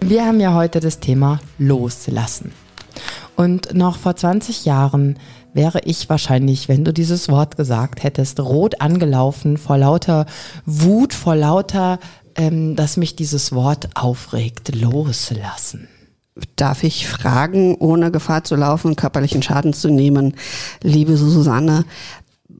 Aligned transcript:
Wir 0.00 0.24
haben 0.24 0.40
ja 0.40 0.54
heute 0.54 0.80
das 0.80 1.00
Thema 1.00 1.40
Loslassen. 1.58 2.52
Und 3.36 3.74
noch 3.74 3.98
vor 3.98 4.16
20 4.16 4.64
Jahren 4.64 5.18
wäre 5.52 5.80
ich 5.84 6.08
wahrscheinlich, 6.08 6.68
wenn 6.68 6.84
du 6.84 6.92
dieses 6.92 7.28
Wort 7.28 7.56
gesagt 7.56 8.02
hättest, 8.02 8.40
rot 8.40 8.80
angelaufen 8.80 9.56
vor 9.56 9.76
lauter 9.76 10.26
Wut, 10.66 11.14
vor 11.14 11.36
lauter, 11.36 11.98
ähm, 12.36 12.76
dass 12.76 12.96
mich 12.96 13.16
dieses 13.16 13.52
Wort 13.52 13.90
aufregt, 13.94 14.74
loslassen. 14.74 15.88
Darf 16.56 16.84
ich 16.84 17.08
fragen, 17.08 17.74
ohne 17.74 18.10
Gefahr 18.12 18.44
zu 18.44 18.54
laufen 18.54 18.96
körperlichen 18.96 19.42
Schaden 19.42 19.72
zu 19.72 19.88
nehmen, 19.88 20.34
liebe 20.82 21.16
Susanne, 21.16 21.84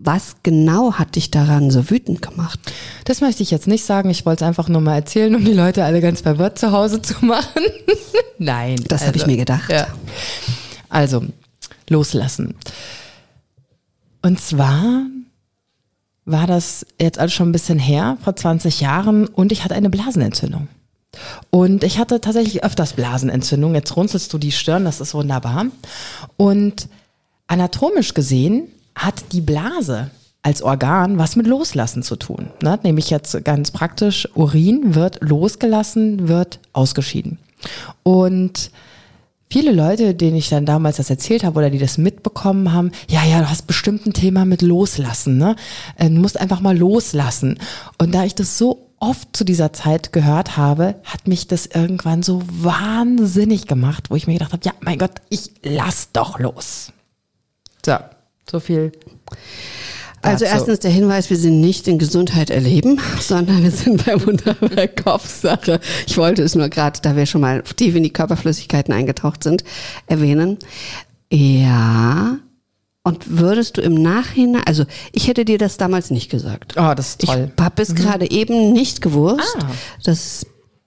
was 0.02 0.36
genau 0.42 0.94
hat 0.94 1.16
dich 1.16 1.30
daran 1.30 1.70
so 1.70 1.90
wütend 1.90 2.22
gemacht? 2.22 2.60
Das 3.04 3.20
möchte 3.20 3.42
ich 3.42 3.50
jetzt 3.50 3.66
nicht 3.66 3.84
sagen. 3.84 4.10
Ich 4.10 4.24
wollte 4.24 4.44
es 4.44 4.48
einfach 4.48 4.68
nur 4.68 4.80
mal 4.80 4.94
erzählen, 4.94 5.34
um 5.34 5.44
die 5.44 5.52
Leute 5.52 5.84
alle 5.84 6.00
ganz 6.00 6.20
verwirrt 6.20 6.58
zu 6.58 6.72
Hause 6.72 7.02
zu 7.02 7.14
machen. 7.24 7.62
Nein. 8.38 8.76
Das 8.88 9.02
also, 9.02 9.08
habe 9.08 9.18
ich 9.18 9.26
mir 9.26 9.36
gedacht. 9.36 9.70
Ja. 9.70 9.86
Also, 10.88 11.24
loslassen. 11.88 12.54
Und 14.22 14.40
zwar 14.40 15.06
war 16.24 16.46
das 16.46 16.86
jetzt 17.00 17.18
alles 17.18 17.32
schon 17.32 17.48
ein 17.48 17.52
bisschen 17.52 17.78
her, 17.78 18.18
vor 18.22 18.36
20 18.36 18.80
Jahren, 18.80 19.26
und 19.26 19.52
ich 19.52 19.64
hatte 19.64 19.74
eine 19.74 19.90
Blasenentzündung. 19.90 20.68
Und 21.50 21.84
ich 21.84 21.98
hatte 21.98 22.20
tatsächlich 22.20 22.64
öfters 22.64 22.92
Blasenentzündung. 22.92 23.74
Jetzt 23.74 23.96
runzelst 23.96 24.32
du 24.32 24.38
die 24.38 24.52
Stirn, 24.52 24.84
das 24.84 25.00
ist 25.00 25.14
wunderbar. 25.14 25.66
Und 26.36 26.88
anatomisch 27.46 28.14
gesehen 28.14 28.68
hat 28.98 29.32
die 29.32 29.40
Blase 29.40 30.10
als 30.42 30.62
Organ 30.62 31.18
was 31.18 31.36
mit 31.36 31.46
Loslassen 31.46 32.02
zu 32.02 32.16
tun. 32.16 32.50
Ne? 32.62 32.78
Nämlich 32.82 33.10
jetzt 33.10 33.44
ganz 33.44 33.70
praktisch, 33.70 34.28
Urin 34.34 34.94
wird 34.94 35.18
losgelassen, 35.20 36.28
wird 36.28 36.60
ausgeschieden. 36.72 37.38
Und 38.02 38.70
viele 39.50 39.72
Leute, 39.72 40.14
denen 40.14 40.36
ich 40.36 40.48
dann 40.48 40.64
damals 40.64 40.96
das 40.96 41.10
erzählt 41.10 41.44
habe 41.44 41.58
oder 41.58 41.70
die 41.70 41.78
das 41.78 41.98
mitbekommen 41.98 42.72
haben, 42.72 42.92
ja, 43.08 43.24
ja, 43.24 43.40
du 43.40 43.50
hast 43.50 43.66
bestimmt 43.66 44.06
ein 44.06 44.12
Thema 44.12 44.44
mit 44.44 44.62
Loslassen, 44.62 45.38
ne? 45.38 45.56
Äh, 45.96 46.08
du 46.08 46.16
musst 46.16 46.40
einfach 46.40 46.60
mal 46.60 46.76
loslassen. 46.76 47.58
Und 47.98 48.14
da 48.14 48.24
ich 48.24 48.34
das 48.34 48.58
so 48.58 48.88
oft 49.00 49.36
zu 49.36 49.44
dieser 49.44 49.72
Zeit 49.72 50.12
gehört 50.12 50.56
habe, 50.56 50.96
hat 51.04 51.28
mich 51.28 51.46
das 51.46 51.66
irgendwann 51.66 52.22
so 52.22 52.42
wahnsinnig 52.48 53.66
gemacht, 53.66 54.10
wo 54.10 54.16
ich 54.16 54.26
mir 54.26 54.34
gedacht 54.34 54.52
habe, 54.52 54.64
ja, 54.64 54.72
mein 54.80 54.98
Gott, 54.98 55.12
ich 55.28 55.52
lass 55.62 56.10
doch 56.12 56.38
los. 56.38 56.92
So, 57.84 57.96
so 58.50 58.60
viel. 58.60 58.92
Also 60.22 60.44
dazu. 60.44 60.56
erstens 60.56 60.80
der 60.80 60.90
Hinweis, 60.90 61.30
wir 61.30 61.36
sind 61.36 61.60
nicht 61.60 61.86
in 61.86 61.98
Gesundheit 61.98 62.50
erleben, 62.50 63.00
sondern 63.20 63.62
wir 63.62 63.70
sind 63.70 64.04
bei 64.04 64.20
Wunderwerk 64.24 65.02
Kopfsache. 65.04 65.80
Ich 66.06 66.16
wollte 66.16 66.42
es 66.42 66.54
nur 66.54 66.68
gerade, 66.68 67.00
da 67.02 67.16
wir 67.16 67.26
schon 67.26 67.40
mal 67.40 67.62
tief 67.62 67.94
in 67.94 68.02
die 68.02 68.12
Körperflüssigkeiten 68.12 68.92
eingetaucht 68.92 69.44
sind, 69.44 69.64
erwähnen. 70.06 70.58
Ja, 71.30 72.38
und 73.04 73.38
würdest 73.38 73.76
du 73.76 73.80
im 73.80 73.94
Nachhinein, 73.94 74.62
also 74.66 74.84
ich 75.12 75.28
hätte 75.28 75.44
dir 75.44 75.58
das 75.58 75.76
damals 75.76 76.10
nicht 76.10 76.30
gesagt. 76.30 76.74
Oh, 76.76 76.94
das 76.94 77.10
ist 77.10 77.20
toll. 77.22 77.50
Ich 77.56 77.62
habe 77.62 77.82
es 77.82 77.90
mhm. 77.90 77.94
gerade 77.94 78.30
eben 78.30 78.72
nicht 78.72 79.00
gewusst, 79.00 79.56
ah. 79.60 79.70
dass 80.04 80.44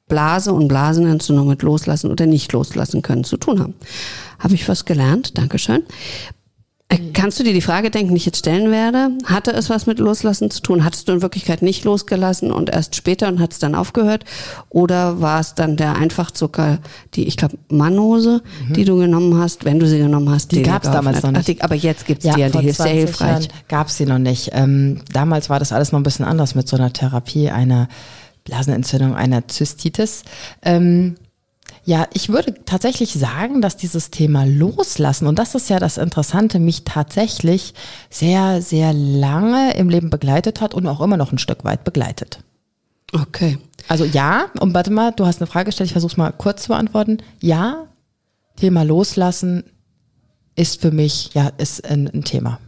Blase 0.07 0.51
und 0.51 0.67
Blasenentzündung 0.67 1.47
mit 1.47 1.61
Loslassen 1.61 2.11
oder 2.11 2.25
nicht 2.25 2.51
loslassen 2.51 3.01
können 3.01 3.23
zu 3.23 3.37
tun 3.37 3.59
haben. 3.59 3.75
Habe 4.39 4.55
ich 4.55 4.67
was 4.67 4.85
gelernt? 4.85 5.37
Dankeschön. 5.37 5.83
Äh, 6.91 7.11
kannst 7.13 7.39
du 7.39 7.43
dir 7.43 7.53
die 7.53 7.61
Frage 7.61 7.89
denken, 7.89 8.13
die 8.13 8.17
ich 8.17 8.25
jetzt 8.25 8.39
stellen 8.39 8.69
werde? 8.69 9.11
Hatte 9.25 9.51
es 9.51 9.69
was 9.69 9.85
mit 9.87 9.99
Loslassen 9.99 10.51
zu 10.51 10.61
tun? 10.61 10.83
Hattest 10.83 11.07
du 11.07 11.13
in 11.13 11.21
Wirklichkeit 11.21 11.61
nicht 11.61 11.85
losgelassen 11.85 12.51
und 12.51 12.69
erst 12.69 12.95
später 12.95 13.29
und 13.29 13.39
hat 13.39 13.53
es 13.53 13.59
dann 13.59 13.75
aufgehört? 13.75 14.25
Oder 14.69 15.21
war 15.21 15.39
es 15.39 15.55
dann 15.55 15.77
der 15.77 15.95
Einfachzucker, 15.95 16.79
die, 17.13 17.27
ich 17.27 17.37
glaube, 17.37 17.57
Manose, 17.69 18.41
mhm. 18.67 18.73
die 18.73 18.83
du 18.83 18.97
genommen 18.97 19.37
hast, 19.37 19.63
wenn 19.63 19.79
du 19.79 19.87
sie 19.87 19.99
genommen 19.99 20.29
hast? 20.29 20.51
Die, 20.51 20.57
die 20.57 20.63
gab 20.63 20.83
es 20.83 20.91
damals 20.91 21.23
noch 21.23 21.31
nicht. 21.31 21.41
Ach, 21.41 21.45
die, 21.45 21.61
aber 21.61 21.75
jetzt 21.75 22.05
gibt 22.05 22.19
es 22.19 22.25
ja, 22.25 22.33
die, 22.33 22.41
ja, 22.41 22.49
die 22.49 22.67
ist 22.67 22.77
sehr 22.77 22.87
hilfreich. 22.87 23.47
Gab 23.69 23.87
es 23.87 23.95
sie 23.95 24.05
noch 24.05 24.19
nicht. 24.19 24.49
Ähm, 24.51 25.01
damals 25.13 25.49
war 25.49 25.59
das 25.59 25.71
alles 25.71 25.93
noch 25.93 25.99
ein 25.99 26.03
bisschen 26.03 26.25
anders 26.25 26.55
mit 26.55 26.67
so 26.67 26.75
einer 26.75 26.91
Therapie, 26.91 27.49
einer 27.49 27.87
Blasenentzündung, 28.43 29.15
einer 29.15 29.47
Zystitis. 29.47 30.23
Ähm, 30.61 31.15
ja, 31.83 32.07
ich 32.13 32.29
würde 32.29 32.53
tatsächlich 32.65 33.13
sagen, 33.13 33.61
dass 33.61 33.75
dieses 33.75 34.11
Thema 34.11 34.45
Loslassen, 34.45 35.27
und 35.27 35.39
das 35.39 35.55
ist 35.55 35.69
ja 35.69 35.79
das 35.79 35.97
Interessante, 35.97 36.59
mich 36.59 36.83
tatsächlich 36.83 37.73
sehr, 38.09 38.61
sehr 38.61 38.93
lange 38.93 39.73
im 39.75 39.89
Leben 39.89 40.09
begleitet 40.09 40.61
hat 40.61 40.73
und 40.73 40.85
auch 40.85 41.01
immer 41.01 41.17
noch 41.17 41.31
ein 41.31 41.39
Stück 41.39 41.63
weit 41.63 41.83
begleitet. 41.83 42.39
Okay. 43.13 43.57
Also 43.87 44.05
ja, 44.05 44.45
und 44.59 44.73
warte 44.73 44.91
mal, 44.91 45.11
du 45.11 45.25
hast 45.25 45.41
eine 45.41 45.47
Frage 45.47 45.65
gestellt, 45.65 45.87
ich 45.87 45.93
versuche 45.93 46.11
es 46.11 46.17
mal 46.17 46.31
kurz 46.31 46.63
zu 46.63 46.67
beantworten. 46.69 47.17
Ja, 47.41 47.87
Thema 48.57 48.83
Loslassen 48.83 49.63
ist 50.55 50.81
für 50.81 50.91
mich, 50.91 51.31
ja, 51.33 51.51
ist 51.57 51.83
ein, 51.89 52.07
ein 52.07 52.23
Thema. 52.23 52.59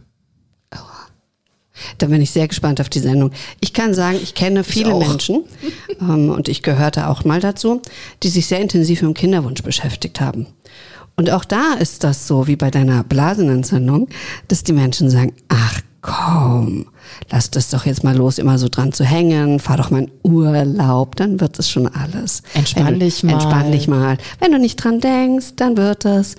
Da 1.98 2.06
bin 2.06 2.20
ich 2.20 2.30
sehr 2.30 2.48
gespannt 2.48 2.80
auf 2.80 2.88
die 2.88 3.00
Sendung. 3.00 3.32
Ich 3.60 3.72
kann 3.72 3.94
sagen, 3.94 4.18
ich 4.22 4.34
kenne 4.34 4.64
viele 4.64 4.92
ich 4.92 5.08
Menschen, 5.08 5.44
ähm, 6.00 6.30
und 6.30 6.48
ich 6.48 6.62
gehörte 6.62 7.08
auch 7.08 7.24
mal 7.24 7.40
dazu, 7.40 7.82
die 8.22 8.28
sich 8.28 8.46
sehr 8.46 8.60
intensiv 8.60 9.02
mit 9.02 9.10
dem 9.10 9.14
Kinderwunsch 9.14 9.62
beschäftigt 9.62 10.20
haben. 10.20 10.46
Und 11.16 11.30
auch 11.30 11.44
da 11.44 11.74
ist 11.74 12.02
das 12.04 12.26
so 12.26 12.46
wie 12.46 12.56
bei 12.56 12.70
deiner 12.70 13.04
Blasenentzündung, 13.04 14.08
dass 14.48 14.64
die 14.64 14.72
Menschen 14.72 15.10
sagen, 15.10 15.32
ach 15.48 15.80
komm, 16.04 16.84
lass 17.30 17.50
das 17.50 17.70
doch 17.70 17.86
jetzt 17.86 18.04
mal 18.04 18.14
los, 18.14 18.38
immer 18.38 18.58
so 18.58 18.68
dran 18.68 18.92
zu 18.92 19.04
hängen, 19.04 19.58
fahr 19.58 19.78
doch 19.78 19.90
mal 19.90 20.02
in 20.02 20.10
Urlaub, 20.22 21.16
dann 21.16 21.40
wird 21.40 21.58
es 21.58 21.70
schon 21.70 21.86
alles. 21.86 22.42
Entspann 22.52 23.00
dich 23.00 23.22
mal. 23.22 23.32
Entspann 23.32 23.72
dich 23.72 23.88
mal. 23.88 24.18
Wenn 24.38 24.52
du 24.52 24.58
nicht 24.58 24.76
dran 24.76 25.00
denkst, 25.00 25.54
dann 25.56 25.78
wird 25.78 26.04
es. 26.04 26.36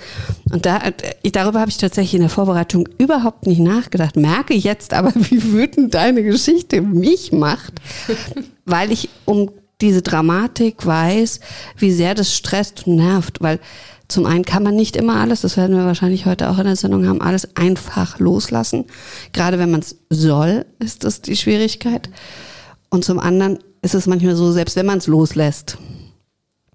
Und 0.52 0.68
da, 0.68 0.78
äh, 0.78 1.32
darüber 1.32 1.62
habe 1.62 1.72
ich 1.72 1.78
tatsächlich 1.78 2.14
in 2.14 2.22
der 2.22 2.30
Vorbereitung 2.30 2.88
überhaupt 3.00 3.48
nicht 3.48 3.60
nachgedacht, 3.60 4.16
merke 4.16 4.54
jetzt 4.54 4.94
aber, 4.94 5.12
wie 5.16 5.52
wütend 5.52 5.96
deine 5.96 6.22
Geschichte 6.22 6.82
mich 6.82 7.32
macht, 7.32 7.74
weil 8.66 8.92
ich 8.92 9.10
um 9.26 9.50
diese 9.82 10.04
Dramatik 10.04 10.86
weiß, 10.86 11.40
wie 11.78 11.92
sehr 11.92 12.14
das 12.14 12.36
stresst 12.36 12.86
und 12.86 12.98
nervt, 12.98 13.42
weil 13.42 13.60
zum 14.08 14.26
einen 14.26 14.46
kann 14.46 14.64
man 14.64 14.76
nicht 14.76 14.96
immer 14.96 15.16
alles, 15.20 15.42
das 15.42 15.58
werden 15.58 15.76
wir 15.76 15.86
wahrscheinlich 15.86 16.26
heute 16.26 16.50
auch 16.50 16.58
in 16.60 16.66
der 16.66 16.76
Sendung 16.76 17.08
haben, 17.08 17.22
alles 17.22 17.56
einfach 17.56 18.20
loslassen. 18.20 18.86
Gerade 19.34 19.58
wenn 19.60 19.72
man 19.72 19.80
es 19.82 19.98
soll, 20.10 20.66
ist 20.80 21.04
das 21.04 21.22
die 21.22 21.36
Schwierigkeit. 21.36 22.10
Und 22.90 23.04
zum 23.04 23.20
anderen 23.20 23.60
ist 23.82 23.96
es 23.96 24.08
manchmal 24.08 24.36
so, 24.36 24.52
selbst 24.52 24.76
wenn 24.76 24.86
man 24.86 25.00
es 25.00 25.08
loslässt, 25.08 25.78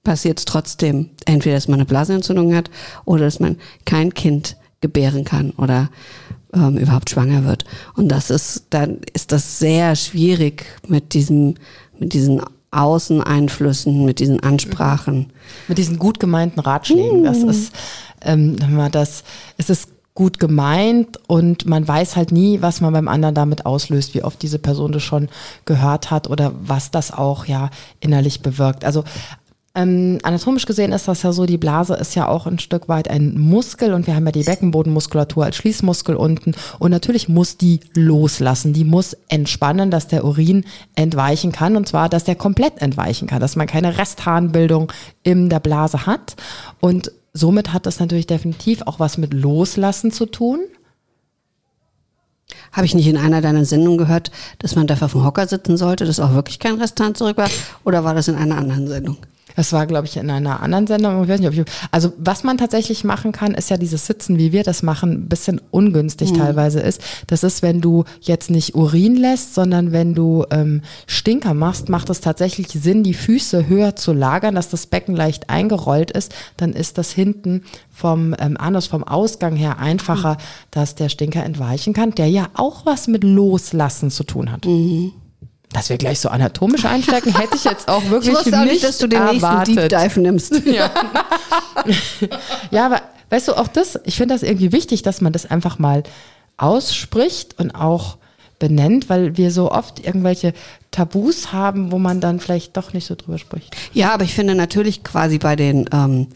passiert 0.02 0.38
es 0.38 0.44
trotzdem. 0.44 1.10
Entweder, 1.24 1.54
dass 1.56 1.68
man 1.68 1.80
eine 1.80 1.86
Blasenentzündung 1.86 2.54
hat 2.54 2.70
oder 3.04 3.24
dass 3.24 3.40
man 3.40 3.56
kein 3.84 4.14
Kind 4.14 4.56
gebären 4.80 5.24
kann 5.24 5.50
oder 5.52 5.90
ähm, 6.54 6.78
überhaupt 6.78 7.10
schwanger 7.10 7.44
wird. 7.44 7.64
Und 7.94 8.08
das 8.08 8.30
ist, 8.30 8.66
dann 8.70 8.98
ist 9.12 9.32
das 9.32 9.58
sehr 9.58 9.94
schwierig 9.94 10.64
mit 10.88 11.14
diesem, 11.14 11.54
mit 11.98 12.12
diesen 12.12 12.42
Außeneinflüssen, 12.70 14.04
mit 14.04 14.20
diesen 14.20 14.40
Ansprachen. 14.40 15.32
Mit 15.68 15.78
diesen 15.78 15.98
gut 15.98 16.20
gemeinten 16.20 16.60
Ratschlägen. 16.60 17.24
Das 17.24 17.42
hm. 17.42 17.48
ist, 17.48 17.72
ähm, 18.22 18.56
das, 18.92 19.24
es 19.56 19.70
ist 19.70 19.88
gut 20.14 20.38
gemeint 20.38 21.18
und 21.28 21.66
man 21.66 21.86
weiß 21.86 22.16
halt 22.16 22.32
nie, 22.32 22.60
was 22.60 22.80
man 22.80 22.92
beim 22.92 23.08
anderen 23.08 23.34
damit 23.34 23.64
auslöst, 23.64 24.14
wie 24.14 24.22
oft 24.22 24.42
diese 24.42 24.58
Person 24.58 24.92
das 24.92 25.02
schon 25.02 25.28
gehört 25.64 26.10
hat 26.10 26.28
oder 26.28 26.52
was 26.60 26.90
das 26.90 27.12
auch 27.12 27.46
ja 27.46 27.70
innerlich 28.00 28.42
bewirkt. 28.42 28.84
Also 28.84 29.04
ähm, 29.80 30.18
anatomisch 30.22 30.66
gesehen 30.66 30.92
ist 30.92 31.08
das 31.08 31.22
ja 31.22 31.32
so, 31.32 31.46
die 31.46 31.58
Blase 31.58 31.94
ist 31.94 32.14
ja 32.14 32.28
auch 32.28 32.46
ein 32.46 32.58
Stück 32.58 32.88
weit 32.88 33.08
ein 33.08 33.38
Muskel 33.38 33.94
und 33.94 34.06
wir 34.06 34.14
haben 34.14 34.26
ja 34.26 34.32
die 34.32 34.42
Beckenbodenmuskulatur 34.42 35.44
als 35.44 35.56
Schließmuskel 35.56 36.16
unten 36.16 36.54
und 36.78 36.90
natürlich 36.90 37.28
muss 37.28 37.56
die 37.56 37.80
loslassen, 37.94 38.72
die 38.72 38.84
muss 38.84 39.16
entspannen, 39.28 39.90
dass 39.90 40.08
der 40.08 40.24
Urin 40.24 40.64
entweichen 40.94 41.52
kann 41.52 41.76
und 41.76 41.88
zwar, 41.88 42.08
dass 42.08 42.24
der 42.24 42.34
komplett 42.34 42.80
entweichen 42.82 43.28
kann, 43.28 43.40
dass 43.40 43.56
man 43.56 43.66
keine 43.66 43.98
Restharnbildung 43.98 44.92
in 45.22 45.48
der 45.48 45.60
Blase 45.60 46.06
hat 46.06 46.36
und 46.80 47.12
somit 47.32 47.72
hat 47.72 47.86
das 47.86 48.00
natürlich 48.00 48.26
definitiv 48.26 48.82
auch 48.82 48.98
was 49.00 49.18
mit 49.18 49.32
Loslassen 49.32 50.10
zu 50.10 50.26
tun. 50.26 50.60
Habe 52.72 52.84
ich 52.84 52.94
nicht 52.94 53.06
in 53.06 53.16
einer 53.16 53.40
deiner 53.40 53.64
Sendungen 53.64 53.98
gehört, 53.98 54.30
dass 54.58 54.74
man 54.74 54.86
dafür 54.86 55.06
auf 55.06 55.12
dem 55.12 55.24
Hocker 55.24 55.46
sitzen 55.46 55.76
sollte, 55.76 56.04
dass 56.04 56.20
auch 56.20 56.34
wirklich 56.34 56.58
kein 56.58 56.80
Resthahn 56.80 57.14
zurück 57.14 57.36
war? 57.36 57.48
Oder 57.84 58.04
war 58.04 58.14
das 58.14 58.28
in 58.28 58.34
einer 58.34 58.58
anderen 58.58 58.88
Sendung? 58.88 59.18
Das 59.56 59.72
war, 59.72 59.86
glaube 59.86 60.06
ich, 60.06 60.16
in 60.16 60.30
einer 60.30 60.60
anderen 60.60 60.86
Sendung. 60.86 61.22
Ich 61.22 61.28
weiß 61.28 61.40
nicht, 61.40 61.48
ob 61.48 61.54
ich, 61.54 61.64
also 61.90 62.12
was 62.18 62.44
man 62.44 62.58
tatsächlich 62.58 63.04
machen 63.04 63.32
kann, 63.32 63.54
ist 63.54 63.70
ja 63.70 63.76
dieses 63.76 64.06
Sitzen, 64.06 64.38
wie 64.38 64.52
wir 64.52 64.62
das 64.62 64.82
machen, 64.82 65.12
ein 65.12 65.28
bisschen 65.28 65.60
ungünstig 65.70 66.32
teilweise 66.32 66.80
ist. 66.80 67.00
Das 67.26 67.42
ist, 67.42 67.62
wenn 67.62 67.80
du 67.80 68.04
jetzt 68.20 68.50
nicht 68.50 68.74
Urin 68.74 69.16
lässt, 69.16 69.54
sondern 69.54 69.92
wenn 69.92 70.14
du 70.14 70.44
ähm, 70.50 70.82
Stinker 71.06 71.54
machst, 71.54 71.88
macht 71.88 72.10
es 72.10 72.20
tatsächlich 72.20 72.68
Sinn, 72.68 73.02
die 73.02 73.14
Füße 73.14 73.68
höher 73.68 73.96
zu 73.96 74.12
lagern, 74.12 74.54
dass 74.54 74.68
das 74.68 74.86
Becken 74.86 75.16
leicht 75.16 75.50
eingerollt 75.50 76.10
ist. 76.10 76.34
Dann 76.56 76.72
ist 76.72 76.98
das 76.98 77.10
hinten 77.10 77.62
vom 77.90 78.34
ähm, 78.38 78.56
Anus, 78.56 78.86
vom 78.86 79.04
Ausgang 79.04 79.56
her 79.56 79.78
einfacher, 79.78 80.38
dass 80.70 80.94
der 80.94 81.08
Stinker 81.08 81.44
entweichen 81.44 81.92
kann, 81.92 82.12
der 82.12 82.28
ja 82.28 82.48
auch 82.54 82.86
was 82.86 83.08
mit 83.08 83.24
Loslassen 83.24 84.10
zu 84.10 84.24
tun 84.24 84.50
hat. 84.50 84.64
Dass 85.72 85.88
wir 85.88 85.98
gleich 85.98 86.18
so 86.18 86.28
anatomisch 86.28 86.84
einsteigen, 86.84 87.36
hätte 87.36 87.54
ich 87.54 87.64
jetzt 87.64 87.88
auch 87.88 88.02
wirklich 88.10 88.34
Ich 88.36 88.44
nicht, 88.46 88.64
nicht, 88.64 88.84
dass 88.84 88.98
du 88.98 89.06
den 89.06 89.20
erwartet. 89.22 89.76
nächsten 89.76 89.88
Deep 89.88 90.02
Dive 90.02 90.20
nimmst. 90.20 90.62
Ja. 90.66 90.90
ja, 92.70 92.86
aber 92.86 93.02
weißt 93.30 93.48
du, 93.48 93.56
auch 93.56 93.68
das, 93.68 93.98
ich 94.04 94.16
finde 94.16 94.34
das 94.34 94.42
irgendwie 94.42 94.72
wichtig, 94.72 95.02
dass 95.02 95.20
man 95.20 95.32
das 95.32 95.46
einfach 95.48 95.78
mal 95.78 96.02
ausspricht 96.56 97.58
und 97.58 97.70
auch 97.70 98.18
benennt, 98.58 99.08
weil 99.08 99.36
wir 99.36 99.50
so 99.50 99.70
oft 99.72 100.04
irgendwelche 100.04 100.52
Tabus 100.90 101.52
haben, 101.52 101.92
wo 101.92 101.98
man 101.98 102.20
dann 102.20 102.40
vielleicht 102.40 102.76
doch 102.76 102.92
nicht 102.92 103.06
so 103.06 103.14
drüber 103.14 103.38
spricht. 103.38 103.74
Ja, 103.92 104.12
aber 104.12 104.24
ich 104.24 104.34
finde 104.34 104.54
natürlich 104.54 105.02
quasi 105.02 105.38
bei 105.38 105.56
den 105.56 105.88
ähm, 105.92 106.28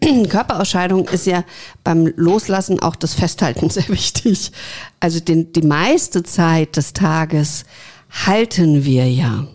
Körperausscheidungen 0.28 1.06
ist 1.08 1.26
ja 1.26 1.44
beim 1.84 2.12
Loslassen 2.16 2.80
auch 2.80 2.96
das 2.96 3.14
Festhalten 3.14 3.68
sehr 3.70 3.88
wichtig. 3.88 4.52
Also 5.00 5.20
den, 5.20 5.52
die 5.52 5.62
meiste 5.62 6.22
Zeit 6.22 6.76
des 6.76 6.92
Tages 6.94 7.64
halten 8.10 8.84
wir 8.84 9.10
ja 9.10 9.46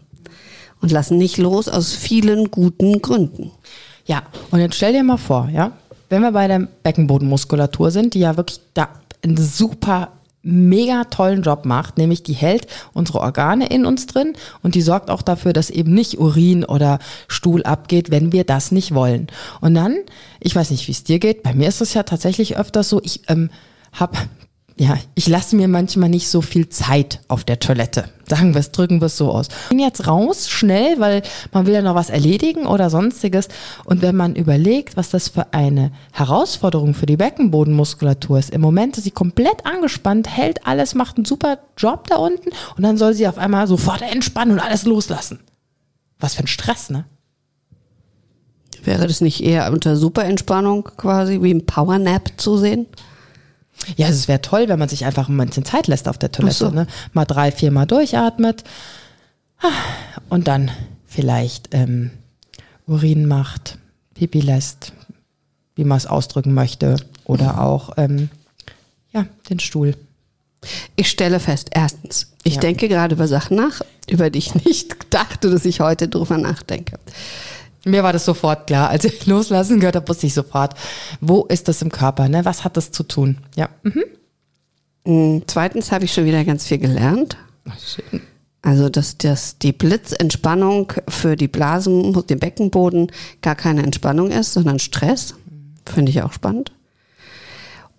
und 0.82 0.92
lassen 0.92 1.18
nicht 1.18 1.38
los 1.38 1.68
aus 1.70 1.94
vielen 1.94 2.52
guten 2.52 3.02
Gründen. 3.02 3.52
Ja, 4.06 4.24
und 4.52 4.60
jetzt 4.60 4.76
stell 4.76 4.94
dir 4.94 5.04
mal 5.04 5.18
vor, 5.18 5.50
ja, 5.52 5.72
wenn 6.10 6.22
wir 6.22 6.32
bei 6.32 6.48
der 6.48 6.68
Beckenbodenmuskulatur 6.84 7.90
sind, 7.90 8.14
die 8.14 8.20
ja 8.20 8.38
wirklich 8.38 8.60
da 8.74 8.90
einen 9.24 9.38
super 9.38 10.12
mega 10.44 11.06
tollen 11.06 11.42
Job 11.42 11.64
macht, 11.66 11.98
nämlich 11.98 12.22
die 12.22 12.34
hält 12.34 12.68
unsere 12.94 13.22
Organe 13.22 13.68
in 13.68 13.86
uns 13.86 14.08
drin 14.08 14.34
und 14.62 14.76
die 14.76 14.82
sorgt 14.82 15.10
auch 15.10 15.22
dafür, 15.22 15.54
dass 15.54 15.70
eben 15.70 15.94
nicht 15.94 16.20
Urin 16.20 16.66
oder 16.66 17.00
Stuhl 17.30 17.64
abgeht, 17.64 18.12
wenn 18.12 18.34
wir 18.34 18.44
das 18.44 18.72
nicht 18.72 18.94
wollen. 18.94 19.28
Und 19.62 19.74
dann, 19.74 19.96
ich 20.42 20.54
weiß 20.54 20.70
nicht, 20.72 20.88
wie 20.88 20.92
es 20.92 21.06
dir 21.06 21.20
geht, 21.20 21.44
bei 21.44 21.54
mir 21.54 21.70
ist 21.70 21.80
es 21.80 21.94
ja 21.94 22.04
tatsächlich 22.04 22.58
öfters 22.58 22.90
so, 22.90 23.00
ich 23.02 23.22
ähm, 23.30 23.50
habe 23.94 24.18
ja, 24.76 24.98
ich 25.14 25.28
lasse 25.28 25.56
mir 25.56 25.68
manchmal 25.68 26.10
nicht 26.10 26.28
so 26.28 26.42
viel 26.42 26.68
Zeit 26.68 27.20
auf 27.28 27.44
der 27.44 27.60
Toilette. 27.60 28.06
Sagen 28.28 28.54
wir 28.54 28.60
es, 28.60 28.72
drücken 28.72 29.02
wir 29.02 29.06
es 29.06 29.18
so 29.18 29.30
aus. 29.32 29.48
Ich 29.66 29.70
bin 29.70 29.80
jetzt 29.80 30.08
raus, 30.08 30.50
schnell, 30.50 31.00
weil 31.00 31.22
man 31.52 31.68
will 31.68 31.76
ja 31.76 31.84
noch 31.84 31.94
was 31.94 32.10
erledigen 32.10 32.66
oder 32.66 32.90
sonstiges. 32.90 33.50
Und 33.86 34.02
wenn 34.02 34.16
man 34.16 34.36
überlegt, 34.36 34.98
was 34.98 35.12
das 35.12 35.28
für 35.28 35.54
eine 35.54 35.92
Herausforderung 36.12 36.96
für 36.96 37.06
die 37.06 37.18
Beckenbodenmuskulatur 37.18 38.40
ist, 38.40 38.50
im 38.50 38.62
Moment 38.62 38.98
ist 38.98 39.04
sie 39.04 39.12
komplett 39.12 39.66
angespannt, 39.66 40.28
hält 40.28 40.66
alles, 40.66 40.96
macht 40.96 41.18
einen 41.18 41.26
super 41.26 41.60
Job 41.78 42.08
da 42.08 42.16
unten 42.16 42.50
und 42.76 42.84
dann 42.84 42.98
soll 42.98 43.14
sie 43.14 43.28
auf 43.28 43.38
einmal 43.38 43.68
sofort 43.68 44.02
entspannen 44.02 44.54
und 44.54 44.60
alles 44.60 44.86
loslassen. 44.86 45.40
Was 46.20 46.34
für 46.36 46.44
ein 46.44 46.48
Stress, 46.48 46.90
ne? 46.90 47.06
Wäre 48.84 49.08
das 49.08 49.22
nicht 49.22 49.44
eher 49.44 49.72
unter 49.72 49.96
Superentspannung 49.96 50.90
quasi 50.98 51.42
wie 51.42 51.54
ein 51.54 51.66
Powernap 51.66 52.32
zu 52.38 52.58
sehen? 52.58 52.88
Ja, 53.96 54.08
es 54.08 54.28
wäre 54.28 54.42
toll, 54.42 54.68
wenn 54.70 54.80
man 54.80 54.90
sich 54.90 55.06
einfach 55.06 55.30
ein 55.30 55.38
bisschen 55.38 55.66
Zeit 55.66 55.88
lässt 55.88 56.08
auf 56.08 56.18
der 56.18 56.32
Toilette. 56.32 56.56
So. 56.56 56.70
Ne? 56.70 56.88
Mal 57.14 57.26
drei, 57.26 57.52
vier 57.52 57.72
Mal 57.72 57.86
durchatmet 57.86 58.64
ah, 59.62 59.68
und 60.30 60.48
dann 60.48 60.72
vielleicht 61.06 61.70
ähm, 61.74 62.12
Urin 62.88 63.26
macht, 63.28 63.78
Pipi 64.14 64.42
lässt, 64.42 64.94
wie 65.76 65.84
man 65.84 65.98
es 65.98 66.06
ausdrücken 66.06 66.54
möchte. 66.54 66.96
Oder 67.26 67.62
auch 67.62 67.92
ähm, 67.98 68.30
ja, 69.12 69.26
den 69.50 69.60
Stuhl. 69.60 69.96
Ich 70.96 71.10
stelle 71.10 71.40
fest, 71.40 71.70
erstens, 71.74 72.32
ich 72.44 72.56
Ja. 72.56 72.62
denke 72.62 72.88
gerade 72.88 73.16
über 73.16 73.28
Sachen 73.28 73.58
nach, 73.58 73.82
über 74.10 74.30
die 74.30 74.40
ich 74.40 74.56
nicht 74.66 74.96
dachte, 75.14 75.50
dass 75.50 75.66
ich 75.66 75.80
heute 75.80 76.08
drüber 76.08 76.38
nachdenke. 76.38 76.98
Mir 77.86 78.04
war 78.04 78.14
das 78.14 78.26
sofort 78.26 78.68
klar. 78.68 78.90
Als 78.90 79.04
ich 79.06 79.26
loslassen 79.26 79.80
gehört 79.80 79.96
habe, 79.96 80.08
wusste 80.08 80.28
ich 80.28 80.34
sofort, 80.34 80.74
wo 81.22 81.46
ist 81.46 81.68
das 81.68 81.82
im 81.82 81.92
Körper? 81.92 82.30
Ne? 82.30 82.46
Was 82.46 82.64
hat 82.64 82.78
das 82.78 82.92
zu 82.92 83.04
tun? 83.04 83.38
Ja. 83.56 83.70
Mhm. 83.84 84.04
Mm, 85.06 85.42
Zweitens 85.48 85.92
habe 85.92 86.06
ich 86.06 86.14
schon 86.14 86.26
wieder 86.26 86.44
ganz 86.46 86.66
viel 86.66 86.78
gelernt. 86.78 87.38
Also, 88.62 88.88
dass, 88.90 89.18
dass 89.18 89.58
die 89.58 89.74
Blitzentspannung 89.74 90.94
für 91.10 91.36
die 91.36 91.50
Blasen, 91.50 92.14
den 92.28 92.40
Beckenboden 92.40 93.12
gar 93.42 93.56
keine 93.56 93.84
Entspannung 93.84 94.32
ist, 94.32 94.54
sondern 94.54 94.80
Stress. 94.80 95.36
Finde 95.86 96.12
ich 96.12 96.22
auch 96.22 96.32
spannend. 96.32 96.72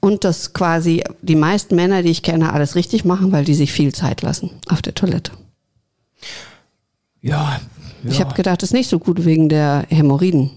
Und 0.00 0.24
dass 0.24 0.52
quasi 0.52 1.02
die 1.22 1.36
meisten 1.36 1.76
Männer, 1.76 2.02
die 2.02 2.10
ich 2.10 2.22
kenne, 2.22 2.52
alles 2.52 2.74
richtig 2.74 3.04
machen, 3.04 3.32
weil 3.32 3.44
die 3.44 3.54
sich 3.54 3.72
viel 3.72 3.94
Zeit 3.94 4.22
lassen 4.22 4.50
auf 4.68 4.82
der 4.82 4.94
Toilette. 4.94 5.32
Ja. 7.20 7.60
Ich 8.04 8.20
habe 8.20 8.34
gedacht, 8.34 8.62
das 8.62 8.70
ist 8.70 8.74
nicht 8.74 8.88
so 8.88 8.98
gut 8.98 9.24
wegen 9.24 9.48
der 9.48 9.86
Hämorrhoiden. 9.88 10.50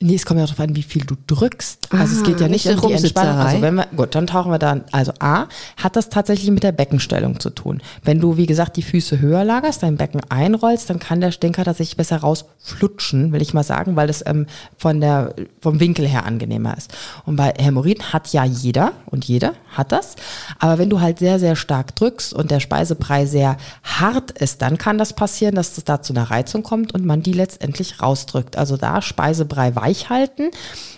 Nee, 0.00 0.14
es 0.14 0.24
kommt 0.24 0.38
ja 0.38 0.46
darauf 0.46 0.60
an, 0.60 0.76
wie 0.76 0.84
viel 0.84 1.04
du 1.04 1.16
drückst. 1.26 1.88
Also 1.92 2.14
es 2.14 2.22
Ah, 2.22 2.26
geht 2.26 2.40
ja 2.40 2.46
nicht, 2.46 2.66
nicht 2.66 2.80
um 2.80 2.88
die 2.88 2.94
Entspannung. 2.94 3.36
Also 3.38 3.62
wenn 3.62 3.74
wir, 3.74 3.86
gut, 3.96 4.14
dann 4.14 4.28
tauchen 4.28 4.52
wir 4.52 4.60
dann, 4.60 4.84
also 4.92 5.12
A, 5.18 5.46
hat 5.76 5.96
das 5.96 6.08
tatsächlich 6.08 6.52
mit 6.52 6.62
der 6.62 6.70
Beckenstellung 6.70 7.40
zu 7.40 7.50
tun. 7.50 7.82
Wenn 8.04 8.20
du, 8.20 8.36
wie 8.36 8.46
gesagt, 8.46 8.76
die 8.76 8.82
Füße 8.82 9.18
höher 9.18 9.42
lagerst, 9.42 9.82
dein 9.82 9.96
Becken 9.96 10.20
einrollst, 10.28 10.88
dann 10.88 11.00
kann 11.00 11.20
der 11.20 11.32
Stinker 11.32 11.64
tatsächlich 11.64 11.96
besser 11.96 12.18
rausflutschen, 12.18 13.32
will 13.32 13.42
ich 13.42 13.54
mal 13.54 13.64
sagen, 13.64 13.96
weil 13.96 14.06
das 14.06 14.22
ähm, 14.24 14.46
von 14.76 15.00
der, 15.00 15.34
vom 15.60 15.80
Winkel 15.80 16.06
her 16.06 16.26
angenehmer 16.26 16.76
ist. 16.76 16.94
Und 17.26 17.34
bei 17.34 17.52
Hämorrhoiden 17.58 18.12
hat 18.12 18.32
ja 18.32 18.44
jeder 18.44 18.92
und 19.06 19.24
jede 19.24 19.54
hat 19.72 19.90
das. 19.90 20.14
Aber 20.60 20.78
wenn 20.78 20.90
du 20.90 21.00
halt 21.00 21.18
sehr, 21.18 21.40
sehr 21.40 21.56
stark 21.56 21.96
drückst 21.96 22.32
und 22.34 22.52
der 22.52 22.60
Speisebrei 22.60 23.26
sehr 23.26 23.56
hart 23.82 24.30
ist, 24.30 24.62
dann 24.62 24.78
kann 24.78 24.96
das 24.96 25.12
passieren, 25.12 25.56
dass 25.56 25.76
es 25.76 25.82
da 25.82 26.02
zu 26.02 26.12
einer 26.12 26.30
Reizung 26.30 26.62
kommt 26.62 26.94
und 26.94 27.04
man 27.04 27.22
die 27.22 27.32
letztendlich 27.32 28.00
rausdrückt. 28.00 28.56
Also 28.56 28.76
da 28.76 29.02
Speisebrei 29.02 29.74
weich 29.88 30.10
halten, 30.10 30.50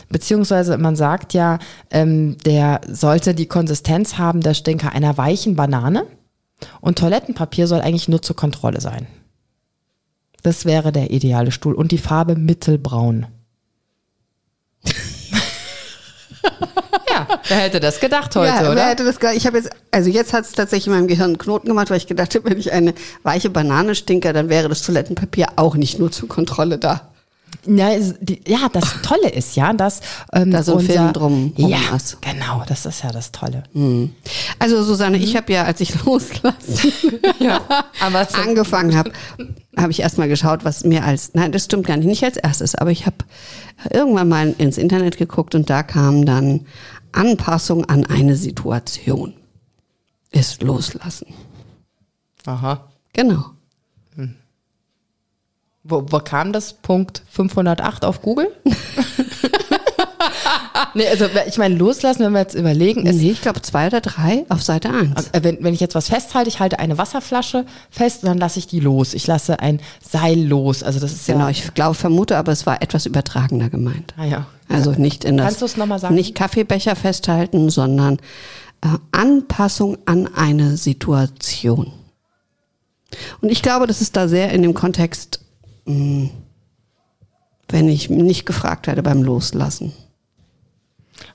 beziehungsweise 0.09 0.77
man 0.79 0.97
sagt 0.97 1.35
ja, 1.35 1.59
ähm, 1.91 2.37
der 2.45 2.81
sollte 2.89 3.35
die 3.35 3.47
Konsistenz 3.47 4.19
haben, 4.19 4.41
der 4.41 4.55
Stinker 4.55 4.93
einer 4.93 5.17
weichen 5.17 5.55
Banane 5.57 6.07
und 6.81 6.99
Toilettenpapier 6.99 7.67
soll 7.67 7.81
eigentlich 7.81 8.09
nur 8.09 8.23
zur 8.23 8.37
Kontrolle 8.37 8.81
sein. 8.81 9.07
Das 10.43 10.65
wäre 10.65 10.91
der 10.91 11.11
ideale 11.11 11.53
Stuhl 11.53 11.75
und 11.75 11.93
die 11.93 11.99
Farbe 11.99 12.35
mittelbraun. 12.35 13.27
ja, 17.11 17.29
wer 17.47 17.59
hätte 17.59 17.81
das 17.81 18.01
gedacht 18.01 18.35
heute, 18.35 18.49
ja, 18.49 18.63
wer 18.63 18.73
oder? 18.73 18.89
hätte 18.89 19.05
das 19.05 19.21
gar, 19.21 19.35
ich 19.35 19.47
habe 19.47 19.59
jetzt, 19.59 19.71
also 19.91 20.09
jetzt 20.09 20.33
hat 20.33 20.47
es 20.47 20.53
tatsächlich 20.53 20.87
in 20.87 20.95
meinem 20.95 21.09
Gehirn 21.09 21.27
einen 21.27 21.39
Knoten 21.39 21.69
gemacht, 21.69 21.91
weil 21.91 21.99
ich 21.99 22.07
gedacht 22.07 22.35
habe, 22.35 22.49
wenn 22.51 22.59
ich 22.59 22.73
eine 22.73 22.95
weiche 23.23 23.51
Banane 23.51 23.95
stinke, 23.95 24.33
dann 24.33 24.49
wäre 24.49 24.71
das 24.71 24.81
Toilettenpapier 24.83 25.49
auch 25.57 25.77
nicht 25.77 25.99
nur 25.99 26.11
zur 26.11 26.29
Kontrolle 26.29 26.79
da. 26.79 27.10
Ja, 27.67 27.91
es- 27.91 28.15
die, 28.21 28.41
ja, 28.47 28.69
das 28.73 29.03
Tolle 29.03 29.29
ist 29.31 29.55
ja, 29.57 29.73
dass 29.73 30.01
ähm, 30.33 30.51
Da 30.51 30.63
so 30.63 30.73
ein 30.73 30.79
unser, 30.79 30.93
Film 30.93 31.13
drum- 31.13 31.53
rum 31.59 31.69
ja, 31.71 31.79
ist. 31.95 32.21
genau, 32.23 32.63
das 32.67 32.87
ist 32.87 33.03
ja 33.05 33.11
das 33.13 33.33
Tolle. 33.33 33.65
Also 34.59 34.83
Susanne, 34.83 35.19
Mhm. 35.19 35.25
ich 35.25 35.37
habe 35.37 35.53
ja, 35.53 35.65
als 35.65 35.81
ich 35.81 35.93
loslassen 36.05 36.93
Ja, 37.39 37.61
aber 38.01 38.27
angefangen 38.35 38.97
habe, 38.97 39.13
habe 39.77 39.91
ich 39.93 40.01
erstmal 40.01 40.29
geschaut, 40.29 40.65
was 40.65 40.85
mir 40.85 41.05
als, 41.05 41.33
nein, 41.35 41.53
das 41.53 41.65
stimmt 41.67 41.87
gar 41.87 41.97
nicht, 41.99 42.07
nicht 42.07 42.25
als 42.25 42.37
erstes, 42.39 42.75
aber 42.75 42.91
ich 42.91 43.05
habe 43.07 43.17
irgendwann 43.91 44.29
mal 44.29 44.55
ins 44.59 44.79
Internet 44.79 45.19
geguckt 45.19 45.55
und 45.55 45.69
da 45.69 45.83
kam 45.83 46.25
dann 46.25 46.67
Anpassung 47.13 47.85
an 47.87 48.07
eine 48.07 48.37
Situation. 48.37 49.35
Ist 50.33 50.63
loslassen. 50.63 51.27
Aha. 52.47 52.89
Genau. 53.13 53.45
Wo, 55.91 56.05
wo 56.11 56.19
kam 56.21 56.53
das? 56.53 56.75
Punkt 56.75 57.23
508 57.31 58.05
auf 58.05 58.23
Google? 58.23 58.49
nee, 60.95 61.07
also 61.09 61.27
ich 61.47 61.59
meine, 61.59 61.75
loslassen, 61.75 62.25
wenn 62.25 62.33
wir 62.33 62.41
jetzt 62.41 62.55
überlegen, 62.55 63.07
ist, 63.07 63.17
Nee, 63.17 63.31
ich 63.33 63.41
glaube 63.43 63.63
zwei 63.63 63.87
oder 63.89 64.01
drei 64.01 64.45
auf 64.49 64.63
Seite 64.63 64.91
eins. 64.91 65.29
äh, 65.33 65.43
wenn, 65.43 65.63
wenn 65.63 65.75
ich 65.75 65.81
jetzt 65.81 65.95
was 65.95 66.09
festhalte, 66.09 66.49
ich 66.49 66.61
halte 66.61 66.79
eine 66.79 66.99
Wasserflasche 66.99 67.65
fest, 67.91 68.21
dann 68.25 68.39
lasse 68.39 68.59
ich 68.59 68.67
die 68.67 68.81
los. 68.81 69.15
Ich 69.15 69.27
lasse 69.27 69.61
ein 69.61 69.81
Seil 70.07 70.41
los. 70.43 70.83
Also 70.83 71.01
das 71.01 71.13
ist 71.13 71.27
Genau, 71.27 71.45
ja. 71.45 71.51
ich 71.51 71.75
glaube, 71.75 71.95
vermute, 71.95 72.37
aber 72.37 72.53
es 72.53 72.67
war 72.67 72.83
etwas 72.83 73.07
übertragender 73.07 73.69
gemeint. 73.69 74.15
Ah, 74.17 74.25
ja. 74.25 74.47
Also 74.69 74.93
nicht 74.93 75.25
in 75.25 75.37
das, 75.37 75.47
Kannst 75.47 75.63
du 75.63 75.67
es 75.67 75.77
noch 75.77 75.99
sagen? 75.99 76.15
nicht 76.15 76.35
Kaffeebecher 76.35 76.97
festhalten, 76.97 77.71
sondern 77.71 78.17
äh, 78.83 78.89
Anpassung 79.13 79.99
an 80.07 80.29
eine 80.35 80.77
Situation. 80.77 81.93
Und 83.41 83.51
ich 83.51 83.63
glaube, 83.63 83.87
das 83.89 84.01
ist 84.01 84.17
da 84.17 84.29
sehr 84.29 84.53
in 84.53 84.63
dem 84.63 84.75
Kontext, 84.75 85.41
wenn 87.69 87.89
ich 87.89 88.11
nicht 88.11 88.47
gefragt 88.47 88.87
werde 88.87 89.03
beim 89.03 89.23
Loslassen. 89.23 89.93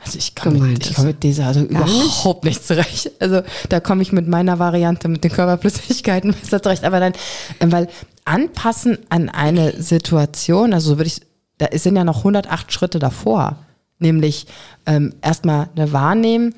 Also 0.03 0.17
ich 0.17 0.35
komme 0.35 0.59
mit, 0.59 0.87
ich 0.87 0.95
komm 0.95 1.05
mit 1.05 1.23
dieser 1.23 1.47
also 1.47 1.61
überhaupt 1.61 2.43
nicht 2.43 2.65
zurecht. 2.65 3.11
Also 3.19 3.41
da 3.69 3.79
komme 3.79 4.01
ich 4.01 4.11
mit 4.11 4.27
meiner 4.27 4.59
Variante 4.59 5.07
mit 5.07 5.23
den 5.23 5.31
Körperflüssigkeiten 5.31 6.33
besser 6.41 6.61
zurecht. 6.61 6.83
Aber 6.83 6.99
dann, 6.99 7.13
ähm, 7.59 7.71
weil 7.71 7.87
anpassen 8.23 8.97
an 9.09 9.29
eine 9.29 9.81
Situation, 9.81 10.73
also 10.73 10.91
so 10.91 10.97
würde 10.97 11.07
ich, 11.07 11.21
da 11.57 11.67
sind 11.73 11.95
ja 11.95 12.03
noch 12.03 12.19
108 12.19 12.71
Schritte 12.71 12.99
davor, 12.99 13.57
nämlich 13.99 14.47
ähm, 14.85 15.13
erstmal 15.21 15.69
eine 15.75 15.91
Wahrnehmen, 15.93 16.53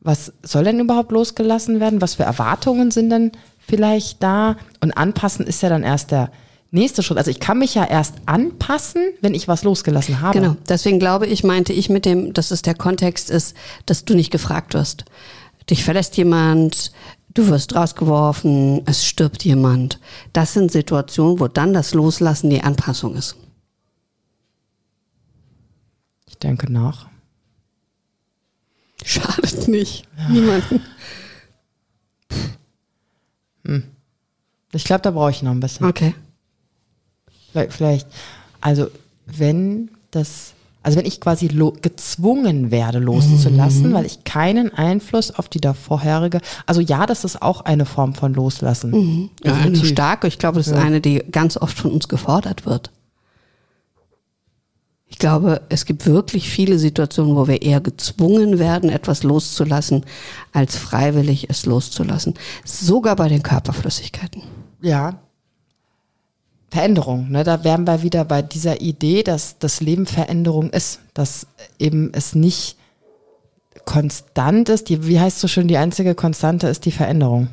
was 0.00 0.32
soll 0.42 0.64
denn 0.64 0.80
überhaupt 0.80 1.12
losgelassen 1.12 1.80
werden, 1.80 2.02
was 2.02 2.14
für 2.14 2.24
Erwartungen 2.24 2.90
sind 2.90 3.10
denn 3.10 3.32
vielleicht 3.58 4.22
da 4.22 4.56
und 4.80 4.96
anpassen 4.96 5.46
ist 5.46 5.62
ja 5.62 5.70
dann 5.70 5.82
erst 5.82 6.10
der 6.10 6.30
nächste 6.74 7.02
Schritt. 7.02 7.18
Also 7.18 7.30
ich 7.30 7.40
kann 7.40 7.58
mich 7.58 7.74
ja 7.74 7.84
erst 7.84 8.16
anpassen, 8.26 9.02
wenn 9.20 9.34
ich 9.34 9.48
was 9.48 9.62
losgelassen 9.62 10.20
habe. 10.20 10.38
Genau, 10.38 10.56
deswegen 10.68 10.98
glaube 10.98 11.26
ich, 11.26 11.44
meinte 11.44 11.72
ich 11.72 11.88
mit 11.88 12.04
dem, 12.04 12.32
dass 12.32 12.50
es 12.50 12.62
der 12.62 12.74
Kontext 12.74 13.30
ist, 13.30 13.56
dass 13.86 14.04
du 14.04 14.14
nicht 14.14 14.30
gefragt 14.30 14.74
wirst. 14.74 15.04
Dich 15.70 15.84
verlässt 15.84 16.16
jemand, 16.16 16.92
du 17.32 17.48
wirst 17.48 17.74
rausgeworfen, 17.74 18.82
es 18.86 19.06
stirbt 19.06 19.44
jemand. 19.44 19.98
Das 20.32 20.52
sind 20.52 20.70
Situationen, 20.70 21.40
wo 21.40 21.48
dann 21.48 21.72
das 21.72 21.94
Loslassen 21.94 22.50
die 22.50 22.62
Anpassung 22.62 23.14
ist. 23.14 23.36
Ich 26.26 26.36
denke 26.38 26.70
nach. 26.70 27.06
Schadet 29.04 29.68
nicht. 29.68 30.06
Ja. 30.16 30.28
Niemanden. 30.28 30.80
Hm. 33.66 33.84
Ich 34.72 34.84
glaube, 34.84 35.02
da 35.02 35.10
brauche 35.10 35.30
ich 35.30 35.42
noch 35.42 35.52
ein 35.52 35.60
bisschen. 35.60 35.86
Okay. 35.86 36.14
Vielleicht, 37.54 38.06
also 38.60 38.88
wenn 39.26 39.90
das, 40.10 40.52
also 40.82 40.98
wenn 40.98 41.06
ich 41.06 41.20
quasi 41.20 41.48
gezwungen 41.80 42.70
werde 42.70 42.98
loszulassen, 42.98 43.90
mhm. 43.90 43.94
weil 43.94 44.06
ich 44.06 44.24
keinen 44.24 44.72
Einfluss 44.72 45.30
auf 45.30 45.48
die 45.48 45.60
davorherige, 45.60 46.40
also 46.66 46.80
ja, 46.80 47.06
das 47.06 47.24
ist 47.24 47.42
auch 47.42 47.62
eine 47.62 47.86
Form 47.86 48.14
von 48.14 48.34
Loslassen. 48.34 48.90
Mhm. 48.90 49.30
Ja, 49.42 49.54
eine 49.54 49.84
starke, 49.84 50.26
ich 50.26 50.38
glaube, 50.38 50.58
das 50.58 50.68
ist 50.68 50.76
ja. 50.76 50.82
eine, 50.82 51.00
die 51.00 51.22
ganz 51.30 51.56
oft 51.56 51.78
von 51.78 51.92
uns 51.92 52.08
gefordert 52.08 52.66
wird. 52.66 52.90
Ich 55.14 55.18
glaube, 55.18 55.60
es 55.68 55.84
gibt 55.84 56.06
wirklich 56.06 56.50
viele 56.50 56.76
Situationen, 56.76 57.36
wo 57.36 57.46
wir 57.46 57.62
eher 57.62 57.80
gezwungen 57.80 58.58
werden, 58.58 58.90
etwas 58.90 59.22
loszulassen, 59.22 60.04
als 60.52 60.76
freiwillig 60.76 61.48
es 61.48 61.66
loszulassen. 61.66 62.34
Sogar 62.64 63.14
bei 63.14 63.28
den 63.28 63.44
Körperflüssigkeiten. 63.44 64.42
Ja. 64.82 65.20
Veränderung, 66.74 67.30
ne? 67.30 67.44
da 67.44 67.62
wären 67.62 67.86
wir 67.86 68.02
wieder 68.02 68.24
bei 68.24 68.42
dieser 68.42 68.80
Idee, 68.80 69.22
dass 69.22 69.60
das 69.60 69.80
Leben 69.80 70.06
Veränderung 70.06 70.70
ist, 70.70 70.98
dass 71.14 71.46
eben 71.78 72.10
es 72.12 72.34
nicht 72.34 72.76
konstant 73.84 74.68
ist. 74.68 74.88
Die, 74.88 75.06
wie 75.06 75.20
heißt 75.20 75.38
so 75.38 75.46
schön, 75.46 75.68
die 75.68 75.76
einzige 75.76 76.16
Konstante 76.16 76.66
ist 76.66 76.84
die 76.84 76.90
Veränderung. 76.90 77.46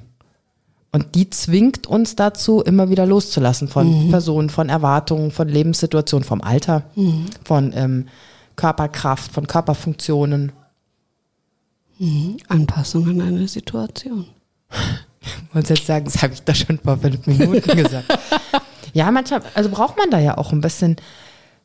Und 0.91 1.13
die 1.13 1.29
zwingt 1.29 1.85
uns 1.85 2.15
dazu, 2.15 2.63
immer 2.63 2.89
wieder 2.89 3.05
loszulassen 3.05 3.67
von 3.67 4.05
mhm. 4.05 4.09
Personen, 4.09 4.49
von 4.49 4.69
Erwartungen, 4.69 5.29
von 5.29 5.47
Lebenssituationen, 5.47 6.27
vom 6.27 6.41
Alter, 6.41 6.85
mhm. 6.95 7.27
von 7.45 7.73
ähm, 7.75 8.07
Körperkraft, 8.55 9.31
von 9.31 9.45
Körperfunktionen. 9.45 10.51
Mhm. 11.99 12.37
Anpassung 12.47 13.07
an 13.07 13.21
eine 13.21 13.47
Situation. 13.47 14.25
Wollen 15.53 15.65
Sie 15.65 15.75
jetzt 15.75 15.85
sagen, 15.85 16.05
das 16.05 16.23
habe 16.23 16.33
ich 16.33 16.41
da 16.41 16.55
schon 16.55 16.79
vor 16.79 16.97
fünf 16.97 17.27
Minuten 17.27 17.77
gesagt. 17.77 18.07
ja, 18.93 19.11
manchmal, 19.11 19.41
also 19.53 19.69
braucht 19.69 19.97
man 19.97 20.09
da 20.09 20.19
ja 20.19 20.37
auch 20.37 20.51
ein 20.51 20.61
bisschen 20.61 20.97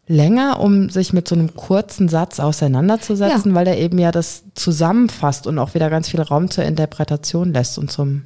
länger, 0.09 0.61
um 0.61 0.89
sich 0.89 1.13
mit 1.13 1.27
so 1.27 1.35
einem 1.35 1.55
kurzen 1.55 2.09
Satz 2.09 2.39
auseinanderzusetzen, 2.39 3.51
ja. 3.51 3.55
weil 3.55 3.65
der 3.65 3.79
eben 3.79 3.99
ja 3.99 4.13
das 4.13 4.45
zusammenfasst 4.55 5.47
und 5.47 5.59
auch 5.59 5.75
wieder 5.75 5.91
ganz 5.91 6.09
viel 6.09 6.21
Raum 6.21 6.51
zur 6.51 6.65
Interpretation 6.65 7.53
lässt 7.53 7.79
und 7.79 7.91
zum 7.91 8.23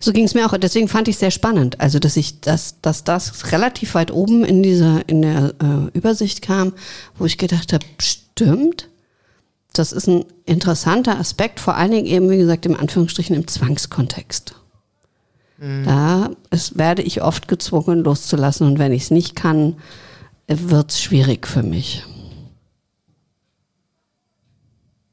so 0.00 0.12
ging 0.12 0.24
es 0.24 0.34
mir 0.34 0.46
auch. 0.46 0.56
Deswegen 0.56 0.88
fand 0.88 1.08
ich 1.08 1.16
es 1.16 1.20
sehr 1.20 1.30
spannend. 1.30 1.80
Also, 1.80 1.98
dass 1.98 2.16
ich, 2.16 2.40
dass, 2.40 2.80
dass 2.80 3.04
das 3.04 3.52
relativ 3.52 3.94
weit 3.94 4.12
oben 4.12 4.44
in 4.44 4.62
dieser, 4.62 5.06
in 5.08 5.22
der 5.22 5.54
äh, 5.60 5.96
Übersicht 5.98 6.42
kam, 6.42 6.72
wo 7.18 7.26
ich 7.26 7.38
gedacht 7.38 7.72
habe, 7.72 7.84
stimmt. 8.00 8.88
Das 9.72 9.92
ist 9.92 10.06
ein 10.06 10.24
interessanter 10.46 11.18
Aspekt, 11.18 11.58
vor 11.58 11.74
allen 11.74 11.90
Dingen 11.90 12.06
eben, 12.06 12.30
wie 12.30 12.38
gesagt, 12.38 12.64
im 12.64 12.78
Anführungsstrichen 12.78 13.34
im 13.34 13.48
Zwangskontext. 13.48 14.54
Mhm. 15.58 15.84
Da 15.84 16.30
ist, 16.50 16.78
werde 16.78 17.02
ich 17.02 17.22
oft 17.22 17.48
gezwungen, 17.48 18.04
loszulassen. 18.04 18.66
Und 18.66 18.78
wenn 18.78 18.92
ich 18.92 19.04
es 19.04 19.10
nicht 19.10 19.36
kann, 19.36 19.76
wird 20.46 20.90
es 20.90 21.00
schwierig 21.00 21.46
für 21.46 21.62
mich. 21.62 22.04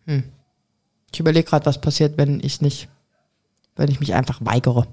Hm. 0.05 0.23
Ich 1.13 1.19
überlege 1.19 1.49
gerade, 1.49 1.65
was 1.65 1.79
passiert, 1.79 2.17
wenn 2.17 2.39
ich 2.43 2.61
nicht 2.61 2.89
wenn 3.75 3.89
ich 3.89 3.99
mich 3.99 4.13
einfach 4.13 4.39
weigere. 4.41 4.87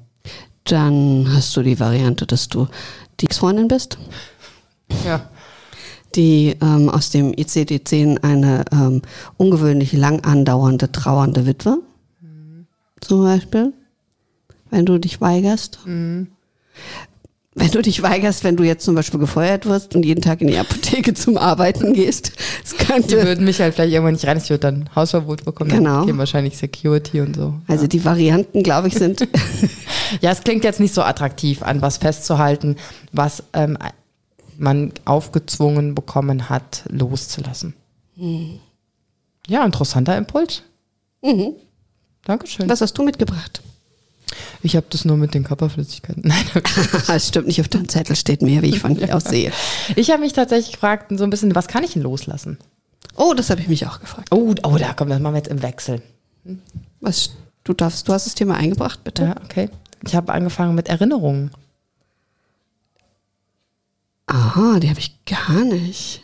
Dann 0.65 1.29
hast 1.33 1.57
du 1.57 1.63
die 1.63 1.81
Variante, 1.81 2.27
dass 2.27 2.49
du 2.49 2.69
die 3.21 3.27
Ex-Freundin 3.27 3.69
bist. 3.69 3.99
Ja. 5.05 5.29
Die 6.15 6.57
ähm, 6.63 6.89
aus 6.89 7.11
dem 7.11 7.33
ICD-10 7.33 8.23
eine 8.23 8.65
ähm, 8.73 9.03
ungewöhnlich 9.37 9.93
lang 9.93 10.25
andauernde, 10.25 10.91
trauernde 10.91 11.47
Witwe. 11.47 11.79
Mhm. 12.21 12.67
Zum 13.01 13.23
Beispiel. 13.23 13.73
Wenn 14.71 14.87
du 14.87 14.99
dich 14.99 15.21
weigerst. 15.21 15.81
Mhm 15.85 16.29
wenn 17.59 17.71
du 17.71 17.83
dich 17.83 18.03
weigerst, 18.03 18.45
wenn 18.45 18.57
du 18.57 18.63
jetzt 18.63 18.85
zum 18.85 18.95
Beispiel 18.95 19.19
gefeuert 19.19 19.67
wirst 19.67 19.95
und 19.95 20.05
jeden 20.05 20.23
Tag 20.23 20.41
in 20.41 20.49
die 20.49 20.59
Apotheke 20.59 21.15
zum 21.15 21.37
Arbeiten 21.37 21.93
gehst, 21.93 22.33
das 22.63 22.77
könnte. 22.77 23.17
Die 23.17 23.27
würden 23.27 23.45
mich 23.45 23.61
halt 23.61 23.75
vielleicht 23.75 23.93
irgendwann 23.93 24.15
nicht 24.15 24.27
rein, 24.27 24.39
ich 24.39 24.51
würde 24.51 24.61
dann 24.61 24.91
Hausverbot 24.95 25.45
bekommen. 25.45 25.71
Genau. 25.71 26.05
Dann 26.05 26.19
wahrscheinlich 26.19 26.57
Security 26.57 27.21
und 27.21 27.35
so. 27.35 27.55
Also 27.67 27.85
ja. 27.85 27.89
die 27.89 28.05
Varianten, 28.05 28.63
glaube 28.63 28.89
ich, 28.89 28.95
sind. 28.95 29.27
ja, 30.21 30.31
es 30.31 30.43
klingt 30.43 30.65
jetzt 30.65 30.81
nicht 30.81 30.95
so 30.95 31.03
attraktiv, 31.03 31.63
an 31.63 31.83
was 31.83 31.99
festzuhalten, 31.99 32.77
was 33.13 33.43
ähm, 33.53 33.77
man 34.57 34.93
aufgezwungen 35.05 35.95
bekommen 35.95 36.49
hat, 36.49 36.85
loszulassen. 36.89 37.75
Mhm. 38.17 38.61
Ja, 39.47 39.65
interessanter 39.65 40.17
Impuls. 40.17 40.63
Mhm. 41.23 41.55
Dankeschön. 42.25 42.69
Was 42.69 42.81
hast 42.81 42.95
du 42.95 43.03
mitgebracht? 43.03 43.63
Ich 44.63 44.77
habe 44.77 44.87
das 44.91 45.05
nur 45.05 45.17
mit 45.17 45.35
den 45.35 45.45
Körperflüssigkeiten. 45.45 46.23
Nein, 46.27 46.45
das 47.07 47.29
stimmt 47.29 47.47
nicht. 47.47 47.61
Auf 47.61 47.69
dem 47.69 47.89
Zettel 47.89 48.17
steht 48.17 48.43
mehr, 48.43 48.63
wie 48.63 48.69
ich 48.69 48.81
von 48.81 48.97
hier 48.97 49.15
aus 49.15 49.25
sehe. 49.25 49.53
Ich 49.97 50.11
habe 50.11 50.21
mich 50.21 50.33
tatsächlich 50.33 50.73
gefragt, 50.73 51.13
so 51.17 51.25
ein 51.25 51.31
bisschen, 51.31 51.55
was 51.55 51.69
kann 51.69 51.85
ich 51.85 51.93
denn 51.93 52.03
loslassen? 52.03 52.59
Oh, 53.17 53.35
das 53.35 53.51
habe 53.51 53.61
ich 53.61 53.69
mich 53.69 53.87
auch 53.87 54.01
gefragt. 54.01 54.29
Oh, 54.31 54.55
oh, 54.63 54.77
da 54.79 54.93
kommt, 54.93 55.11
das 55.11 55.21
machen 55.21 55.35
wir 55.35 55.39
jetzt 55.39 55.51
im 55.51 55.63
Wechsel. 55.63 56.03
Hm? 56.45 56.61
Was, 57.01 57.31
du 57.65 57.73
darfst, 57.73 58.09
du 58.09 58.13
hast 58.13 58.27
das 58.27 58.35
Thema 58.35 58.55
eingebracht, 58.55 59.03
bitte. 59.05 59.25
Ja, 59.25 59.37
okay. 59.45 59.71
Ich 60.05 60.15
habe 60.15 60.33
angefangen 60.33 60.75
mit 60.75 60.89
Erinnerungen. 60.89 61.51
Aha, 64.27 64.79
die 64.79 64.91
habe 64.91 65.01
ich 65.01 65.25
gar 65.25 65.65
nicht. 65.65 66.23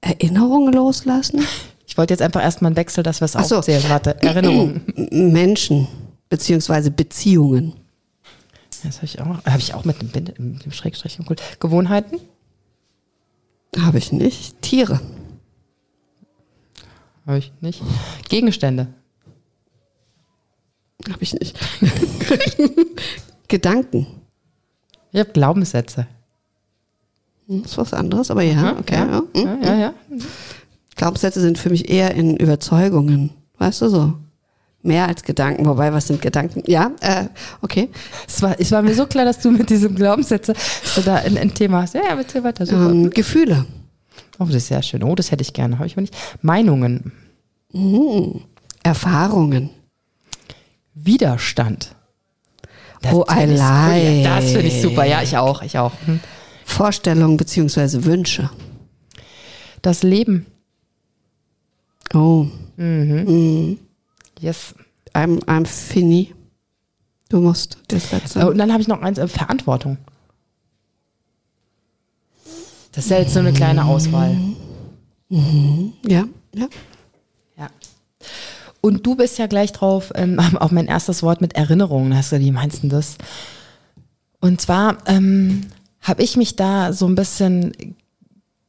Erinnerungen 0.00 0.72
loslassen? 0.72 1.46
Ich 2.00 2.02
wollte 2.02 2.14
jetzt 2.14 2.22
einfach 2.22 2.40
erstmal 2.42 2.70
einen 2.70 2.76
Wechsel, 2.76 3.04
dass 3.04 3.20
wir 3.20 3.26
es 3.26 3.32
so. 3.32 3.58
aufzählen. 3.58 3.84
Warte, 3.88 4.16
Erinnerungen. 4.22 4.80
Menschen 5.32 5.86
beziehungsweise 6.30 6.90
Beziehungen. 6.90 7.74
Das 8.82 8.96
habe 8.96 9.04
ich 9.04 9.20
auch. 9.20 9.44
Habe 9.44 9.58
ich 9.58 9.74
auch 9.74 9.84
mit 9.84 10.00
dem, 10.00 10.24
mit 10.38 10.64
dem 10.64 10.72
Schrägstrich 10.72 11.18
im 11.18 11.26
Kult. 11.26 11.42
Gewohnheiten? 11.60 12.18
Habe 13.78 13.98
ich 13.98 14.12
nicht. 14.12 14.62
Tiere. 14.62 14.98
Habe 17.26 17.36
ich 17.36 17.52
nicht. 17.60 17.82
Gegenstände. 18.30 18.86
Habe 21.06 21.22
ich 21.22 21.34
nicht. 21.34 21.58
Gedanken. 23.48 24.06
Ich 25.12 25.20
habe 25.20 25.32
Glaubenssätze. 25.32 26.06
Das 27.46 27.72
ist 27.72 27.76
was 27.76 27.92
anderes, 27.92 28.30
aber 28.30 28.40
ja, 28.40 28.78
okay. 28.78 28.94
Ja, 28.94 29.22
ja, 29.34 29.42
ja. 29.42 29.58
ja, 29.62 29.74
ja. 29.76 29.94
Glaubenssätze 30.96 31.40
sind 31.40 31.58
für 31.58 31.70
mich 31.70 31.88
eher 31.88 32.14
in 32.14 32.36
Überzeugungen. 32.36 33.30
Weißt 33.58 33.82
du 33.82 33.88
so? 33.88 34.14
Mehr 34.82 35.06
als 35.08 35.22
Gedanken. 35.22 35.66
Wobei, 35.66 35.92
was 35.92 36.06
sind 36.06 36.22
Gedanken? 36.22 36.62
Ja, 36.66 36.92
äh, 37.00 37.26
okay. 37.60 37.90
Es 38.26 38.40
war, 38.40 38.58
es 38.58 38.72
war 38.72 38.80
mir 38.80 38.94
so 38.94 39.06
klar, 39.06 39.26
dass 39.26 39.38
du 39.40 39.50
mit 39.50 39.68
diesem 39.68 39.94
Glaubenssätze 39.94 40.54
so 40.84 41.02
da 41.02 41.16
ein, 41.16 41.36
ein 41.36 41.52
Thema 41.52 41.82
hast. 41.82 41.94
Ja, 41.94 42.02
ja, 42.08 42.14
bitte 42.14 42.42
weiter. 42.42 42.66
Ähm, 42.68 43.10
Gefühle. 43.10 43.66
Oh, 44.38 44.46
das 44.46 44.54
ist 44.54 44.68
sehr 44.68 44.82
schön. 44.82 45.02
Oh, 45.02 45.14
das 45.14 45.30
hätte 45.30 45.42
ich 45.42 45.52
gerne. 45.52 45.76
Habe 45.78 45.86
ich 45.86 45.92
aber 45.92 46.00
nicht. 46.00 46.16
Meinungen. 46.40 47.12
Mhm. 47.72 48.40
Erfahrungen. 48.82 49.68
Widerstand. 50.94 51.94
Das 53.02 53.12
oh, 53.14 53.24
I 53.30 53.44
like. 53.44 54.24
Das 54.24 54.50
finde 54.50 54.66
ich 54.66 54.80
super. 54.80 55.04
Ja, 55.04 55.22
ich 55.22 55.36
auch. 55.36 55.62
Ich 55.62 55.78
auch. 55.78 55.92
Hm. 56.06 56.20
Vorstellungen 56.64 57.36
bzw. 57.36 58.04
Wünsche. 58.04 58.50
Das 59.82 60.02
Leben. 60.02 60.46
Oh. 62.14 62.46
Mhm. 62.76 63.24
Mhm. 63.24 63.78
Yes. 64.40 64.74
I'm, 65.14 65.40
I'm 65.46 65.66
Finny. 65.66 66.34
Du 67.28 67.40
musst 67.40 67.78
das 67.88 68.10
letzte. 68.10 68.44
Oh, 68.44 68.50
und 68.50 68.58
dann 68.58 68.72
habe 68.72 68.82
ich 68.82 68.88
noch 68.88 69.02
eins, 69.02 69.18
äh, 69.18 69.28
Verantwortung. 69.28 69.98
Das 72.92 73.04
ist 73.04 73.10
ja 73.10 73.18
jetzt 73.18 73.34
so 73.34 73.38
eine 73.38 73.52
kleine 73.52 73.84
Auswahl. 73.84 74.36
Mhm. 75.28 75.92
Ja, 76.06 76.24
ja. 76.54 76.68
Ja. 77.56 77.68
Und 78.80 79.06
du 79.06 79.14
bist 79.14 79.38
ja 79.38 79.46
gleich 79.46 79.72
drauf, 79.72 80.10
ähm, 80.16 80.40
auch 80.58 80.72
mein 80.72 80.86
erstes 80.86 81.22
Wort 81.22 81.40
mit 81.40 81.54
Erinnerungen. 81.54 82.16
Hast 82.16 82.32
du, 82.32 82.40
wie 82.40 82.50
meinst 82.50 82.82
du 82.82 82.88
das? 82.88 83.16
Und 84.40 84.60
zwar 84.60 84.98
ähm, 85.06 85.66
habe 86.00 86.22
ich 86.22 86.36
mich 86.36 86.56
da 86.56 86.92
so 86.92 87.06
ein 87.06 87.14
bisschen 87.14 87.72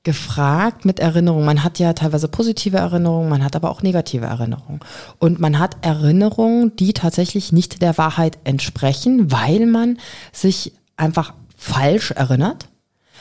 gefragt 0.04 0.84
mit 0.84 1.00
Erinnerungen. 1.00 1.46
Man 1.46 1.64
hat 1.64 1.78
ja 1.78 1.94
teilweise 1.94 2.28
positive 2.28 2.78
Erinnerungen, 2.78 3.30
man 3.30 3.44
hat 3.44 3.56
aber 3.56 3.70
auch 3.70 3.84
negative 3.84 4.26
Erinnerungen. 4.26 4.80
Und 5.20 5.40
man 5.40 5.60
hat 5.60 5.78
Erinnerungen, 5.82 6.76
die 6.76 6.94
tatsächlich 6.94 7.52
nicht 7.52 7.82
der 7.82 7.98
Wahrheit 7.98 8.40
entsprechen, 8.44 9.32
weil 9.32 9.68
man 9.68 10.00
sich 10.32 10.74
einfach 10.98 11.34
falsch 11.56 12.12
erinnert, 12.12 12.68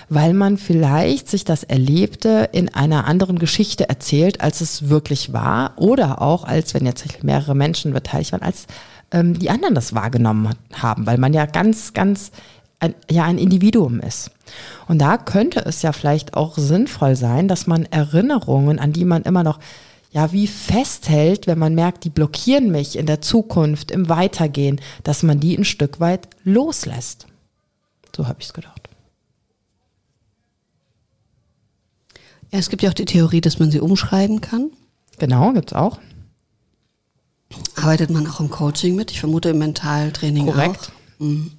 weil 0.09 0.33
man 0.33 0.57
vielleicht 0.57 1.29
sich 1.29 1.45
das 1.45 1.65
Erlebte 1.65 2.49
in 2.53 2.75
einer 2.75 3.07
anderen 3.07 3.39
Geschichte 3.39 3.89
erzählt, 3.89 4.41
als 4.41 4.63
es 4.63 4.89
wirklich 4.89 5.35
war, 5.35 5.75
oder 5.77 6.23
auch 6.23 6.45
als, 6.45 6.73
wenn 6.73 6.87
jetzt 6.87 7.23
mehrere 7.23 7.55
Menschen 7.55 7.93
beteiligt 7.93 8.33
waren, 8.33 8.43
als 8.43 8.67
ähm, 9.13 9.39
die 9.39 9.51
anderen 9.51 9.75
das 9.75 9.95
wahrgenommen 9.95 10.55
haben, 10.73 11.07
weil 11.07 11.19
man 11.19 11.35
ja 11.35 11.45
ganz, 11.45 11.93
ganz 11.93 12.31
ein, 12.81 12.95
ja 13.11 13.25
ein 13.25 13.39
Individuum 13.39 14.01
ist. 14.01 14.31
Und 14.89 14.99
da 14.99 15.17
könnte 15.19 15.61
es 15.61 15.83
ja 15.83 15.93
vielleicht 15.93 16.35
auch 16.35 16.59
sinnvoll 16.59 17.15
sein, 17.15 17.47
dass 17.47 17.67
man 17.67 17.85
Erinnerungen, 17.85 18.79
an 18.79 18.93
die 18.93 19.05
man 19.05 19.23
immer 19.23 19.45
noch 19.45 19.61
ja 20.13 20.33
wie 20.33 20.49
festhält, 20.49 21.47
wenn 21.47 21.59
man 21.59 21.75
merkt, 21.75 22.05
die 22.05 22.11
blockieren 22.11 22.71
mich 22.71 22.97
in 22.97 23.07
der 23.07 23.21
Zukunft, 23.21 23.91
im 23.91 24.09
Weitergehen, 24.09 24.81
dass 25.05 25.23
man 25.23 25.39
die 25.39 25.57
ein 25.57 25.65
Stück 25.65 26.01
weit 26.01 26.29
loslässt. 26.43 27.27
So 28.17 28.27
habe 28.27 28.41
ich 28.41 28.47
es 28.47 28.53
gedacht. 28.53 28.89
Ja, 32.51 32.59
es 32.59 32.69
gibt 32.69 32.83
ja 32.83 32.91
auch 32.91 32.95
die 32.95 33.05
Theorie, 33.05 33.41
dass 33.41 33.61
man 33.61 33.71
sie 33.71 33.81
umschreiben 33.81 34.41
kann. 34.41 34.71
Genau, 35.19 35.53
gibt 35.53 35.71
es 35.71 35.77
auch. 35.77 36.01
Arbeitet 37.77 38.11
man 38.11 38.27
auch 38.27 38.41
im 38.41 38.51
Coaching 38.51 38.97
mit? 38.97 39.11
Ich 39.13 39.21
vermute 39.21 39.51
im 39.51 39.59
Mentaltraining 39.59 40.47
Korrekt. 40.47 40.91
auch. 41.19 41.21
Mhm. 41.21 41.53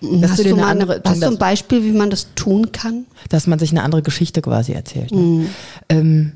Dass 0.00 0.32
hast 0.32 0.44
du 0.44 0.48
du, 0.50 0.56
mal, 0.56 0.70
andere- 0.70 1.02
hast 1.04 1.22
du 1.22 1.26
ein 1.26 1.38
Beispiel, 1.38 1.84
wie 1.84 1.92
man 1.92 2.10
das 2.10 2.28
tun 2.34 2.72
kann? 2.72 3.06
Dass 3.28 3.46
man 3.46 3.58
sich 3.58 3.70
eine 3.70 3.82
andere 3.82 4.02
Geschichte 4.02 4.40
quasi 4.42 4.72
erzählt. 4.72 5.10
Ne? 5.12 5.20
Mhm. 5.20 5.46
Ähm, 5.88 6.32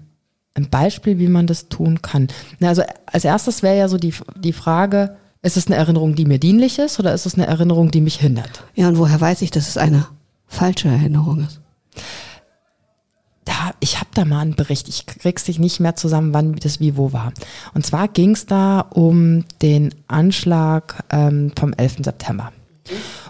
ein 0.54 0.68
Beispiel, 0.70 1.18
wie 1.18 1.28
man 1.28 1.46
das 1.46 1.68
tun 1.68 2.00
kann. 2.02 2.28
Na, 2.60 2.68
also 2.68 2.82
als 3.06 3.24
erstes 3.24 3.62
wäre 3.62 3.76
ja 3.76 3.88
so 3.88 3.96
die, 3.96 4.14
die 4.36 4.52
Frage, 4.52 5.16
ist 5.42 5.56
es 5.56 5.66
eine 5.66 5.76
Erinnerung, 5.76 6.14
die 6.14 6.24
mir 6.26 6.38
dienlich 6.38 6.78
ist 6.78 6.98
oder 7.00 7.12
ist 7.12 7.26
es 7.26 7.34
eine 7.34 7.46
Erinnerung, 7.46 7.90
die 7.90 8.00
mich 8.00 8.16
hindert? 8.20 8.62
Ja, 8.74 8.88
und 8.88 8.98
woher 8.98 9.20
weiß 9.20 9.42
ich, 9.42 9.50
dass 9.50 9.68
es 9.68 9.76
eine 9.76 10.06
falsche 10.46 10.88
Erinnerung 10.88 11.40
ist? 11.40 11.60
da, 13.44 13.72
ich 13.80 13.96
habe 13.96 14.08
da 14.14 14.24
mal 14.24 14.40
einen 14.40 14.54
Bericht, 14.54 14.88
ich 14.88 15.06
krieg's 15.06 15.44
dich 15.44 15.58
nicht 15.58 15.80
mehr 15.80 15.96
zusammen, 15.96 16.32
wann 16.32 16.54
das 16.56 16.80
wie 16.80 16.96
wo 16.96 17.12
war. 17.12 17.32
Und 17.74 17.84
zwar 17.84 18.08
ging's 18.08 18.46
da 18.46 18.80
um 18.80 19.44
den 19.60 19.94
Anschlag 20.08 21.04
ähm, 21.10 21.52
vom 21.58 21.72
11. 21.74 21.96
September. 22.04 22.52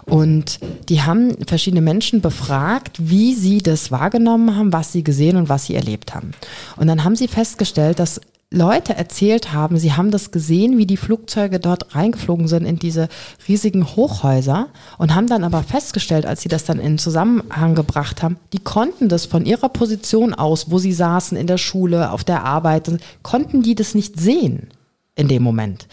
Und 0.05 0.59
die 0.89 1.01
haben 1.01 1.35
verschiedene 1.47 1.81
Menschen 1.81 2.21
befragt, 2.21 2.97
wie 2.99 3.33
sie 3.33 3.59
das 3.59 3.91
wahrgenommen 3.91 4.55
haben, 4.55 4.71
was 4.71 4.91
sie 4.91 5.03
gesehen 5.03 5.35
und 5.35 5.49
was 5.49 5.65
sie 5.65 5.75
erlebt 5.75 6.13
haben. 6.13 6.31
Und 6.77 6.87
dann 6.87 7.03
haben 7.03 7.15
sie 7.15 7.27
festgestellt, 7.27 7.99
dass 7.99 8.21
Leute 8.51 8.95
erzählt 8.95 9.53
haben, 9.53 9.77
sie 9.77 9.93
haben 9.93 10.11
das 10.11 10.31
gesehen, 10.31 10.77
wie 10.77 10.85
die 10.85 10.97
Flugzeuge 10.97 11.59
dort 11.59 11.95
reingeflogen 11.95 12.47
sind 12.47 12.65
in 12.65 12.77
diese 12.77 13.09
riesigen 13.47 13.95
Hochhäuser 13.95 14.67
und 14.97 15.15
haben 15.15 15.27
dann 15.27 15.43
aber 15.43 15.63
festgestellt, 15.63 16.25
als 16.25 16.41
sie 16.41 16.49
das 16.49 16.63
dann 16.63 16.79
in 16.79 16.97
Zusammenhang 16.99 17.73
gebracht 17.73 18.21
haben, 18.21 18.37
die 18.53 18.59
konnten 18.59 19.09
das 19.09 19.25
von 19.25 19.45
ihrer 19.45 19.69
Position 19.69 20.33
aus, 20.33 20.69
wo 20.69 20.77
sie 20.77 20.93
saßen 20.93 21.37
in 21.37 21.47
der 21.47 21.57
Schule, 21.57 22.11
auf 22.11 22.23
der 22.23 22.45
Arbeit, 22.45 22.89
konnten 23.23 23.63
die 23.63 23.75
das 23.75 23.95
nicht 23.95 24.19
sehen 24.19 24.69
in 25.15 25.27
dem 25.27 25.43
Moment. 25.43 25.87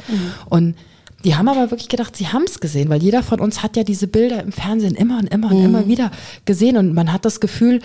Und 0.48 0.76
die 1.24 1.36
haben 1.36 1.48
aber 1.48 1.70
wirklich 1.70 1.88
gedacht, 1.88 2.16
sie 2.16 2.28
haben 2.28 2.44
es 2.44 2.60
gesehen, 2.60 2.88
weil 2.88 3.02
jeder 3.02 3.22
von 3.22 3.40
uns 3.40 3.62
hat 3.62 3.76
ja 3.76 3.84
diese 3.84 4.08
Bilder 4.08 4.42
im 4.42 4.52
Fernsehen 4.52 4.94
immer 4.94 5.18
und 5.18 5.32
immer 5.32 5.50
und 5.50 5.64
immer 5.64 5.86
wieder 5.86 6.10
gesehen 6.44 6.76
und 6.76 6.94
man 6.94 7.12
hat 7.12 7.24
das 7.24 7.40
Gefühl, 7.40 7.80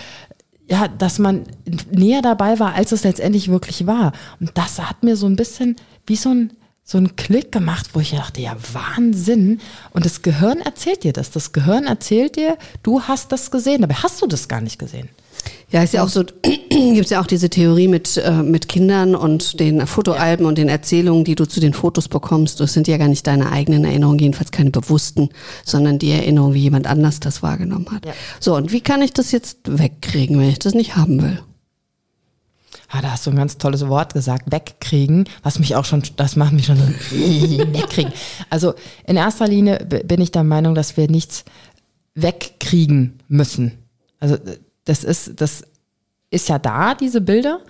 ja, 0.70 0.88
dass 0.88 1.18
man 1.18 1.44
näher 1.90 2.22
dabei 2.22 2.58
war, 2.58 2.74
als 2.74 2.92
es 2.92 3.04
letztendlich 3.04 3.48
wirklich 3.48 3.86
war. 3.86 4.12
Und 4.38 4.50
das 4.54 4.78
hat 4.78 5.02
mir 5.02 5.16
so 5.16 5.26
ein 5.26 5.36
bisschen 5.36 5.76
wie 6.06 6.16
so 6.16 6.30
ein 6.30 6.52
so 6.84 6.96
ein 6.96 7.16
Klick 7.16 7.52
gemacht, 7.52 7.90
wo 7.92 8.00
ich 8.00 8.12
dachte, 8.12 8.40
ja, 8.40 8.56
Wahnsinn. 8.72 9.60
Und 9.90 10.06
das 10.06 10.22
Gehirn 10.22 10.60
erzählt 10.60 11.04
dir 11.04 11.12
das. 11.12 11.30
Das 11.30 11.52
Gehirn 11.52 11.84
erzählt 11.84 12.36
dir, 12.36 12.56
du 12.82 13.02
hast 13.02 13.30
das 13.30 13.50
gesehen, 13.50 13.84
aber 13.84 14.02
hast 14.02 14.22
du 14.22 14.26
das 14.26 14.48
gar 14.48 14.62
nicht 14.62 14.78
gesehen. 14.78 15.10
Ja, 15.70 15.82
ist 15.82 15.92
ja 15.92 16.02
auch 16.02 16.08
so, 16.08 16.24
gibt's 16.70 17.10
ja 17.10 17.20
auch 17.20 17.26
diese 17.26 17.50
Theorie 17.50 17.88
mit, 17.88 18.16
äh, 18.16 18.42
mit 18.42 18.68
Kindern 18.68 19.14
und 19.14 19.60
den 19.60 19.86
Fotoalben 19.86 20.46
und 20.46 20.56
den 20.56 20.68
Erzählungen, 20.68 21.24
die 21.24 21.34
du 21.34 21.46
zu 21.46 21.60
den 21.60 21.74
Fotos 21.74 22.08
bekommst. 22.08 22.60
Das 22.60 22.72
sind 22.72 22.88
ja 22.88 22.96
gar 22.96 23.08
nicht 23.08 23.26
deine 23.26 23.52
eigenen 23.52 23.84
Erinnerungen, 23.84 24.18
jedenfalls 24.18 24.50
keine 24.50 24.70
bewussten, 24.70 25.28
sondern 25.64 25.98
die 25.98 26.10
Erinnerung, 26.10 26.54
wie 26.54 26.60
jemand 26.60 26.86
anders 26.86 27.20
das 27.20 27.42
wahrgenommen 27.42 27.90
hat. 27.90 28.06
Ja. 28.06 28.12
So, 28.40 28.56
und 28.56 28.72
wie 28.72 28.80
kann 28.80 29.02
ich 29.02 29.12
das 29.12 29.30
jetzt 29.30 29.58
wegkriegen, 29.66 30.38
wenn 30.38 30.48
ich 30.48 30.58
das 30.58 30.74
nicht 30.74 30.96
haben 30.96 31.20
will? 31.20 31.38
Ah, 32.90 33.02
da 33.02 33.10
hast 33.10 33.26
du 33.26 33.30
ein 33.30 33.36
ganz 33.36 33.58
tolles 33.58 33.86
Wort 33.88 34.14
gesagt, 34.14 34.50
wegkriegen, 34.50 35.28
was 35.42 35.58
mich 35.58 35.76
auch 35.76 35.84
schon, 35.84 36.02
das 36.16 36.36
macht 36.36 36.54
mich 36.54 36.64
schon 36.64 36.78
so, 36.78 36.84
wegkriegen. 37.10 38.14
Also 38.48 38.72
in 39.06 39.16
erster 39.16 39.46
Linie 39.46 39.84
bin 39.84 40.22
ich 40.22 40.32
der 40.32 40.44
Meinung, 40.44 40.74
dass 40.74 40.96
wir 40.96 41.10
nichts 41.10 41.44
wegkriegen 42.14 43.18
müssen. 43.28 43.72
Also 44.20 44.38
das 44.88 45.04
ist, 45.04 45.40
das 45.40 45.62
ist 46.30 46.48
ja 46.48 46.58
da, 46.58 46.94
diese 46.94 47.20
Bilder, 47.20 47.60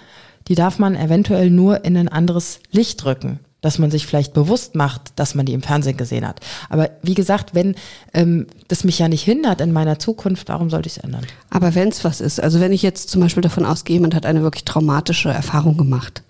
die 0.49 0.55
darf 0.55 0.79
man 0.79 0.97
eventuell 0.97 1.51
nur 1.51 1.85
in 1.85 1.97
ein 1.97 2.09
anderes 2.09 2.61
Licht 2.71 3.05
rücken, 3.05 3.41
dass 3.61 3.79
man 3.79 3.91
sich 3.91 4.07
vielleicht 4.07 4.33
bewusst 4.33 4.75
macht, 4.75 5.13
dass 5.17 5.35
man 5.35 5.45
die 5.45 5.53
im 5.53 5.63
Fernsehen 5.63 5.97
gesehen 5.97 6.27
hat. 6.27 6.41
Aber 6.69 6.91
wie 7.03 7.15
gesagt, 7.15 7.55
wenn 7.55 7.75
ähm, 8.15 8.47
das 8.69 8.85
mich 8.85 8.99
ja 8.99 9.09
nicht 9.09 9.25
hindert 9.25 9.61
in 9.61 9.73
meiner 9.73 9.99
Zukunft, 9.99 10.49
warum 10.49 10.71
sollte 10.71 10.89
ich 10.89 10.97
es 10.97 11.03
ändern? 11.03 11.27
Aber 11.51 11.75
wenn 11.75 11.89
es 11.89 12.05
was 12.05 12.21
ist, 12.21 12.41
also 12.41 12.61
wenn 12.61 12.73
ich 12.73 12.83
jetzt 12.83 13.11
zum 13.11 13.21
Beispiel 13.21 13.43
davon 13.43 13.67
ausgehe, 13.67 13.97
jemand 13.97 14.15
hat 14.15 14.27
eine 14.27 14.43
wirklich 14.43 14.65
traumatische 14.65 15.31
Erfahrung 15.31 15.77
gemacht 15.77 16.23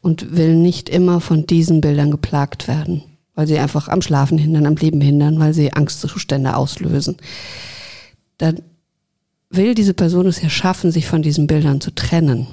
und 0.00 0.36
will 0.36 0.54
nicht 0.54 0.88
immer 0.88 1.20
von 1.20 1.46
diesen 1.46 1.80
Bildern 1.80 2.10
geplagt 2.10 2.68
werden, 2.68 3.02
weil 3.34 3.46
sie 3.46 3.58
einfach 3.58 3.88
am 3.88 4.02
Schlafen 4.02 4.38
hindern, 4.38 4.66
am 4.66 4.76
Leben 4.76 5.00
hindern, 5.00 5.38
weil 5.40 5.54
sie 5.54 5.72
Angstzustände 5.72 6.56
auslösen, 6.56 7.16
dann 8.38 8.62
will 9.50 9.74
diese 9.74 9.94
Person 9.94 10.26
es 10.26 10.40
ja 10.40 10.48
schaffen, 10.48 10.92
sich 10.92 11.06
von 11.06 11.22
diesen 11.22 11.46
Bildern 11.46 11.80
zu 11.80 11.94
trennen, 11.94 12.46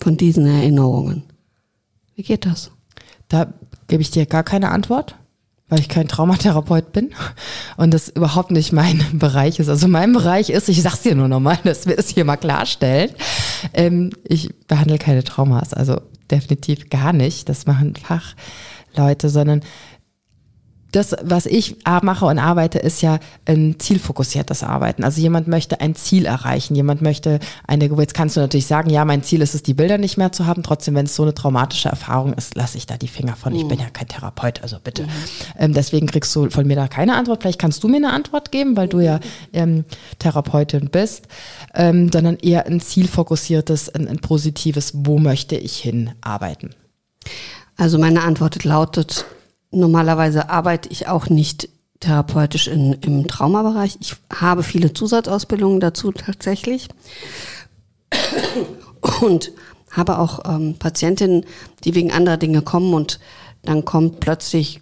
von 0.00 0.16
diesen 0.16 0.46
Erinnerungen. 0.46 1.22
Wie 2.16 2.22
geht 2.22 2.44
das? 2.44 2.70
Da 3.28 3.54
gebe 3.86 4.02
ich 4.02 4.10
dir 4.10 4.26
gar 4.26 4.42
keine 4.42 4.70
Antwort, 4.70 5.16
weil 5.68 5.80
ich 5.80 5.88
kein 5.88 6.08
Traumatherapeut 6.08 6.92
bin 6.92 7.14
und 7.76 7.94
das 7.94 8.08
überhaupt 8.08 8.50
nicht 8.50 8.72
mein 8.72 9.04
Bereich 9.18 9.58
ist. 9.60 9.68
Also 9.68 9.88
mein 9.88 10.12
Bereich 10.12 10.50
ist, 10.50 10.68
ich 10.68 10.82
sag's 10.82 11.02
dir 11.02 11.14
nur 11.14 11.28
nochmal, 11.28 11.58
dass 11.64 11.86
wir 11.86 11.96
das 11.96 12.10
hier 12.10 12.24
mal 12.24 12.36
klarstellen. 12.36 13.10
Ähm, 13.72 14.10
ich 14.24 14.50
behandle 14.66 14.98
keine 14.98 15.24
Traumas, 15.24 15.72
also 15.72 16.00
definitiv 16.30 16.90
gar 16.90 17.12
nicht. 17.12 17.48
Das 17.48 17.66
machen 17.66 17.94
Fachleute, 17.96 19.28
sondern 19.28 19.62
das, 20.94 21.16
was 21.22 21.46
ich 21.46 21.76
mache 22.02 22.26
und 22.26 22.38
arbeite, 22.38 22.78
ist 22.78 23.02
ja 23.02 23.18
ein 23.46 23.78
zielfokussiertes 23.78 24.62
Arbeiten. 24.62 25.04
Also 25.04 25.20
jemand 25.20 25.48
möchte 25.48 25.80
ein 25.80 25.94
Ziel 25.94 26.26
erreichen, 26.26 26.74
jemand 26.74 27.02
möchte 27.02 27.40
eine, 27.66 27.86
jetzt 27.86 28.14
kannst 28.14 28.36
du 28.36 28.40
natürlich 28.40 28.66
sagen, 28.66 28.90
ja, 28.90 29.04
mein 29.04 29.22
Ziel 29.22 29.42
ist 29.42 29.54
es, 29.54 29.62
die 29.62 29.74
Bilder 29.74 29.98
nicht 29.98 30.16
mehr 30.16 30.32
zu 30.32 30.46
haben. 30.46 30.62
Trotzdem, 30.62 30.94
wenn 30.94 31.06
es 31.06 31.16
so 31.16 31.22
eine 31.22 31.34
traumatische 31.34 31.88
Erfahrung 31.88 32.34
ist, 32.34 32.54
lasse 32.54 32.78
ich 32.78 32.86
da 32.86 32.96
die 32.96 33.08
Finger 33.08 33.36
von. 33.36 33.54
Ich 33.54 33.66
bin 33.66 33.78
ja 33.78 33.90
kein 33.90 34.08
Therapeut, 34.08 34.62
also 34.62 34.76
bitte. 34.82 35.06
Ähm, 35.58 35.72
deswegen 35.72 36.06
kriegst 36.06 36.34
du 36.36 36.48
von 36.50 36.66
mir 36.66 36.76
da 36.76 36.88
keine 36.88 37.14
Antwort. 37.14 37.42
Vielleicht 37.42 37.60
kannst 37.60 37.82
du 37.82 37.88
mir 37.88 37.96
eine 37.96 38.12
Antwort 38.12 38.52
geben, 38.52 38.76
weil 38.76 38.88
du 38.88 39.00
ja 39.00 39.20
ähm, 39.52 39.84
Therapeutin 40.18 40.90
bist, 40.90 41.26
ähm, 41.74 42.10
sondern 42.12 42.36
eher 42.36 42.66
ein 42.66 42.80
zielfokussiertes, 42.80 43.88
ein, 43.88 44.08
ein 44.08 44.18
positives, 44.18 44.92
wo 44.94 45.18
möchte 45.18 45.56
ich 45.56 45.78
hinarbeiten? 45.78 46.74
Also 47.76 47.98
meine 47.98 48.22
Antwort 48.22 48.62
lautet, 48.64 49.24
normalerweise 49.74 50.50
arbeite 50.50 50.88
ich 50.90 51.08
auch 51.08 51.28
nicht 51.28 51.68
therapeutisch 52.00 52.68
in, 52.68 52.94
im 52.94 53.26
Traumabereich. 53.26 53.96
Ich 54.00 54.16
habe 54.32 54.62
viele 54.62 54.92
Zusatzausbildungen 54.92 55.80
dazu 55.80 56.12
tatsächlich 56.12 56.88
und 59.20 59.52
habe 59.90 60.18
auch 60.18 60.40
ähm, 60.44 60.74
Patientinnen, 60.78 61.44
die 61.84 61.94
wegen 61.94 62.12
anderer 62.12 62.36
Dinge 62.36 62.62
kommen 62.62 62.94
und 62.94 63.20
dann 63.62 63.84
kommt 63.84 64.20
plötzlich 64.20 64.80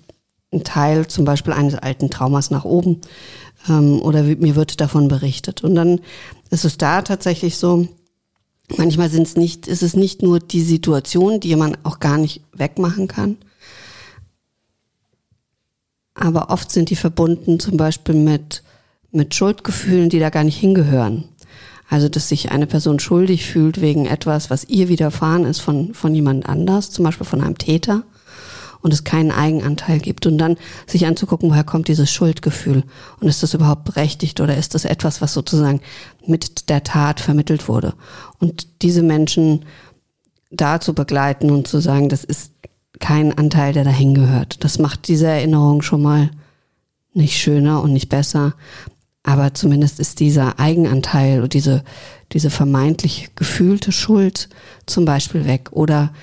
ein 0.52 0.64
Teil 0.64 1.06
zum 1.06 1.24
Beispiel 1.24 1.52
eines 1.52 1.74
alten 1.74 2.10
Traumas 2.10 2.50
nach 2.50 2.64
oben 2.64 3.00
ähm, 3.68 4.00
oder 4.02 4.22
mir 4.22 4.56
wird 4.56 4.80
davon 4.80 5.08
berichtet. 5.08 5.62
Und 5.62 5.74
dann 5.74 6.00
ist 6.50 6.64
es 6.64 6.78
da 6.78 7.02
tatsächlich 7.02 7.56
so, 7.56 7.88
manchmal 8.76 9.10
sind 9.10 9.26
es 9.26 9.36
nicht, 9.36 9.66
ist 9.66 9.82
es 9.82 9.94
nicht 9.94 10.22
nur 10.22 10.40
die 10.40 10.62
Situation, 10.62 11.40
die 11.40 11.56
man 11.56 11.76
auch 11.84 12.00
gar 12.00 12.18
nicht 12.18 12.42
wegmachen 12.52 13.08
kann, 13.08 13.36
aber 16.14 16.50
oft 16.50 16.70
sind 16.70 16.90
die 16.90 16.96
verbunden 16.96 17.58
zum 17.58 17.76
Beispiel 17.76 18.14
mit, 18.14 18.62
mit 19.10 19.34
Schuldgefühlen, 19.34 20.08
die 20.08 20.18
da 20.18 20.30
gar 20.30 20.44
nicht 20.44 20.58
hingehören. 20.58 21.24
Also, 21.88 22.08
dass 22.08 22.28
sich 22.28 22.50
eine 22.50 22.66
Person 22.66 23.00
schuldig 23.00 23.44
fühlt 23.44 23.80
wegen 23.80 24.06
etwas, 24.06 24.48
was 24.48 24.64
ihr 24.64 24.88
widerfahren 24.88 25.44
ist 25.44 25.60
von, 25.60 25.92
von 25.92 26.14
jemand 26.14 26.46
anders, 26.46 26.90
zum 26.90 27.04
Beispiel 27.04 27.26
von 27.26 27.42
einem 27.42 27.58
Täter. 27.58 28.04
und 28.80 28.92
es 28.92 29.04
keinen 29.04 29.30
Eigenanteil 29.30 30.00
gibt. 30.00 30.26
Und 30.26 30.38
dann 30.38 30.56
sich 30.86 31.06
anzugucken, 31.06 31.50
woher 31.50 31.64
kommt 31.64 31.86
dieses 31.86 32.10
Schuldgefühl 32.10 32.82
und 33.20 33.28
ist 33.28 33.42
das 33.42 33.54
überhaupt 33.54 33.84
berechtigt 33.84 34.40
oder 34.40 34.56
ist 34.56 34.74
das 34.74 34.84
etwas, 34.84 35.20
was 35.20 35.32
sozusagen 35.34 35.80
mit 36.26 36.68
der 36.68 36.82
Tat 36.82 37.20
vermittelt 37.20 37.68
wurde. 37.68 37.94
Und 38.40 38.82
diese 38.82 39.02
Menschen 39.02 39.64
da 40.50 40.80
zu 40.80 40.94
begleiten 40.94 41.50
und 41.50 41.68
zu 41.68 41.78
sagen, 41.80 42.08
das 42.08 42.24
ist 42.24 42.52
kein 43.02 43.36
Anteil, 43.36 43.72
der 43.72 43.84
dahin 43.84 44.14
gehört. 44.14 44.64
Das 44.64 44.78
macht 44.78 45.08
diese 45.08 45.26
Erinnerung 45.26 45.82
schon 45.82 46.00
mal 46.00 46.30
nicht 47.12 47.36
schöner 47.36 47.82
und 47.82 47.92
nicht 47.92 48.08
besser. 48.08 48.54
Aber 49.24 49.54
zumindest 49.54 50.00
ist 50.00 50.20
dieser 50.20 50.58
Eigenanteil 50.58 51.42
und 51.42 51.52
diese, 51.52 51.82
diese 52.32 52.48
vermeintlich 52.48 53.30
gefühlte 53.34 53.92
Schuld 53.92 54.48
zum 54.86 55.04
Beispiel 55.04 55.44
weg. 55.44 55.70
Oder 55.72 56.14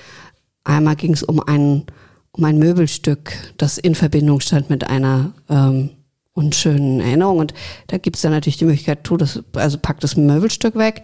einmal 0.64 0.96
ging 0.96 1.14
es 1.14 1.22
um 1.22 1.42
ein, 1.42 1.84
um 2.32 2.44
ein 2.46 2.58
Möbelstück, 2.58 3.34
das 3.58 3.78
in 3.78 3.94
Verbindung 3.94 4.40
stand 4.40 4.70
mit 4.70 4.90
einer 4.90 5.34
ähm, 5.50 5.90
unschönen 6.34 7.02
Erinnerung. 7.02 7.40
Und 7.40 7.54
da 7.88 7.98
gibt 7.98 8.16
es 8.16 8.22
dann 8.22 8.32
natürlich 8.32 8.58
die 8.58 8.66
Möglichkeit, 8.66 9.04
tu 9.04 9.18
das, 9.18 9.44
also 9.54 9.78
pack 9.78 10.00
das 10.00 10.16
Möbelstück 10.16 10.76
weg. 10.76 11.04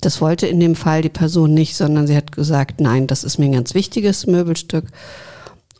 Das 0.00 0.20
wollte 0.20 0.46
in 0.46 0.60
dem 0.60 0.74
Fall 0.74 1.02
die 1.02 1.08
Person 1.08 1.54
nicht, 1.54 1.76
sondern 1.76 2.06
sie 2.06 2.16
hat 2.16 2.32
gesagt, 2.32 2.80
nein, 2.80 3.06
das 3.06 3.24
ist 3.24 3.38
mir 3.38 3.46
ein 3.46 3.52
ganz 3.52 3.74
wichtiges 3.74 4.26
Möbelstück. 4.26 4.86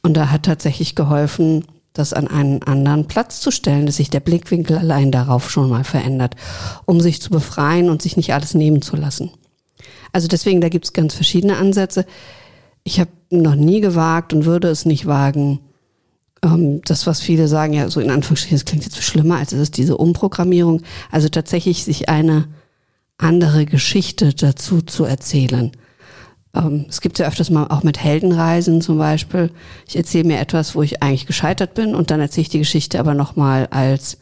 Und 0.03 0.17
da 0.17 0.31
hat 0.31 0.45
tatsächlich 0.45 0.95
geholfen, 0.95 1.65
das 1.93 2.13
an 2.13 2.29
einen 2.29 2.63
anderen 2.63 3.07
Platz 3.07 3.41
zu 3.41 3.51
stellen, 3.51 3.87
dass 3.87 3.97
sich 3.97 4.11
der 4.11 4.21
Blickwinkel 4.21 4.79
allein 4.79 5.11
darauf 5.11 5.51
schon 5.51 5.69
mal 5.69 5.85
verändert, 5.85 6.37
um 6.85 7.01
sich 7.01 7.21
zu 7.21 7.31
befreien 7.31 7.91
und 7.91 8.03
sich 8.03 8.17
nicht 8.17 8.33
alles 8.33 8.55
nehmen 8.55 8.83
zu 8.83 8.97
lassen. 8.97 9.31
Also 10.13 10.29
deswegen, 10.29 10.61
da 10.61 10.69
gibt 10.69 10.85
es 10.85 10.93
ganz 10.93 11.15
verschiedene 11.15 11.57
Ansätze. 11.57 12.07
Ich 12.85 13.01
habe 13.01 13.11
noch 13.31 13.57
nie 13.57 13.81
gewagt 13.81 14.33
und 14.33 14.45
würde 14.45 14.69
es 14.69 14.85
nicht 14.85 15.07
wagen, 15.07 15.61
ähm, 16.43 16.81
das, 16.85 17.07
was 17.07 17.21
viele 17.21 17.49
sagen, 17.49 17.73
ja, 17.73 17.89
so 17.89 18.01
in 18.01 18.11
Anführungsstrichen, 18.11 18.57
es 18.57 18.65
klingt 18.65 18.85
jetzt 18.85 19.03
schlimmer, 19.03 19.37
als 19.37 19.53
es 19.53 19.61
ist 19.61 19.77
diese 19.77 19.97
Umprogrammierung. 19.97 20.83
Also 21.11 21.29
tatsächlich 21.29 21.85
sich 21.85 22.09
eine 22.09 22.49
andere 23.19 23.67
Geschichte 23.67 24.33
dazu 24.33 24.81
zu 24.81 25.05
erzählen. 25.05 25.73
Ähm, 26.55 26.87
es 26.89 27.01
gibt 27.01 27.19
ja 27.19 27.27
öfters 27.27 27.51
mal 27.51 27.67
auch 27.67 27.83
mit 27.83 27.99
Heldenreisen 27.99 28.81
zum 28.81 28.99
Beispiel. 28.99 29.51
Ich 29.87 29.97
erzähle 29.97 30.25
mir 30.25 30.39
etwas, 30.39 30.75
wo 30.75 30.83
ich 30.83 31.03
eigentlich 31.03 31.27
gescheitert 31.27 31.75
bin 31.75 31.95
und 31.95 32.11
dann 32.11 32.21
erzähle 32.21 32.43
ich 32.43 32.49
die 32.49 32.59
Geschichte 32.59 32.99
aber 32.99 33.15
nochmal 33.15 33.67
als, 33.71 34.19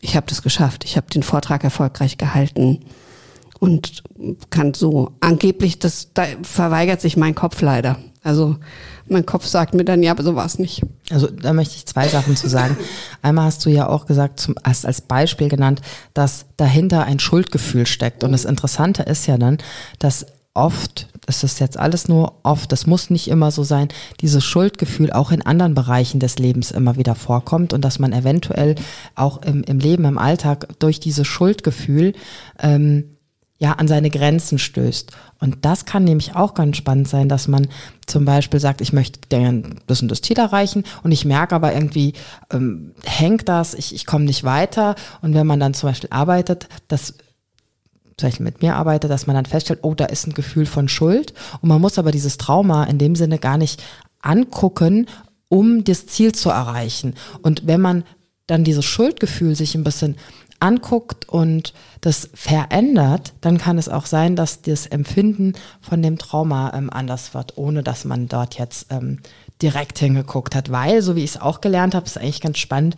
ich 0.00 0.16
habe 0.16 0.26
das 0.28 0.42
geschafft, 0.42 0.84
ich 0.84 0.96
habe 0.96 1.10
den 1.10 1.22
Vortrag 1.22 1.64
erfolgreich 1.64 2.18
gehalten 2.18 2.84
und 3.58 4.04
kann 4.50 4.74
so 4.74 5.12
angeblich, 5.20 5.78
das 5.78 6.12
da 6.14 6.24
verweigert 6.42 7.00
sich 7.00 7.16
mein 7.16 7.34
Kopf 7.34 7.60
leider. 7.60 7.98
Also 8.26 8.56
mein 9.08 9.24
Kopf 9.24 9.46
sagt 9.46 9.72
mir 9.72 9.84
dann, 9.84 10.02
ja, 10.02 10.10
aber 10.10 10.24
so 10.24 10.34
war 10.34 10.46
es 10.46 10.58
nicht. 10.58 10.82
Also 11.10 11.28
da 11.28 11.52
möchte 11.52 11.76
ich 11.76 11.86
zwei 11.86 12.08
Sachen 12.08 12.34
zu 12.34 12.48
sagen. 12.48 12.76
Einmal 13.22 13.44
hast 13.44 13.64
du 13.64 13.70
ja 13.70 13.88
auch 13.88 14.06
gesagt, 14.06 14.40
zum, 14.40 14.56
hast 14.64 14.84
als 14.84 15.00
Beispiel 15.00 15.48
genannt, 15.48 15.80
dass 16.12 16.46
dahinter 16.56 17.04
ein 17.04 17.20
Schuldgefühl 17.20 17.86
steckt. 17.86 18.24
Und 18.24 18.32
das 18.32 18.44
Interessante 18.44 19.04
ist 19.04 19.26
ja 19.26 19.38
dann, 19.38 19.58
dass 20.00 20.26
oft, 20.54 21.06
das 21.24 21.44
ist 21.44 21.60
jetzt 21.60 21.78
alles 21.78 22.08
nur 22.08 22.40
oft, 22.42 22.72
das 22.72 22.86
muss 22.86 23.10
nicht 23.10 23.28
immer 23.28 23.52
so 23.52 23.62
sein, 23.62 23.88
dieses 24.20 24.42
Schuldgefühl 24.42 25.12
auch 25.12 25.30
in 25.30 25.42
anderen 25.42 25.74
Bereichen 25.74 26.18
des 26.18 26.38
Lebens 26.38 26.72
immer 26.72 26.96
wieder 26.96 27.14
vorkommt 27.14 27.72
und 27.72 27.84
dass 27.84 28.00
man 28.00 28.12
eventuell 28.12 28.74
auch 29.14 29.42
im, 29.42 29.62
im 29.64 29.78
Leben, 29.78 30.04
im 30.04 30.18
Alltag 30.18 30.66
durch 30.80 30.98
dieses 30.98 31.28
Schuldgefühl 31.28 32.14
ähm, 32.58 33.15
ja 33.58 33.72
an 33.72 33.88
seine 33.88 34.10
Grenzen 34.10 34.58
stößt. 34.58 35.12
Und 35.40 35.64
das 35.64 35.84
kann 35.84 36.04
nämlich 36.04 36.34
auch 36.34 36.54
ganz 36.54 36.76
spannend 36.76 37.08
sein, 37.08 37.28
dass 37.28 37.48
man 37.48 37.68
zum 38.06 38.24
Beispiel 38.24 38.60
sagt, 38.60 38.80
ich 38.80 38.92
möchte 38.92 39.20
gerne 39.28 39.62
das 39.86 40.02
und 40.02 40.08
das 40.08 40.20
Ziel 40.20 40.38
erreichen 40.38 40.84
und 41.02 41.12
ich 41.12 41.24
merke 41.24 41.54
aber 41.54 41.74
irgendwie, 41.74 42.12
ähm, 42.52 42.92
hängt 43.04 43.48
das, 43.48 43.74
ich, 43.74 43.94
ich 43.94 44.06
komme 44.06 44.24
nicht 44.24 44.44
weiter. 44.44 44.94
Und 45.22 45.34
wenn 45.34 45.46
man 45.46 45.60
dann 45.60 45.74
zum 45.74 45.88
Beispiel 45.88 46.10
arbeitet, 46.12 46.68
das 46.88 47.14
zum 48.16 48.28
Beispiel 48.28 48.44
mit 48.44 48.62
mir 48.62 48.76
arbeitet, 48.76 49.10
dass 49.10 49.26
man 49.26 49.36
dann 49.36 49.46
feststellt, 49.46 49.80
oh, 49.82 49.94
da 49.94 50.06
ist 50.06 50.26
ein 50.26 50.34
Gefühl 50.34 50.66
von 50.66 50.88
Schuld. 50.88 51.34
Und 51.60 51.68
man 51.68 51.80
muss 51.80 51.98
aber 51.98 52.12
dieses 52.12 52.38
Trauma 52.38 52.84
in 52.84 52.98
dem 52.98 53.14
Sinne 53.14 53.38
gar 53.38 53.58
nicht 53.58 53.82
angucken, 54.22 55.06
um 55.48 55.84
das 55.84 56.06
Ziel 56.06 56.32
zu 56.32 56.50
erreichen. 56.50 57.14
Und 57.42 57.66
wenn 57.66 57.80
man 57.80 58.04
dann 58.46 58.64
dieses 58.64 58.84
Schuldgefühl 58.84 59.54
sich 59.54 59.74
ein 59.74 59.84
bisschen 59.84 60.16
anguckt 60.60 61.28
und 61.28 61.74
das 62.00 62.28
verändert, 62.34 63.34
dann 63.40 63.58
kann 63.58 63.78
es 63.78 63.88
auch 63.88 64.06
sein, 64.06 64.36
dass 64.36 64.62
das 64.62 64.86
Empfinden 64.86 65.54
von 65.80 66.02
dem 66.02 66.18
Trauma 66.18 66.72
ähm, 66.74 66.90
anders 66.90 67.34
wird, 67.34 67.56
ohne 67.56 67.82
dass 67.82 68.04
man 68.04 68.28
dort 68.28 68.58
jetzt 68.58 68.86
ähm, 68.90 69.20
direkt 69.62 69.98
hingeguckt 69.98 70.54
hat. 70.54 70.70
Weil, 70.70 71.02
so 71.02 71.16
wie 71.16 71.24
ich 71.24 71.30
es 71.30 71.40
auch 71.40 71.60
gelernt 71.60 71.94
habe, 71.94 72.06
ist 72.06 72.18
eigentlich 72.18 72.40
ganz 72.40 72.58
spannend, 72.58 72.96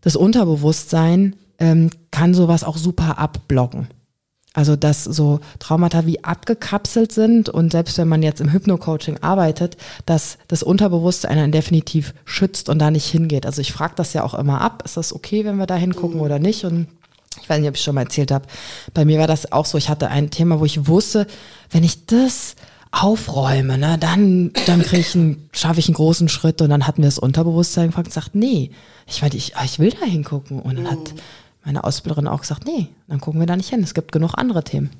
das 0.00 0.16
Unterbewusstsein 0.16 1.36
ähm, 1.58 1.90
kann 2.10 2.34
sowas 2.34 2.64
auch 2.64 2.76
super 2.76 3.18
abblocken. 3.18 3.88
Also, 4.54 4.76
dass 4.76 5.04
so 5.04 5.40
Traumata 5.58 6.04
wie 6.04 6.22
abgekapselt 6.24 7.10
sind 7.10 7.48
und 7.48 7.72
selbst 7.72 7.96
wenn 7.96 8.08
man 8.08 8.22
jetzt 8.22 8.40
im 8.40 8.52
Hypno-Coaching 8.52 9.18
arbeitet, 9.22 9.78
dass 10.04 10.36
das 10.46 10.62
Unterbewusstsein 10.62 11.38
einen 11.38 11.52
definitiv 11.52 12.12
schützt 12.26 12.68
und 12.68 12.78
da 12.78 12.90
nicht 12.90 13.06
hingeht. 13.06 13.46
Also 13.46 13.62
ich 13.62 13.72
frage 13.72 13.94
das 13.96 14.12
ja 14.12 14.24
auch 14.24 14.34
immer 14.34 14.60
ab, 14.60 14.82
ist 14.84 14.98
das 14.98 15.14
okay, 15.14 15.46
wenn 15.46 15.56
wir 15.56 15.66
da 15.66 15.76
hingucken 15.76 16.18
mhm. 16.18 16.22
oder 16.22 16.38
nicht? 16.38 16.64
Und 16.64 16.88
ich 17.40 17.48
weiß 17.48 17.60
nicht, 17.60 17.68
ob 17.68 17.76
ich 17.76 17.82
schon 17.82 17.94
mal 17.94 18.02
erzählt 18.02 18.30
habe, 18.30 18.46
bei 18.92 19.06
mir 19.06 19.18
war 19.18 19.26
das 19.26 19.52
auch 19.52 19.64
so, 19.64 19.78
ich 19.78 19.88
hatte 19.88 20.08
ein 20.08 20.30
Thema, 20.30 20.60
wo 20.60 20.66
ich 20.66 20.86
wusste, 20.86 21.26
wenn 21.70 21.82
ich 21.82 22.04
das 22.04 22.54
aufräume, 22.90 23.78
ne, 23.78 23.96
dann, 23.98 24.52
dann 24.66 24.82
kriege 24.82 25.00
ich 25.00 25.14
einen, 25.14 25.48
schaffe 25.52 25.80
ich 25.80 25.88
einen 25.88 25.94
großen 25.94 26.28
Schritt 26.28 26.60
und 26.60 26.68
dann 26.68 26.86
hatten 26.86 27.00
wir 27.00 27.08
das 27.08 27.18
Unterbewusstsein 27.18 27.86
gefragt 27.86 28.08
und 28.08 28.14
gesagt, 28.14 28.34
nee, 28.34 28.70
ich 29.06 29.22
meine, 29.22 29.34
ich, 29.34 29.54
ich 29.64 29.78
will 29.78 29.94
da 29.98 30.04
hingucken. 30.04 30.60
Und 30.60 30.76
dann 30.76 30.90
hat 30.90 30.98
mhm 30.98 31.18
meine 31.64 31.84
Ausbilderin 31.84 32.28
auch 32.28 32.40
gesagt, 32.40 32.66
nee, 32.66 32.88
dann 33.08 33.20
gucken 33.20 33.40
wir 33.40 33.46
da 33.46 33.56
nicht 33.56 33.70
hin. 33.70 33.82
Es 33.82 33.94
gibt 33.94 34.12
genug 34.12 34.34
andere 34.34 34.64
Themen. 34.64 34.90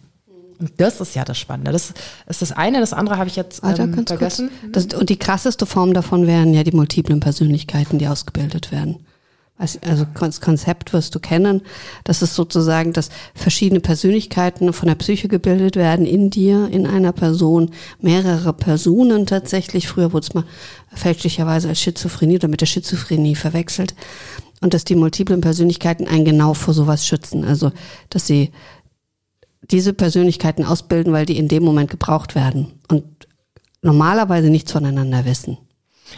Und 0.58 0.72
das 0.76 1.00
ist 1.00 1.16
ja 1.16 1.24
das 1.24 1.38
Spannende. 1.38 1.72
Das 1.72 1.92
ist 2.28 2.42
das 2.42 2.52
eine, 2.52 2.78
das 2.78 2.92
andere 2.92 3.18
habe 3.18 3.28
ich 3.28 3.36
jetzt 3.36 3.62
ähm, 3.64 4.06
vergessen. 4.06 4.50
Das, 4.70 4.86
und 4.86 5.10
die 5.10 5.18
krasseste 5.18 5.66
Form 5.66 5.92
davon 5.92 6.26
wären 6.26 6.54
ja 6.54 6.62
die 6.62 6.72
multiplen 6.72 7.20
Persönlichkeiten, 7.20 7.98
die 7.98 8.06
ausgebildet 8.06 8.70
werden. 8.70 9.04
Also 9.58 10.06
das 10.18 10.40
Konzept 10.40 10.92
wirst 10.92 11.14
du 11.14 11.20
kennen. 11.20 11.62
Das 12.04 12.22
ist 12.22 12.34
sozusagen, 12.34 12.92
dass 12.92 13.10
verschiedene 13.34 13.80
Persönlichkeiten 13.80 14.72
von 14.72 14.88
der 14.88 14.96
Psyche 14.96 15.28
gebildet 15.28 15.76
werden 15.76 16.04
in 16.06 16.30
dir, 16.30 16.68
in 16.72 16.86
einer 16.86 17.12
Person, 17.12 17.70
mehrere 18.00 18.52
Personen 18.54 19.26
tatsächlich. 19.26 19.86
Früher 19.86 20.12
wurde 20.12 20.26
es 20.26 20.34
mal 20.34 20.44
fälschlicherweise 20.92 21.68
als 21.68 21.80
Schizophrenie 21.80 22.36
oder 22.36 22.48
mit 22.48 22.60
der 22.60 22.66
Schizophrenie 22.66 23.36
verwechselt 23.36 23.94
und 24.62 24.74
dass 24.74 24.84
die 24.84 24.94
multiplen 24.94 25.40
Persönlichkeiten 25.40 26.06
einen 26.06 26.24
genau 26.24 26.54
vor 26.54 26.72
sowas 26.72 27.06
schützen. 27.06 27.44
Also, 27.44 27.72
dass 28.10 28.26
sie 28.26 28.50
diese 29.70 29.92
Persönlichkeiten 29.92 30.64
ausbilden, 30.64 31.12
weil 31.12 31.26
die 31.26 31.38
in 31.38 31.48
dem 31.48 31.62
Moment 31.64 31.90
gebraucht 31.90 32.34
werden 32.34 32.72
und 32.88 33.04
normalerweise 33.82 34.50
nichts 34.50 34.72
voneinander 34.72 35.24
wissen. 35.24 35.58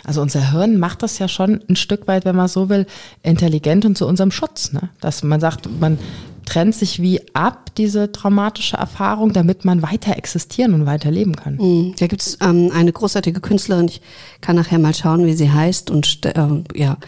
Also 0.03 0.23
unser 0.23 0.51
Hirn 0.51 0.79
macht 0.79 1.03
das 1.03 1.19
ja 1.19 1.29
schon 1.29 1.61
ein 1.69 1.77
Stück 1.77 2.09
weit, 2.09 2.25
wenn 2.25 2.35
man 2.35 2.49
so 2.49 2.69
will, 2.69 2.87
intelligent 3.23 3.85
und 3.85 3.97
zu 3.97 4.07
unserem 4.07 4.31
Schutz. 4.31 4.73
Ne? 4.73 4.89
Dass 5.01 5.23
man 5.23 5.41
sagt, 5.41 5.69
man 5.81 5.99
trennt 6.47 6.75
sich 6.75 7.01
wie 7.01 7.21
ab, 7.33 7.71
diese 7.77 8.13
traumatische 8.13 8.77
Erfahrung, 8.77 9.33
damit 9.33 9.65
man 9.65 9.83
weiter 9.83 10.17
existieren 10.17 10.75
und 10.75 10.87
weiter 10.87 11.11
leben 11.11 11.37
kann. 11.37 11.57
Mhm. 11.57 11.95
Da 11.99 12.07
gibt 12.07 12.23
es 12.23 12.39
ähm, 12.41 12.71
eine 12.75 12.93
großartige 12.93 13.41
Künstlerin, 13.41 13.87
ich 13.87 14.01
kann 14.41 14.57
nachher 14.57 14.79
mal 14.79 14.95
schauen, 14.95 15.27
wie 15.27 15.35
sie 15.35 15.51
heißt 15.51 15.91
und 15.91 16.27
äh, 16.27 16.35
ja, 16.75 16.99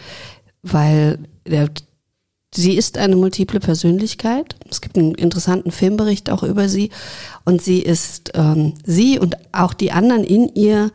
weil 0.63 1.19
der, 1.45 1.69
sie 2.53 2.75
ist 2.75 2.97
eine 2.97 3.15
multiple 3.15 3.59
Persönlichkeit. 3.59 4.55
Es 4.69 4.81
gibt 4.81 4.97
einen 4.97 5.15
interessanten 5.15 5.71
Filmbericht 5.71 6.29
auch 6.29 6.43
über 6.43 6.69
sie 6.69 6.89
und 7.45 7.61
sie 7.61 7.81
ist 7.81 8.31
ähm, 8.35 8.73
sie 8.85 9.19
und 9.19 9.37
auch 9.51 9.73
die 9.73 9.91
anderen 9.91 10.23
in 10.23 10.49
ihr 10.55 10.91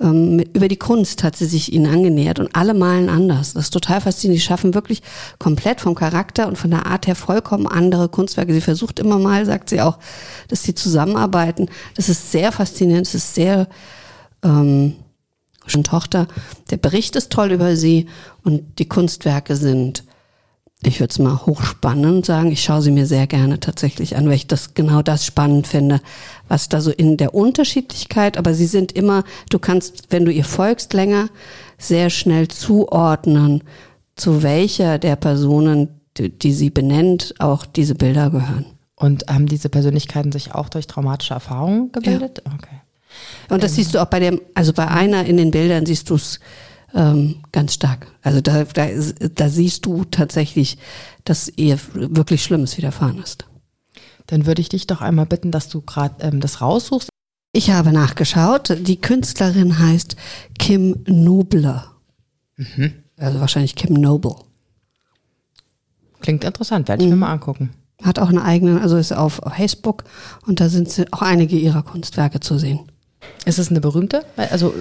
ähm, 0.00 0.40
über 0.52 0.68
die 0.68 0.76
Kunst 0.76 1.24
hat 1.24 1.36
sie 1.36 1.46
sich 1.46 1.72
ihnen 1.72 1.86
angenähert 1.86 2.38
und 2.38 2.54
alle 2.54 2.74
malen 2.74 3.08
anders. 3.08 3.54
Das 3.54 3.64
ist 3.64 3.70
total 3.70 4.00
faszinierend. 4.00 4.42
Die 4.42 4.46
schaffen 4.46 4.74
wirklich 4.74 5.02
komplett 5.38 5.80
vom 5.80 5.94
Charakter 5.94 6.48
und 6.48 6.58
von 6.58 6.70
der 6.70 6.86
Art 6.86 7.06
her 7.06 7.14
vollkommen 7.14 7.66
andere 7.66 8.08
Kunstwerke. 8.08 8.52
Sie 8.52 8.60
versucht 8.60 8.98
immer 8.98 9.18
mal, 9.18 9.46
sagt 9.46 9.70
sie 9.70 9.80
auch, 9.80 9.98
dass 10.48 10.62
sie 10.62 10.74
zusammenarbeiten. 10.74 11.68
Das 11.94 12.08
ist 12.08 12.30
sehr 12.30 12.52
faszinierend. 12.52 13.06
Das 13.06 13.14
ist 13.14 13.34
sehr 13.34 13.68
ähm, 14.42 14.96
Tochter. 15.84 16.28
Der 16.70 16.76
Bericht 16.76 17.16
ist 17.16 17.32
toll 17.32 17.52
über 17.52 17.76
sie 17.76 18.06
und 18.44 18.78
die 18.78 18.88
Kunstwerke 18.88 19.56
sind, 19.56 20.04
ich 20.82 21.00
würde 21.00 21.10
es 21.10 21.18
mal 21.18 21.46
hochspannend 21.46 22.26
sagen. 22.26 22.52
Ich 22.52 22.62
schaue 22.62 22.82
sie 22.82 22.90
mir 22.90 23.06
sehr 23.06 23.26
gerne 23.26 23.60
tatsächlich 23.60 24.16
an, 24.16 24.26
weil 24.26 24.34
ich 24.34 24.46
das 24.46 24.74
genau 24.74 25.02
das 25.02 25.24
spannend 25.24 25.66
finde, 25.66 26.00
was 26.48 26.68
da 26.68 26.80
so 26.80 26.90
in 26.90 27.16
der 27.16 27.34
Unterschiedlichkeit, 27.34 28.36
aber 28.36 28.54
sie 28.54 28.66
sind 28.66 28.92
immer, 28.92 29.24
du 29.50 29.58
kannst, 29.58 30.04
wenn 30.10 30.24
du 30.24 30.32
ihr 30.32 30.44
folgst 30.44 30.92
länger, 30.92 31.28
sehr 31.78 32.10
schnell 32.10 32.48
zuordnen, 32.48 33.64
zu 34.16 34.42
welcher 34.42 34.98
der 34.98 35.16
Personen, 35.16 35.88
die, 36.16 36.30
die 36.30 36.52
sie 36.52 36.70
benennt, 36.70 37.34
auch 37.38 37.66
diese 37.66 37.94
Bilder 37.94 38.30
gehören. 38.30 38.66
Und 38.94 39.28
haben 39.28 39.46
diese 39.46 39.68
Persönlichkeiten 39.68 40.32
sich 40.32 40.54
auch 40.54 40.70
durch 40.70 40.86
traumatische 40.86 41.34
Erfahrungen 41.34 41.92
gebildet? 41.92 42.42
Ja. 42.46 42.52
Okay. 42.54 42.80
Und 43.48 43.62
das 43.62 43.72
ähm. 43.72 43.76
siehst 43.76 43.94
du 43.94 44.02
auch 44.02 44.06
bei 44.06 44.20
dem, 44.20 44.40
also 44.54 44.72
bei 44.72 44.88
einer 44.88 45.24
in 45.24 45.36
den 45.36 45.50
Bildern 45.50 45.86
siehst 45.86 46.10
du 46.10 46.14
es 46.14 46.40
ähm, 46.94 47.36
ganz 47.52 47.74
stark. 47.74 48.06
Also 48.22 48.40
da, 48.40 48.64
da, 48.64 48.86
da 49.34 49.48
siehst 49.48 49.86
du 49.86 50.04
tatsächlich, 50.04 50.78
dass 51.24 51.52
ihr 51.56 51.78
wirklich 51.94 52.42
Schlimmes 52.42 52.76
widerfahren 52.76 53.18
ist. 53.18 53.46
Dann 54.26 54.46
würde 54.46 54.60
ich 54.60 54.68
dich 54.68 54.86
doch 54.86 55.00
einmal 55.00 55.26
bitten, 55.26 55.52
dass 55.52 55.68
du 55.68 55.82
gerade 55.82 56.14
ähm, 56.24 56.40
das 56.40 56.60
raussuchst. 56.60 57.08
Ich 57.52 57.70
habe 57.70 57.92
nachgeschaut. 57.92 58.76
Die 58.80 59.00
Künstlerin 59.00 59.78
heißt 59.78 60.16
Kim 60.58 61.04
Nobler. 61.06 61.92
Mhm. 62.56 62.94
Also 63.16 63.40
wahrscheinlich 63.40 63.76
Kim 63.76 63.94
Noble. 63.94 64.34
Klingt 66.20 66.44
interessant, 66.44 66.88
werde 66.88 67.04
ich 67.04 67.08
mir 67.08 67.16
mal 67.16 67.32
angucken. 67.32 67.70
Hat 68.02 68.18
auch 68.18 68.28
eine 68.28 68.42
eigene, 68.44 68.80
also 68.80 68.96
ist 68.96 69.12
auf 69.12 69.40
Facebook 69.56 70.04
und 70.46 70.60
da 70.60 70.68
sind 70.68 71.06
auch 71.12 71.22
einige 71.22 71.56
ihrer 71.56 71.82
Kunstwerke 71.82 72.40
zu 72.40 72.58
sehen. 72.58 72.80
Ist 73.44 73.58
es 73.58 73.70
eine 73.70 73.80
berühmte? 73.80 74.24
Also 74.36 74.72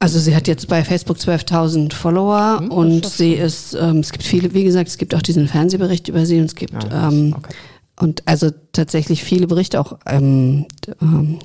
Also 0.00 0.18
sie 0.20 0.34
hat 0.36 0.46
jetzt 0.48 0.68
bei 0.68 0.84
Facebook 0.84 1.16
12.000 1.16 1.92
Follower 1.92 2.58
Hm, 2.60 2.68
das 2.68 2.76
und 2.78 3.06
ist 3.06 3.16
sie 3.18 3.32
ist, 3.34 3.74
ähm, 3.74 3.98
es 3.98 4.12
gibt 4.12 4.24
viele, 4.24 4.54
wie 4.54 4.64
gesagt, 4.64 4.88
es 4.88 4.96
gibt 4.98 5.14
auch 5.14 5.22
diesen 5.22 5.48
Fernsehbericht 5.48 6.08
über 6.08 6.24
sie 6.24 6.38
und 6.38 6.46
es 6.46 6.54
gibt, 6.54 6.72
Ja, 6.84 7.08
ähm, 7.08 7.34
okay. 7.36 7.54
und 8.00 8.22
also 8.26 8.50
tatsächlich 8.72 9.24
viele 9.24 9.46
Berichte, 9.48 9.80
auch, 9.80 9.98
ähm, 10.06 10.66
ähm, 11.02 11.38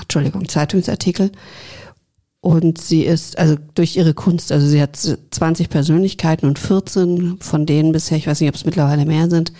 Entschuldigung, 0.00 0.48
Zeitungsartikel. 0.48 1.32
Und 2.42 2.78
sie 2.80 3.02
ist, 3.02 3.38
also 3.38 3.56
durch 3.74 3.96
ihre 3.96 4.14
Kunst, 4.14 4.52
also 4.52 4.68
sie 4.68 4.80
hat 4.80 4.96
20 4.96 5.68
Persönlichkeiten 5.68 6.46
und 6.46 6.60
14 6.60 7.38
von 7.40 7.66
denen 7.66 7.90
bisher, 7.90 8.18
ich 8.18 8.28
weiß 8.28 8.40
nicht, 8.40 8.50
ob 8.50 8.54
es 8.54 8.64
mittlerweile 8.64 9.04
mehr 9.04 9.28
sind, 9.28 9.52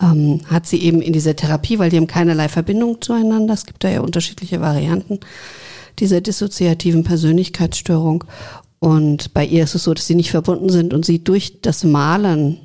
ähm, 0.00 0.40
hat 0.46 0.66
sie 0.66 0.82
eben 0.82 1.02
in 1.02 1.12
dieser 1.12 1.36
Therapie, 1.36 1.78
weil 1.78 1.90
die 1.90 1.96
haben 1.96 2.06
keinerlei 2.06 2.48
Verbindung 2.48 3.00
zueinander, 3.00 3.54
es 3.54 3.66
gibt 3.66 3.84
da 3.84 3.88
ja 3.88 4.00
unterschiedliche 4.00 4.60
Varianten 4.60 5.20
dieser 5.98 6.20
dissoziativen 6.20 7.04
Persönlichkeitsstörung. 7.04 8.24
Und 8.78 9.34
bei 9.34 9.44
ihr 9.44 9.64
ist 9.64 9.74
es 9.74 9.84
so, 9.84 9.94
dass 9.94 10.06
sie 10.06 10.14
nicht 10.14 10.30
verbunden 10.30 10.70
sind 10.70 10.94
und 10.94 11.04
sie 11.04 11.22
durch 11.22 11.60
das 11.60 11.84
Malen 11.84 12.58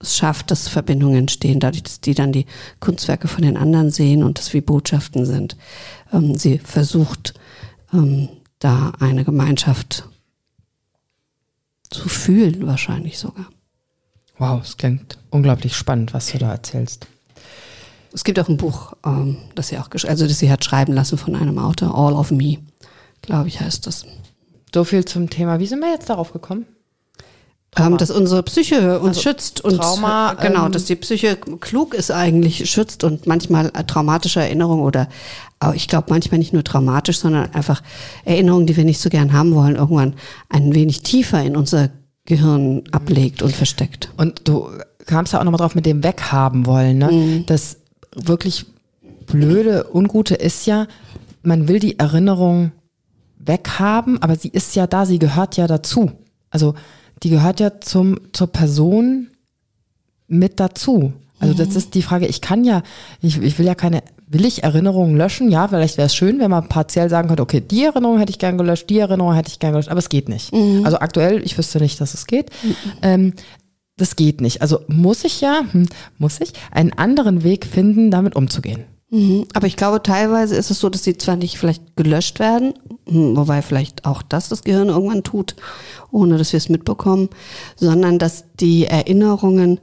es 0.00 0.16
schafft, 0.16 0.50
dass 0.50 0.66
Verbindungen 0.66 1.18
entstehen, 1.18 1.60
dadurch, 1.60 1.82
dass 1.82 2.00
die 2.00 2.14
dann 2.14 2.32
die 2.32 2.46
Kunstwerke 2.80 3.28
von 3.28 3.42
den 3.42 3.58
anderen 3.58 3.90
sehen 3.90 4.22
und 4.22 4.38
das 4.38 4.54
wie 4.54 4.62
Botschaften 4.62 5.26
sind. 5.26 5.56
Ähm, 6.12 6.36
sie 6.36 6.58
versucht, 6.58 7.34
ähm, 7.92 8.30
da 8.58 8.92
eine 8.98 9.24
Gemeinschaft 9.24 10.08
zu 11.90 12.08
fühlen, 12.08 12.66
wahrscheinlich 12.66 13.18
sogar. 13.18 13.46
Wow, 14.40 14.62
es 14.64 14.78
klingt 14.78 15.18
unglaublich 15.28 15.76
spannend, 15.76 16.14
was 16.14 16.32
du 16.32 16.38
da 16.38 16.50
erzählst. 16.50 17.06
Es 18.12 18.24
gibt 18.24 18.40
auch 18.40 18.48
ein 18.48 18.56
Buch, 18.56 18.94
ähm, 19.04 19.36
das 19.54 19.68
sie 19.68 19.76
auch, 19.76 19.90
also 20.08 20.26
das 20.26 20.38
sie 20.38 20.50
hat 20.50 20.64
schreiben 20.64 20.94
lassen 20.94 21.18
von 21.18 21.36
einem 21.36 21.58
Autor, 21.58 21.94
All 21.94 22.14
of 22.14 22.30
Me, 22.30 22.56
glaube 23.20 23.48
ich, 23.48 23.60
heißt 23.60 23.86
das. 23.86 24.06
So 24.74 24.84
viel 24.84 25.04
zum 25.04 25.28
Thema. 25.28 25.60
Wie 25.60 25.66
sind 25.66 25.80
wir 25.80 25.90
jetzt 25.90 26.08
darauf 26.08 26.32
gekommen? 26.32 26.64
Ähm, 27.76 27.98
dass 27.98 28.10
unsere 28.10 28.42
Psyche 28.42 28.98
uns 28.98 29.18
Also 29.18 29.20
schützt 29.20 29.60
und 29.60 29.76
Trauma, 29.76 30.32
genau, 30.32 30.66
ähm, 30.66 30.72
dass 30.72 30.86
die 30.86 30.96
Psyche 30.96 31.36
klug 31.36 31.92
ist 31.92 32.10
eigentlich, 32.10 32.68
schützt 32.68 33.04
und 33.04 33.26
manchmal 33.26 33.66
äh, 33.74 33.84
traumatische 33.84 34.40
Erinnerungen 34.40 34.82
oder 34.82 35.08
ich 35.74 35.88
glaube 35.88 36.06
manchmal 36.08 36.38
nicht 36.38 36.54
nur 36.54 36.64
traumatisch, 36.64 37.18
sondern 37.18 37.52
einfach 37.52 37.82
Erinnerungen, 38.24 38.66
die 38.66 38.78
wir 38.78 38.86
nicht 38.86 38.98
so 38.98 39.10
gern 39.10 39.34
haben 39.34 39.54
wollen, 39.54 39.76
irgendwann 39.76 40.14
ein 40.48 40.74
wenig 40.74 41.02
tiefer 41.02 41.42
in 41.42 41.54
unser 41.54 41.90
Gehirn 42.26 42.82
ablegt 42.92 43.42
und 43.42 43.54
versteckt. 43.54 44.12
Und 44.16 44.46
du 44.46 44.70
kamst 45.06 45.32
ja 45.32 45.40
auch 45.40 45.44
nochmal 45.44 45.58
drauf 45.58 45.74
mit 45.74 45.86
dem 45.86 46.04
Weghaben 46.04 46.66
wollen, 46.66 46.98
ne? 46.98 47.10
Mhm. 47.10 47.46
Das 47.46 47.78
wirklich 48.14 48.66
blöde, 49.26 49.86
ungute 49.92 50.34
ist 50.34 50.66
ja, 50.66 50.86
man 51.42 51.68
will 51.68 51.78
die 51.78 51.98
Erinnerung 51.98 52.72
weghaben, 53.38 54.22
aber 54.22 54.36
sie 54.36 54.48
ist 54.48 54.76
ja 54.76 54.86
da, 54.86 55.06
sie 55.06 55.18
gehört 55.18 55.56
ja 55.56 55.66
dazu. 55.66 56.12
Also 56.50 56.74
die 57.22 57.30
gehört 57.30 57.60
ja 57.60 57.80
zum, 57.80 58.18
zur 58.32 58.48
Person 58.48 59.28
mit 60.26 60.60
dazu. 60.60 61.12
Also 61.38 61.54
das 61.54 61.74
ist 61.74 61.94
die 61.94 62.02
Frage, 62.02 62.26
ich 62.26 62.42
kann 62.42 62.64
ja, 62.64 62.82
ich, 63.22 63.40
ich 63.40 63.58
will 63.58 63.66
ja 63.66 63.74
keine, 63.74 64.02
will 64.30 64.44
ich 64.44 64.62
Erinnerungen 64.62 65.16
löschen? 65.16 65.50
Ja, 65.50 65.66
vielleicht 65.68 65.96
wäre 65.96 66.06
es 66.06 66.14
schön, 66.14 66.38
wenn 66.38 66.50
man 66.50 66.68
partiell 66.68 67.10
sagen 67.10 67.28
könnte, 67.28 67.42
okay, 67.42 67.60
die 67.60 67.84
Erinnerung 67.84 68.18
hätte 68.18 68.30
ich 68.30 68.38
gern 68.38 68.56
gelöscht, 68.56 68.88
die 68.88 69.00
Erinnerung 69.00 69.34
hätte 69.34 69.50
ich 69.50 69.58
gern 69.58 69.72
gelöscht, 69.72 69.88
aber 69.88 69.98
es 69.98 70.08
geht 70.08 70.28
nicht. 70.28 70.52
Also 70.84 70.98
aktuell, 71.00 71.42
ich 71.44 71.58
wüsste 71.58 71.80
nicht, 71.80 72.00
dass 72.00 72.14
es 72.14 72.26
geht. 72.26 72.50
Ähm, 73.02 73.34
das 73.96 74.16
geht 74.16 74.40
nicht. 74.40 74.62
Also 74.62 74.80
muss 74.88 75.24
ich 75.24 75.40
ja, 75.40 75.62
hm, 75.72 75.88
muss 76.18 76.40
ich 76.40 76.52
einen 76.70 76.92
anderen 76.92 77.42
Weg 77.42 77.66
finden, 77.66 78.10
damit 78.10 78.36
umzugehen. 78.36 78.84
Mhm. 79.10 79.46
Aber 79.52 79.66
ich 79.66 79.76
glaube, 79.76 80.02
teilweise 80.02 80.54
ist 80.54 80.70
es 80.70 80.78
so, 80.78 80.88
dass 80.88 81.02
sie 81.02 81.18
zwar 81.18 81.36
nicht 81.36 81.58
vielleicht 81.58 81.96
gelöscht 81.96 82.38
werden, 82.38 82.74
hm, 83.08 83.36
wobei 83.36 83.60
vielleicht 83.62 84.06
auch 84.06 84.22
das 84.22 84.48
das 84.48 84.62
Gehirn 84.62 84.88
irgendwann 84.88 85.24
tut, 85.24 85.56
ohne 86.12 86.38
dass 86.38 86.52
wir 86.52 86.58
es 86.58 86.68
mitbekommen, 86.68 87.28
sondern 87.76 88.18
dass 88.18 88.44
die 88.60 88.86
Erinnerungen, 88.86 89.80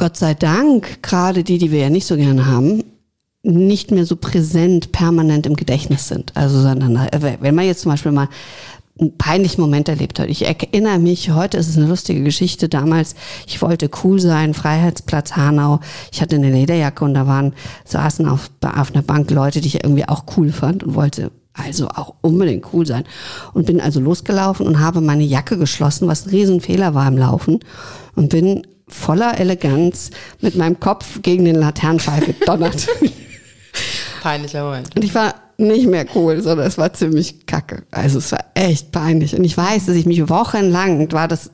Gott 0.00 0.16
sei 0.16 0.32
Dank, 0.32 1.02
gerade 1.02 1.44
die, 1.44 1.58
die 1.58 1.70
wir 1.70 1.80
ja 1.80 1.90
nicht 1.90 2.06
so 2.06 2.16
gerne 2.16 2.46
haben, 2.46 2.84
nicht 3.42 3.90
mehr 3.90 4.06
so 4.06 4.16
präsent, 4.16 4.92
permanent 4.92 5.44
im 5.44 5.56
Gedächtnis 5.56 6.08
sind. 6.08 6.34
Also, 6.38 6.58
sondern 6.58 6.96
äh, 6.96 7.36
wenn 7.40 7.54
man 7.54 7.66
jetzt 7.66 7.82
zum 7.82 7.92
Beispiel 7.92 8.10
mal 8.10 8.30
einen 8.98 9.18
peinlichen 9.18 9.60
Moment 9.60 9.90
erlebt 9.90 10.18
hat. 10.18 10.30
Ich 10.30 10.46
erinnere 10.46 10.98
mich, 10.98 11.32
heute 11.32 11.58
ist 11.58 11.68
es 11.68 11.76
eine 11.76 11.86
lustige 11.86 12.22
Geschichte. 12.22 12.70
Damals, 12.70 13.14
ich 13.46 13.60
wollte 13.60 13.90
cool 14.02 14.18
sein, 14.20 14.54
Freiheitsplatz 14.54 15.36
Hanau. 15.36 15.80
Ich 16.10 16.22
hatte 16.22 16.36
eine 16.36 16.50
Lederjacke 16.50 17.04
und 17.04 17.12
da 17.12 17.26
waren, 17.26 17.52
saßen 17.84 18.26
auf, 18.26 18.50
auf 18.62 18.94
einer 18.94 19.02
Bank 19.02 19.30
Leute, 19.30 19.60
die 19.60 19.68
ich 19.68 19.84
irgendwie 19.84 20.08
auch 20.08 20.24
cool 20.38 20.50
fand 20.50 20.82
und 20.82 20.94
wollte 20.94 21.30
also 21.52 21.88
auch 21.88 22.14
unbedingt 22.22 22.72
cool 22.72 22.86
sein. 22.86 23.04
Und 23.52 23.66
bin 23.66 23.82
also 23.82 24.00
losgelaufen 24.00 24.66
und 24.66 24.80
habe 24.80 25.02
meine 25.02 25.24
Jacke 25.24 25.58
geschlossen, 25.58 26.08
was 26.08 26.24
ein 26.24 26.30
Riesenfehler 26.30 26.94
war 26.94 27.06
im 27.06 27.18
Laufen. 27.18 27.60
Und 28.14 28.30
bin 28.30 28.62
voller 28.90 29.38
Eleganz 29.38 30.10
mit 30.40 30.56
meinem 30.56 30.80
Kopf 30.80 31.22
gegen 31.22 31.44
den 31.44 31.56
Laternenpfahl 31.56 32.20
gedonnert. 32.20 32.88
Peinlicher 34.22 34.64
Moment. 34.64 34.94
Und 34.94 35.04
ich 35.04 35.14
war 35.14 35.34
nicht 35.56 35.86
mehr 35.86 36.06
cool, 36.14 36.40
sondern 36.42 36.66
es 36.66 36.78
war 36.78 36.92
ziemlich 36.92 37.46
kacke. 37.46 37.82
Also 37.90 38.18
es 38.18 38.32
war 38.32 38.44
echt 38.54 38.92
peinlich. 38.92 39.36
Und 39.36 39.44
ich 39.44 39.56
weiß, 39.56 39.86
dass 39.86 39.96
ich 39.96 40.06
mich 40.06 40.28
wochenlang, 40.28 41.10
war 41.12 41.28
das 41.28 41.50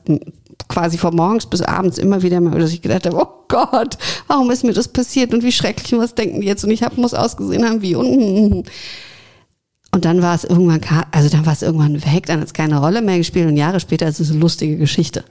quasi 0.67 0.97
von 0.97 1.15
morgens 1.15 1.45
bis 1.45 1.61
abends 1.61 1.97
immer 1.97 2.21
wieder 2.23 2.41
mal, 2.41 2.59
dass 2.59 2.71
ich 2.71 2.81
gedacht 2.81 3.05
habe, 3.05 3.17
oh 3.17 3.45
Gott, 3.47 3.97
warum 4.27 4.49
ist 4.51 4.63
mir 4.63 4.73
das 4.73 4.87
passiert 4.87 5.33
und 5.33 5.43
wie 5.43 5.51
schrecklich 5.51 5.93
und 5.93 5.99
was 5.99 6.15
denken 6.15 6.41
die 6.41 6.47
jetzt? 6.47 6.63
Und 6.63 6.71
ich 6.71 6.83
hab, 6.83 6.97
muss 6.97 7.13
ausgesehen 7.13 7.65
haben 7.65 7.81
wie 7.81 7.95
und 7.95 8.69
und 9.91 10.05
dann 10.05 10.21
war 10.21 10.35
es 10.35 10.43
irgendwann, 10.43 10.81
also 11.11 11.29
dann 11.29 11.45
war 11.45 11.53
es 11.53 11.61
irgendwann 11.61 12.03
weg, 12.05 12.25
dann 12.25 12.39
hat 12.39 12.47
es 12.47 12.53
keine 12.53 12.79
Rolle 12.79 13.01
mehr 13.01 13.17
gespielt 13.17 13.47
und 13.47 13.57
Jahre 13.57 13.79
später 13.79 14.07
ist 14.07 14.19
es 14.19 14.29
eine 14.29 14.39
lustige 14.39 14.77
Geschichte. 14.77 15.23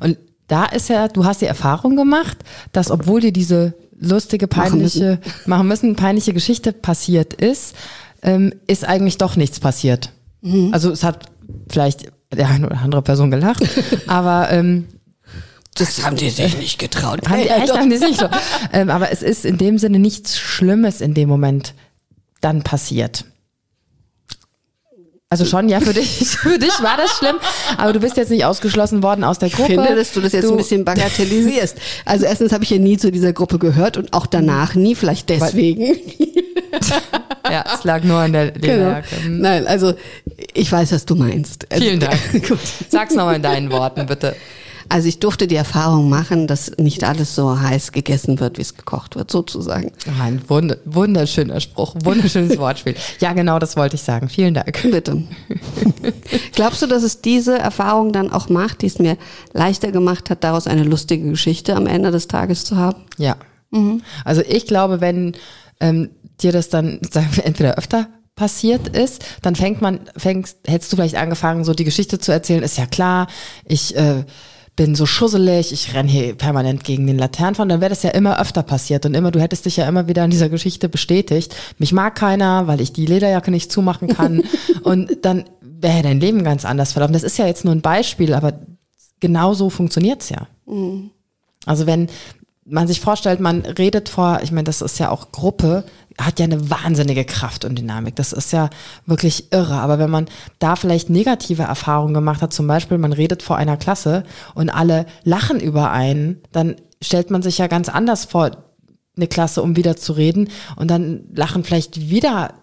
Und 0.00 0.16
da 0.48 0.64
ist 0.66 0.88
ja, 0.88 1.08
du 1.08 1.24
hast 1.24 1.40
die 1.40 1.46
Erfahrung 1.46 1.96
gemacht, 1.96 2.38
dass 2.72 2.90
obwohl 2.90 3.20
dir 3.20 3.32
diese 3.32 3.74
lustige, 3.98 4.46
peinliche, 4.48 5.18
machen 5.46 5.68
müssen, 5.68 5.96
peinliche 5.96 6.32
Geschichte 6.34 6.72
passiert 6.72 7.32
ist, 7.34 7.74
ähm, 8.22 8.52
ist 8.66 8.84
eigentlich 8.84 9.18
doch 9.18 9.36
nichts 9.36 9.60
passiert. 9.60 10.12
Mhm. 10.42 10.70
Also 10.72 10.90
es 10.90 11.02
hat 11.04 11.26
vielleicht 11.70 12.12
der 12.32 12.48
eine 12.48 12.66
oder 12.66 12.80
andere 12.80 13.02
Person 13.02 13.30
gelacht, 13.30 13.62
aber 14.06 14.50
ähm, 14.50 14.86
Das 15.74 16.04
haben 16.04 16.16
die 16.16 16.30
sich 16.30 16.58
nicht 16.58 16.78
getraut. 16.78 17.28
haben 17.28 17.42
die 17.42 17.48
echt 17.48 17.76
haben 17.76 17.90
die 17.90 17.98
nicht 17.98 18.18
so. 18.20 18.28
Ähm, 18.72 18.90
aber 18.90 19.10
es 19.12 19.22
ist 19.22 19.44
in 19.44 19.58
dem 19.58 19.78
Sinne 19.78 19.98
nichts 19.98 20.38
Schlimmes 20.38 21.00
in 21.00 21.14
dem 21.14 21.28
Moment 21.28 21.74
dann 22.40 22.62
passiert. 22.62 23.24
Also 25.34 25.46
schon, 25.46 25.68
ja, 25.68 25.80
für 25.80 25.92
dich, 25.92 26.08
für 26.42 26.60
dich 26.60 26.80
war 26.80 26.96
das 26.96 27.10
schlimm, 27.18 27.34
aber 27.76 27.92
du 27.92 27.98
bist 27.98 28.16
jetzt 28.16 28.30
nicht 28.30 28.44
ausgeschlossen 28.44 29.02
worden 29.02 29.24
aus 29.24 29.40
der 29.40 29.48
Ich 29.48 29.54
Gruppe. 29.54 29.72
finde, 29.72 29.96
dass 29.96 30.12
du 30.12 30.20
das 30.20 30.30
jetzt 30.32 30.48
ein 30.48 30.56
bisschen 30.56 30.84
bagatellisierst. 30.84 31.76
Also 32.04 32.24
erstens 32.24 32.52
habe 32.52 32.62
ich 32.62 32.70
ja 32.70 32.78
nie 32.78 32.98
zu 32.98 33.10
dieser 33.10 33.32
Gruppe 33.32 33.58
gehört 33.58 33.96
und 33.96 34.12
auch 34.12 34.26
danach 34.26 34.76
nie, 34.76 34.94
vielleicht 34.94 35.28
deswegen. 35.30 35.96
Ja, 37.50 37.64
es 37.74 37.84
lag 37.84 38.02
nur 38.04 38.18
an 38.18 38.32
der 38.32 38.52
Genau. 38.52 38.66
Lederjacke. 38.74 39.16
Hm. 39.24 39.40
Nein, 39.40 39.66
also 39.66 39.94
ich 40.54 40.70
weiß, 40.72 40.92
was 40.92 41.04
du 41.04 41.14
meinst. 41.14 41.66
Also, 41.70 41.84
Vielen 41.84 42.00
Dank. 42.00 42.18
Gut. 42.48 42.58
Sag's 42.88 43.14
nochmal 43.14 43.36
in 43.36 43.42
deinen 43.42 43.70
Worten, 43.70 44.06
bitte. 44.06 44.34
Also 44.88 45.08
ich 45.08 45.18
durfte 45.18 45.46
die 45.46 45.56
Erfahrung 45.56 46.08
machen, 46.08 46.46
dass 46.46 46.72
nicht 46.78 47.04
alles 47.04 47.34
so 47.34 47.60
heiß 47.60 47.92
gegessen 47.92 48.40
wird, 48.40 48.58
wie 48.58 48.62
es 48.62 48.74
gekocht 48.74 49.16
wird, 49.16 49.30
sozusagen. 49.30 49.92
Ein 50.20 50.42
wund 50.48 50.76
wunderschöner 50.84 51.60
Spruch, 51.60 51.94
wunderschönes 52.04 52.58
Wortspiel. 52.58 52.94
Ja, 53.20 53.32
genau, 53.32 53.58
das 53.58 53.76
wollte 53.76 53.96
ich 53.96 54.02
sagen. 54.02 54.28
Vielen 54.28 54.54
Dank. 54.54 54.82
Bitte. 54.90 55.24
Glaubst 56.52 56.82
du, 56.82 56.86
dass 56.86 57.02
es 57.02 57.20
diese 57.20 57.58
Erfahrung 57.58 58.12
dann 58.12 58.30
auch 58.30 58.48
macht, 58.48 58.82
die 58.82 58.86
es 58.86 58.98
mir 58.98 59.16
leichter 59.52 59.92
gemacht 59.92 60.30
hat, 60.30 60.44
daraus 60.44 60.66
eine 60.66 60.84
lustige 60.84 61.28
Geschichte 61.30 61.74
am 61.76 61.86
Ende 61.86 62.10
des 62.10 62.28
Tages 62.28 62.64
zu 62.64 62.76
haben? 62.76 63.02
Ja. 63.18 63.36
Also 64.24 64.42
ich 64.46 64.66
glaube, 64.66 65.00
wenn 65.00 65.34
ähm, 65.80 66.10
dir 66.40 66.52
das 66.52 66.68
dann 66.68 67.00
sagen 67.10 67.28
wir, 67.32 67.46
entweder 67.46 67.76
öfter 67.76 68.08
passiert 68.36 68.88
ist, 68.88 69.24
dann 69.42 69.54
fängt 69.54 69.80
man, 69.80 70.00
fängst, 70.16 70.58
hättest 70.66 70.92
du 70.92 70.96
vielleicht 70.96 71.16
angefangen, 71.16 71.64
so 71.64 71.72
die 71.72 71.84
Geschichte 71.84 72.18
zu 72.18 72.32
erzählen, 72.32 72.64
ist 72.64 72.78
ja 72.78 72.86
klar, 72.86 73.28
ich 73.64 73.96
äh, 73.96 74.24
bin 74.76 74.94
so 74.94 75.06
schusselig, 75.06 75.72
ich 75.72 75.94
renne 75.94 76.10
hier 76.10 76.34
permanent 76.34 76.82
gegen 76.82 77.06
den 77.06 77.18
Laternenpfahl, 77.18 77.68
dann 77.68 77.80
wäre 77.80 77.90
das 77.90 78.02
ja 78.02 78.10
immer 78.10 78.40
öfter 78.40 78.62
passiert 78.62 79.06
und 79.06 79.14
immer, 79.14 79.30
du 79.30 79.40
hättest 79.40 79.66
dich 79.66 79.76
ja 79.76 79.86
immer 79.88 80.08
wieder 80.08 80.24
in 80.24 80.30
dieser 80.30 80.48
Geschichte 80.48 80.88
bestätigt. 80.88 81.54
Mich 81.78 81.92
mag 81.92 82.16
keiner, 82.16 82.66
weil 82.66 82.80
ich 82.80 82.92
die 82.92 83.06
Lederjacke 83.06 83.50
nicht 83.50 83.70
zumachen 83.70 84.08
kann 84.08 84.42
und 84.82 85.24
dann 85.24 85.44
wäre 85.60 86.02
dein 86.02 86.20
Leben 86.20 86.42
ganz 86.42 86.64
anders 86.64 86.92
verlaufen. 86.92 87.12
Das 87.12 87.22
ist 87.22 87.38
ja 87.38 87.46
jetzt 87.46 87.64
nur 87.64 87.74
ein 87.74 87.82
Beispiel, 87.82 88.34
aber 88.34 88.54
genau 89.20 89.54
so 89.54 89.70
funktioniert's 89.70 90.30
ja. 90.30 90.48
Also 91.66 91.86
wenn 91.86 92.08
man 92.66 92.86
sich 92.86 93.00
vorstellt, 93.00 93.40
man 93.40 93.60
redet 93.60 94.08
vor, 94.08 94.40
ich 94.42 94.50
meine, 94.50 94.64
das 94.64 94.82
ist 94.82 94.98
ja 94.98 95.10
auch 95.10 95.32
Gruppe, 95.32 95.84
hat 96.18 96.38
ja 96.38 96.44
eine 96.44 96.70
wahnsinnige 96.70 97.24
Kraft 97.24 97.64
und 97.64 97.78
Dynamik. 97.78 98.16
Das 98.16 98.32
ist 98.32 98.52
ja 98.52 98.70
wirklich 99.06 99.52
irre. 99.52 99.74
Aber 99.74 99.98
wenn 99.98 100.10
man 100.10 100.26
da 100.58 100.76
vielleicht 100.76 101.10
negative 101.10 101.64
Erfahrungen 101.64 102.14
gemacht 102.14 102.40
hat, 102.40 102.52
zum 102.52 102.66
Beispiel, 102.66 102.98
man 102.98 103.12
redet 103.12 103.42
vor 103.42 103.56
einer 103.56 103.76
Klasse 103.76 104.24
und 104.54 104.70
alle 104.70 105.06
lachen 105.24 105.60
über 105.60 105.90
einen, 105.90 106.40
dann 106.52 106.76
stellt 107.02 107.30
man 107.30 107.42
sich 107.42 107.58
ja 107.58 107.66
ganz 107.66 107.88
anders 107.88 108.24
vor, 108.24 108.52
eine 109.16 109.26
Klasse, 109.28 109.62
um 109.62 109.76
wieder 109.76 109.96
zu 109.96 110.12
reden. 110.12 110.48
Und 110.76 110.90
dann 110.90 111.24
lachen 111.34 111.64
vielleicht 111.64 112.08
wieder 112.08 112.54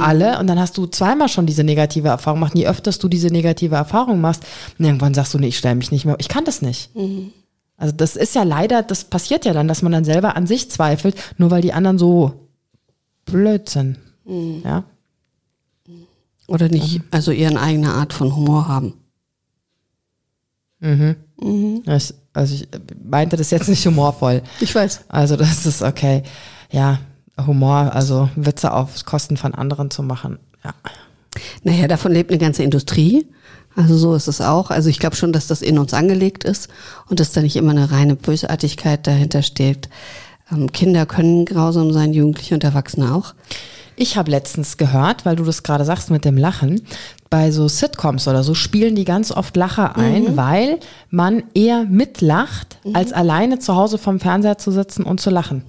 alle 0.00 0.38
und 0.38 0.48
dann 0.48 0.58
hast 0.58 0.76
du 0.76 0.86
zweimal 0.86 1.28
schon 1.28 1.46
diese 1.46 1.64
negative 1.64 2.08
Erfahrung 2.08 2.40
gemacht. 2.40 2.54
Je 2.54 2.68
öfters 2.68 2.98
du 2.98 3.08
diese 3.08 3.28
negative 3.28 3.74
Erfahrung 3.74 4.20
machst, 4.20 4.44
und 4.78 4.84
irgendwann 4.84 5.14
sagst 5.14 5.32
du, 5.32 5.38
nee, 5.38 5.46
ich 5.48 5.56
stelle 5.56 5.76
mich 5.76 5.90
nicht 5.90 6.04
mehr, 6.04 6.16
ich 6.18 6.28
kann 6.28 6.44
das 6.44 6.60
nicht. 6.60 6.90
Also 7.78 7.94
das 7.96 8.16
ist 8.16 8.34
ja 8.34 8.42
leider, 8.42 8.82
das 8.82 9.04
passiert 9.04 9.44
ja 9.46 9.54
dann, 9.54 9.68
dass 9.68 9.82
man 9.82 9.92
dann 9.92 10.04
selber 10.04 10.36
an 10.36 10.46
sich 10.46 10.70
zweifelt, 10.70 11.16
nur 11.38 11.50
weil 11.50 11.62
die 11.62 11.72
anderen 11.72 11.96
so 11.96 12.48
blöd 13.24 13.68
sind. 13.68 13.98
Ja. 14.64 14.84
Oder 16.48 16.68
nicht, 16.68 17.00
also 17.10 17.30
ihren 17.30 17.56
eigene 17.56 17.92
Art 17.92 18.12
von 18.12 18.34
Humor 18.34 18.68
haben. 18.68 18.94
Das, 21.84 22.14
also 22.32 22.54
ich 22.54 22.68
meinte 23.02 23.36
das 23.36 23.50
jetzt 23.50 23.68
nicht 23.68 23.86
humorvoll. 23.86 24.42
Ich 24.60 24.74
weiß. 24.74 25.04
Also 25.08 25.36
das 25.36 25.64
ist 25.64 25.82
okay. 25.82 26.24
Ja, 26.70 26.98
Humor, 27.46 27.92
also 27.94 28.28
Witze 28.34 28.72
auf 28.72 29.04
Kosten 29.04 29.36
von 29.36 29.54
anderen 29.54 29.90
zu 29.90 30.02
machen. 30.02 30.38
Ja. 30.64 30.74
Naja, 31.62 31.86
davon 31.86 32.12
lebt 32.12 32.30
eine 32.30 32.38
ganze 32.38 32.64
Industrie. 32.64 33.26
Also 33.78 33.96
so 33.96 34.14
ist 34.14 34.26
es 34.26 34.40
auch. 34.40 34.70
Also 34.70 34.88
ich 34.88 34.98
glaube 34.98 35.14
schon, 35.14 35.32
dass 35.32 35.46
das 35.46 35.62
in 35.62 35.78
uns 35.78 35.94
angelegt 35.94 36.42
ist 36.42 36.68
und 37.08 37.20
dass 37.20 37.30
da 37.30 37.40
nicht 37.40 37.54
immer 37.54 37.70
eine 37.70 37.92
reine 37.92 38.16
Bösartigkeit 38.16 39.06
dahinter 39.06 39.42
steht. 39.42 39.88
Ähm, 40.50 40.72
Kinder 40.72 41.06
können 41.06 41.44
grausam 41.44 41.92
sein, 41.92 42.12
Jugendliche 42.12 42.54
und 42.54 42.64
Erwachsene 42.64 43.14
auch. 43.14 43.34
Ich 43.94 44.16
habe 44.16 44.32
letztens 44.32 44.78
gehört, 44.78 45.24
weil 45.24 45.36
du 45.36 45.44
das 45.44 45.62
gerade 45.62 45.84
sagst 45.84 46.10
mit 46.10 46.24
dem 46.24 46.36
Lachen, 46.36 46.82
bei 47.30 47.52
so 47.52 47.68
Sitcoms 47.68 48.26
oder 48.26 48.42
so 48.42 48.54
spielen 48.54 48.96
die 48.96 49.04
ganz 49.04 49.30
oft 49.30 49.56
Lacher 49.56 49.96
ein, 49.96 50.36
weil 50.36 50.78
man 51.10 51.44
eher 51.54 51.84
mitlacht, 51.84 52.78
als 52.94 53.12
alleine 53.12 53.60
zu 53.60 53.76
Hause 53.76 53.98
vom 53.98 54.18
Fernseher 54.18 54.58
zu 54.58 54.72
sitzen 54.72 55.04
und 55.04 55.20
zu 55.20 55.30
lachen. 55.30 55.62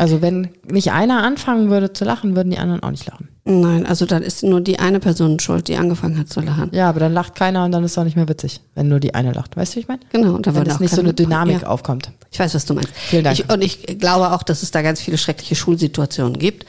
Also 0.00 0.22
wenn 0.22 0.48
nicht 0.66 0.92
einer 0.92 1.22
anfangen 1.24 1.68
würde 1.68 1.92
zu 1.92 2.06
lachen, 2.06 2.34
würden 2.34 2.50
die 2.50 2.56
anderen 2.56 2.82
auch 2.82 2.90
nicht 2.90 3.04
lachen. 3.06 3.28
Nein, 3.44 3.84
also 3.84 4.06
dann 4.06 4.22
ist 4.22 4.42
nur 4.42 4.62
die 4.62 4.78
eine 4.78 4.98
Person 4.98 5.38
schuld, 5.40 5.68
die 5.68 5.76
angefangen 5.76 6.18
hat 6.18 6.30
zu 6.30 6.40
lachen. 6.40 6.70
Ja, 6.72 6.88
aber 6.88 7.00
dann 7.00 7.12
lacht 7.12 7.34
keiner 7.34 7.66
und 7.66 7.72
dann 7.72 7.84
ist 7.84 7.90
es 7.90 7.98
auch 7.98 8.04
nicht 8.04 8.16
mehr 8.16 8.26
witzig, 8.26 8.62
wenn 8.74 8.88
nur 8.88 8.98
die 8.98 9.12
eine 9.12 9.32
lacht. 9.32 9.58
Weißt 9.58 9.72
du, 9.72 9.76
wie 9.76 9.80
ich 9.80 9.88
meine? 9.88 10.00
Genau, 10.10 10.36
und 10.36 10.46
da 10.46 10.54
Wenn 10.54 10.66
es 10.66 10.80
nicht 10.80 10.94
so 10.94 11.02
eine 11.02 11.12
Dynamik 11.12 11.60
Ja. 11.60 11.68
aufkommt. 11.68 12.12
Ich 12.30 12.40
weiß, 12.40 12.54
was 12.54 12.64
du 12.64 12.72
meinst. 12.72 12.90
Vielen 12.94 13.24
Dank. 13.24 13.38
Ich, 13.38 13.52
und 13.52 13.62
ich 13.62 13.98
glaube 13.98 14.32
auch, 14.32 14.42
dass 14.42 14.62
es 14.62 14.70
da 14.70 14.80
ganz 14.80 15.02
viele 15.02 15.18
schreckliche 15.18 15.54
Schulsituationen 15.54 16.38
gibt. 16.38 16.64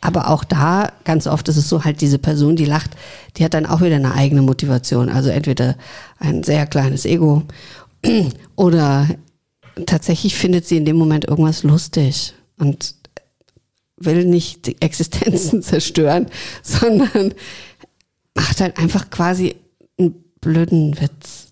Aber 0.00 0.28
auch 0.28 0.42
da, 0.42 0.90
ganz 1.04 1.28
oft 1.28 1.48
ist 1.48 1.58
es 1.58 1.68
so 1.68 1.84
halt 1.84 2.00
diese 2.00 2.18
Person, 2.18 2.56
die 2.56 2.64
lacht, 2.64 2.90
die 3.36 3.44
hat 3.44 3.54
dann 3.54 3.64
auch 3.64 3.80
wieder 3.80 3.94
eine 3.94 4.12
eigene 4.14 4.42
Motivation. 4.42 5.08
Also 5.08 5.30
entweder 5.30 5.76
ein 6.18 6.42
sehr 6.42 6.66
kleines 6.66 7.04
Ego 7.04 7.44
oder 8.56 9.06
tatsächlich 9.86 10.34
findet 10.34 10.66
sie 10.66 10.78
in 10.78 10.84
dem 10.84 10.96
Moment 10.96 11.28
irgendwas 11.28 11.62
lustig 11.62 12.34
und 12.62 12.94
will 13.96 14.24
nicht 14.24 14.66
die 14.66 14.80
Existenzen 14.80 15.62
zerstören, 15.62 16.26
sondern 16.62 17.34
macht 18.34 18.60
halt 18.60 18.78
einfach 18.78 19.10
quasi 19.10 19.56
einen 19.98 20.14
blöden 20.40 21.00
Witz 21.00 21.48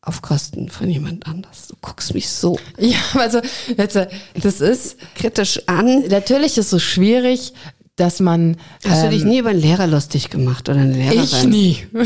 auf 0.00 0.22
Kosten 0.22 0.70
von 0.70 0.88
jemand 0.88 1.26
anders. 1.26 1.68
Du 1.68 1.74
guckst 1.82 2.14
mich 2.14 2.30
so 2.30 2.58
Ja, 2.78 2.98
also 3.14 3.42
das 3.76 4.60
ist, 4.62 4.96
kritisch 5.14 5.60
an. 5.66 6.08
natürlich 6.08 6.56
ist 6.56 6.66
es 6.66 6.70
so 6.70 6.78
schwierig, 6.78 7.52
dass 7.96 8.20
man. 8.20 8.56
Hast 8.86 9.02
du 9.02 9.06
ähm, 9.06 9.12
dich 9.12 9.24
nie 9.24 9.38
über 9.38 9.50
einen 9.50 9.60
Lehrer 9.60 9.86
lustig 9.86 10.30
gemacht 10.30 10.68
oder 10.68 10.80
eine 10.80 10.92
Lehrerin? 10.92 11.22
Ich 11.22 11.44
nie. 11.44 11.86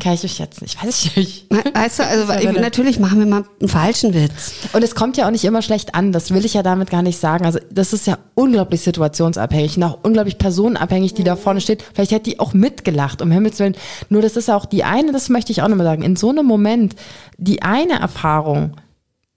Kann 0.00 0.12
ich 0.14 0.24
euch 0.24 0.38
jetzt 0.38 0.60
nicht, 0.60 0.82
weiß 0.82 1.04
ich 1.06 1.16
nicht. 1.16 1.46
Weißt 1.74 1.98
du, 1.98 2.06
also 2.06 2.32
natürlich 2.60 3.00
machen 3.00 3.18
wir 3.18 3.26
mal 3.26 3.44
einen 3.58 3.68
falschen 3.68 4.14
Witz. 4.14 4.52
Und 4.72 4.84
es 4.84 4.94
kommt 4.94 5.16
ja 5.16 5.26
auch 5.26 5.30
nicht 5.30 5.44
immer 5.44 5.62
schlecht 5.62 5.94
an, 5.94 6.12
das 6.12 6.30
will 6.30 6.44
ich 6.44 6.54
ja 6.54 6.62
damit 6.62 6.90
gar 6.90 7.02
nicht 7.02 7.18
sagen. 7.18 7.46
Also 7.46 7.58
das 7.70 7.92
ist 7.92 8.06
ja 8.06 8.18
unglaublich 8.34 8.82
situationsabhängig 8.82 9.76
und 9.76 9.84
auch 9.84 9.98
unglaublich 10.02 10.38
personenabhängig, 10.38 11.14
die 11.14 11.24
da 11.24 11.36
vorne 11.36 11.60
steht. 11.60 11.82
Vielleicht 11.94 12.12
hätte 12.12 12.30
die 12.30 12.38
auch 12.38 12.52
mitgelacht, 12.52 13.22
um 13.22 13.30
Himmels 13.30 13.58
Willen. 13.58 13.76
Nur 14.08 14.22
das 14.22 14.36
ist 14.36 14.50
auch 14.50 14.66
die 14.66 14.84
eine, 14.84 15.12
das 15.12 15.28
möchte 15.30 15.52
ich 15.52 15.62
auch 15.62 15.68
nochmal 15.68 15.86
sagen, 15.86 16.02
in 16.02 16.16
so 16.16 16.30
einem 16.30 16.46
Moment, 16.46 16.94
die 17.38 17.62
eine 17.62 17.98
Erfahrung, 17.98 18.74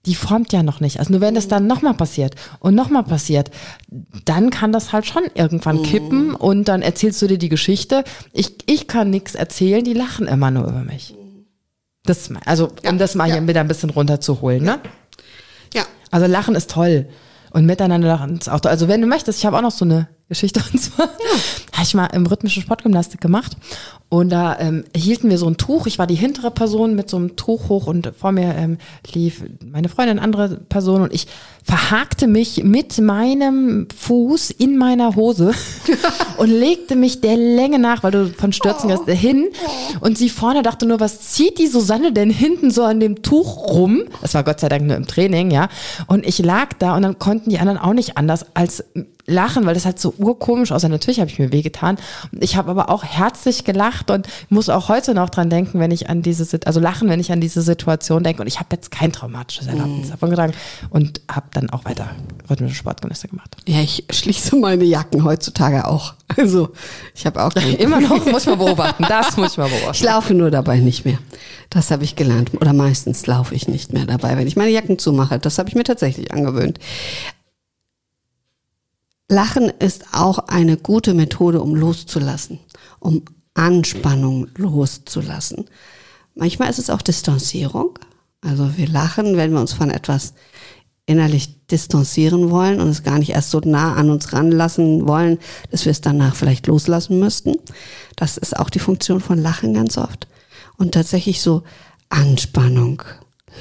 die 0.06 0.14
formt 0.14 0.52
ja 0.52 0.62
noch 0.62 0.80
nicht. 0.80 0.98
Also 0.98 1.12
nur 1.12 1.20
wenn 1.20 1.34
das 1.34 1.48
dann 1.48 1.66
nochmal 1.66 1.94
passiert 1.94 2.34
und 2.58 2.74
nochmal 2.74 3.04
passiert, 3.04 3.50
dann 4.24 4.50
kann 4.50 4.72
das 4.72 4.92
halt 4.92 5.06
schon 5.06 5.22
irgendwann 5.34 5.82
kippen 5.82 6.34
und 6.34 6.66
dann 6.66 6.82
erzählst 6.82 7.22
du 7.22 7.28
dir 7.28 7.38
die 7.38 7.48
Geschichte. 7.48 8.02
Ich, 8.32 8.56
ich 8.66 8.88
kann 8.88 9.10
nichts 9.10 9.34
erzählen, 9.34 9.84
die 9.84 9.92
lachen 9.92 10.26
immer 10.26 10.50
nur 10.50 10.64
über 10.64 10.82
mich. 10.82 11.14
Das, 12.04 12.30
also, 12.46 12.70
um 12.88 12.98
das 12.98 13.14
mal 13.14 13.28
ja. 13.28 13.36
hier 13.36 13.46
wieder 13.46 13.60
ein 13.60 13.68
bisschen 13.68 13.90
runterzuholen, 13.90 14.64
ne? 14.64 14.80
Ja. 15.72 15.84
Also 16.10 16.26
Lachen 16.26 16.56
ist 16.56 16.70
toll. 16.70 17.08
Und 17.52 17.66
miteinander 17.66 18.08
lachen 18.08 18.38
ist 18.38 18.48
auch 18.48 18.60
toll. 18.60 18.70
Also 18.70 18.88
wenn 18.88 19.02
du 19.02 19.06
möchtest, 19.06 19.38
ich 19.38 19.46
habe 19.46 19.58
auch 19.58 19.62
noch 19.62 19.70
so 19.70 19.84
eine 19.84 20.08
Geschichte 20.32 20.62
und 20.72 20.78
zwar 20.78 21.08
habe 21.72 21.82
ich 21.82 21.94
mal 21.94 22.06
im 22.06 22.26
rhythmischen 22.26 22.62
Sportgymnastik 22.62 23.20
gemacht 23.20 23.56
und 24.12 24.28
da 24.28 24.58
ähm, 24.58 24.84
hielten 24.94 25.30
wir 25.30 25.38
so 25.38 25.46
ein 25.46 25.56
Tuch. 25.56 25.86
Ich 25.86 25.98
war 25.98 26.06
die 26.06 26.14
hintere 26.14 26.50
Person 26.50 26.94
mit 26.94 27.08
so 27.08 27.16
einem 27.16 27.34
Tuch 27.34 27.70
hoch 27.70 27.86
und 27.86 28.12
vor 28.14 28.30
mir 28.30 28.54
ähm, 28.54 28.76
lief 29.10 29.42
meine 29.64 29.88
Freundin, 29.88 30.18
andere 30.18 30.50
Person 30.68 31.00
und 31.00 31.14
ich 31.14 31.26
verhakte 31.64 32.26
mich 32.26 32.62
mit 32.62 33.00
meinem 33.00 33.88
Fuß 33.96 34.50
in 34.50 34.76
meiner 34.76 35.16
Hose 35.16 35.52
und 36.36 36.50
legte 36.50 36.94
mich 36.94 37.22
der 37.22 37.38
Länge 37.38 37.78
nach, 37.78 38.02
weil 38.02 38.10
du 38.10 38.26
von 38.26 38.52
Stürzen 38.52 38.90
gehst, 38.90 39.08
hin 39.08 39.48
und 40.00 40.18
sie 40.18 40.28
vorne 40.28 40.62
dachte 40.62 40.84
nur, 40.84 41.00
was 41.00 41.30
zieht 41.30 41.58
die 41.58 41.66
Susanne 41.66 42.12
denn 42.12 42.28
hinten 42.28 42.70
so 42.70 42.84
an 42.84 43.00
dem 43.00 43.22
Tuch 43.22 43.56
rum? 43.70 44.02
Das 44.20 44.34
war 44.34 44.44
Gott 44.44 44.60
sei 44.60 44.68
Dank 44.68 44.84
nur 44.84 44.96
im 44.96 45.06
Training, 45.06 45.50
ja. 45.50 45.70
Und 46.06 46.26
ich 46.26 46.38
lag 46.38 46.74
da 46.78 46.96
und 46.96 47.02
dann 47.02 47.18
konnten 47.18 47.48
die 47.48 47.58
anderen 47.58 47.78
auch 47.78 47.94
nicht 47.94 48.18
anders 48.18 48.44
als 48.52 48.84
lachen, 49.32 49.66
weil 49.66 49.74
das 49.74 49.84
halt 49.84 49.98
so 49.98 50.14
urkomisch 50.18 50.70
aussah. 50.72 50.88
Natürlich 50.88 51.20
habe 51.20 51.30
ich 51.30 51.38
mir 51.38 51.52
wehgetan. 51.52 51.96
Ich 52.38 52.56
habe 52.56 52.70
aber 52.70 52.88
auch 52.90 53.04
herzlich 53.04 53.64
gelacht 53.64 54.10
und 54.10 54.28
muss 54.48 54.68
auch 54.68 54.88
heute 54.88 55.14
noch 55.14 55.30
dran 55.30 55.50
denken, 55.50 55.80
wenn 55.80 55.90
ich 55.90 56.08
an 56.08 56.22
diese, 56.22 56.46
also 56.64 56.78
lachen, 56.80 57.08
wenn 57.08 57.20
ich 57.20 57.32
an 57.32 57.40
diese 57.40 57.62
Situation 57.62 58.22
denke. 58.22 58.42
Und 58.42 58.48
ich 58.48 58.58
habe 58.60 58.68
jetzt 58.72 58.90
kein 58.90 59.12
traumatisches 59.12 59.66
Erlebnis 59.66 60.10
davon 60.10 60.30
getragen 60.30 60.52
und 60.90 61.20
habe 61.30 61.46
dann 61.52 61.70
auch 61.70 61.84
weiter 61.84 62.10
rhythmische 62.48 62.74
Sportgymnastik 62.76 63.30
gemacht. 63.30 63.56
Ja, 63.66 63.80
ich 63.80 64.04
schließe 64.10 64.56
meine 64.56 64.84
Jacken 64.84 65.24
heutzutage 65.24 65.86
auch. 65.86 66.14
Also, 66.36 66.70
ich 67.14 67.26
habe 67.26 67.42
auch 67.42 67.52
Immer 67.78 68.00
noch 68.00 68.24
muss 68.30 68.46
man 68.46 68.58
beobachten. 68.58 69.04
Das 69.08 69.36
muss 69.36 69.56
man 69.56 69.66
Ich 69.68 69.78
beobachten. 69.78 70.04
laufe 70.04 70.34
nur 70.34 70.50
dabei 70.50 70.78
nicht 70.78 71.04
mehr. 71.04 71.18
Das 71.70 71.90
habe 71.90 72.04
ich 72.04 72.16
gelernt. 72.16 72.50
Oder 72.60 72.72
meistens 72.72 73.26
laufe 73.26 73.54
ich 73.54 73.66
nicht 73.68 73.92
mehr 73.92 74.04
dabei, 74.04 74.36
wenn 74.36 74.46
ich 74.46 74.56
meine 74.56 74.70
Jacken 74.70 74.98
zumache. 74.98 75.38
Das 75.38 75.58
habe 75.58 75.68
ich 75.68 75.74
mir 75.74 75.84
tatsächlich 75.84 76.32
angewöhnt. 76.32 76.78
Lachen 79.32 79.70
ist 79.78 80.04
auch 80.12 80.38
eine 80.48 80.76
gute 80.76 81.14
Methode, 81.14 81.62
um 81.62 81.74
loszulassen, 81.74 82.60
um 83.00 83.22
Anspannung 83.54 84.48
loszulassen. 84.56 85.64
Manchmal 86.34 86.70
ist 86.70 86.78
es 86.78 86.90
auch 86.90 87.02
Distanzierung. 87.02 87.98
Also 88.42 88.76
wir 88.76 88.88
lachen, 88.88 89.36
wenn 89.36 89.52
wir 89.52 89.60
uns 89.60 89.72
von 89.72 89.90
etwas 89.90 90.34
innerlich 91.06 91.66
distanzieren 91.66 92.50
wollen 92.50 92.80
und 92.80 92.88
es 92.88 93.02
gar 93.02 93.18
nicht 93.18 93.30
erst 93.30 93.50
so 93.50 93.60
nah 93.64 93.94
an 93.94 94.10
uns 94.10 94.32
ranlassen 94.32 95.08
wollen, 95.08 95.38
dass 95.70 95.84
wir 95.84 95.92
es 95.92 96.00
danach 96.00 96.36
vielleicht 96.36 96.66
loslassen 96.66 97.18
müssten. 97.18 97.54
Das 98.16 98.36
ist 98.36 98.56
auch 98.56 98.70
die 98.70 98.78
Funktion 98.78 99.20
von 99.20 99.38
Lachen 99.38 99.74
ganz 99.74 99.96
oft. 99.98 100.28
Und 100.76 100.92
tatsächlich 100.92 101.40
so 101.40 101.62
Anspannung 102.10 103.02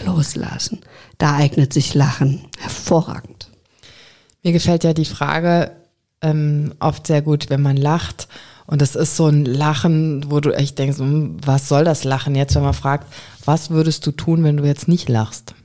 loslassen. 0.05 0.82
Da 1.17 1.36
eignet 1.36 1.74
sich 1.74 1.93
Lachen 1.93 2.45
hervorragend. 2.59 3.40
Mir 4.43 4.51
gefällt 4.53 4.83
ja 4.83 4.93
die 4.93 5.05
Frage 5.05 5.71
ähm, 6.21 6.73
oft 6.79 7.07
sehr 7.07 7.21
gut, 7.21 7.49
wenn 7.49 7.61
man 7.61 7.77
lacht. 7.77 8.27
Und 8.67 8.81
es 8.81 8.95
ist 8.95 9.17
so 9.17 9.27
ein 9.27 9.45
Lachen, 9.45 10.31
wo 10.31 10.39
du 10.39 10.51
echt 10.51 10.79
denkst, 10.79 10.99
hm, 10.99 11.37
was 11.45 11.67
soll 11.67 11.83
das 11.83 12.03
Lachen 12.03 12.35
jetzt, 12.35 12.55
wenn 12.55 12.63
man 12.63 12.73
fragt, 12.73 13.11
was 13.43 13.69
würdest 13.69 14.05
du 14.05 14.11
tun, 14.11 14.43
wenn 14.43 14.57
du 14.57 14.63
jetzt 14.63 14.87
nicht 14.87 15.09
lachst? 15.09 15.55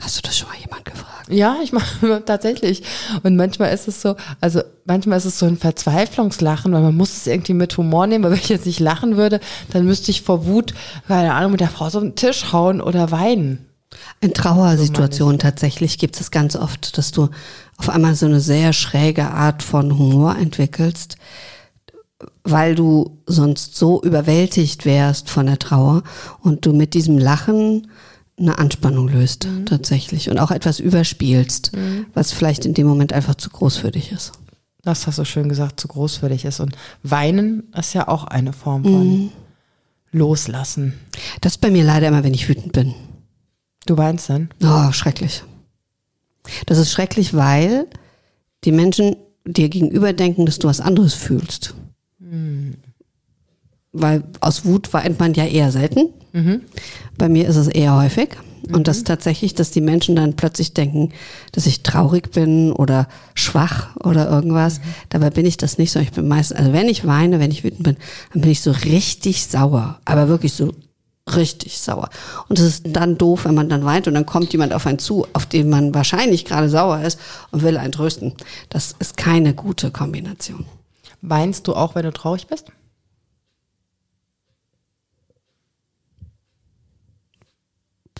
Hast 0.00 0.18
du 0.18 0.22
das 0.22 0.36
schon 0.36 0.48
mal 0.48 0.58
jemand 0.58 0.84
gefragt? 0.84 1.28
Ja, 1.28 1.58
ich 1.62 1.72
mache 1.72 2.22
tatsächlich. 2.26 2.82
Und 3.22 3.36
manchmal 3.36 3.72
ist 3.72 3.88
es 3.88 4.02
so, 4.02 4.16
also 4.40 4.62
manchmal 4.84 5.18
ist 5.18 5.24
es 5.24 5.38
so 5.38 5.46
ein 5.46 5.56
Verzweiflungslachen, 5.56 6.72
weil 6.72 6.82
man 6.82 6.96
muss 6.96 7.16
es 7.16 7.26
irgendwie 7.26 7.54
mit 7.54 7.76
Humor 7.76 8.06
nehmen, 8.06 8.24
weil 8.24 8.32
wenn 8.32 8.38
ich 8.38 8.48
jetzt 8.48 8.66
nicht 8.66 8.80
lachen 8.80 9.16
würde, 9.16 9.40
dann 9.70 9.84
müsste 9.84 10.10
ich 10.10 10.22
vor 10.22 10.46
Wut, 10.46 10.74
keine 11.08 11.34
Ahnung, 11.34 11.52
mit 11.52 11.60
der 11.60 11.68
Frau 11.68 11.88
so 11.88 11.98
auf 11.98 12.04
den 12.04 12.16
Tisch 12.16 12.52
hauen 12.52 12.80
oder 12.80 13.10
weinen. 13.10 13.71
In 14.20 14.34
Trauersituationen 14.34 15.38
tatsächlich 15.38 15.98
gibt 15.98 16.20
es 16.20 16.30
ganz 16.30 16.56
oft, 16.56 16.96
dass 16.96 17.10
du 17.10 17.28
auf 17.76 17.88
einmal 17.88 18.14
so 18.14 18.26
eine 18.26 18.40
sehr 18.40 18.72
schräge 18.72 19.30
Art 19.30 19.62
von 19.62 19.98
Humor 19.98 20.36
entwickelst, 20.36 21.16
weil 22.44 22.74
du 22.74 23.18
sonst 23.26 23.76
so 23.76 24.02
überwältigt 24.02 24.84
wärst 24.84 25.30
von 25.30 25.46
der 25.46 25.58
Trauer 25.58 26.02
und 26.40 26.66
du 26.66 26.72
mit 26.72 26.94
diesem 26.94 27.18
Lachen 27.18 27.88
eine 28.38 28.58
Anspannung 28.58 29.08
löst 29.08 29.46
mhm. 29.46 29.66
tatsächlich 29.66 30.30
und 30.30 30.38
auch 30.38 30.50
etwas 30.50 30.80
überspielst, 30.80 31.74
mhm. 31.74 32.06
was 32.14 32.32
vielleicht 32.32 32.64
in 32.64 32.74
dem 32.74 32.86
Moment 32.86 33.12
einfach 33.12 33.34
zu 33.34 33.50
groß 33.50 33.76
für 33.76 33.90
dich 33.90 34.12
ist. 34.12 34.32
Das 34.82 35.06
hast 35.06 35.18
du 35.18 35.24
schön 35.24 35.48
gesagt, 35.48 35.78
zu 35.78 35.86
groß 35.86 36.16
für 36.16 36.28
dich 36.28 36.44
ist. 36.44 36.58
Und 36.58 36.76
weinen 37.02 37.72
ist 37.76 37.94
ja 37.94 38.08
auch 38.08 38.24
eine 38.24 38.52
Form 38.52 38.82
von 38.82 39.10
mhm. 39.10 39.32
Loslassen. 40.10 40.94
Das 41.40 41.52
ist 41.52 41.60
bei 41.60 41.70
mir 41.70 41.84
leider 41.84 42.08
immer, 42.08 42.24
wenn 42.24 42.34
ich 42.34 42.48
wütend 42.48 42.72
bin. 42.72 42.94
Du 43.86 43.96
weinst 43.96 44.30
dann? 44.30 44.50
Oh, 44.62 44.92
schrecklich. 44.92 45.42
Das 46.66 46.78
ist 46.78 46.92
schrecklich, 46.92 47.34
weil 47.34 47.86
die 48.64 48.72
Menschen 48.72 49.16
dir 49.44 49.68
gegenüber 49.68 50.12
denken, 50.12 50.46
dass 50.46 50.58
du 50.58 50.68
was 50.68 50.80
anderes 50.80 51.14
fühlst. 51.14 51.74
Mhm. 52.18 52.76
Weil 53.92 54.24
aus 54.40 54.64
Wut 54.64 54.92
weint 54.92 55.18
man 55.18 55.34
ja 55.34 55.44
eher 55.44 55.72
selten. 55.72 56.12
Mhm. 56.32 56.62
Bei 57.18 57.28
mir 57.28 57.46
ist 57.48 57.56
es 57.56 57.68
eher 57.68 57.96
häufig. 57.96 58.30
Mhm. 58.66 58.74
Und 58.74 58.88
das 58.88 59.04
tatsächlich, 59.04 59.54
dass 59.54 59.70
die 59.70 59.80
Menschen 59.80 60.16
dann 60.16 60.34
plötzlich 60.34 60.72
denken, 60.74 61.10
dass 61.50 61.66
ich 61.66 61.82
traurig 61.82 62.30
bin 62.30 62.72
oder 62.72 63.08
schwach 63.34 63.96
oder 63.96 64.30
irgendwas. 64.30 64.78
Mhm. 64.78 64.82
Dabei 65.10 65.30
bin 65.30 65.46
ich 65.46 65.56
das 65.56 65.78
nicht 65.78 65.90
so. 65.90 65.98
Ich 65.98 66.12
bin 66.12 66.28
meistens, 66.28 66.56
also 66.56 66.72
wenn 66.72 66.88
ich 66.88 67.06
weine, 67.06 67.40
wenn 67.40 67.50
ich 67.50 67.64
wütend 67.64 67.82
bin, 67.82 67.96
dann 68.32 68.42
bin 68.42 68.50
ich 68.50 68.60
so 68.60 68.70
richtig 68.70 69.44
sauer. 69.46 70.00
Aber 70.04 70.28
wirklich 70.28 70.52
so 70.52 70.72
richtig 71.36 71.80
sauer. 71.80 72.10
Und 72.48 72.58
es 72.58 72.66
ist 72.66 72.82
dann 72.88 73.18
doof, 73.18 73.44
wenn 73.44 73.54
man 73.54 73.68
dann 73.68 73.84
weint 73.84 74.08
und 74.08 74.14
dann 74.14 74.26
kommt 74.26 74.52
jemand 74.52 74.72
auf 74.72 74.86
einen 74.86 74.98
zu, 74.98 75.26
auf 75.32 75.46
den 75.46 75.68
man 75.68 75.94
wahrscheinlich 75.94 76.44
gerade 76.44 76.68
sauer 76.68 77.00
ist 77.02 77.18
und 77.50 77.62
will 77.62 77.76
einen 77.76 77.92
trösten. 77.92 78.34
Das 78.68 78.94
ist 78.98 79.16
keine 79.16 79.54
gute 79.54 79.90
Kombination. 79.90 80.66
Weinst 81.20 81.68
du 81.68 81.74
auch, 81.74 81.94
wenn 81.94 82.04
du 82.04 82.12
traurig 82.12 82.46
bist? 82.46 82.66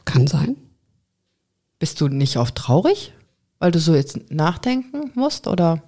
Kann 0.05 0.27
sein. 0.27 0.57
Bist 1.79 2.01
du 2.01 2.09
nicht 2.09 2.37
oft 2.37 2.55
traurig, 2.55 3.13
weil 3.59 3.71
du 3.71 3.79
so 3.79 3.95
jetzt 3.95 4.31
nachdenken 4.31 5.11
musst 5.15 5.47
oder? 5.47 5.83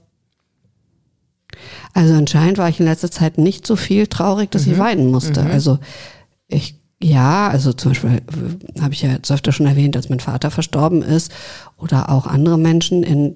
Also 1.93 2.14
anscheinend 2.14 2.59
war 2.59 2.68
ich 2.68 2.81
in 2.81 2.87
letzter 2.87 3.11
Zeit 3.11 3.39
nicht 3.39 3.66
so 3.66 3.77
viel 3.77 4.07
traurig, 4.07 4.51
dass 4.51 4.66
mhm. 4.66 4.72
ich 4.72 4.79
weinen 4.79 5.11
musste. 5.11 5.43
Mhm. 5.43 5.51
Also 5.51 5.79
ich 6.49 6.81
ja, 7.03 7.49
also 7.49 7.72
zum 7.72 7.90
Beispiel 7.92 8.11
äh, 8.11 8.80
habe 8.80 8.95
ich 8.95 9.03
ja 9.03 9.11
jetzt 9.11 9.30
öfter 9.30 9.53
schon 9.53 9.66
erwähnt, 9.66 9.95
dass 9.95 10.09
mein 10.09 10.20
Vater 10.20 10.51
verstorben 10.51 11.03
ist 11.03 11.32
oder 11.76 12.11
auch 12.11 12.26
andere 12.26 12.59
Menschen 12.59 13.03
in, 13.03 13.34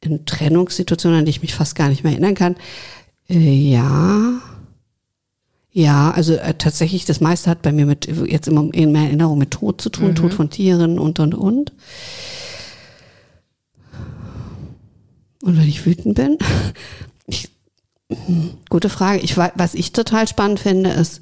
in 0.00 0.26
Trennungssituationen, 0.26 1.20
an 1.20 1.24
die 1.24 1.30
ich 1.30 1.42
mich 1.42 1.54
fast 1.54 1.74
gar 1.76 1.88
nicht 1.88 2.04
mehr 2.04 2.12
erinnern 2.12 2.34
kann. 2.34 2.56
Äh, 3.28 3.70
ja, 3.70 4.40
ja, 5.76 6.10
also 6.10 6.34
äh, 6.36 6.54
tatsächlich, 6.54 7.04
das 7.04 7.20
meiste 7.20 7.50
hat 7.50 7.60
bei 7.60 7.70
mir 7.70 7.84
mit 7.84 8.06
jetzt 8.06 8.48
immer 8.48 8.72
in 8.72 8.92
meiner 8.92 9.08
Erinnerung 9.08 9.36
mit 9.36 9.50
Tod 9.50 9.78
zu 9.78 9.90
tun, 9.90 10.08
mhm. 10.08 10.14
Tod 10.14 10.32
von 10.32 10.48
Tieren 10.48 10.98
und 10.98 11.20
und 11.20 11.34
und. 11.34 11.72
Und 15.42 15.58
wenn 15.58 15.68
ich 15.68 15.84
wütend 15.84 16.14
bin, 16.14 16.38
ich, 17.26 17.50
hm, 18.10 18.52
gute 18.70 18.88
Frage. 18.88 19.20
Ich 19.20 19.36
was 19.36 19.74
ich 19.74 19.92
total 19.92 20.26
spannend 20.26 20.60
finde, 20.60 20.88
ist 20.88 21.20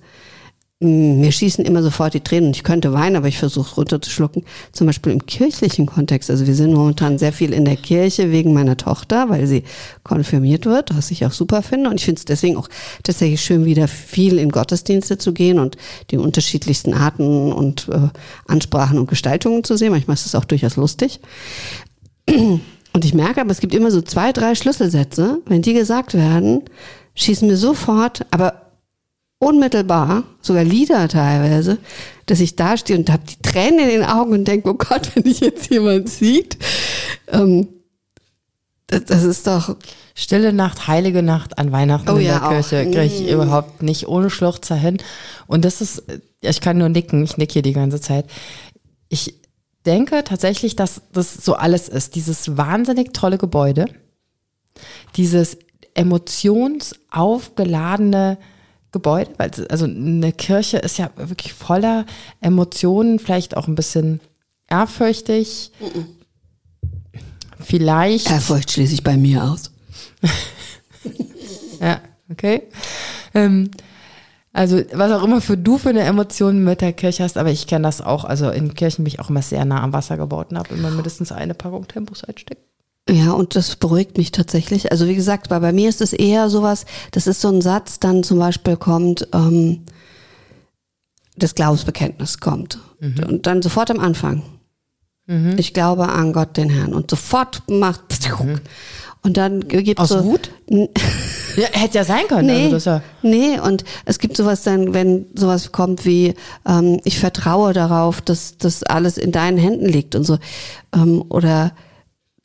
mir 0.80 1.30
schießen 1.32 1.64
immer 1.64 1.82
sofort 1.82 2.14
die 2.14 2.20
Tränen 2.20 2.50
ich 2.50 2.64
könnte 2.64 2.92
weinen, 2.92 3.16
aber 3.16 3.28
ich 3.28 3.38
versuche 3.38 3.70
es 3.70 3.76
runterzuschlucken. 3.76 4.44
Zum 4.72 4.86
Beispiel 4.86 5.12
im 5.12 5.24
kirchlichen 5.24 5.86
Kontext. 5.86 6.30
Also 6.30 6.46
wir 6.46 6.54
sind 6.54 6.74
momentan 6.74 7.16
sehr 7.18 7.32
viel 7.32 7.52
in 7.52 7.64
der 7.64 7.76
Kirche 7.76 8.32
wegen 8.32 8.52
meiner 8.52 8.76
Tochter, 8.76 9.28
weil 9.28 9.46
sie 9.46 9.62
konfirmiert 10.02 10.66
wird, 10.66 10.94
was 10.96 11.10
ich 11.10 11.24
auch 11.24 11.32
super 11.32 11.62
finde. 11.62 11.90
Und 11.90 12.00
ich 12.00 12.04
finde 12.04 12.18
es 12.18 12.24
deswegen 12.24 12.56
auch 12.56 12.68
tatsächlich 13.02 13.40
schön, 13.40 13.64
wieder 13.64 13.88
viel 13.88 14.38
in 14.38 14.50
Gottesdienste 14.50 15.16
zu 15.16 15.32
gehen 15.32 15.58
und 15.58 15.76
die 16.10 16.18
unterschiedlichsten 16.18 16.92
Arten 16.92 17.52
und 17.52 17.88
äh, 17.88 18.08
Ansprachen 18.46 18.98
und 18.98 19.08
Gestaltungen 19.08 19.64
zu 19.64 19.76
sehen. 19.76 19.92
Manchmal 19.92 20.14
ist 20.14 20.26
es 20.26 20.34
auch 20.34 20.44
durchaus 20.44 20.76
lustig. 20.76 21.20
Und 22.26 23.04
ich 23.04 23.14
merke 23.14 23.40
aber, 23.40 23.50
es 23.50 23.60
gibt 23.60 23.74
immer 23.74 23.90
so 23.90 24.02
zwei, 24.02 24.32
drei 24.32 24.54
Schlüsselsätze. 24.54 25.40
Wenn 25.46 25.62
die 25.62 25.74
gesagt 25.74 26.14
werden, 26.14 26.62
schießen 27.14 27.46
mir 27.46 27.56
sofort, 27.56 28.26
aber 28.30 28.63
unmittelbar, 29.38 30.24
sogar 30.40 30.64
Lieder 30.64 31.08
teilweise, 31.08 31.78
dass 32.26 32.40
ich 32.40 32.56
da 32.56 32.76
stehe 32.76 32.98
und 32.98 33.10
habe 33.10 33.22
die 33.28 33.40
Tränen 33.42 33.80
in 33.80 33.88
den 33.88 34.04
Augen 34.04 34.32
und 34.32 34.46
denke, 34.46 34.70
oh 34.70 34.74
Gott, 34.74 35.10
wenn 35.14 35.26
ich 35.26 35.40
jetzt 35.40 35.70
jemand 35.70 36.08
sieht, 36.08 36.56
ähm, 37.28 37.68
das, 38.86 39.04
das, 39.04 39.24
ist 39.24 39.46
doch 39.46 39.76
Stille 40.14 40.52
Nacht, 40.52 40.86
heilige 40.86 41.22
Nacht 41.22 41.58
an 41.58 41.72
Weihnachten 41.72 42.10
oh, 42.10 42.16
in 42.16 42.24
der 42.24 42.34
ja, 42.34 42.48
Kirche 42.48 42.84
kriege 42.84 43.04
ich 43.04 43.22
mm. 43.22 43.28
überhaupt 43.28 43.82
nicht 43.82 44.06
ohne 44.06 44.28
Schluchzer 44.30 44.76
hin. 44.76 44.98
Und 45.46 45.64
das 45.64 45.80
ist, 45.80 46.04
ich 46.42 46.60
kann 46.60 46.78
nur 46.78 46.90
nicken, 46.90 47.24
ich 47.24 47.38
nick 47.38 47.52
hier 47.52 47.62
die 47.62 47.72
ganze 47.72 48.00
Zeit. 48.00 48.26
Ich 49.08 49.40
denke 49.86 50.22
tatsächlich, 50.22 50.76
dass 50.76 51.02
das 51.12 51.34
so 51.34 51.54
alles 51.54 51.88
ist. 51.88 52.14
Dieses 52.14 52.56
wahnsinnig 52.56 53.12
tolle 53.12 53.38
Gebäude, 53.38 53.86
dieses 55.16 55.58
emotionsaufgeladene 55.94 58.38
Gebäude, 58.94 59.32
weil 59.36 59.50
also 59.68 59.84
eine 59.84 60.32
Kirche 60.32 60.78
ist 60.78 60.98
ja 60.98 61.10
wirklich 61.16 61.52
voller 61.52 62.06
Emotionen, 62.40 63.18
vielleicht 63.18 63.56
auch 63.56 63.66
ein 63.66 63.74
bisschen 63.74 64.20
ehrfürchtig. 64.70 65.72
Mhm. 65.80 66.06
Vielleicht. 67.60 68.30
Ehrfurcht 68.30 68.70
schließe 68.70 68.94
ich 68.94 69.02
bei 69.02 69.16
mir 69.16 69.42
aus. 69.44 69.72
ja, 71.80 72.00
okay. 72.30 72.62
Ähm, 73.34 73.70
also 74.52 74.80
was 74.92 75.10
auch 75.10 75.24
immer 75.24 75.40
für 75.40 75.56
du 75.56 75.76
für 75.78 75.88
eine 75.88 76.02
Emotion 76.02 76.62
mit 76.62 76.80
der 76.80 76.92
Kirche 76.92 77.24
hast, 77.24 77.36
aber 77.36 77.50
ich 77.50 77.66
kenne 77.66 77.82
das 77.82 78.00
auch. 78.00 78.24
Also 78.24 78.50
in 78.50 78.74
Kirchen 78.74 79.02
bin 79.04 79.12
ich 79.12 79.18
auch 79.18 79.28
immer 79.28 79.42
sehr 79.42 79.64
nah 79.64 79.82
am 79.82 79.92
Wasser 79.92 80.16
gebaut 80.16 80.52
und 80.52 80.58
habe 80.58 80.74
immer 80.74 80.92
mindestens 80.92 81.32
eine 81.32 81.54
Packung 81.54 81.88
Temposite 81.88 82.38
stecken. 82.38 82.62
Ja, 83.08 83.32
und 83.32 83.54
das 83.54 83.76
beruhigt 83.76 84.16
mich 84.16 84.32
tatsächlich. 84.32 84.90
Also 84.90 85.06
wie 85.06 85.14
gesagt, 85.14 85.50
bei, 85.50 85.58
bei 85.58 85.72
mir 85.72 85.88
ist 85.88 86.00
es 86.00 86.14
eher 86.14 86.48
sowas, 86.48 86.86
das 87.10 87.26
ist 87.26 87.40
so 87.40 87.48
ein 87.48 87.60
Satz, 87.60 88.00
dann 88.00 88.22
zum 88.22 88.38
Beispiel 88.38 88.76
kommt, 88.76 89.28
ähm, 89.34 89.82
das 91.36 91.54
Glaubensbekenntnis 91.54 92.38
kommt. 92.38 92.78
Mhm. 93.00 93.24
Und 93.28 93.46
dann 93.46 93.60
sofort 93.60 93.90
am 93.90 94.00
Anfang. 94.00 94.42
Mhm. 95.26 95.56
Ich 95.58 95.74
glaube 95.74 96.08
an 96.08 96.32
Gott, 96.32 96.56
den 96.56 96.70
Herrn. 96.70 96.94
Und 96.94 97.10
sofort 97.10 97.62
macht 97.68 98.30
mhm. 98.40 98.60
und 99.22 99.36
dann 99.36 99.68
gibt 99.68 100.00
es 100.00 100.08
so, 100.08 100.24
Wut? 100.24 100.50
ja, 100.68 101.68
hätte 101.72 101.98
ja 101.98 102.04
sein 102.04 102.26
können. 102.28 102.46
Nee, 102.46 102.72
also 102.72 102.90
ja 102.90 103.02
nee, 103.22 103.58
und 103.58 103.84
es 104.06 104.18
gibt 104.18 104.36
sowas 104.36 104.62
dann, 104.62 104.94
wenn 104.94 105.26
sowas 105.34 105.72
kommt 105.72 106.06
wie, 106.06 106.34
ähm, 106.66 107.00
ich 107.04 107.18
vertraue 107.18 107.74
darauf, 107.74 108.22
dass 108.22 108.56
das 108.56 108.82
alles 108.82 109.18
in 109.18 109.32
deinen 109.32 109.58
Händen 109.58 109.86
liegt 109.86 110.14
und 110.14 110.24
so. 110.24 110.38
Ähm, 110.94 111.22
oder 111.28 111.72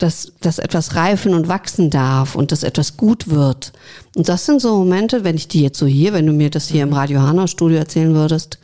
dass, 0.00 0.32
dass 0.40 0.58
etwas 0.58 0.96
reifen 0.96 1.34
und 1.34 1.46
wachsen 1.48 1.90
darf 1.90 2.34
und 2.34 2.52
dass 2.52 2.62
etwas 2.62 2.96
gut 2.96 3.28
wird. 3.28 3.72
Und 4.16 4.28
das 4.28 4.46
sind 4.46 4.60
so 4.60 4.78
Momente, 4.78 5.24
wenn 5.24 5.36
ich 5.36 5.46
die 5.46 5.62
jetzt 5.62 5.78
so 5.78 5.86
hier, 5.86 6.14
wenn 6.14 6.26
du 6.26 6.32
mir 6.32 6.50
das 6.50 6.68
hier 6.68 6.82
im 6.82 6.92
Radio 6.94 7.20
Hanau 7.20 7.46
Studio 7.46 7.76
erzählen 7.78 8.14
würdest, 8.14 8.58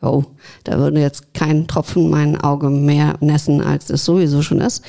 oh, 0.00 0.24
da 0.64 0.78
würde 0.78 1.00
jetzt 1.00 1.34
kein 1.34 1.68
Tropfen 1.68 2.08
mein 2.08 2.40
Auge 2.40 2.70
mehr 2.70 3.16
nässen, 3.20 3.60
als 3.60 3.90
es 3.90 4.04
sowieso 4.06 4.40
schon 4.40 4.62
ist. 4.62 4.82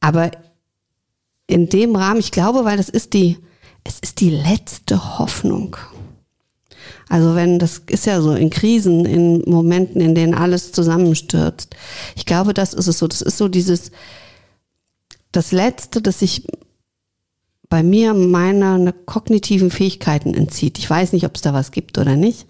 Aber 0.00 0.32
in 1.46 1.68
dem 1.68 1.94
Rahmen, 1.94 2.18
ich 2.18 2.32
glaube, 2.32 2.64
weil 2.64 2.76
das 2.76 2.88
ist 2.88 3.14
die, 3.14 3.38
es 3.84 4.00
ist 4.00 4.20
die 4.20 4.30
letzte 4.30 5.18
Hoffnung. 5.20 5.76
Also 7.08 7.36
wenn, 7.36 7.60
das 7.60 7.82
ist 7.86 8.06
ja 8.06 8.20
so 8.20 8.32
in 8.32 8.50
Krisen, 8.50 9.04
in 9.04 9.48
Momenten, 9.48 10.00
in 10.00 10.16
denen 10.16 10.34
alles 10.34 10.72
zusammenstürzt. 10.72 11.76
Ich 12.16 12.26
glaube, 12.26 12.52
das 12.52 12.74
ist 12.74 12.88
es 12.88 12.98
so. 12.98 13.06
Das 13.06 13.22
ist 13.22 13.38
so 13.38 13.46
dieses, 13.46 13.92
das 15.32 15.52
Letzte, 15.52 16.00
das 16.02 16.20
sich 16.20 16.46
bei 17.68 17.82
mir 17.82 18.14
meiner 18.14 18.92
kognitiven 18.92 19.70
Fähigkeiten 19.70 20.34
entzieht. 20.34 20.78
Ich 20.78 20.88
weiß 20.88 21.12
nicht, 21.12 21.24
ob 21.24 21.34
es 21.34 21.42
da 21.42 21.52
was 21.52 21.72
gibt 21.72 21.98
oder 21.98 22.16
nicht. 22.16 22.46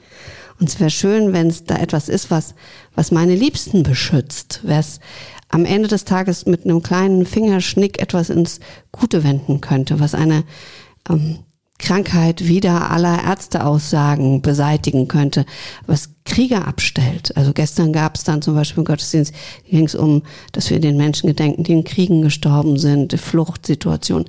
Und 0.59 0.69
es 0.69 0.81
wäre 0.81 0.91
schön, 0.91 1.33
wenn 1.33 1.49
es 1.49 1.65
da 1.65 1.77
etwas 1.77 2.09
ist, 2.09 2.31
was, 2.31 2.55
was 2.95 3.11
meine 3.11 3.35
Liebsten 3.35 3.83
beschützt, 3.83 4.61
was 4.63 5.01
am 5.49 5.65
Ende 5.65 5.89
des 5.89 6.05
Tages 6.05 6.47
mit 6.47 6.65
einem 6.65 6.83
kleinen 6.83 7.27
Fingerschnick 7.27 8.01
etwas 8.01 8.31
ins 8.31 8.61
Gute 8.91 9.23
wenden 9.23 9.61
könnte, 9.61 10.01
was 10.01 10.15
eine 10.15 10.45
ähm, 11.09 11.41
Krankheit 11.79 12.47
wieder 12.47 12.91
aller 12.91 13.23
Ärzteaussagen 13.25 14.41
beseitigen 14.41 15.09
könnte, 15.09 15.45
was 15.87 16.11
Krieger 16.25 16.67
abstellt. 16.67 17.37
Also 17.37 17.53
gestern 17.53 17.93
gab 17.93 18.17
es 18.17 18.25
dann 18.25 18.43
zum 18.43 18.55
Beispiel 18.55 18.79
im 18.79 18.87
Gottesdienst, 18.87 19.35
ging 19.69 19.85
es 19.85 19.95
um, 19.95 20.23
dass 20.53 20.71
wir 20.71 20.81
den 20.81 20.97
Menschen 20.97 21.27
gedenken, 21.27 21.65
die 21.65 21.73
in 21.73 21.85
Kriegen 21.85 22.23
gestorben 22.23 22.79
sind, 22.79 23.19
Fluchtsituation. 23.21 24.25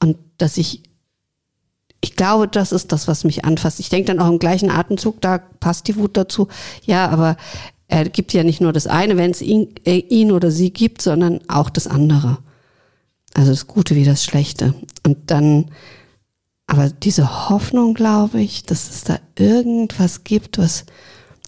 Und 0.00 0.16
dass 0.38 0.56
ich, 0.56 0.82
ich 2.00 2.16
glaube, 2.16 2.48
das 2.48 2.72
ist 2.72 2.92
das, 2.92 3.06
was 3.06 3.24
mich 3.24 3.44
anfasst. 3.44 3.78
Ich 3.78 3.88
denke 3.88 4.08
dann 4.08 4.18
auch 4.18 4.30
im 4.30 4.38
gleichen 4.38 4.70
Atemzug, 4.70 5.20
da 5.20 5.38
passt 5.38 5.86
die 5.86 5.96
Wut 5.96 6.16
dazu. 6.16 6.48
Ja, 6.84 7.08
aber 7.08 7.36
er 7.90 8.08
gibt 8.08 8.32
ja 8.32 8.44
nicht 8.44 8.60
nur 8.60 8.72
das 8.72 8.86
eine, 8.86 9.16
wenn 9.16 9.32
es 9.32 9.42
ihn, 9.42 9.74
äh, 9.84 9.98
ihn 9.98 10.32
oder 10.32 10.50
sie 10.50 10.72
gibt, 10.72 11.02
sondern 11.02 11.40
auch 11.48 11.70
das 11.70 11.86
andere. 11.86 12.38
Also 13.34 13.50
das 13.50 13.66
Gute 13.66 13.96
wie 13.96 14.04
das 14.04 14.24
Schlechte. 14.24 14.74
Und 15.04 15.30
dann, 15.30 15.66
aber 16.70 16.88
diese 16.88 17.48
Hoffnung, 17.48 17.94
glaube 17.94 18.40
ich, 18.40 18.62
dass 18.62 18.90
es 18.90 19.02
da 19.02 19.18
irgendwas 19.36 20.22
gibt, 20.22 20.56
was 20.56 20.84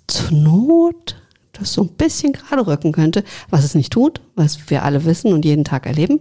zur 0.09 0.33
Not 0.33 1.17
das 1.53 1.75
so 1.75 1.83
ein 1.83 1.91
bisschen 1.91 2.33
gerade 2.33 2.67
rücken 2.67 2.91
könnte, 2.91 3.23
was 3.49 3.63
es 3.63 3.77
nicht 3.77 3.93
tut, 3.93 4.21
was 4.35 4.59
wir 4.69 4.83
alle 4.83 5.05
wissen 5.05 5.33
und 5.33 5.45
jeden 5.45 5.63
Tag 5.65 5.87
erleben. 5.87 6.19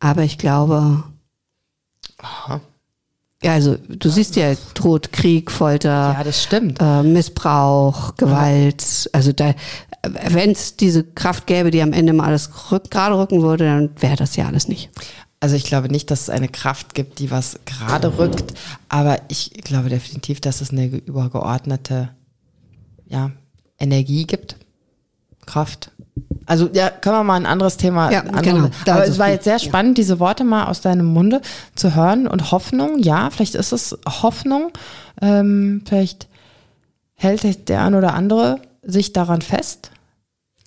Aber 0.00 0.22
ich 0.24 0.36
glaube, 0.36 1.04
Aha. 2.18 2.60
ja, 3.40 3.52
also 3.52 3.76
du 3.76 4.08
siehst 4.08 4.34
ja 4.34 4.52
Tod, 4.74 5.12
Krieg, 5.12 5.50
Folter, 5.52 6.14
Ja, 6.18 6.24
das 6.24 6.42
stimmt. 6.42 6.78
äh, 6.80 7.04
Missbrauch, 7.04 8.16
Gewalt. 8.16 9.08
Also 9.12 9.30
da, 9.30 9.54
wenn 10.02 10.50
es 10.50 10.76
diese 10.76 11.04
Kraft 11.04 11.46
gäbe, 11.46 11.70
die 11.70 11.82
am 11.82 11.92
Ende 11.92 12.14
mal 12.14 12.26
alles 12.26 12.72
rück, 12.72 12.90
gerade 12.90 13.16
rücken 13.16 13.42
würde, 13.42 13.64
dann 13.64 13.90
wäre 14.00 14.16
das 14.16 14.34
ja 14.34 14.46
alles 14.46 14.66
nicht. 14.66 14.90
Also 15.40 15.54
ich 15.54 15.64
glaube 15.64 15.88
nicht, 15.88 16.10
dass 16.10 16.22
es 16.22 16.30
eine 16.30 16.48
Kraft 16.48 16.94
gibt, 16.94 17.20
die 17.20 17.30
was 17.30 17.60
gerade 17.64 18.18
rückt, 18.18 18.54
aber 18.88 19.18
ich 19.28 19.52
glaube 19.62 19.88
definitiv, 19.88 20.40
dass 20.40 20.60
es 20.60 20.70
eine 20.70 20.86
übergeordnete 20.86 22.10
ja, 23.06 23.30
Energie 23.78 24.26
gibt. 24.26 24.56
Kraft. 25.46 25.92
Also 26.44 26.68
ja, 26.72 26.90
können 26.90 27.16
wir 27.16 27.24
mal 27.24 27.36
ein 27.36 27.46
anderes 27.46 27.76
Thema. 27.76 28.10
Ja, 28.10 28.20
ein 28.20 28.34
anderes- 28.34 28.44
genau. 28.44 28.70
Aber 28.86 29.00
Also, 29.00 29.12
es 29.12 29.18
war 29.18 29.30
jetzt 29.30 29.44
sehr 29.44 29.58
spannend, 29.58 29.96
diese 29.96 30.18
Worte 30.18 30.44
mal 30.44 30.66
aus 30.66 30.80
deinem 30.80 31.06
Munde 31.06 31.40
zu 31.74 31.94
hören 31.94 32.26
und 32.26 32.50
Hoffnung. 32.50 32.98
Ja, 32.98 33.30
vielleicht 33.30 33.54
ist 33.54 33.72
es 33.72 33.96
Hoffnung. 34.06 34.72
Ähm, 35.22 35.82
vielleicht 35.86 36.28
hält 37.14 37.68
der 37.68 37.84
ein 37.84 37.94
oder 37.94 38.14
andere 38.14 38.60
sich 38.82 39.12
daran 39.12 39.42
fest. 39.42 39.90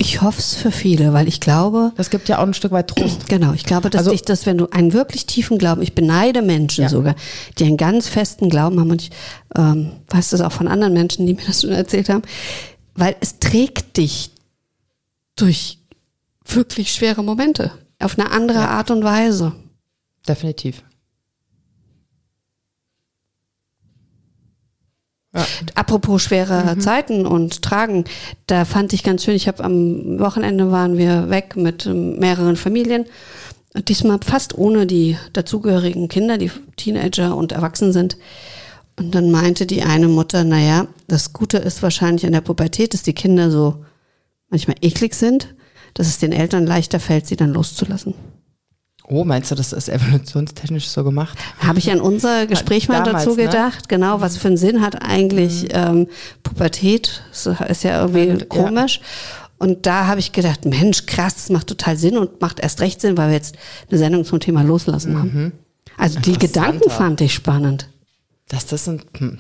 Ich 0.02 0.24
hoffe 0.24 0.40
es 0.40 0.56
für 0.56 0.72
viele, 0.72 1.14
weil 1.14 1.28
ich 1.28 1.40
glaube, 1.40 1.92
Das 1.96 2.10
gibt 2.10 2.28
ja 2.28 2.40
auch 2.40 2.44
ein 2.48 2.56
Stück 2.56 2.72
weit 2.72 2.88
Trost. 2.88 3.28
Genau, 3.30 3.54
ich 3.54 3.64
glaube, 3.66 3.92
dass 3.92 4.00
Also- 4.00 4.12
dich 4.12 4.24
das, 4.24 4.48
wenn 4.48 4.58
du 4.58 4.66
einen 4.72 4.94
wirklich 4.94 5.28
tiefen 5.28 5.60
Glauben, 5.60 5.84
ich 5.84 5.94
beneide 5.94 6.42
Menschen 6.42 6.82
Ja. 6.82 6.90
sogar, 6.90 7.16
die 7.60 7.66
einen 7.66 7.78
ganz 7.78 8.08
festen 8.08 8.50
Glauben 8.50 8.80
haben 8.80 8.90
und 8.90 9.04
ich 9.04 9.12
ähm, 9.56 9.92
weiß 10.08 10.32
das 10.32 10.42
auch 10.42 10.52
von 10.52 10.68
anderen 10.68 10.94
Menschen, 10.94 11.28
die 11.28 11.36
mir 11.36 11.46
das 11.46 11.62
schon 11.62 11.70
erzählt 11.72 12.10
haben, 12.10 12.24
weil 12.96 13.16
es 13.20 13.38
trägt 13.38 13.98
dich 13.98 14.32
durch 15.36 15.78
wirklich 16.46 16.92
schwere 16.92 17.24
Momente 17.24 17.72
auf 18.00 18.18
eine 18.18 18.32
andere 18.32 18.68
Art 18.70 18.90
und 18.90 19.04
Weise. 19.04 19.54
Definitiv. 20.28 20.82
Apropos 25.76 26.22
schwere 26.22 26.76
Mhm. 26.76 26.82
Zeiten 26.82 27.26
und 27.26 27.62
Tragen, 27.62 28.04
da 28.48 28.66
fand 28.66 28.92
ich 28.92 29.04
ganz 29.04 29.24
schön, 29.24 29.36
ich 29.36 29.48
habe 29.48 29.64
am 29.64 30.20
Wochenende 30.20 30.72
waren 30.72 30.98
wir 30.98 31.30
weg 31.30 31.56
mit 31.56 31.86
ähm, 31.86 32.20
mehreren 32.20 32.58
Familien. 32.58 33.06
Diesmal 33.88 34.20
fast 34.22 34.58
ohne 34.58 34.86
die 34.86 35.18
dazugehörigen 35.32 36.10
Kinder, 36.10 36.38
die 36.38 36.52
Teenager 36.76 37.38
und 37.38 37.54
erwachsen 37.54 37.94
sind. 37.94 38.18
Und 38.98 39.16
dann 39.16 39.32
meinte 39.32 39.66
die 39.66 39.84
eine 39.84 40.10
Mutter, 40.10 40.44
naja, 40.44 40.88
das 41.08 41.32
Gute 41.32 41.58
ist 41.58 41.82
wahrscheinlich 41.82 42.26
an 42.26 42.34
der 42.34 42.42
Pubertät, 42.42 42.94
dass 42.94 43.04
die 43.04 43.14
Kinder 43.14 43.50
so 43.50 43.86
manchmal 44.50 44.76
eklig 44.82 45.14
sind, 45.16 45.56
dass 45.94 46.08
es 46.08 46.18
den 46.18 46.34
Eltern 46.34 46.66
leichter 46.66 47.00
fällt, 47.00 47.28
sie 47.28 47.38
dann 47.38 47.54
loszulassen. 47.54 48.14
Oh, 49.08 49.24
meinst 49.26 49.52
du, 49.52 49.56
das 49.56 49.74
ist 49.74 49.90
evolutionstechnisch 49.90 50.88
so 50.88 51.04
gemacht? 51.04 51.38
Habe 51.60 51.80
ich 51.80 51.92
an 51.92 52.00
unser 52.00 52.46
Gespräch 52.48 52.88
mal 52.88 53.04
Damals, 53.04 53.26
dazu 53.26 53.36
ne? 53.36 53.44
gedacht, 53.46 53.90
genau, 53.90 54.22
was 54.22 54.38
für 54.38 54.48
einen 54.48 54.58
Sinn 54.58 54.82
hat 54.82 55.02
eigentlich 55.04 55.68
ähm, 55.72 56.08
Pubertät? 56.44 57.22
Das 57.30 57.46
ist 57.70 57.84
ja 57.84 58.02
irgendwie 58.02 58.28
Ja. 58.40 58.46
komisch. 58.46 59.02
Und 59.58 59.86
da 59.86 60.08
habe 60.08 60.20
ich 60.20 60.32
gedacht, 60.32 60.66
Mensch, 60.66 61.06
krass, 61.06 61.36
das 61.36 61.50
macht 61.50 61.68
total 61.68 61.96
Sinn 61.98 62.18
und 62.18 62.42
macht 62.42 62.60
erst 62.60 62.82
recht 62.82 63.00
Sinn, 63.02 63.18
weil 63.18 63.28
wir 63.30 63.36
jetzt 63.36 63.56
eine 63.90 63.98
Sendung 64.00 64.26
zum 64.26 64.40
Thema 64.40 64.64
Loslassen 64.64 65.18
haben. 65.18 65.52
Also 65.98 66.20
die. 66.20 66.38
Gedanken 66.38 66.90
fand 66.90 67.22
ich 67.22 67.34
spannend. 67.34 67.88
Dass 68.48 68.66
das 68.66 68.88
ein. 68.90 69.02
Hm. 69.18 69.38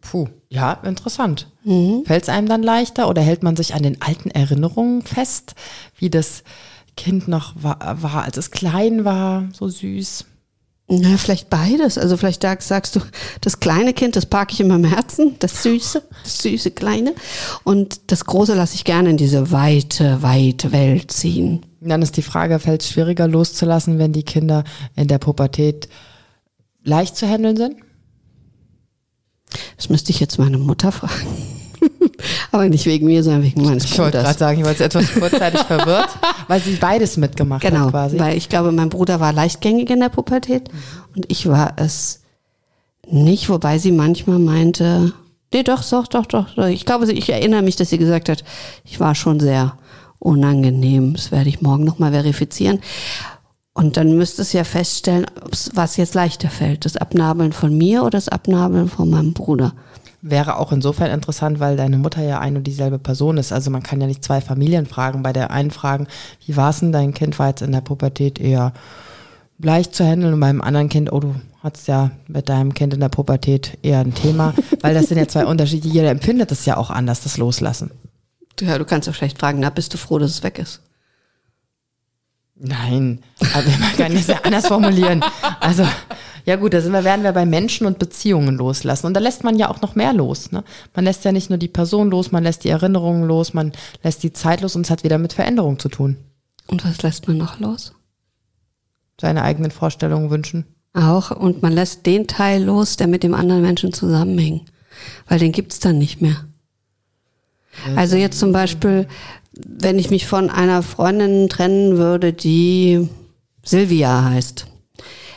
Puh, 0.00 0.28
ja, 0.48 0.72
interessant. 0.84 1.50
Mhm. 1.64 2.04
Fällt 2.06 2.22
es 2.22 2.28
einem 2.28 2.48
dann 2.48 2.62
leichter 2.62 3.08
oder 3.08 3.20
hält 3.22 3.42
man 3.42 3.56
sich 3.56 3.74
an 3.74 3.82
den 3.82 4.00
alten 4.00 4.30
Erinnerungen 4.30 5.02
fest, 5.02 5.54
wie 5.98 6.10
das 6.10 6.42
Kind 6.96 7.28
noch 7.28 7.54
war, 7.56 8.02
war 8.02 8.24
als 8.24 8.36
es 8.36 8.50
klein 8.50 9.04
war, 9.04 9.48
so 9.52 9.68
süß? 9.68 10.24
Na, 10.88 11.16
vielleicht 11.16 11.50
beides. 11.50 11.98
Also 11.98 12.16
vielleicht 12.16 12.42
sagst 12.42 12.94
du, 12.94 13.00
das 13.40 13.58
kleine 13.58 13.92
Kind, 13.92 14.14
das 14.14 14.26
parke 14.26 14.52
ich 14.52 14.60
in 14.60 14.68
meinem 14.68 14.84
Herzen, 14.84 15.34
das 15.40 15.64
süße, 15.64 16.02
das 16.22 16.38
süße 16.38 16.70
kleine. 16.70 17.14
Und 17.64 18.12
das 18.12 18.24
große 18.24 18.54
lasse 18.54 18.76
ich 18.76 18.84
gerne 18.84 19.10
in 19.10 19.16
diese 19.16 19.50
weite, 19.50 20.22
weite 20.22 20.70
Welt 20.70 21.10
ziehen. 21.10 21.66
Dann 21.80 22.02
ist 22.02 22.16
die 22.16 22.22
Frage, 22.22 22.60
fällt 22.60 22.82
es 22.82 22.90
schwieriger 22.90 23.26
loszulassen, 23.26 23.98
wenn 23.98 24.12
die 24.12 24.22
Kinder 24.22 24.62
in 24.94 25.08
der 25.08 25.18
Pubertät 25.18 25.88
leicht 26.84 27.16
zu 27.16 27.28
handeln 27.28 27.56
sind? 27.56 27.76
Das 29.76 29.88
müsste 29.88 30.10
ich 30.10 30.20
jetzt 30.20 30.38
meine 30.38 30.58
Mutter 30.58 30.92
fragen. 30.92 31.55
Aber 32.52 32.68
nicht 32.68 32.86
wegen 32.86 33.06
mir, 33.06 33.22
sondern 33.22 33.42
wegen 33.42 33.62
meines 33.62 33.84
Ich 33.84 33.98
wollte 33.98 34.12
gerade 34.18 34.24
Bruders. 34.24 34.38
sagen, 34.38 34.58
ich 34.58 34.64
war 34.64 34.70
jetzt 34.72 34.80
etwas 34.80 35.12
kurzzeitig 35.14 35.60
verwirrt, 35.66 36.08
weil 36.48 36.60
sie 36.60 36.76
beides 36.76 37.16
mitgemacht 37.16 37.62
Genau, 37.62 37.86
hat 37.86 37.90
quasi. 37.90 38.18
weil 38.18 38.36
ich 38.36 38.48
glaube, 38.48 38.72
mein 38.72 38.88
Bruder 38.88 39.20
war 39.20 39.32
leichtgängig 39.32 39.90
in 39.90 40.00
der 40.00 40.08
Pubertät 40.08 40.68
und 41.14 41.26
ich 41.30 41.46
war 41.48 41.74
es 41.76 42.20
nicht, 43.08 43.48
wobei 43.48 43.78
sie 43.78 43.92
manchmal 43.92 44.38
meinte, 44.38 45.12
nee, 45.52 45.62
doch, 45.62 45.84
doch, 45.88 46.06
doch, 46.08 46.26
doch. 46.26 46.56
Ich 46.68 46.84
glaube, 46.86 47.10
ich 47.12 47.28
erinnere 47.30 47.62
mich, 47.62 47.76
dass 47.76 47.90
sie 47.90 47.98
gesagt 47.98 48.28
hat, 48.28 48.42
ich 48.84 48.98
war 49.00 49.14
schon 49.14 49.38
sehr 49.38 49.76
unangenehm. 50.18 51.14
Das 51.14 51.30
werde 51.30 51.48
ich 51.48 51.60
morgen 51.62 51.84
nochmal 51.84 52.12
verifizieren. 52.12 52.80
Und 53.74 53.96
dann 53.98 54.16
müsste 54.16 54.42
es 54.42 54.52
ja 54.54 54.64
feststellen, 54.64 55.26
was 55.74 55.98
jetzt 55.98 56.14
leichter 56.14 56.48
fällt. 56.48 56.84
Das 56.86 56.96
Abnabeln 56.96 57.52
von 57.52 57.76
mir 57.76 58.00
oder 58.02 58.12
das 58.12 58.28
Abnabeln 58.28 58.88
von 58.88 59.10
meinem 59.10 59.34
Bruder. 59.34 59.74
Wäre 60.22 60.58
auch 60.58 60.72
insofern 60.72 61.10
interessant, 61.10 61.60
weil 61.60 61.76
deine 61.76 61.98
Mutter 61.98 62.22
ja 62.22 62.40
ein 62.40 62.56
und 62.56 62.64
dieselbe 62.64 62.98
Person 62.98 63.36
ist. 63.36 63.52
Also 63.52 63.70
man 63.70 63.82
kann 63.82 64.00
ja 64.00 64.06
nicht 64.06 64.24
zwei 64.24 64.40
Familien 64.40 64.86
fragen. 64.86 65.22
Bei 65.22 65.32
der 65.32 65.50
einen 65.50 65.70
fragen, 65.70 66.08
wie 66.44 66.56
war 66.56 66.70
es 66.70 66.80
denn, 66.80 66.92
dein 66.92 67.14
Kind 67.14 67.38
war 67.38 67.48
jetzt 67.48 67.62
in 67.62 67.72
der 67.72 67.80
Pubertät 67.80 68.40
eher 68.40 68.72
leicht 69.58 69.94
zu 69.94 70.04
handeln 70.04 70.34
und 70.34 70.40
beim 70.40 70.60
anderen 70.60 70.88
Kind, 70.88 71.12
oh, 71.12 71.20
du 71.20 71.34
hattest 71.62 71.88
ja 71.88 72.10
mit 72.28 72.48
deinem 72.48 72.74
Kind 72.74 72.94
in 72.94 73.00
der 73.00 73.08
Pubertät 73.08 73.78
eher 73.82 74.00
ein 74.00 74.14
Thema, 74.14 74.54
weil 74.80 74.94
das 74.94 75.06
sind 75.06 75.18
ja 75.18 75.28
zwei 75.28 75.46
Unterschiede. 75.46 75.88
Jeder 75.88 76.10
empfindet 76.10 76.52
es 76.52 76.64
ja 76.66 76.76
auch 76.76 76.90
anders, 76.90 77.22
das 77.22 77.36
Loslassen. 77.36 77.90
Ja, 78.60 78.78
du 78.78 78.84
kannst 78.84 79.08
doch 79.08 79.14
schlecht 79.14 79.38
fragen, 79.38 79.60
na, 79.60 79.70
bist 79.70 79.92
du 79.92 79.98
froh, 79.98 80.18
dass 80.18 80.30
es 80.30 80.42
weg 80.42 80.58
ist? 80.58 80.80
Nein, 82.58 83.22
aber 83.52 83.68
man 83.78 83.96
kann 83.98 84.14
das 84.14 84.28
ja 84.28 84.40
anders 84.42 84.66
formulieren. 84.66 85.22
Also, 85.60 85.86
ja 86.46 86.54
gut, 86.54 86.72
da 86.72 86.80
sind 86.80 86.92
wir, 86.92 87.02
werden 87.02 87.24
wir 87.24 87.32
bei 87.32 87.44
Menschen 87.44 87.86
und 87.88 87.98
Beziehungen 87.98 88.56
loslassen. 88.56 89.06
Und 89.06 89.14
da 89.14 89.20
lässt 89.20 89.42
man 89.42 89.58
ja 89.58 89.68
auch 89.68 89.82
noch 89.82 89.96
mehr 89.96 90.12
los. 90.12 90.52
Ne? 90.52 90.62
Man 90.94 91.04
lässt 91.04 91.24
ja 91.24 91.32
nicht 91.32 91.50
nur 91.50 91.58
die 91.58 91.68
Person 91.68 92.08
los, 92.10 92.30
man 92.30 92.44
lässt 92.44 92.62
die 92.62 92.68
Erinnerungen 92.68 93.24
los, 93.24 93.52
man 93.52 93.72
lässt 94.04 94.22
die 94.22 94.32
Zeit 94.32 94.60
los 94.60 94.76
und 94.76 94.86
es 94.86 94.90
hat 94.90 95.02
wieder 95.02 95.18
mit 95.18 95.32
Veränderung 95.32 95.80
zu 95.80 95.88
tun. 95.88 96.16
Und 96.68 96.84
was 96.84 97.02
lässt 97.02 97.26
man 97.26 97.36
noch 97.36 97.58
los? 97.58 97.92
Seine 99.20 99.42
eigenen 99.42 99.72
Vorstellungen 99.72 100.30
wünschen. 100.30 100.66
Auch. 100.94 101.32
Und 101.32 101.62
man 101.62 101.72
lässt 101.72 102.06
den 102.06 102.28
Teil 102.28 102.62
los, 102.62 102.96
der 102.96 103.08
mit 103.08 103.24
dem 103.24 103.34
anderen 103.34 103.62
Menschen 103.62 103.92
zusammenhängt. 103.92 104.70
Weil 105.26 105.40
den 105.40 105.52
gibt's 105.52 105.80
dann 105.80 105.98
nicht 105.98 106.22
mehr. 106.22 106.46
Also 107.96 108.16
jetzt 108.16 108.38
zum 108.38 108.52
Beispiel, 108.52 109.06
wenn 109.52 109.98
ich 109.98 110.10
mich 110.10 110.26
von 110.26 110.48
einer 110.48 110.82
Freundin 110.82 111.48
trennen 111.48 111.98
würde, 111.98 112.32
die 112.32 113.08
Silvia 113.64 114.24
heißt, 114.24 114.66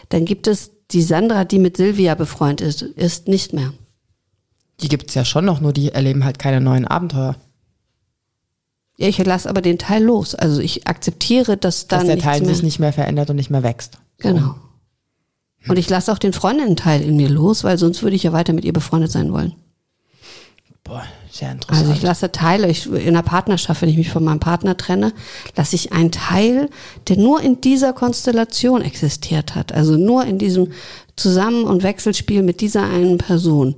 dann 0.10 0.26
gibt 0.26 0.48
es 0.48 0.72
die 0.92 1.02
Sandra, 1.02 1.46
die 1.46 1.60
mit 1.60 1.78
Silvia 1.78 2.16
befreundet 2.16 2.62
ist, 2.62 2.82
ist 2.82 3.28
nicht 3.28 3.54
mehr. 3.54 3.74
Die 4.82 4.88
gibt's 4.88 5.14
ja 5.14 5.26
schon 5.26 5.46
noch, 5.46 5.60
nur 5.60 5.74
die 5.74 5.92
erleben 5.92 6.24
halt 6.24 6.40
keine 6.40 6.62
neuen 6.62 6.86
Abenteuer. 6.88 7.36
Ja, 8.98 9.08
Ich 9.08 9.18
lasse 9.18 9.50
aber 9.50 9.62
den 9.62 9.78
Teil 9.78 10.04
los. 10.04 10.36
Also 10.36 10.62
ich 10.62 10.88
akzeptiere, 10.88 11.58
dass 11.58 11.88
dann 11.88 12.00
Dass 12.00 12.08
der 12.08 12.20
Teil 12.20 12.46
sich 12.46 12.64
nicht 12.64 12.80
mehr 12.80 12.94
verändert 12.94 13.30
und 13.30 13.36
nicht 13.38 13.50
mehr 13.50 13.64
wächst. 13.64 13.98
Genau. 14.18 14.56
Und 15.68 15.78
ich 15.78 15.90
lasse 15.90 16.12
auch 16.12 16.18
den 16.18 16.34
Freundinnen-Teil 16.34 17.02
in 17.02 17.18
mir 17.18 17.30
los, 17.30 17.64
weil 17.64 17.78
sonst 17.78 18.02
würde 18.02 18.16
ich 18.16 18.24
ja 18.24 18.34
weiter 18.34 18.54
mit 18.54 18.66
ihr 18.66 18.74
befreundet 18.74 19.12
sein 19.12 19.32
wollen. 19.32 19.54
Boah, 20.84 21.04
sehr 21.32 21.52
interessant. 21.52 21.88
Also 21.88 21.94
ich 21.94 22.02
lasse 22.02 22.32
Teile, 22.32 22.70
ich, 22.70 22.86
in 22.88 23.10
einer 23.10 23.24
Partnerschaft, 23.24 23.82
wenn 23.82 23.90
ich 23.90 23.98
mich 23.98 24.10
von 24.10 24.24
meinem 24.24 24.40
Partner 24.40 24.78
trenne, 24.78 25.14
lasse 25.56 25.76
ich 25.76 25.92
einen 25.92 26.12
Teil, 26.12 26.70
der 27.08 27.18
nur 27.18 27.42
in 27.42 27.62
dieser 27.62 27.94
Konstellation 27.94 28.82
existiert 28.82 29.56
hat, 29.56 29.72
also 29.72 29.98
nur 29.98 30.26
in 30.26 30.38
diesem 30.38 30.72
Zusammen- 31.16 31.66
und 31.66 31.84
Wechselspiel 31.84 32.44
mit 32.44 32.62
dieser 32.62 32.84
einen 32.84 33.18
Person, 33.18 33.76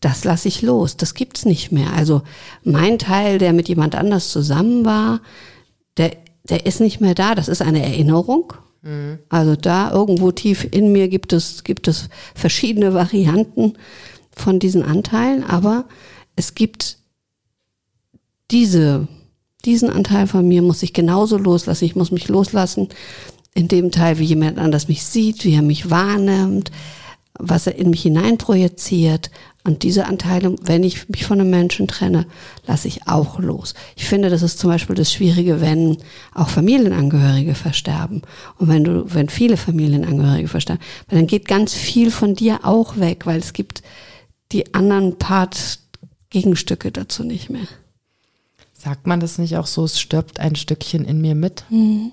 das 0.00 0.24
lasse 0.24 0.48
ich 0.48 0.62
los, 0.62 0.96
das 0.96 1.14
gibt's 1.14 1.44
nicht 1.44 1.72
mehr. 1.72 1.92
Also 1.92 2.22
mein 2.64 2.98
Teil, 2.98 3.38
der 3.38 3.52
mit 3.52 3.68
jemand 3.68 3.94
anders 3.94 4.30
zusammen 4.30 4.84
war, 4.84 5.20
der, 5.96 6.12
der 6.44 6.66
ist 6.66 6.80
nicht 6.80 7.00
mehr 7.00 7.14
da, 7.14 7.34
das 7.34 7.48
ist 7.48 7.62
eine 7.62 7.82
Erinnerung. 7.82 8.54
Also 9.28 9.56
da 9.56 9.90
irgendwo 9.92 10.32
tief 10.32 10.66
in 10.70 10.90
mir 10.90 11.08
gibt 11.08 11.34
es, 11.34 11.64
gibt 11.64 11.86
es 11.86 12.08
verschiedene 12.34 12.94
Varianten 12.94 13.74
von 14.34 14.58
diesen 14.58 14.82
Anteilen, 14.82 15.44
aber 15.44 15.84
es 16.40 16.54
gibt 16.54 16.96
diese, 18.50 19.06
diesen 19.66 19.90
Anteil 19.90 20.26
von 20.26 20.48
mir 20.48 20.62
muss 20.62 20.82
ich 20.82 20.94
genauso 20.94 21.36
loslassen. 21.36 21.84
Ich 21.84 21.96
muss 21.96 22.10
mich 22.10 22.28
loslassen 22.28 22.88
in 23.52 23.68
dem 23.68 23.90
Teil, 23.90 24.18
wie 24.18 24.24
jemand 24.24 24.58
anders 24.58 24.88
mich 24.88 25.04
sieht, 25.04 25.44
wie 25.44 25.54
er 25.54 25.62
mich 25.62 25.90
wahrnimmt, 25.90 26.70
was 27.38 27.66
er 27.66 27.76
in 27.76 27.90
mich 27.90 28.02
hineinprojiziert. 28.02 29.30
Und 29.64 29.82
diese 29.82 30.06
Anteile, 30.06 30.56
wenn 30.62 30.82
ich 30.82 31.10
mich 31.10 31.26
von 31.26 31.38
einem 31.38 31.50
Menschen 31.50 31.86
trenne, 31.86 32.26
lasse 32.66 32.88
ich 32.88 33.06
auch 33.06 33.38
los. 33.38 33.74
Ich 33.94 34.06
finde, 34.06 34.30
das 34.30 34.40
ist 34.40 34.58
zum 34.58 34.70
Beispiel 34.70 34.96
das 34.96 35.12
Schwierige, 35.12 35.60
wenn 35.60 35.98
auch 36.34 36.48
Familienangehörige 36.48 37.54
versterben. 37.54 38.22
Und 38.56 38.68
wenn 38.68 38.84
du, 38.84 39.04
wenn 39.12 39.28
viele 39.28 39.58
Familienangehörige 39.58 40.48
versterben, 40.48 40.82
weil 41.06 41.18
dann 41.18 41.26
geht 41.26 41.46
ganz 41.46 41.74
viel 41.74 42.10
von 42.10 42.34
dir 42.34 42.60
auch 42.62 42.96
weg, 42.96 43.26
weil 43.26 43.40
es 43.40 43.52
gibt 43.52 43.82
die 44.52 44.74
anderen 44.74 45.18
Part 45.18 45.80
Gegenstücke 46.30 46.92
dazu 46.92 47.24
nicht 47.24 47.50
mehr. 47.50 47.66
Sagt 48.72 49.06
man 49.06 49.20
das 49.20 49.38
nicht 49.38 49.56
auch 49.58 49.66
so, 49.66 49.84
es 49.84 50.00
stirbt 50.00 50.40
ein 50.40 50.56
Stückchen 50.56 51.04
in 51.04 51.20
mir 51.20 51.34
mit? 51.34 51.64
Mhm. 51.68 52.12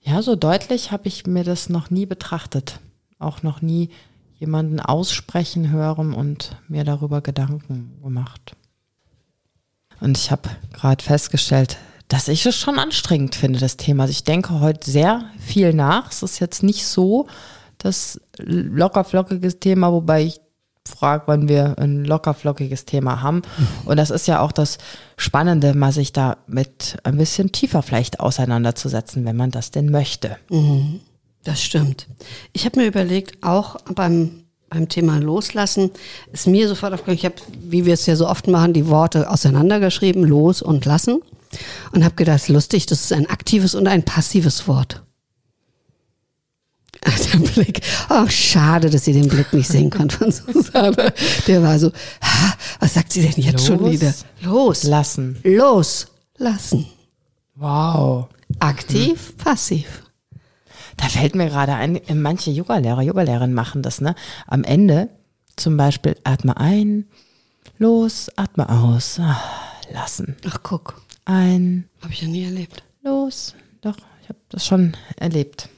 Ja, 0.00 0.22
so 0.22 0.34
deutlich 0.34 0.90
habe 0.90 1.06
ich 1.06 1.26
mir 1.26 1.44
das 1.44 1.68
noch 1.68 1.90
nie 1.90 2.06
betrachtet. 2.06 2.80
Auch 3.18 3.42
noch 3.42 3.62
nie 3.62 3.90
jemanden 4.38 4.80
aussprechen 4.80 5.70
hören 5.70 6.14
und 6.14 6.56
mir 6.66 6.82
darüber 6.82 7.20
Gedanken 7.20 8.00
gemacht. 8.02 8.56
Und 10.00 10.16
ich 10.16 10.30
habe 10.30 10.48
gerade 10.72 11.04
festgestellt, 11.04 11.76
dass 12.08 12.26
ich 12.26 12.44
es 12.44 12.56
schon 12.56 12.78
anstrengend 12.78 13.36
finde, 13.36 13.60
das 13.60 13.76
Thema. 13.76 14.04
Also 14.04 14.12
ich 14.12 14.24
denke 14.24 14.58
heute 14.58 14.90
sehr 14.90 15.26
viel 15.38 15.74
nach. 15.74 16.10
Es 16.10 16.24
ist 16.24 16.40
jetzt 16.40 16.62
nicht 16.62 16.86
so 16.86 17.28
das 17.84 18.20
lockerflockige 18.38 19.58
Thema, 19.58 19.92
wobei 19.92 20.24
ich 20.24 20.40
frage, 20.88 21.24
wann 21.26 21.48
wir 21.48 21.78
ein 21.78 22.04
lockerflockiges 22.04 22.84
Thema 22.84 23.22
haben. 23.22 23.42
Und 23.84 23.96
das 23.96 24.10
ist 24.10 24.26
ja 24.26 24.40
auch 24.40 24.52
das 24.52 24.78
Spannende, 25.16 25.74
mal 25.74 25.92
sich 25.92 26.12
da 26.12 26.38
mit 26.46 26.96
ein 27.04 27.16
bisschen 27.16 27.52
tiefer 27.52 27.82
vielleicht 27.82 28.20
auseinanderzusetzen, 28.20 29.24
wenn 29.24 29.36
man 29.36 29.50
das 29.50 29.70
denn 29.70 29.90
möchte. 29.90 30.36
Mhm. 30.50 31.00
Das 31.44 31.62
stimmt. 31.62 32.06
Ich 32.52 32.66
habe 32.66 32.80
mir 32.80 32.86
überlegt, 32.86 33.42
auch 33.42 33.76
beim, 33.94 34.44
beim 34.68 34.88
Thema 34.88 35.18
Loslassen, 35.18 35.90
ist 36.32 36.46
mir 36.46 36.68
sofort 36.68 36.92
aufgekommen, 36.92 37.16
ich 37.16 37.24
habe, 37.24 37.36
wie 37.62 37.86
wir 37.86 37.94
es 37.94 38.06
ja 38.06 38.16
so 38.16 38.28
oft 38.28 38.46
machen, 38.46 38.74
die 38.74 38.88
Worte 38.88 39.30
auseinandergeschrieben, 39.30 40.24
los 40.24 40.60
und 40.60 40.84
lassen. 40.84 41.22
Und 41.92 42.04
habe 42.04 42.14
gedacht, 42.14 42.48
lustig, 42.48 42.86
das 42.86 43.00
ist 43.00 43.12
ein 43.12 43.28
aktives 43.28 43.74
und 43.74 43.88
ein 43.88 44.04
passives 44.04 44.68
Wort. 44.68 45.02
Der 47.32 47.38
Blick, 47.38 47.80
oh, 48.10 48.26
schade, 48.28 48.90
dass 48.90 49.04
sie 49.06 49.12
den 49.14 49.28
Blick 49.28 49.52
nicht 49.52 49.68
sehen 49.68 49.88
konnte 49.96 50.16
von 50.18 50.30
Susanne. 50.30 51.12
Der 51.46 51.62
war 51.62 51.78
so, 51.78 51.88
ha, 52.22 52.54
was 52.78 52.94
sagt 52.94 53.12
sie 53.12 53.22
denn 53.22 53.42
jetzt 53.42 53.66
Los. 53.68 53.78
schon 53.78 53.90
wieder? 53.90 54.14
Los. 54.42 54.82
Lassen. 54.84 55.38
Los. 55.42 56.08
Lassen. 56.36 56.86
Wow. 57.56 58.28
Aktiv, 58.58 59.34
passiv. 59.38 60.02
Da 60.96 61.08
fällt 61.08 61.34
mir 61.34 61.48
gerade 61.48 61.74
ein, 61.74 62.00
manche 62.14 62.50
Yogalehrer, 62.50 63.00
Yogalehrerinnen 63.02 63.54
machen 63.54 63.82
das, 63.82 64.00
ne? 64.02 64.14
Am 64.46 64.64
Ende 64.64 65.08
zum 65.56 65.76
Beispiel 65.78 66.16
atme 66.24 66.56
ein, 66.58 67.06
los, 67.78 68.30
atme 68.36 68.68
aus, 68.68 69.18
ah, 69.20 69.40
lassen. 69.92 70.36
Ach, 70.46 70.58
guck. 70.62 71.00
Ein, 71.24 71.88
Habe 72.02 72.12
ich 72.12 72.22
ja 72.22 72.28
nie 72.28 72.44
erlebt. 72.44 72.82
los. 73.02 73.54
Doch, 73.80 73.96
ich 74.22 74.28
habe 74.28 74.38
das 74.50 74.66
schon 74.66 74.94
erlebt. 75.16 75.68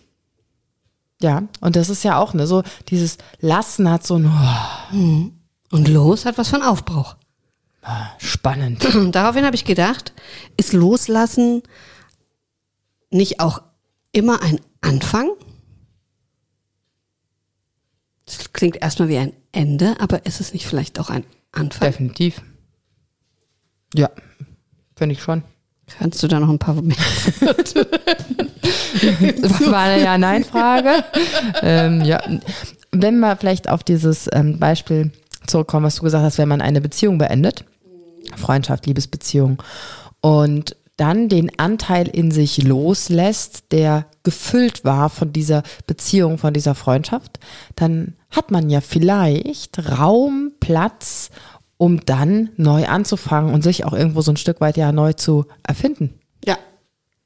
Ja, 1.23 1.45
und 1.61 1.77
das 1.77 1.89
ist 1.89 2.03
ja 2.03 2.18
auch, 2.18 2.35
ne, 2.35 2.47
so 2.47 2.62
dieses 2.89 3.16
Lassen 3.41 3.89
hat 3.89 4.05
so 4.05 4.16
ein 4.18 4.27
oh, 4.27 5.31
Und 5.70 5.89
los 5.89 6.27
hat 6.27 6.37
was 6.37 6.49
von 6.49 6.62
Aufbruch. 6.62 7.16
spannend. 8.18 8.87
Daraufhin 9.12 9.45
habe 9.45 9.55
ich 9.55 9.64
gedacht, 9.64 10.12
ist 10.57 10.73
Loslassen 10.73 11.62
nicht 13.11 13.41
auch 13.41 13.62
immer 14.11 14.43
ein 14.43 14.61
Anfang? 14.81 15.31
Das 18.27 18.53
klingt 18.53 18.77
erstmal 18.83 19.09
wie 19.09 19.18
ein 19.18 19.33
Ende, 19.53 19.97
aber 20.01 20.27
ist 20.27 20.41
es 20.41 20.53
nicht 20.53 20.66
vielleicht 20.66 20.99
auch 20.99 21.11
ein 21.11 21.25
Anfang? 21.53 21.89
Definitiv. 21.89 22.43
Ja, 23.95 24.11
finde 24.97 25.12
ich 25.14 25.23
schon. 25.23 25.45
Kannst 25.99 26.23
du 26.23 26.29
da 26.29 26.41
noch 26.41 26.49
ein 26.49 26.59
paar 26.59 26.81
mehr? 26.81 26.97
War 29.70 29.80
eine 29.80 30.03
Ja-Nein-Frage. 30.03 31.05
ähm, 31.62 32.03
ja. 32.03 32.22
Wenn 32.90 33.20
wir 33.20 33.36
vielleicht 33.36 33.68
auf 33.68 33.82
dieses 33.82 34.28
ähm, 34.32 34.59
Beispiel 34.59 35.11
zurückkommen, 35.47 35.86
was 35.86 35.97
du 35.97 36.03
gesagt 36.03 36.24
hast, 36.24 36.38
wenn 36.38 36.49
man 36.49 36.61
eine 36.61 36.80
Beziehung 36.80 37.18
beendet, 37.18 37.64
Freundschaft, 38.36 38.86
Liebesbeziehung, 38.86 39.62
und 40.20 40.76
dann 40.97 41.28
den 41.28 41.59
Anteil 41.59 42.07
in 42.07 42.30
sich 42.30 42.62
loslässt, 42.62 43.72
der 43.72 44.07
gefüllt 44.22 44.84
war 44.84 45.11
von 45.11 45.32
dieser 45.32 45.62
Beziehung, 45.86 46.38
von 46.38 46.55
dieser 46.55 46.74
Freundschaft, 46.74 47.40
dann 47.76 48.14
hat 48.30 48.51
man 48.51 48.70
ja 48.70 48.80
vielleicht 48.80 49.99
Raum, 49.99 50.53
Platz, 50.61 51.30
um 51.76 52.05
dann 52.05 52.51
neu 52.57 52.86
anzufangen 52.86 53.53
und 53.53 53.62
sich 53.62 53.84
auch 53.84 53.93
irgendwo 53.93 54.20
so 54.20 54.30
ein 54.30 54.36
Stück 54.36 54.61
weit 54.61 54.76
ja 54.76 54.93
neu 54.93 55.14
zu 55.14 55.47
erfinden. 55.66 56.14
Ja, 56.45 56.57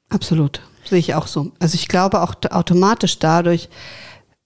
absolut. 0.09 0.61
Sehe 0.89 0.99
ich 0.99 1.15
auch 1.15 1.27
so. 1.27 1.51
Also 1.59 1.75
ich 1.75 1.87
glaube 1.87 2.21
auch 2.21 2.35
automatisch 2.49 3.19
dadurch, 3.19 3.69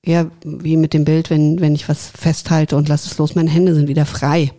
ja, 0.04 0.26
wie 0.44 0.78
mit 0.78 0.94
dem 0.94 1.06
Bild, 1.06 1.30
wenn, 1.30 1.60
wenn 1.60 1.76
ich 1.76 1.88
was 1.88 2.10
festhalte 2.10 2.76
und 2.76 2.90
lasse 2.90 3.08
es 3.10 3.18
los, 3.18 3.36
meine 3.36 3.52
Hände 3.52 3.76
sind 3.76 3.88
wieder 3.88 4.06
frei, 4.06 4.52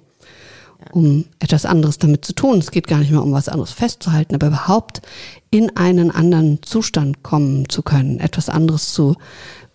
um 0.93 1.24
etwas 1.41 1.64
anderes 1.66 1.99
damit 1.99 2.24
zu 2.24 2.33
tun. 2.35 2.59
Es 2.59 2.70
geht 2.70 2.87
gar 2.87 2.99
nicht 2.99 3.11
mehr 3.11 3.22
um 3.22 3.33
was 3.33 3.49
anderes 3.49 3.72
festzuhalten, 3.72 4.35
aber 4.35 4.49
überhaupt 4.49 5.03
in 5.51 5.76
einen 5.76 6.11
anderen 6.11 6.62
Zustand 6.62 7.22
kommen 7.22 7.68
zu 7.68 7.83
können, 7.83 8.20
etwas 8.20 8.49
anderes 8.49 8.93
zu 8.93 9.16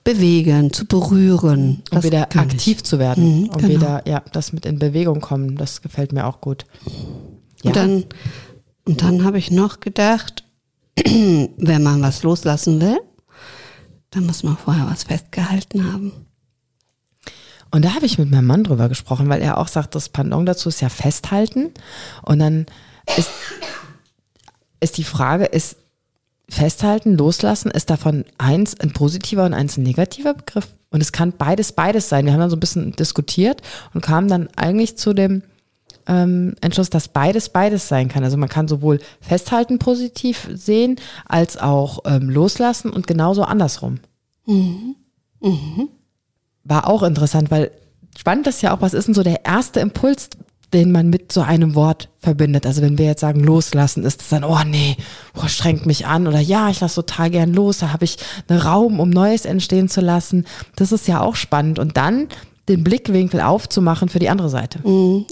bewegen, 0.05 0.71
zu 0.71 0.85
berühren. 0.85 1.83
Um 1.91 1.95
Das 1.97 2.05
wieder 2.05 2.25
kann 2.27 2.47
ich. 2.47 2.53
aktiv 2.53 2.83
zu 2.83 2.97
werden. 2.97 3.41
Mhm, 3.41 3.49
um 3.49 3.57
genau. 3.57 3.69
wieder, 3.69 4.03
ja, 4.07 4.23
das 4.31 4.53
mit 4.53 4.65
in 4.65 4.79
Bewegung 4.79 5.19
kommen. 5.19 5.57
Das 5.57 5.81
gefällt 5.81 6.13
mir 6.13 6.25
auch 6.25 6.39
gut. 6.39 6.65
Ja. 7.61 7.71
Und 7.71 7.75
dann, 7.75 8.05
und 8.85 9.01
dann 9.01 9.25
habe 9.25 9.37
ich 9.37 9.51
noch 9.51 9.81
gedacht, 9.81 10.45
wenn 11.05 11.83
man 11.83 12.01
was 12.01 12.23
loslassen 12.23 12.81
will, 12.81 12.99
dann 14.11 14.25
muss 14.25 14.43
man 14.43 14.57
vorher 14.57 14.87
was 14.89 15.03
festgehalten 15.03 15.91
haben. 15.91 16.11
Und 17.71 17.83
da 17.83 17.93
habe 17.95 18.05
ich 18.05 18.17
mit 18.17 18.31
meinem 18.31 18.47
Mann 18.47 18.63
drüber 18.63 18.89
gesprochen, 18.89 19.29
weil 19.29 19.41
er 19.41 19.57
auch 19.57 19.67
sagt, 19.67 19.93
das 19.93 20.09
Pendant 20.09 20.47
dazu 20.47 20.69
ist 20.69 20.81
ja 20.81 20.89
festhalten. 20.89 21.71
Und 22.21 22.39
dann 22.39 22.65
ist, 23.17 23.29
ist 24.79 24.97
die 24.97 25.03
Frage, 25.03 25.45
ist 25.45 25.77
festhalten, 26.49 27.17
loslassen, 27.17 27.69
ist 27.71 27.89
davon 27.89 28.23
eins 28.37 28.79
ein 28.79 28.93
positiver 28.93 29.45
und 29.45 29.53
eins 29.53 29.77
ein 29.77 29.83
negativer 29.83 30.33
Begriff? 30.33 30.69
Und 30.89 31.01
es 31.01 31.11
kann 31.11 31.33
beides, 31.37 31.73
beides 31.73 32.07
sein. 32.07 32.25
Wir 32.25 32.33
haben 32.33 32.39
dann 32.39 32.49
so 32.49 32.55
ein 32.55 32.61
bisschen 32.61 32.93
diskutiert 32.93 33.61
und 33.93 34.01
kamen 34.01 34.29
dann 34.29 34.47
eigentlich 34.55 34.97
zu 34.97 35.13
dem 35.13 35.43
ähm, 36.07 36.55
Entschluss, 36.61 36.89
dass 36.89 37.09
beides, 37.09 37.49
beides 37.49 37.87
sein 37.87 38.07
kann. 38.07 38.23
Also 38.23 38.37
man 38.37 38.49
kann 38.49 38.67
sowohl 38.67 38.99
festhalten 39.21 39.79
positiv 39.79 40.47
sehen, 40.53 40.97
als 41.25 41.57
auch 41.57 41.99
ähm, 42.05 42.29
loslassen 42.29 42.91
und 42.91 43.07
genauso 43.07 43.43
andersrum. 43.43 43.99
War 46.63 46.87
auch 46.87 47.03
interessant, 47.03 47.51
weil 47.51 47.71
spannend 48.17 48.47
ist 48.47 48.61
ja 48.61 48.75
auch, 48.75 48.81
was 48.81 48.93
ist 48.93 49.07
denn 49.07 49.13
so 49.13 49.23
der 49.23 49.45
erste 49.45 49.79
Impuls, 49.79 50.29
den 50.73 50.91
man 50.91 51.09
mit 51.09 51.31
so 51.31 51.41
einem 51.41 51.75
Wort 51.75 52.09
verbindet? 52.19 52.65
Also 52.65 52.81
wenn 52.81 52.97
wir 52.97 53.05
jetzt 53.05 53.21
sagen 53.21 53.41
loslassen, 53.41 54.03
ist 54.03 54.21
es 54.21 54.29
dann, 54.29 54.43
oh 54.43 54.59
nee, 54.65 54.97
oh, 55.35 55.47
strengt 55.47 55.85
mich 55.85 56.07
an 56.07 56.27
oder 56.27 56.39
ja, 56.39 56.69
ich 56.69 56.79
lasse 56.79 56.95
total 56.95 57.29
gern 57.29 57.53
los, 57.53 57.79
da 57.79 57.93
habe 57.93 58.05
ich 58.05 58.17
einen 58.47 58.59
Raum, 58.59 58.99
um 58.99 59.09
Neues 59.09 59.45
entstehen 59.45 59.89
zu 59.89 60.01
lassen. 60.01 60.45
Das 60.75 60.91
ist 60.91 61.07
ja 61.07 61.21
auch 61.21 61.35
spannend. 61.35 61.79
Und 61.79 61.95
dann 61.97 62.27
den 62.67 62.83
Blickwinkel 62.83 63.39
aufzumachen 63.39 64.09
für 64.09 64.19
die 64.19 64.29
andere 64.29 64.49
Seite. 64.49 64.79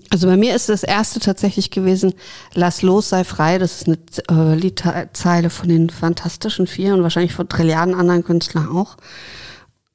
Also 0.09 0.27
bei 0.27 0.37
mir 0.37 0.55
ist 0.55 0.69
das 0.69 0.83
erste 0.83 1.19
tatsächlich 1.19 1.69
gewesen, 1.69 2.13
lass 2.53 2.81
los, 2.81 3.09
sei 3.09 3.23
frei. 3.23 3.57
Das 3.57 3.81
ist 3.81 3.87
eine 4.29 4.53
äh, 4.53 4.55
Liedzeile 4.55 5.49
von 5.49 5.67
den 5.67 5.89
Fantastischen 5.89 6.65
Vier 6.67 6.93
und 6.93 7.03
wahrscheinlich 7.03 7.33
von 7.33 7.49
Trilliarden 7.49 7.93
anderen 7.93 8.23
Künstlern 8.23 8.69
auch. 8.69 8.95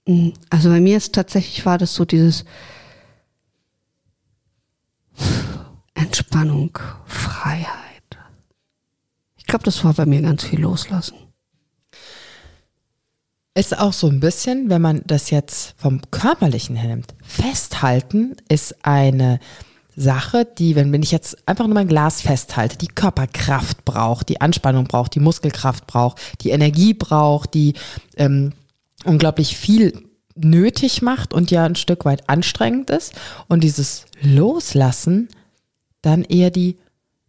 Mm, 0.07 0.31
Also 0.51 0.69
bei 0.69 0.81
mir 0.81 0.99
ist 0.99 1.15
tatsächlich 1.15 1.65
war 1.65 1.79
das 1.79 1.95
so 1.95 2.05
dieses 2.05 2.45
Entspannung, 5.95 6.79
Freiheit. 7.07 7.69
Ich 9.37 9.47
glaube, 9.47 9.65
das 9.65 9.83
war 9.85 9.95
bei 9.95 10.07
mir 10.07 10.23
ganz 10.23 10.45
viel 10.45 10.61
loslassen. 10.61 11.15
Ist 13.61 13.79
auch 13.79 13.93
so 13.93 14.07
ein 14.07 14.21
bisschen, 14.21 14.71
wenn 14.71 14.81
man 14.81 15.03
das 15.05 15.29
jetzt 15.29 15.75
vom 15.77 16.01
Körperlichen 16.11 16.77
her 16.77 16.89
nimmt. 16.89 17.13
Festhalten 17.23 18.35
ist 18.49 18.87
eine 18.87 19.39
Sache, 19.95 20.47
die, 20.47 20.77
wenn, 20.77 20.91
wenn 20.95 21.03
ich 21.03 21.11
jetzt 21.13 21.47
einfach 21.47 21.67
nur 21.67 21.75
mein 21.75 21.87
Glas 21.87 22.23
festhalte, 22.23 22.79
die 22.79 22.87
Körperkraft 22.87 23.85
braucht, 23.85 24.31
die 24.31 24.41
Anspannung 24.41 24.85
braucht, 24.85 25.15
die 25.15 25.21
Muskelkraft 25.21 25.87
braucht, 25.87 26.43
die 26.43 26.53
Energie 26.53 26.95
braucht, 26.95 27.53
die 27.53 27.75
ähm, 28.17 28.55
unglaublich 29.05 29.59
viel 29.59 30.09
nötig 30.35 31.03
macht 31.03 31.35
und 31.35 31.51
ja 31.51 31.67
ein 31.67 31.77
Stück 31.77 32.07
weit 32.07 32.31
anstrengend 32.31 32.89
ist. 32.89 33.13
Und 33.47 33.63
dieses 33.63 34.07
Loslassen 34.23 35.29
dann 36.01 36.25
eher 36.25 36.51
die 36.51 36.79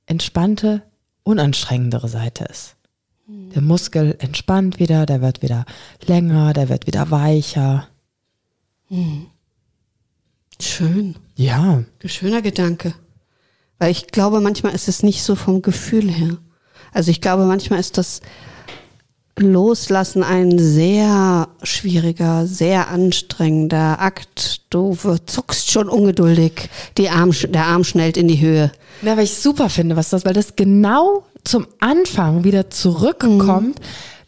entspannte, 0.05 0.82
unanstrengendere 1.23 2.07
Seite 2.07 2.45
ist. 2.45 2.77
Der 3.53 3.61
Muskel 3.61 4.15
entspannt 4.19 4.79
wieder, 4.79 5.05
der 5.05 5.21
wird 5.21 5.41
wieder 5.41 5.65
länger, 6.05 6.51
der 6.53 6.67
wird 6.67 6.86
wieder 6.86 7.11
weicher. 7.11 7.88
Schön. 10.59 11.15
Ja, 11.36 11.84
Schöner 12.05 12.41
Gedanke. 12.41 12.93
Weil 13.79 13.91
ich 13.91 14.07
glaube, 14.07 14.41
manchmal 14.41 14.75
ist 14.75 14.88
es 14.88 15.01
nicht 15.01 15.23
so 15.23 15.36
vom 15.36 15.61
Gefühl 15.61 16.11
her. 16.11 16.38
Also 16.93 17.09
ich 17.09 17.21
glaube, 17.21 17.45
manchmal 17.45 17.79
ist 17.79 17.97
das 17.97 18.21
Loslassen 19.38 20.23
ein 20.23 20.59
sehr 20.59 21.47
schwieriger, 21.63 22.45
sehr 22.45 22.89
anstrengender 22.89 23.99
Akt. 23.99 24.61
Du 24.69 24.95
zuckst 25.25 25.71
schon 25.71 25.89
ungeduldig. 25.89 26.69
Die 26.97 27.09
Arm, 27.09 27.32
der 27.32 27.65
Arm 27.65 27.84
schnellt 27.84 28.17
in 28.17 28.27
die 28.27 28.41
Höhe. 28.41 28.71
Na, 29.01 29.15
weil 29.15 29.23
ich 29.23 29.36
super 29.36 29.69
finde, 29.69 29.95
was 29.95 30.09
das, 30.09 30.25
weil 30.25 30.34
das 30.34 30.55
genau 30.55 31.23
zum 31.44 31.68
Anfang 31.80 32.44
wieder 32.44 32.70
zurückkommt. 32.70 33.80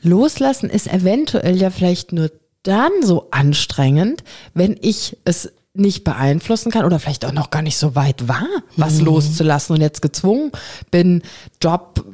Loslassen 0.01 0.69
ist 0.69 0.87
eventuell 0.87 1.55
ja 1.55 1.69
vielleicht 1.69 2.11
nur 2.11 2.31
dann 2.63 2.91
so 3.01 3.27
anstrengend, 3.31 4.23
wenn 4.53 4.77
ich 4.81 5.17
es 5.25 5.51
nicht 5.73 6.03
beeinflussen 6.03 6.71
kann 6.71 6.85
oder 6.85 6.99
vielleicht 6.99 7.25
auch 7.25 7.31
noch 7.31 7.49
gar 7.49 7.61
nicht 7.61 7.77
so 7.77 7.95
weit 7.95 8.27
war, 8.27 8.47
was 8.77 9.01
loszulassen 9.01 9.75
und 9.75 9.81
jetzt 9.81 10.01
gezwungen 10.01 10.51
bin, 10.91 11.23
Job, 11.61 12.05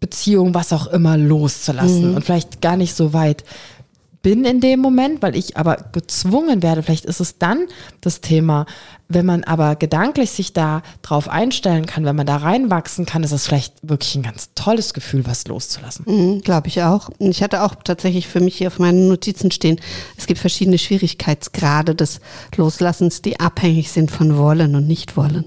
Beziehung, 0.00 0.54
was 0.54 0.72
auch 0.72 0.86
immer 0.86 1.16
loszulassen 1.16 2.14
und 2.14 2.24
vielleicht 2.24 2.60
gar 2.60 2.76
nicht 2.76 2.94
so 2.94 3.12
weit 3.12 3.44
bin 4.22 4.44
in 4.44 4.60
dem 4.60 4.80
Moment, 4.80 5.22
weil 5.22 5.36
ich 5.36 5.56
aber 5.56 5.76
gezwungen 5.92 6.62
werde. 6.62 6.82
Vielleicht 6.82 7.06
ist 7.06 7.20
es 7.20 7.38
dann 7.38 7.66
das 8.00 8.20
Thema, 8.20 8.66
wenn 9.08 9.26
man 9.26 9.44
aber 9.44 9.76
gedanklich 9.76 10.30
sich 10.30 10.52
da 10.52 10.82
drauf 11.02 11.28
einstellen 11.28 11.86
kann, 11.86 12.04
wenn 12.04 12.16
man 12.16 12.26
da 12.26 12.36
reinwachsen 12.36 13.06
kann, 13.06 13.22
ist 13.22 13.32
es 13.32 13.46
vielleicht 13.46 13.74
wirklich 13.82 14.14
ein 14.14 14.22
ganz 14.22 14.50
tolles 14.54 14.94
Gefühl, 14.94 15.26
was 15.26 15.46
loszulassen. 15.46 16.04
Mhm, 16.06 16.42
Glaube 16.42 16.68
ich 16.68 16.82
auch. 16.82 17.10
Ich 17.18 17.42
hatte 17.42 17.62
auch 17.62 17.74
tatsächlich 17.82 18.28
für 18.28 18.40
mich 18.40 18.56
hier 18.56 18.68
auf 18.68 18.78
meinen 18.78 19.08
Notizen 19.08 19.50
stehen, 19.50 19.80
es 20.16 20.26
gibt 20.26 20.38
verschiedene 20.38 20.78
Schwierigkeitsgrade 20.78 21.94
des 21.94 22.20
Loslassens, 22.56 23.22
die 23.22 23.40
abhängig 23.40 23.90
sind 23.90 24.10
von 24.10 24.36
Wollen 24.36 24.76
und 24.76 24.86
Nicht-Wollen. 24.86 25.46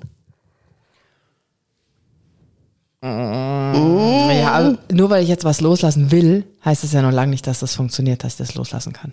Ja, 3.03 4.53
also 4.53 4.77
nur 4.91 5.09
weil 5.09 5.23
ich 5.23 5.29
jetzt 5.29 5.43
was 5.43 5.59
loslassen 5.59 6.11
will, 6.11 6.45
heißt 6.63 6.83
es 6.83 6.93
ja 6.93 7.01
noch 7.01 7.11
lange 7.11 7.31
nicht, 7.31 7.45
dass 7.47 7.59
das 7.59 7.75
funktioniert, 7.75 8.23
dass 8.23 8.33
ich 8.33 8.37
das 8.37 8.55
loslassen 8.55 8.93
kann. 8.93 9.11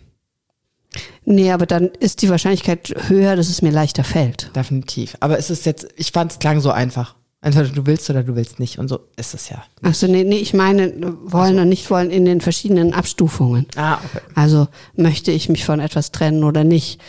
Nee, 1.25 1.53
aber 1.53 1.67
dann 1.67 1.87
ist 1.87 2.23
die 2.23 2.31
Wahrscheinlichkeit 2.31 2.95
höher, 3.09 3.37
dass 3.37 3.49
es 3.49 3.63
mir 3.63 3.71
leichter 3.71 4.05
fällt. 4.05 4.55
Definitiv. 4.55 5.17
Aber 5.21 5.39
es 5.39 5.51
ist 5.51 5.67
jetzt, 5.67 5.89
ich 5.97 6.13
fand 6.13 6.33
es 6.33 6.39
klang 6.39 6.61
so 6.61 6.71
einfach. 6.71 7.15
Entweder 7.43 7.69
du 7.69 7.87
willst 7.87 8.11
oder 8.11 8.23
du 8.23 8.37
willst 8.37 8.61
nicht. 8.61 8.79
Und 8.79 8.89
so 8.89 9.01
ist 9.17 9.35
es 9.35 9.49
ja. 9.49 9.63
Achso, 9.83 10.07
nee, 10.07 10.25
nee, 10.25 10.37
ich 10.37 10.53
meine 10.53 10.93
wollen 11.25 11.59
und 11.59 11.69
nicht 11.69 11.91
wollen 11.91 12.11
in 12.11 12.27
den 12.27 12.41
verschiedenen 12.41 12.93
Abstufungen. 12.93 13.67
Ah, 13.77 13.99
okay. 14.05 14.21
Also 14.35 14.69
möchte 14.95 15.33
ich 15.33 15.49
mich 15.49 15.65
von 15.65 15.81
etwas 15.81 16.13
trennen 16.13 16.45
oder 16.45 16.65
nicht. 16.65 17.01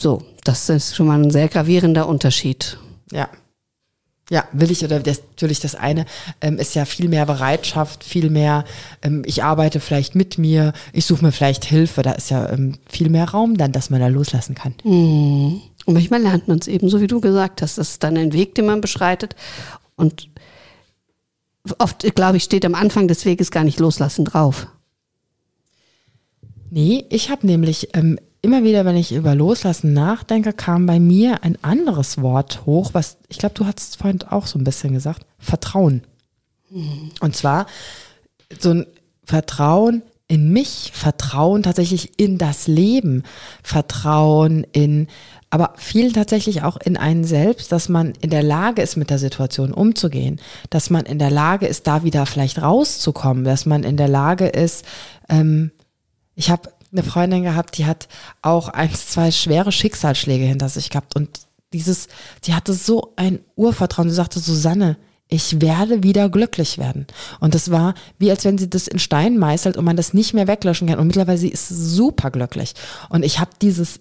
So, 0.00 0.22
das 0.44 0.68
ist 0.68 0.94
schon 0.94 1.08
mal 1.08 1.20
ein 1.20 1.30
sehr 1.30 1.48
gravierender 1.48 2.08
Unterschied. 2.08 2.78
Ja. 3.10 3.28
Ja, 4.30 4.46
will 4.52 4.70
ich 4.70 4.84
oder 4.84 5.00
das, 5.00 5.22
natürlich 5.30 5.60
das 5.60 5.74
eine 5.74 6.04
ähm, 6.42 6.58
ist 6.58 6.74
ja 6.74 6.84
viel 6.84 7.08
mehr 7.08 7.24
Bereitschaft, 7.24 8.04
viel 8.04 8.28
mehr, 8.28 8.64
ähm, 9.00 9.22
ich 9.24 9.42
arbeite 9.42 9.80
vielleicht 9.80 10.14
mit 10.14 10.36
mir, 10.36 10.74
ich 10.92 11.06
suche 11.06 11.24
mir 11.24 11.32
vielleicht 11.32 11.64
Hilfe, 11.64 12.02
da 12.02 12.12
ist 12.12 12.30
ja 12.30 12.50
ähm, 12.50 12.74
viel 12.86 13.08
mehr 13.08 13.30
Raum 13.30 13.56
dann, 13.56 13.72
dass 13.72 13.88
man 13.88 14.00
da 14.00 14.08
loslassen 14.08 14.54
kann. 14.54 14.74
Und 15.86 15.94
manchmal 15.94 16.20
lernt 16.20 16.48
man 16.48 16.58
es 16.58 16.68
eben, 16.68 16.90
so 16.90 17.00
wie 17.00 17.06
du 17.06 17.20
gesagt 17.20 17.62
hast. 17.62 17.78
Das 17.78 17.92
ist 17.92 18.02
dann 18.02 18.18
ein 18.18 18.34
Weg, 18.34 18.54
den 18.54 18.66
man 18.66 18.82
beschreitet. 18.82 19.34
Und 19.96 20.28
oft, 21.78 22.02
glaube 22.14 22.36
ich, 22.36 22.44
steht 22.44 22.66
am 22.66 22.74
Anfang 22.74 23.08
des 23.08 23.24
Weges 23.24 23.50
gar 23.50 23.64
nicht 23.64 23.80
loslassen 23.80 24.26
drauf. 24.26 24.66
Nee, 26.70 27.06
ich 27.08 27.30
habe 27.30 27.46
nämlich 27.46 27.88
ähm, 27.94 28.18
immer 28.42 28.62
wieder, 28.62 28.84
wenn 28.84 28.96
ich 28.96 29.12
über 29.12 29.34
Loslassen 29.34 29.92
nachdenke, 29.92 30.52
kam 30.52 30.86
bei 30.86 31.00
mir 31.00 31.42
ein 31.42 31.58
anderes 31.62 32.20
Wort 32.22 32.66
hoch, 32.66 32.90
was 32.92 33.18
ich 33.28 33.38
glaube, 33.38 33.54
du 33.54 33.66
hast 33.66 33.80
es 33.80 33.96
vorhin 33.96 34.22
auch 34.22 34.46
so 34.46 34.58
ein 34.58 34.64
bisschen 34.64 34.92
gesagt, 34.92 35.26
Vertrauen. 35.38 36.02
Und 37.20 37.36
zwar 37.36 37.66
so 38.58 38.70
ein 38.70 38.86
Vertrauen 39.24 40.02
in 40.28 40.52
mich, 40.52 40.92
Vertrauen 40.94 41.62
tatsächlich 41.62 42.18
in 42.18 42.36
das 42.36 42.66
Leben, 42.66 43.24
Vertrauen 43.62 44.64
in, 44.72 45.08
aber 45.48 45.72
viel 45.76 46.12
tatsächlich 46.12 46.62
auch 46.62 46.76
in 46.76 46.98
einen 46.98 47.24
selbst, 47.24 47.72
dass 47.72 47.88
man 47.88 48.12
in 48.20 48.28
der 48.28 48.42
Lage 48.42 48.82
ist, 48.82 48.96
mit 48.96 49.08
der 49.08 49.18
Situation 49.18 49.72
umzugehen, 49.72 50.38
dass 50.68 50.90
man 50.90 51.06
in 51.06 51.18
der 51.18 51.30
Lage 51.30 51.66
ist, 51.66 51.86
da 51.86 52.04
wieder 52.04 52.26
vielleicht 52.26 52.60
rauszukommen, 52.60 53.44
dass 53.44 53.64
man 53.64 53.84
in 53.84 53.96
der 53.96 54.08
Lage 54.08 54.46
ist, 54.46 54.84
ähm, 55.30 55.70
ich 56.34 56.50
habe 56.50 56.70
eine 56.92 57.02
Freundin 57.02 57.42
gehabt, 57.42 57.78
die 57.78 57.86
hat 57.86 58.08
auch 58.42 58.68
eins, 58.68 59.08
zwei 59.08 59.30
schwere 59.30 59.72
Schicksalsschläge 59.72 60.44
hinter 60.44 60.68
sich 60.68 60.90
gehabt 60.90 61.16
und 61.16 61.28
dieses, 61.72 62.08
die 62.44 62.54
hatte 62.54 62.72
so 62.72 63.12
ein 63.16 63.40
Urvertrauen. 63.54 64.08
Sie 64.08 64.14
sagte, 64.14 64.40
Susanne, 64.40 64.96
ich 65.28 65.60
werde 65.60 66.02
wieder 66.02 66.30
glücklich 66.30 66.78
werden. 66.78 67.06
Und 67.40 67.54
das 67.54 67.70
war 67.70 67.94
wie 68.18 68.30
als 68.30 68.44
wenn 68.44 68.56
sie 68.56 68.70
das 68.70 68.88
in 68.88 68.98
Stein 68.98 69.36
meißelt 69.38 69.76
und 69.76 69.84
man 69.84 69.96
das 69.96 70.14
nicht 70.14 70.32
mehr 70.32 70.48
weglöschen 70.48 70.88
kann. 70.88 70.98
Und 70.98 71.08
mittlerweile 71.08 71.36
sie 71.38 71.50
ist 71.50 71.68
super 71.68 72.30
glücklich. 72.30 72.72
Und 73.10 73.24
ich 73.24 73.38
habe 73.38 73.50
dieses 73.60 74.00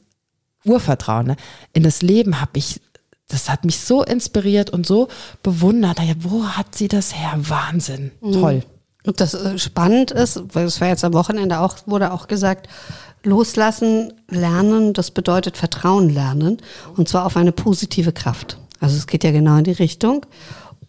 Urvertrauen 0.63 1.27
ne? 1.27 1.35
in 1.73 1.83
das 1.83 2.01
Leben 2.01 2.39
habe 2.39 2.51
ich 2.55 2.79
das 3.29 3.49
hat 3.49 3.65
mich 3.65 3.81
so 3.81 4.03
inspiriert 4.03 4.69
und 4.69 4.85
so 4.85 5.09
bewundert. 5.43 5.99
Ja, 5.99 6.13
wo 6.19 6.45
hat 6.45 6.75
sie 6.75 6.88
das 6.88 7.13
her? 7.13 7.33
Wahnsinn. 7.35 8.11
Toll. 8.21 8.63
Und 9.08 9.22
das 9.22 9.34
äh, 9.34 9.58
spannend 9.58 10.12
ist, 10.12 10.43
weil 10.53 10.66
es 10.66 10.82
war 10.82 10.89
jetzt 10.89 11.05
am 11.05 11.14
Wochenende 11.14 11.60
auch, 11.60 11.78
wurde 11.86 12.12
auch 12.12 12.28
gesagt, 12.28 12.68
loslassen, 13.24 14.14
lernen, 14.30 14.93
das 14.93 15.12
bedeutet 15.12 15.55
Vertrauen 15.55 16.10
lernen. 16.10 16.58
Und 16.95 17.08
zwar 17.08 17.26
auf 17.26 17.38
eine 17.38 17.53
positive 17.53 18.12
Kraft. 18.12 18.58
Also 18.82 18.97
es 18.97 19.08
geht 19.08 19.24
ja 19.24 19.32
genau 19.32 19.58
in 19.58 19.64
die 19.64 19.72
Richtung. 19.72 20.26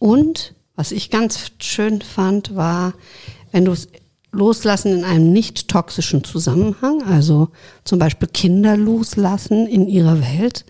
Und 0.01 0.55
was 0.75 0.91
ich 0.91 1.11
ganz 1.11 1.53
schön 1.61 2.03
fand, 2.03 2.57
war, 2.57 2.93
wenn 3.53 3.64
du 3.64 3.73
es 3.73 3.89
loslassen 4.33 4.99
in 4.99 5.05
einem 5.05 5.33
nicht 5.33 5.69
toxischen 5.69 6.25
Zusammenhang, 6.25 7.03
also 7.05 7.49
zum 7.85 8.01
Beispiel 8.01 8.29
Kinder 8.29 8.77
loslassen 8.77 9.66
in 9.69 9.87
ihrer 9.87 10.21
Welt, 10.21 10.64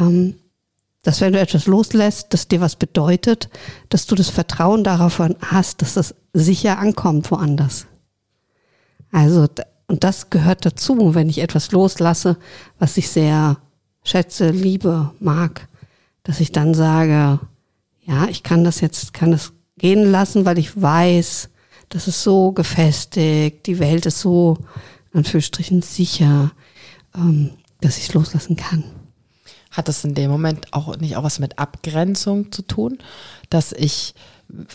ähm, 0.00 0.34
dass 1.06 1.20
wenn 1.20 1.34
du 1.34 1.38
etwas 1.38 1.66
loslässt, 1.66 2.34
das 2.34 2.48
dir 2.48 2.60
was 2.60 2.74
bedeutet, 2.74 3.48
dass 3.90 4.06
du 4.06 4.16
das 4.16 4.28
Vertrauen 4.28 4.82
darauf 4.82 5.20
hast, 5.40 5.80
dass 5.80 5.94
das 5.94 6.16
sicher 6.32 6.80
ankommt 6.80 7.30
woanders. 7.30 7.86
Also, 9.12 9.46
und 9.86 10.02
das 10.02 10.30
gehört 10.30 10.66
dazu, 10.66 11.14
wenn 11.14 11.28
ich 11.28 11.38
etwas 11.38 11.70
loslasse, 11.70 12.38
was 12.80 12.96
ich 12.96 13.08
sehr 13.08 13.58
schätze, 14.02 14.50
liebe, 14.50 15.12
mag, 15.20 15.68
dass 16.24 16.40
ich 16.40 16.50
dann 16.50 16.74
sage, 16.74 17.38
ja, 18.02 18.26
ich 18.28 18.42
kann 18.42 18.64
das 18.64 18.80
jetzt, 18.80 19.14
kann 19.14 19.30
das 19.30 19.52
gehen 19.78 20.10
lassen, 20.10 20.44
weil 20.44 20.58
ich 20.58 20.82
weiß, 20.82 21.50
das 21.88 22.08
ist 22.08 22.24
so 22.24 22.50
gefestigt, 22.50 23.68
die 23.68 23.78
Welt 23.78 24.06
ist 24.06 24.22
so, 24.22 24.58
in 25.12 25.18
Anführungsstrichen, 25.18 25.82
sicher, 25.82 26.50
ähm, 27.14 27.52
dass 27.80 27.96
ich 27.96 28.08
es 28.08 28.14
loslassen 28.14 28.56
kann. 28.56 28.82
Hat 29.76 29.88
das 29.88 30.04
in 30.04 30.14
dem 30.14 30.30
Moment 30.30 30.72
auch 30.72 30.96
nicht 30.96 31.16
auch 31.16 31.24
was 31.24 31.38
mit 31.38 31.58
Abgrenzung 31.58 32.50
zu 32.52 32.62
tun, 32.62 32.98
dass 33.50 33.72
ich 33.72 34.14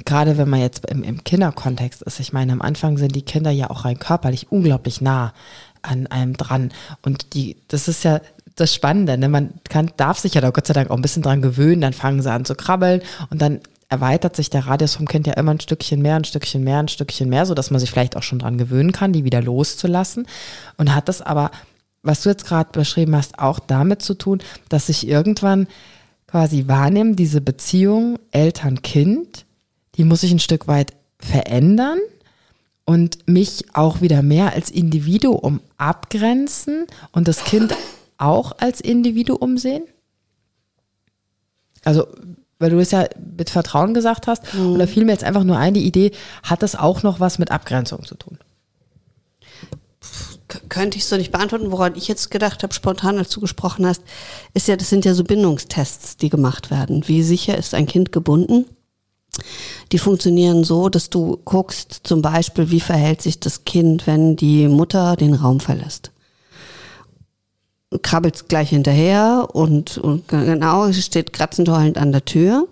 gerade 0.06 0.38
wenn 0.38 0.50
man 0.50 0.60
jetzt 0.60 0.86
im, 0.90 1.04
im 1.04 1.24
Kinderkontext 1.24 2.02
ist, 2.02 2.20
ich 2.20 2.34
meine, 2.34 2.52
am 2.52 2.62
Anfang 2.62 2.98
sind 2.98 3.16
die 3.16 3.22
Kinder 3.22 3.52
ja 3.52 3.70
auch 3.70 3.86
rein 3.86 4.00
körperlich 4.00 4.52
unglaublich 4.52 5.02
nah 5.02 5.34
an 5.82 6.08
einem 6.08 6.36
dran. 6.38 6.72
Und 7.02 7.34
die, 7.34 7.58
das 7.68 7.88
ist 7.88 8.04
ja 8.04 8.22
das 8.56 8.74
Spannende, 8.74 9.18
ne? 9.18 9.30
Man 9.30 9.54
kann, 9.70 9.92
darf 9.98 10.20
sich 10.20 10.34
ja 10.34 10.42
da 10.42 10.50
Gott 10.50 10.68
sei 10.68 10.74
Dank 10.74 10.90
auch 10.90 10.96
ein 10.96 11.02
bisschen 11.02 11.24
dran 11.24 11.42
gewöhnen, 11.42 11.82
dann 11.82 11.94
fangen 11.94 12.22
sie 12.22 12.32
an 12.32 12.46
zu 12.46 12.54
krabbeln 12.56 13.02
und 13.30 13.42
dann 13.42 13.62
erweitert 13.90 14.36
sich 14.36 14.50
der 14.50 14.68
Radius 14.68 14.96
vom 14.96 15.08
Kind 15.08 15.28
ja 15.28 15.34
immer 15.34 15.52
ein 15.52 15.60
Stückchen 15.60 16.02
mehr, 16.02 16.16
ein 16.16 16.24
Stückchen 16.24 16.64
mehr, 16.64 16.80
ein 16.80 16.88
Stückchen 16.88 17.30
mehr, 17.30 17.46
so 17.46 17.54
dass 17.54 17.72
man 17.72 17.80
sich 17.80 17.92
vielleicht 17.92 18.16
auch 18.16 18.24
schon 18.24 18.40
dran 18.40 18.58
gewöhnen 18.58 18.94
kann, 18.94 19.12
die 19.12 19.26
wieder 19.26 19.42
loszulassen. 19.42 20.28
Und 20.78 20.96
hat 20.96 21.10
das 21.10 21.22
aber, 21.22 21.52
was 22.04 22.22
du 22.22 22.30
jetzt 22.30 22.46
gerade 22.46 22.70
beschrieben 22.72 23.16
hast, 23.16 23.40
auch 23.40 23.60
damit 23.60 24.02
zu 24.02 24.16
tun, 24.16 24.40
dass 24.70 24.88
sich 24.88 25.08
irgendwann 25.08 25.68
quasi 26.28 26.68
wahrnehmen, 26.68 27.16
diese 27.16 27.42
Beziehung 27.42 28.18
Eltern-Kind, 28.32 29.46
die 29.96 30.04
muss 30.04 30.22
sich 30.22 30.32
ein 30.32 30.40
Stück 30.40 30.68
weit 30.68 30.94
verändern 31.20 32.00
und 32.86 33.28
mich 33.28 33.66
auch 33.74 34.02
wieder 34.02 34.22
mehr 34.22 34.54
als 34.54 34.70
Individuum 34.70 35.60
abgrenzen 35.78 36.88
und 37.12 37.28
das 37.28 37.44
Kind 37.44 37.76
auch 38.18 38.54
als 38.60 38.82
Individuum 38.82 39.58
sehen? 39.58 39.84
Also, 41.84 42.08
weil 42.60 42.70
du 42.70 42.80
es 42.80 42.92
ja 42.92 43.08
mit 43.38 43.50
Vertrauen 43.50 43.94
gesagt 43.94 44.28
hast, 44.28 44.54
und 44.54 44.78
da 44.78 44.86
fiel 44.88 45.04
mir 45.04 45.14
jetzt 45.14 45.24
einfach 45.24 45.44
nur 45.44 45.58
ein, 45.58 45.74
die 45.74 45.86
Idee, 45.86 46.12
hat 46.44 46.62
das 46.62 46.76
auch 46.76 47.02
noch 47.04 47.20
was 47.20 47.40
mit 47.40 47.52
Abgrenzung 47.52 48.04
zu 48.04 48.16
tun? 48.16 48.38
Könnte 50.70 50.98
ich 50.98 51.06
so 51.06 51.18
nicht 51.18 51.32
beantworten. 51.32 51.72
Woran 51.72 51.96
ich 51.96 52.08
jetzt 52.08 52.32
gedacht 52.32 52.64
habe, 52.64 52.74
spontan, 52.74 53.18
du 53.18 53.40
gesprochen 53.40 53.86
hast, 53.86 54.02
ist 54.54 54.68
ja, 54.68 54.76
das 54.76 54.90
sind 54.90 55.06
ja 55.06 55.14
so 55.14 55.24
Bindungstests, 55.24 56.18
die 56.18 56.30
gemacht 56.30 56.72
werden. 56.72 57.08
Wie 57.08 57.24
sicher 57.24 57.58
ist 57.58 57.74
ein 57.74 57.86
Kind 57.88 58.12
gebunden? 58.12 58.66
Die 59.92 59.98
funktionieren 59.98 60.64
so, 60.64 60.90
dass 60.90 61.10
du 61.10 61.38
guckst, 61.46 62.02
zum 62.04 62.22
Beispiel, 62.22 62.70
wie 62.70 62.80
verhält 62.80 63.22
sich 63.22 63.40
das 63.40 63.66
Kind, 63.66 64.08
wenn 64.08 64.36
die 64.36 64.68
Mutter 64.68 65.16
den 65.16 65.34
Raum 65.34 65.60
verlässt. 65.60 66.12
Krabbelt 68.02 68.48
gleich 68.48 68.70
hinterher 68.70 69.50
und, 69.54 69.98
und 69.98 70.28
genau 70.30 70.92
steht 70.94 71.34
kratzend 71.34 71.70
heulend 71.70 71.98
an 71.98 72.12
der 72.12 72.24
Tür. 72.24 72.68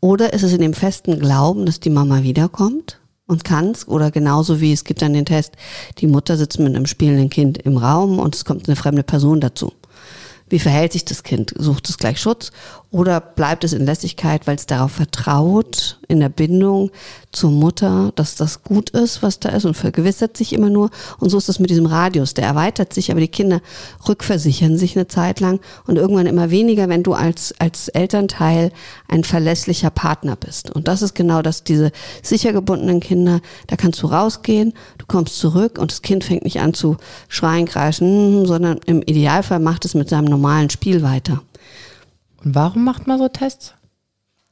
Oder 0.00 0.32
ist 0.32 0.42
es 0.42 0.52
in 0.52 0.60
dem 0.60 0.74
festen 0.74 1.18
Glauben, 1.18 1.66
dass 1.66 1.80
die 1.80 1.90
Mama 1.90 2.22
wiederkommt? 2.22 2.98
Und 3.32 3.44
kannst. 3.44 3.88
Oder 3.88 4.12
genauso 4.12 4.60
wie 4.60 4.72
es 4.72 4.84
gibt 4.84 5.02
dann 5.02 5.14
den 5.14 5.24
Test, 5.24 5.54
die 5.98 6.06
Mutter 6.06 6.36
sitzt 6.36 6.60
mit 6.60 6.76
einem 6.76 6.86
spielenden 6.86 7.30
Kind 7.30 7.58
im 7.58 7.76
Raum 7.76 8.20
und 8.20 8.36
es 8.36 8.44
kommt 8.44 8.68
eine 8.68 8.76
fremde 8.76 9.02
Person 9.02 9.40
dazu. 9.40 9.72
Wie 10.48 10.58
verhält 10.58 10.92
sich 10.92 11.04
das 11.04 11.22
Kind? 11.22 11.54
Sucht 11.56 11.88
es 11.88 11.96
gleich 11.98 12.20
Schutz 12.20 12.52
oder 12.92 13.20
bleibt 13.20 13.64
es 13.64 13.72
in 13.72 13.86
Lässigkeit, 13.86 14.46
weil 14.46 14.56
es 14.56 14.66
darauf 14.66 14.92
vertraut, 14.92 15.98
in 16.08 16.20
der 16.20 16.28
Bindung 16.28 16.90
zur 17.32 17.50
Mutter, 17.50 18.12
dass 18.16 18.36
das 18.36 18.62
gut 18.62 18.90
ist, 18.90 19.22
was 19.22 19.40
da 19.40 19.48
ist 19.48 19.64
und 19.64 19.78
vergewissert 19.78 20.36
sich 20.36 20.52
immer 20.52 20.68
nur. 20.68 20.90
Und 21.18 21.30
so 21.30 21.38
ist 21.38 21.48
es 21.48 21.58
mit 21.58 21.70
diesem 21.70 21.86
Radius. 21.86 22.34
Der 22.34 22.44
erweitert 22.44 22.92
sich, 22.92 23.10
aber 23.10 23.20
die 23.20 23.28
Kinder 23.28 23.62
rückversichern 24.06 24.76
sich 24.76 24.94
eine 24.94 25.08
Zeit 25.08 25.40
lang 25.40 25.60
und 25.86 25.96
irgendwann 25.96 26.26
immer 26.26 26.50
weniger, 26.50 26.90
wenn 26.90 27.02
du 27.02 27.14
als, 27.14 27.54
als 27.58 27.88
Elternteil 27.88 28.72
ein 29.08 29.24
verlässlicher 29.24 29.90
Partner 29.90 30.36
bist. 30.36 30.70
Und 30.70 30.86
das 30.86 31.00
ist 31.00 31.14
genau 31.14 31.40
das, 31.40 31.64
diese 31.64 31.92
sicher 32.22 32.52
gebundenen 32.52 33.00
Kinder, 33.00 33.40
da 33.68 33.76
kannst 33.76 34.02
du 34.02 34.08
rausgehen, 34.08 34.74
du 34.98 35.06
kommst 35.06 35.38
zurück 35.38 35.78
und 35.78 35.90
das 35.90 36.02
Kind 36.02 36.24
fängt 36.24 36.44
nicht 36.44 36.60
an 36.60 36.74
zu 36.74 36.98
schreien, 37.28 37.64
kreischen, 37.64 38.44
sondern 38.44 38.80
im 38.84 39.00
Idealfall 39.00 39.60
macht 39.60 39.86
es 39.86 39.94
mit 39.94 40.10
seinem 40.10 40.26
normalen 40.26 40.68
Spiel 40.68 41.02
weiter. 41.02 41.40
Und 42.44 42.54
warum 42.54 42.84
macht 42.84 43.06
man 43.06 43.18
so 43.18 43.28
Tests? 43.28 43.74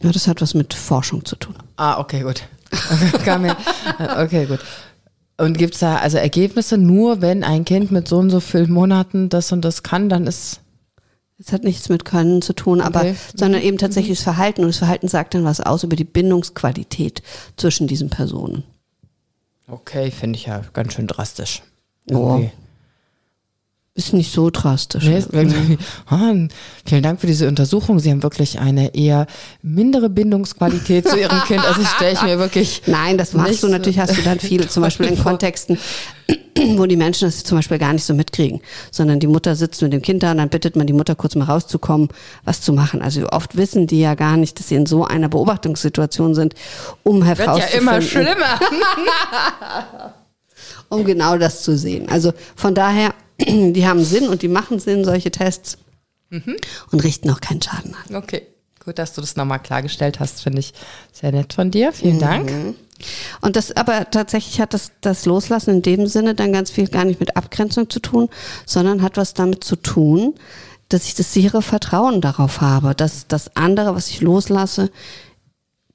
Ja, 0.02 0.12
das 0.12 0.26
hat 0.26 0.40
was 0.40 0.54
mit 0.54 0.72
Forschung 0.74 1.24
zu 1.24 1.36
tun. 1.36 1.54
Ah, 1.76 1.98
okay, 1.98 2.22
gut. 2.22 2.42
okay, 4.16 4.46
gut. 4.46 4.60
Und 5.36 5.58
gibt 5.58 5.74
es 5.74 5.80
da 5.80 5.96
also 5.96 6.18
Ergebnisse 6.18 6.78
nur, 6.78 7.22
wenn 7.22 7.44
ein 7.44 7.64
Kind 7.64 7.90
mit 7.90 8.08
so 8.08 8.18
und 8.18 8.30
so 8.30 8.40
vielen 8.40 8.70
Monaten 8.70 9.28
das 9.28 9.52
und 9.52 9.64
das 9.64 9.82
kann, 9.82 10.08
dann 10.08 10.26
ist. 10.26 10.60
Es 11.38 11.52
hat 11.52 11.64
nichts 11.64 11.88
mit 11.88 12.04
Können 12.04 12.42
zu 12.42 12.52
tun, 12.52 12.82
aber 12.82 13.00
okay. 13.00 13.16
sondern 13.34 13.62
eben 13.62 13.78
tatsächlich 13.78 14.18
das 14.18 14.24
Verhalten. 14.24 14.60
Und 14.60 14.68
das 14.68 14.76
Verhalten 14.76 15.08
sagt 15.08 15.32
dann 15.32 15.44
was 15.44 15.60
aus 15.62 15.84
über 15.84 15.96
die 15.96 16.04
Bindungsqualität 16.04 17.22
zwischen 17.56 17.86
diesen 17.86 18.10
Personen. 18.10 18.64
Okay, 19.66 20.10
finde 20.10 20.38
ich 20.38 20.46
ja 20.46 20.60
ganz 20.74 20.92
schön 20.92 21.06
drastisch. 21.06 21.62
Okay. 22.10 22.50
Oh. 22.54 22.69
Ist 24.00 24.14
nicht 24.14 24.32
so 24.32 24.48
drastisch. 24.48 25.04
Nee, 25.04 25.22
ah, 26.08 26.32
vielen 26.86 27.02
Dank 27.02 27.20
für 27.20 27.26
diese 27.26 27.46
Untersuchung. 27.46 27.98
Sie 27.98 28.10
haben 28.10 28.22
wirklich 28.22 28.58
eine 28.58 28.94
eher 28.94 29.26
mindere 29.60 30.08
Bindungsqualität 30.08 31.06
zu 31.06 31.18
Ihrem 31.18 31.42
Kind. 31.42 31.62
Also 31.62 31.84
stelle 31.84 32.14
ich 32.14 32.22
mir 32.22 32.38
wirklich. 32.38 32.80
Nein, 32.86 33.18
das 33.18 33.34
machst 33.34 33.62
du 33.62 33.68
natürlich, 33.68 33.98
hast 33.98 34.16
du 34.16 34.22
dann 34.22 34.40
viel, 34.40 34.66
zum 34.70 34.82
Beispiel 34.82 35.04
in 35.04 35.18
Kontexten, 35.22 35.76
wo 36.76 36.86
die 36.86 36.96
Menschen 36.96 37.28
das 37.28 37.44
zum 37.44 37.58
Beispiel 37.58 37.76
gar 37.76 37.92
nicht 37.92 38.04
so 38.04 38.14
mitkriegen, 38.14 38.62
sondern 38.90 39.20
die 39.20 39.26
Mutter 39.26 39.54
sitzt 39.54 39.82
mit 39.82 39.92
dem 39.92 40.00
Kind 40.00 40.22
da 40.22 40.30
und 40.30 40.38
dann 40.38 40.48
bittet 40.48 40.76
man 40.76 40.86
die 40.86 40.94
Mutter 40.94 41.14
kurz 41.14 41.34
mal 41.34 41.44
rauszukommen, 41.44 42.08
was 42.46 42.62
zu 42.62 42.72
machen. 42.72 43.02
Also 43.02 43.28
oft 43.28 43.58
wissen 43.58 43.86
die 43.86 44.00
ja 44.00 44.14
gar 44.14 44.38
nicht, 44.38 44.58
dass 44.58 44.68
sie 44.68 44.76
in 44.76 44.86
so 44.86 45.04
einer 45.04 45.28
Beobachtungssituation 45.28 46.34
sind, 46.34 46.54
um 47.02 47.22
herauszufinden. 47.22 47.60
Wird 47.60 47.74
ja 47.74 47.80
immer 47.80 48.00
schlimmer. 48.00 48.60
um 50.88 51.04
genau 51.04 51.36
das 51.36 51.62
zu 51.62 51.76
sehen. 51.76 52.08
Also 52.08 52.32
von 52.56 52.74
daher 52.74 53.12
die 53.72 53.86
haben 53.86 54.04
Sinn 54.04 54.28
und 54.28 54.42
die 54.42 54.48
machen 54.48 54.78
Sinn, 54.78 55.04
solche 55.04 55.30
Tests. 55.30 55.78
Mhm. 56.30 56.56
Und 56.92 57.02
richten 57.02 57.30
auch 57.30 57.40
keinen 57.40 57.60
Schaden 57.60 57.94
an. 57.94 58.16
Okay, 58.16 58.46
gut, 58.84 58.98
dass 58.98 59.14
du 59.14 59.20
das 59.20 59.36
nochmal 59.36 59.60
klargestellt 59.60 60.20
hast, 60.20 60.42
finde 60.42 60.60
ich 60.60 60.72
sehr 61.12 61.32
nett 61.32 61.52
von 61.52 61.70
dir. 61.70 61.92
Vielen 61.92 62.16
mhm. 62.16 62.20
Dank. 62.20 62.52
Und 63.40 63.56
das, 63.56 63.74
aber 63.76 64.10
tatsächlich 64.10 64.60
hat 64.60 64.74
das, 64.74 64.92
das 65.00 65.26
Loslassen 65.26 65.76
in 65.76 65.82
dem 65.82 66.06
Sinne 66.06 66.34
dann 66.34 66.52
ganz 66.52 66.70
viel 66.70 66.86
gar 66.88 67.04
nicht 67.04 67.18
mit 67.18 67.36
Abgrenzung 67.36 67.88
zu 67.90 67.98
tun, 68.00 68.28
sondern 68.66 69.02
hat 69.02 69.16
was 69.16 69.34
damit 69.34 69.64
zu 69.64 69.76
tun, 69.76 70.34
dass 70.88 71.06
ich 71.06 71.14
das 71.14 71.32
sichere 71.32 71.62
Vertrauen 71.62 72.20
darauf 72.20 72.60
habe, 72.60 72.94
dass 72.94 73.26
das 73.26 73.56
andere, 73.56 73.94
was 73.94 74.08
ich 74.08 74.20
loslasse, 74.20 74.90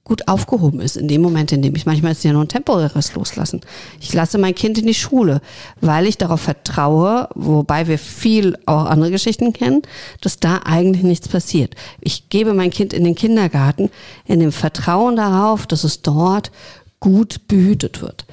gut 0.06 0.28
aufgehoben 0.28 0.80
ist 0.80 0.98
in 0.98 1.08
dem 1.08 1.22
Moment, 1.22 1.52
in 1.52 1.64
dem 1.64 1.76
ich 1.76 1.88
manchmal 1.88 2.12
es 2.12 2.24
ja 2.24 2.32
nur 2.32 2.44
ein 2.44 2.48
temporäres 2.48 3.16
Loslassen. 3.16 3.62
Ich 4.00 4.14
lasse 4.14 4.38
mein 4.38 4.54
Kind 4.54 4.78
in 4.78 4.86
die 4.86 4.94
Schule, 4.94 5.42
weil 5.82 6.06
ich 6.06 6.18
darauf 6.18 6.42
vertraue, 6.42 7.28
wobei 7.34 7.88
wir 7.88 7.98
viel 7.98 8.56
auch 8.68 8.86
andere 8.86 9.10
Geschichten 9.10 9.52
kennen, 9.52 9.82
dass 10.22 10.40
da 10.40 10.60
eigentlich 10.64 11.04
nichts 11.04 11.28
passiert. 11.28 11.74
Ich 12.02 12.30
gebe 12.30 12.54
mein 12.54 12.70
Kind 12.70 12.94
in 12.94 13.04
den 13.04 13.16
Kindergarten 13.16 13.90
in 14.26 14.40
dem 14.40 14.52
Vertrauen 14.52 15.16
darauf, 15.16 15.66
dass 15.66 15.84
es 15.84 16.04
dort 16.04 16.52
gut 17.00 17.48
behütet 17.48 18.04
wird 18.04 18.26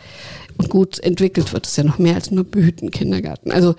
und 0.59 0.68
gut 0.68 0.99
entwickelt 0.99 1.55
wird. 1.55 1.64
Das 1.64 1.73
ist 1.73 1.79
ja 1.79 1.85
noch 1.85 1.99
mehr 1.99 2.16
als 2.16 2.31
nur 2.31 2.45
behüten 2.45 2.91
Kindergarten. 2.91 3.51
Also 3.51 3.77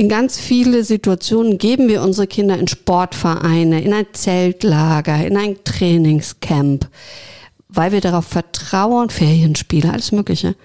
in 0.00 0.08
ganz 0.08 0.38
viele 0.40 0.82
Situationen 0.82 1.58
geben 1.58 1.86
wir 1.86 2.00
unsere 2.00 2.26
Kinder 2.26 2.56
in 2.56 2.68
Sportvereine, 2.68 3.82
in 3.82 3.92
ein 3.92 4.06
Zeltlager, 4.14 5.26
in 5.26 5.36
ein 5.36 5.62
Trainingscamp, 5.62 6.88
weil 7.68 7.92
wir 7.92 8.00
darauf 8.00 8.24
vertrauen, 8.24 9.10
Ferienspiele, 9.10 9.92
alles 9.92 10.10
Mögliche, 10.10 10.56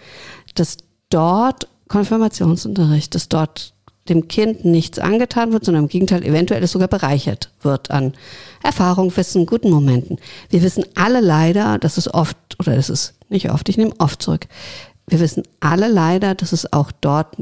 dass 0.56 0.78
dort 1.10 1.68
Konfirmationsunterricht, 1.90 3.14
dass 3.14 3.28
dort 3.28 3.74
dem 4.08 4.30
Kind 4.30 4.64
nichts 4.64 5.00
angetan 5.00 5.52
wird, 5.52 5.66
sondern 5.66 5.84
im 5.84 5.90
Gegenteil 5.90 6.24
eventuell 6.24 6.64
es 6.64 6.72
sogar 6.72 6.88
bereichert 6.88 7.52
wird 7.62 7.92
an 7.92 8.14
Erfahrung, 8.64 9.18
Wissen, 9.18 9.46
guten 9.46 9.70
Momenten. 9.70 10.18
Wir 10.50 10.64
wissen 10.64 10.86
alle 10.96 11.20
leider, 11.20 11.78
dass 11.78 11.98
es 11.98 12.14
oft, 12.14 12.38
oder 12.58 12.74
das 12.74 12.90
ist 12.90 13.16
nicht 13.28 13.52
oft, 13.52 13.68
ich 13.68 13.76
nehme 13.76 13.96
oft 13.98 14.22
zurück, 14.22 14.48
wir 15.08 15.20
wissen 15.20 15.44
alle 15.60 15.90
leider, 15.90 16.36
dass 16.36 16.54
es 16.54 16.72
auch 16.72 16.94
dort 17.02 17.36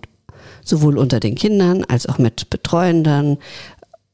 sowohl 0.63 0.97
unter 0.97 1.19
den 1.19 1.35
Kindern 1.35 1.83
als 1.83 2.07
auch 2.07 2.17
mit 2.17 2.49
Betreuenden 2.49 3.37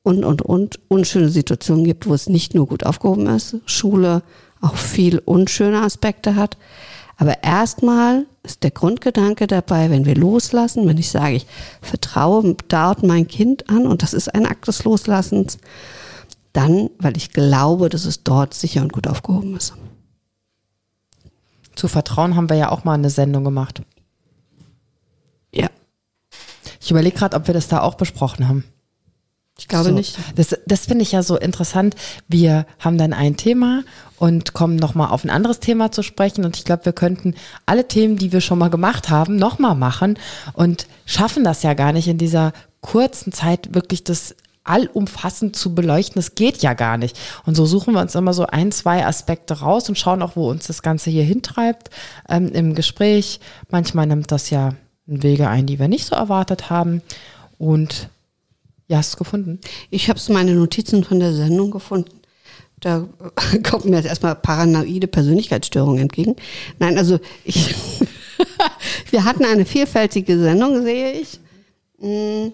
und, 0.04 0.24
und, 0.24 0.42
und 0.42 0.80
unschöne 0.88 1.30
Situationen 1.30 1.84
gibt, 1.84 2.08
wo 2.08 2.14
es 2.14 2.28
nicht 2.28 2.56
nur 2.56 2.68
gut 2.68 2.86
aufgehoben 2.86 3.28
ist, 3.28 3.58
Schule 3.66 4.24
auch 4.62 4.76
viel 4.76 5.20
unschöne 5.20 5.82
Aspekte 5.82 6.36
hat. 6.36 6.58
Aber 7.18 7.44
erstmal 7.44 8.26
ist 8.44 8.64
der 8.64 8.72
Grundgedanke 8.72 9.46
dabei, 9.46 9.90
wenn 9.90 10.06
wir 10.06 10.16
loslassen, 10.16 10.88
wenn 10.88 10.98
ich 10.98 11.10
sage, 11.10 11.36
ich 11.36 11.48
vertraue 11.82 12.56
dort 12.70 13.04
mein 13.04 13.28
Kind 13.28 13.70
an 13.70 13.86
und 13.86 14.04
das 14.04 14.14
ist 14.14 14.34
ein 14.34 14.46
Akt 14.46 14.68
des 14.68 14.86
Loslassens, 14.86 15.58
dann, 16.54 16.90
weil 16.98 17.18
ich 17.18 17.32
glaube, 17.32 17.90
dass 17.90 18.06
es 18.06 18.24
dort 18.24 18.54
sicher 18.54 18.82
und 18.82 18.94
gut 18.94 19.06
aufgehoben 19.06 19.56
ist. 19.58 19.74
Zu 21.76 21.88
Vertrauen 21.88 22.36
haben 22.36 22.50
wir 22.50 22.58
ja 22.58 22.72
auch 22.72 22.84
mal 22.84 22.94
eine 22.94 23.10
Sendung 23.10 23.44
gemacht. 23.44 23.82
Ja. 25.54 25.70
Ich 26.90 26.92
überlege 26.92 27.20
gerade, 27.20 27.38
ob 27.38 27.46
wir 27.46 27.54
das 27.54 27.68
da 27.68 27.82
auch 27.82 27.94
besprochen 27.94 28.48
haben. 28.48 28.64
Ich 29.60 29.68
glaube 29.68 29.90
so. 29.90 29.92
nicht. 29.92 30.18
Das, 30.34 30.58
das 30.66 30.88
finde 30.88 31.04
ich 31.04 31.12
ja 31.12 31.22
so 31.22 31.38
interessant. 31.38 31.96
Wir 32.28 32.66
haben 32.80 32.98
dann 32.98 33.14
ein 33.14 33.38
Thema 33.38 33.84
und 34.18 34.54
kommen 34.54 34.76
nochmal 34.76 35.10
auf 35.10 35.24
ein 35.24 35.30
anderes 35.30 35.60
Thema 35.60 35.92
zu 35.92 36.02
sprechen. 36.02 36.46
Und 36.46 36.58
ich 36.58 36.66
glaube, 36.66 36.86
wir 36.86 36.94
könnten 36.94 37.36
alle 37.68 37.88
Themen, 37.88 38.18
die 38.18 38.32
wir 38.32 38.42
schon 38.42 38.58
mal 38.58 38.72
gemacht 38.72 39.12
haben, 39.12 39.36
nochmal 39.36 39.76
machen 39.76 40.18
und 40.54 40.88
schaffen 41.06 41.44
das 41.44 41.62
ja 41.62 41.76
gar 41.76 41.94
nicht 41.94 42.08
in 42.08 42.18
dieser 42.18 42.54
kurzen 42.82 43.32
Zeit 43.34 43.76
wirklich 43.76 44.04
das 44.04 44.36
allumfassend 44.64 45.56
zu 45.56 45.76
beleuchten. 45.76 46.16
Das 46.16 46.34
geht 46.34 46.64
ja 46.64 46.74
gar 46.74 46.98
nicht. 46.98 47.20
Und 47.46 47.54
so 47.54 47.68
suchen 47.68 47.94
wir 47.94 48.02
uns 48.02 48.16
immer 48.16 48.34
so 48.34 48.48
ein, 48.48 48.72
zwei 48.72 49.06
Aspekte 49.06 49.60
raus 49.60 49.88
und 49.90 50.00
schauen 50.00 50.24
auch, 50.24 50.36
wo 50.36 50.50
uns 50.50 50.66
das 50.66 50.82
Ganze 50.82 51.12
hier 51.12 51.24
hintreibt 51.24 51.92
ähm, 52.28 52.48
im 52.52 52.74
Gespräch. 52.74 53.42
Manchmal 53.70 54.08
nimmt 54.08 54.32
das 54.32 54.50
ja 54.50 54.74
Wege 55.10 55.50
ein, 55.50 55.66
die 55.66 55.80
wir 55.80 55.88
nicht 55.88 56.06
so 56.06 56.16
erwartet 56.16 56.70
haben. 56.70 57.02
Und 57.58 58.10
ja, 58.88 58.98
hast 58.98 59.12
du 59.12 59.16
es 59.16 59.18
gefunden? 59.18 59.60
Ich 59.90 60.10
habe 60.10 60.20
meine 60.30 60.54
Notizen 60.54 61.04
von 61.04 61.20
der 61.20 61.34
Sendung 61.34 61.72
gefunden. 61.72 62.20
Da 62.80 63.08
kommt 63.64 63.86
mir 63.86 63.98
jetzt 63.98 64.08
erstmal 64.08 64.36
paranoide 64.36 65.08
Persönlichkeitsstörung 65.08 65.98
entgegen. 65.98 66.36
Nein, 66.80 66.98
also 66.98 67.20
ich, 67.44 67.76
wir 69.12 69.26
hatten 69.26 69.46
eine 69.46 69.66
vielfältige 69.66 70.40
Sendung, 70.40 70.84
sehe 70.84 71.12
ich. 71.14 71.40
Mm, 72.00 72.50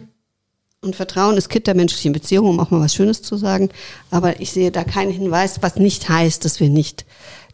und 0.82 0.96
Vertrauen 0.96 1.38
ist 1.38 1.50
Kind 1.50 1.68
der 1.68 1.76
menschlichen 1.76 2.14
Beziehung, 2.14 2.48
um 2.48 2.60
auch 2.60 2.70
mal 2.70 2.80
was 2.82 2.94
Schönes 2.94 3.22
zu 3.22 3.38
sagen. 3.38 3.70
Aber 4.12 4.40
ich 4.40 4.52
sehe 4.52 4.72
da 4.72 4.84
keinen 4.84 5.12
Hinweis, 5.12 5.62
was 5.62 5.78
nicht 5.78 6.10
heißt, 6.10 6.46
dass 6.46 6.60
wir 6.60 6.70
nicht 6.70 7.06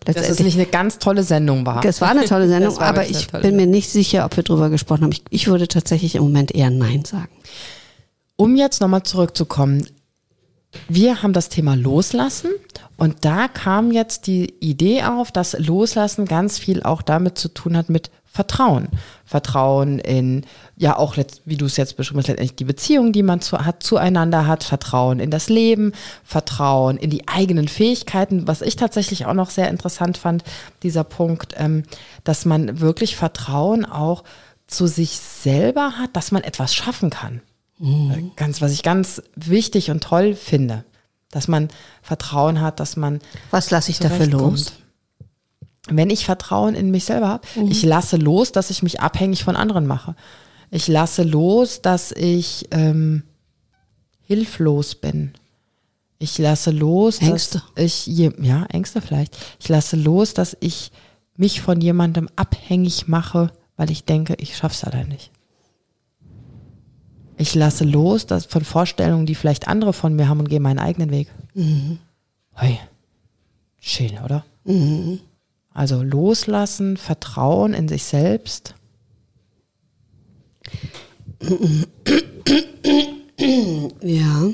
dass 0.06 0.16
es 0.16 0.40
nicht 0.40 0.56
eine 0.56 0.66
ganz 0.66 0.98
tolle 0.98 1.24
Sendung 1.24 1.66
war. 1.66 1.82
Das 1.82 2.02
war 2.02 2.10
eine 2.10 2.26
tolle 2.26 2.48
Sendung, 2.50 2.78
aber 2.80 3.08
ich 3.08 3.28
bin 3.28 3.56
mir 3.56 3.68
nicht 3.68 3.90
sicher, 3.90 4.26
ob 4.26 4.36
wir 4.36 4.44
drüber 4.44 4.70
gesprochen 4.70 5.04
haben. 5.04 5.12
Ich, 5.12 5.24
ich 5.30 5.48
würde 5.48 5.68
tatsächlich 5.68 6.16
im 6.16 6.24
Moment 6.24 6.54
eher 6.54 6.70
Nein 6.70 7.06
sagen. 7.06 7.30
Um 8.36 8.56
jetzt 8.56 8.82
nochmal 8.82 9.04
zurückzukommen, 9.04 9.86
wir 10.88 11.22
haben 11.22 11.34
das 11.34 11.50
Thema 11.50 11.76
Loslassen 11.76 12.52
und 12.98 13.26
da 13.26 13.48
kam 13.48 13.92
jetzt 13.92 14.26
die 14.26 14.54
Idee 14.60 15.04
auf, 15.04 15.32
dass 15.32 15.58
Loslassen 15.60 16.26
ganz 16.26 16.58
viel 16.58 16.82
auch 16.82 17.02
damit 17.02 17.38
zu 17.38 17.50
tun 17.50 17.78
hat 17.78 17.90
mit 17.90 18.10
Vertrauen. 18.34 18.88
Vertrauen 19.26 20.00
in, 20.00 20.46
ja 20.78 20.96
auch, 20.96 21.18
letzt, 21.18 21.42
wie 21.44 21.58
du 21.58 21.66
es 21.66 21.76
jetzt 21.76 21.98
beschrieben 21.98 22.20
hast, 22.20 22.28
letztendlich 22.30 22.56
die 22.56 22.64
Beziehung, 22.64 23.12
die 23.12 23.24
man 23.24 23.42
zu, 23.42 23.58
hat, 23.58 23.84
zueinander 23.84 24.48
hat, 24.48 24.64
Vertrauen 24.64 25.20
in 25.20 25.32
das 25.32 25.50
Leben, 25.50 25.92
Vertrauen 26.24 26.96
in 26.96 27.10
die 27.10 27.28
eigenen 27.28 27.68
Fähigkeiten, 27.68 28.48
was 28.48 28.62
ich 28.62 28.78
tatsächlich 28.78 29.26
auch 29.26 29.34
noch 29.34 29.50
sehr 29.50 29.68
interessant 29.68 30.18
fand, 30.18 30.46
dieser 30.82 31.04
Punkt, 31.04 31.56
ähm, 31.58 31.84
dass 32.24 32.46
man 32.46 32.80
wirklich 32.80 33.18
Vertrauen 33.18 33.84
auch 33.84 34.24
zu 34.66 34.88
sich 34.88 35.18
selber 35.18 35.98
hat, 35.98 36.16
dass 36.16 36.32
man 36.32 36.44
etwas 36.44 36.74
schaffen 36.74 37.10
kann. 37.10 37.42
Mhm. 37.80 38.32
Ganz, 38.38 38.62
was 38.62 38.72
ich 38.72 38.82
ganz 38.82 39.22
wichtig 39.36 39.92
und 39.92 40.04
toll 40.04 40.36
finde, 40.36 40.86
dass 41.32 41.50
man 41.50 41.68
Vertrauen 42.02 42.62
hat, 42.62 42.80
dass 42.80 42.96
man. 42.96 43.20
Was 43.50 43.72
lasse 43.72 43.92
ich 43.92 44.00
dafür 44.00 44.28
los? 44.28 44.72
Wenn 45.88 46.10
ich 46.10 46.26
Vertrauen 46.26 46.76
in 46.76 46.92
mich 46.92 47.06
selber 47.06 47.28
habe, 47.28 47.48
mhm. 47.56 47.72
ich 47.72 47.84
lasse 47.84 48.18
los, 48.18 48.52
dass 48.52 48.70
ich 48.70 48.84
mich 48.84 49.02
abhängig 49.02 49.44
von 49.44 49.56
anderen 49.56 49.88
mache. 49.88 50.16
Ich 50.70 50.88
lasse 50.88 51.24
los, 51.24 51.82
dass 51.82 52.12
ich 52.12 52.68
ähm, 52.72 53.24
hilflos 54.22 54.96
bin. 54.96 55.34
Ich 56.20 56.38
lasse 56.38 56.72
los, 56.72 57.20
Ängste. 57.20 57.64
dass 57.76 57.84
ich, 57.84 58.08
ja, 58.08 58.66
Ängste 58.66 59.02
vielleicht. 59.02 59.36
Ich 59.60 59.68
lasse 59.70 59.96
los, 59.96 60.34
dass 60.34 60.56
ich 60.60 60.92
mich 61.36 61.62
von 61.62 61.82
jemandem 61.82 62.30
abhängig 62.36 63.08
mache, 63.08 63.52
weil 63.76 63.90
ich 63.90 64.06
denke, 64.06 64.36
ich 64.38 64.56
schaff's 64.56 64.84
allein 64.84 65.08
nicht. 65.08 65.32
Ich 67.38 67.56
lasse 67.56 67.86
los 67.86 68.28
dass 68.28 68.46
von 68.46 68.64
Vorstellungen, 68.64 69.26
die 69.26 69.34
vielleicht 69.34 69.68
andere 69.68 69.94
von 69.94 70.16
mir 70.16 70.30
haben 70.30 70.42
und 70.42 70.50
gehe 70.50 70.60
meinen 70.60 70.78
eigenen 70.78 71.10
Weg. 71.10 71.28
Mhm. 71.56 71.98
Hey, 72.54 72.80
schön, 73.80 74.20
oder? 74.24 74.46
Mhm. 74.64 75.22
Also 75.74 76.04
loslassen, 76.04 76.98
Vertrauen 76.98 77.74
in 77.74 77.88
sich 77.88 78.04
selbst. 78.04 78.76
Ja. 84.02 84.50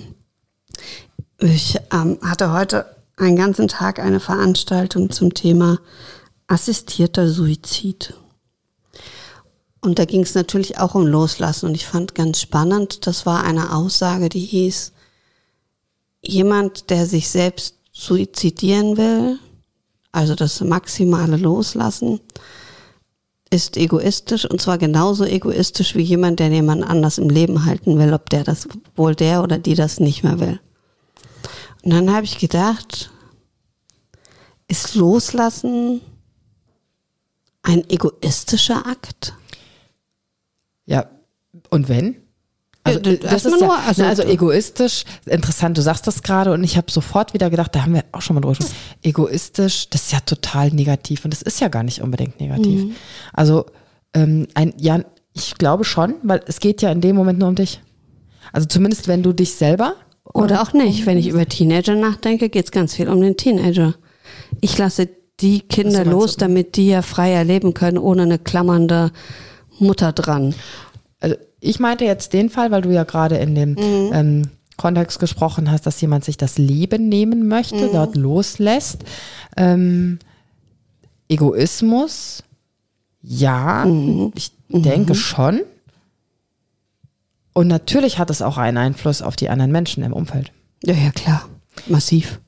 Ich 1.40 1.78
ähm, 1.92 2.18
hatte 2.22 2.52
heute 2.52 2.96
einen 3.18 3.36
ganzen 3.36 3.68
Tag 3.68 4.00
eine 4.00 4.20
Veranstaltung 4.20 5.10
zum 5.10 5.34
Thema 5.34 5.80
assistierter 6.48 7.28
Suizid. 7.28 8.14
Und 9.82 10.00
da 10.00 10.06
ging 10.06 10.22
es 10.22 10.36
natürlich 10.36 10.80
auch 10.80 10.96
um 10.96 11.06
Loslassen. 11.06 11.68
Und 11.68 11.76
ich 11.76 11.86
fand 11.86 12.16
ganz 12.16 12.42
spannend, 12.42 13.06
das 13.08 13.26
war 13.26 13.44
eine 13.44 13.74
Aussage, 13.74 14.30
die 14.30 14.40
hieß, 14.40 14.94
jemand, 16.22 16.90
der 16.90 17.06
sich 17.06 17.30
selbst 17.30 17.76
suizidieren 17.92 18.98
will, 18.98 19.40
also 20.18 20.34
das 20.34 20.62
maximale 20.62 21.38
Loslassen, 21.38 22.20
ist 23.52 23.78
egoistisch 23.78 24.50
und 24.50 24.60
zwar 24.60 24.80
genauso 24.80 25.24
egoistisch 25.24 25.96
wie 25.96 26.02
jemand, 26.02 26.40
der 26.40 26.50
jemand 26.50 26.84
anders 26.84 27.20
im 27.20 27.30
Leben 27.30 27.66
halten 27.66 28.00
will, 28.00 28.14
ob 28.14 28.30
der 28.32 28.44
das, 28.44 28.68
wohl 28.96 29.16
der 29.16 29.44
oder 29.44 29.60
die 29.60 29.76
das 29.76 30.00
nicht 30.00 30.24
mehr 30.24 30.40
will. 30.40 30.60
Und 31.84 31.92
dann 31.92 32.12
habe 32.12 32.26
ich 32.26 32.40
gedacht, 32.40 33.12
ist 34.68 34.96
Loslassen 34.96 36.02
ein 37.62 37.88
egoistischer 37.88 38.88
Akt? 38.88 39.34
Ja, 40.86 41.10
und 41.70 41.88
wenn? 41.90 42.27
Also, 42.88 43.00
das 43.00 43.46
ist 43.46 43.62
ja, 43.62 43.84
also, 43.88 44.04
also 44.04 44.24
egoistisch, 44.24 45.04
interessant, 45.26 45.78
du 45.78 45.82
sagst 45.82 46.08
das 46.08 46.24
gerade 46.24 46.54
und 46.54 46.64
ich 46.64 46.78
habe 46.78 46.92
sofort 46.92 47.34
wieder 47.34 47.50
gedacht, 47.50 47.76
da 47.76 47.84
haben 47.84 47.94
wir 47.94 48.06
auch 48.12 48.22
schon 48.22 48.36
mal 48.36 48.42
drüber 48.42 48.56
gesprochen, 48.56 48.76
egoistisch, 49.04 49.90
das 49.90 50.04
ist 50.04 50.12
ja 50.12 50.20
total 50.22 50.72
negativ 50.72 51.26
und 51.26 51.32
das 51.32 51.42
ist 51.42 51.60
ja 51.60 51.68
gar 51.68 51.84
nicht 51.84 52.02
unbedingt 52.02 52.40
negativ. 52.40 52.86
Mhm. 52.86 52.96
Also 53.34 53.66
ähm, 54.14 54.48
ein, 54.54 54.74
ja, 54.78 55.02
ich 55.34 55.56
glaube 55.56 55.84
schon, 55.84 56.16
weil 56.24 56.42
es 56.48 56.60
geht 56.60 56.82
ja 56.82 56.92
in 56.92 57.02
dem 57.02 57.16
Moment 57.16 57.40
nur 57.40 57.50
um 57.50 57.56
dich. 57.56 57.82
Also 58.52 58.68
zumindest 58.68 59.08
wenn 59.08 59.24
du 59.24 59.34
dich 59.34 59.54
selber. 59.54 59.96
Oder 60.34 60.62
auch 60.62 60.74
nicht. 60.74 61.06
Wenn 61.06 61.18
ich 61.18 61.28
über 61.28 61.46
Teenager 61.46 61.96
nachdenke, 61.96 62.50
geht 62.50 62.66
es 62.66 62.72
ganz 62.72 62.96
viel 62.96 63.08
um 63.08 63.22
den 63.22 63.38
Teenager. 63.38 63.96
Ich 64.62 64.78
lasse 64.78 65.10
die 65.40 65.62
Kinder 65.62 66.04
los, 66.04 66.36
damit 66.36 66.76
die 66.76 66.90
ja 66.90 67.02
freier 67.02 67.44
leben 67.44 67.74
können, 67.74 67.98
ohne 67.98 68.24
eine 68.24 68.40
klammernde 68.40 69.12
Mutter 69.80 70.12
dran. 70.12 70.56
Also 71.20 71.36
ich 71.60 71.80
meinte 71.80 72.06
jetzt 72.06 72.34
den 72.34 72.50
Fall, 72.50 72.72
weil 72.72 72.82
du 72.82 72.92
ja 72.92 73.04
gerade 73.04 73.38
in 73.38 73.56
dem 73.56 73.72
mhm. 73.72 74.12
ähm, 74.14 74.42
Kontext 74.78 75.20
gesprochen 75.20 75.72
hast, 75.72 75.86
dass 75.86 76.00
jemand 76.02 76.24
sich 76.24 76.38
das 76.38 76.58
Leben 76.58 77.10
nehmen 77.10 77.48
möchte, 77.48 77.88
mhm. 77.88 77.92
dort 77.94 78.16
loslässt. 78.16 79.04
Ähm, 79.56 80.20
Egoismus, 81.30 82.44
ja, 83.22 83.86
mhm. 83.86 84.32
ich 84.36 84.52
denke 84.70 85.14
mhm. 85.14 85.18
schon. 85.18 85.62
Und 87.54 87.68
natürlich 87.68 88.20
hat 88.20 88.30
es 88.30 88.44
auch 88.44 88.58
einen 88.58 88.78
Einfluss 88.78 89.24
auf 89.24 89.36
die 89.36 89.50
anderen 89.50 89.72
Menschen 89.72 90.04
im 90.04 90.14
Umfeld. 90.14 90.52
Ja, 90.84 90.94
ja, 90.94 91.10
klar. 91.10 91.50
Massiv. 91.88 92.40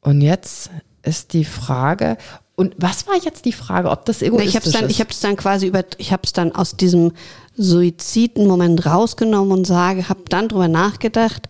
Und 0.00 0.22
jetzt 0.22 0.70
ist 1.02 1.34
die 1.34 1.44
Frage, 1.44 2.16
und 2.56 2.74
was 2.78 3.06
war 3.08 3.16
jetzt 3.16 3.44
die 3.46 3.52
Frage, 3.52 3.90
ob 3.90 4.04
das 4.04 4.22
egoistisch 4.22 4.48
ich 4.48 4.56
hab's 4.56 4.70
dann, 4.70 4.84
ist? 4.84 4.90
Ich 4.92 5.00
habe 5.00 5.10
es 5.10 5.20
dann 5.20 5.36
quasi 5.36 5.66
über, 5.66 5.84
ich 5.98 6.12
habe 6.12 6.22
es 6.24 6.32
dann 6.32 6.54
aus 6.54 6.76
diesem 6.76 7.12
Suiziden-Moment 7.56 8.86
rausgenommen 8.86 9.52
und 9.52 9.66
sage, 9.66 10.08
habe 10.08 10.22
dann 10.28 10.48
drüber 10.48 10.68
nachgedacht 10.68 11.48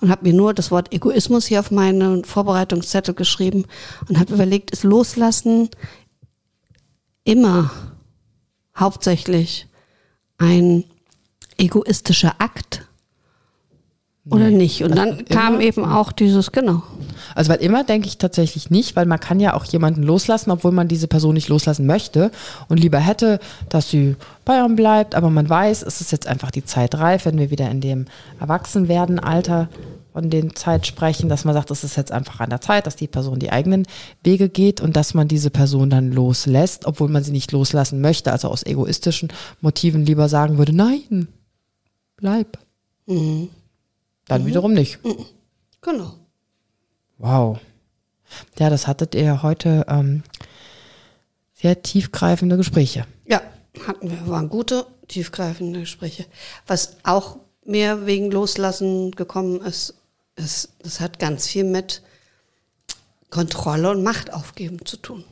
und 0.00 0.10
habe 0.10 0.26
mir 0.26 0.34
nur 0.34 0.52
das 0.52 0.70
Wort 0.70 0.92
Egoismus 0.92 1.46
hier 1.46 1.60
auf 1.60 1.70
meinen 1.70 2.24
Vorbereitungszettel 2.24 3.14
geschrieben 3.14 3.64
und 4.08 4.18
habe 4.18 4.34
überlegt, 4.34 4.70
ist 4.72 4.84
Loslassen 4.84 5.70
immer 7.24 7.70
hauptsächlich 8.76 9.68
ein 10.38 10.84
egoistischer 11.56 12.34
Akt 12.38 12.86
oder 14.28 14.50
nee. 14.50 14.56
nicht? 14.56 14.84
Und 14.84 14.96
dann 14.96 15.24
kam 15.24 15.60
eben 15.60 15.84
auch 15.84 16.12
dieses, 16.12 16.52
genau. 16.52 16.82
Also 17.34 17.50
weil 17.50 17.60
immer 17.60 17.82
denke 17.82 18.06
ich 18.06 18.18
tatsächlich 18.18 18.70
nicht, 18.70 18.94
weil 18.94 19.06
man 19.06 19.18
kann 19.18 19.40
ja 19.40 19.54
auch 19.54 19.64
jemanden 19.64 20.02
loslassen, 20.02 20.50
obwohl 20.50 20.70
man 20.70 20.86
diese 20.86 21.08
Person 21.08 21.34
nicht 21.34 21.48
loslassen 21.48 21.86
möchte 21.86 22.30
und 22.68 22.78
lieber 22.78 22.98
hätte, 22.98 23.40
dass 23.68 23.90
sie 23.90 24.14
bei 24.44 24.62
einem 24.62 24.76
bleibt, 24.76 25.14
aber 25.16 25.28
man 25.30 25.48
weiß, 25.48 25.82
es 25.82 26.00
ist 26.00 26.12
jetzt 26.12 26.28
einfach 26.28 26.52
die 26.52 26.64
Zeit 26.64 26.94
reif, 26.96 27.24
wenn 27.24 27.38
wir 27.38 27.50
wieder 27.50 27.68
in 27.70 27.80
dem 27.80 28.06
Erwachsenwerden 28.38 29.18
Alter 29.18 29.68
von 30.12 30.30
den 30.30 30.54
Zeit 30.54 30.86
sprechen, 30.86 31.28
dass 31.28 31.44
man 31.44 31.54
sagt, 31.54 31.70
es 31.70 31.84
ist 31.84 31.96
jetzt 31.96 32.12
einfach 32.12 32.38
an 32.40 32.50
der 32.50 32.60
Zeit, 32.60 32.86
dass 32.86 32.96
die 32.96 33.08
Person 33.08 33.38
die 33.38 33.50
eigenen 33.50 33.86
Wege 34.22 34.48
geht 34.48 34.80
und 34.80 34.94
dass 34.94 35.14
man 35.14 35.26
diese 35.26 35.50
Person 35.50 35.90
dann 35.90 36.12
loslässt, 36.12 36.84
obwohl 36.86 37.08
man 37.08 37.24
sie 37.24 37.32
nicht 37.32 37.50
loslassen 37.50 38.00
möchte, 38.00 38.30
also 38.30 38.48
aus 38.48 38.64
egoistischen 38.64 39.32
Motiven 39.62 40.04
lieber 40.04 40.28
sagen 40.28 40.58
würde, 40.58 40.74
nein, 40.76 41.28
bleib. 42.16 42.58
Mhm. 43.06 43.48
Dann 44.32 44.44
mhm. 44.44 44.46
wiederum 44.46 44.72
nicht. 44.72 45.04
Mhm. 45.04 45.26
Genau. 45.82 46.14
Wow. 47.18 47.58
Ja, 48.58 48.70
das 48.70 48.86
hattet 48.86 49.14
ihr 49.14 49.42
heute 49.42 49.84
ähm, 49.88 50.22
sehr 51.52 51.82
tiefgreifende 51.82 52.56
Gespräche. 52.56 53.06
Ja, 53.26 53.42
hatten 53.86 54.10
wir. 54.10 54.26
Waren 54.28 54.48
gute, 54.48 54.86
tiefgreifende 55.08 55.80
Gespräche. 55.80 56.24
Was 56.66 56.96
auch 57.02 57.40
mir 57.66 58.06
wegen 58.06 58.30
Loslassen 58.30 59.10
gekommen 59.10 59.60
ist, 59.60 59.94
ist, 60.36 60.72
das 60.82 61.00
hat 61.00 61.18
ganz 61.18 61.46
viel 61.46 61.64
mit 61.64 62.02
Kontrolle 63.28 63.90
und 63.90 64.02
Macht 64.02 64.32
aufgeben 64.32 64.86
zu 64.86 64.96
tun. 64.96 65.24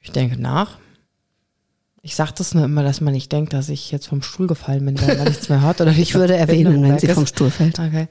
Ich 0.00 0.12
denke 0.12 0.40
nach. 0.40 0.78
Ich 2.06 2.16
sage 2.16 2.32
das 2.36 2.52
nur 2.52 2.66
immer, 2.66 2.82
dass 2.82 3.00
man 3.00 3.14
nicht 3.14 3.32
denkt, 3.32 3.54
dass 3.54 3.70
ich 3.70 3.90
jetzt 3.90 4.08
vom 4.08 4.20
Stuhl 4.20 4.46
gefallen 4.46 4.84
bin, 4.84 5.00
weil 5.00 5.16
man 5.16 5.26
nichts 5.26 5.48
mehr 5.48 5.62
hört. 5.62 5.80
Oder 5.80 5.90
ich 5.92 6.14
würde 6.14 6.36
erwähnen, 6.36 6.82
wenn 6.82 6.98
sie 6.98 7.08
vom 7.08 7.26
Stuhl 7.26 7.50
fällt. 7.50 7.78
Okay. 7.78 8.08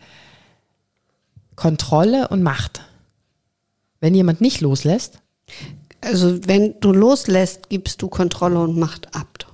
Kontrolle 1.56 2.28
und 2.30 2.42
Macht. 2.42 2.82
Wenn 4.00 4.16
jemand 4.16 4.42
nicht 4.42 4.62
loslässt? 4.62 5.20
Also 6.02 6.40
wenn 6.48 6.80
du 6.80 6.92
loslässt, 6.92 7.70
gibst 7.70 8.02
du 8.02 8.08
Kontrolle 8.08 8.60
und 8.60 8.80
Macht 8.80 9.14
ab. 9.16 9.46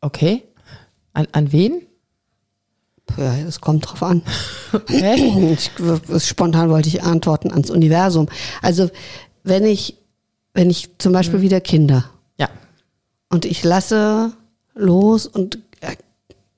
Okay. 0.00 0.42
An, 1.12 1.28
an 1.30 1.52
wen? 1.52 1.86
Ja, 3.16 3.36
es 3.36 3.60
kommt 3.60 3.88
drauf 3.88 4.02
an. 4.02 4.22
ich, 4.88 5.70
spontan 6.18 6.70
wollte 6.70 6.88
ich 6.88 7.02
antworten 7.02 7.50
ans 7.50 7.70
Universum. 7.70 8.28
Also 8.62 8.90
wenn 9.42 9.64
ich, 9.64 9.96
wenn 10.54 10.70
ich 10.70 10.98
zum 10.98 11.12
Beispiel 11.12 11.38
mhm. 11.38 11.42
wieder 11.42 11.60
Kinder. 11.60 12.10
Ja. 12.38 12.48
Und 13.30 13.44
ich 13.44 13.62
lasse 13.64 14.32
los 14.74 15.26
und 15.26 15.58
äh, 15.80 15.96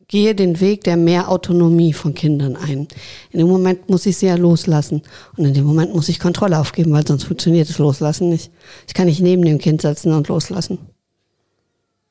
gehe 0.09 0.35
den 0.35 0.61
Weg 0.61 0.85
der 0.85 0.97
mehr 0.97 1.31
Autonomie 1.31 1.93
von 1.93 2.15
Kindern 2.15 2.57
ein. 2.57 2.89
In 3.31 3.39
dem 3.39 3.49
Moment 3.49 3.89
muss 3.89 4.07
ich 4.07 4.17
sie 4.17 4.27
ja 4.27 4.37
loslassen. 4.37 5.03
Und 5.37 5.45
in 5.45 5.55
dem 5.55 5.65
Moment 5.65 5.95
muss 5.95 6.09
ich 6.09 6.19
Kontrolle 6.19 6.59
aufgeben, 6.59 6.93
weil 6.93 7.07
sonst 7.07 7.25
funktioniert 7.25 7.69
das 7.69 7.79
Loslassen 7.79 8.31
nicht. 8.31 8.51
Ich 8.87 8.95
kann 8.95 9.07
nicht 9.07 9.21
neben 9.21 9.45
dem 9.45 9.59
Kind 9.59 9.83
sitzen 9.83 10.13
und 10.13 10.29
loslassen. 10.29 10.79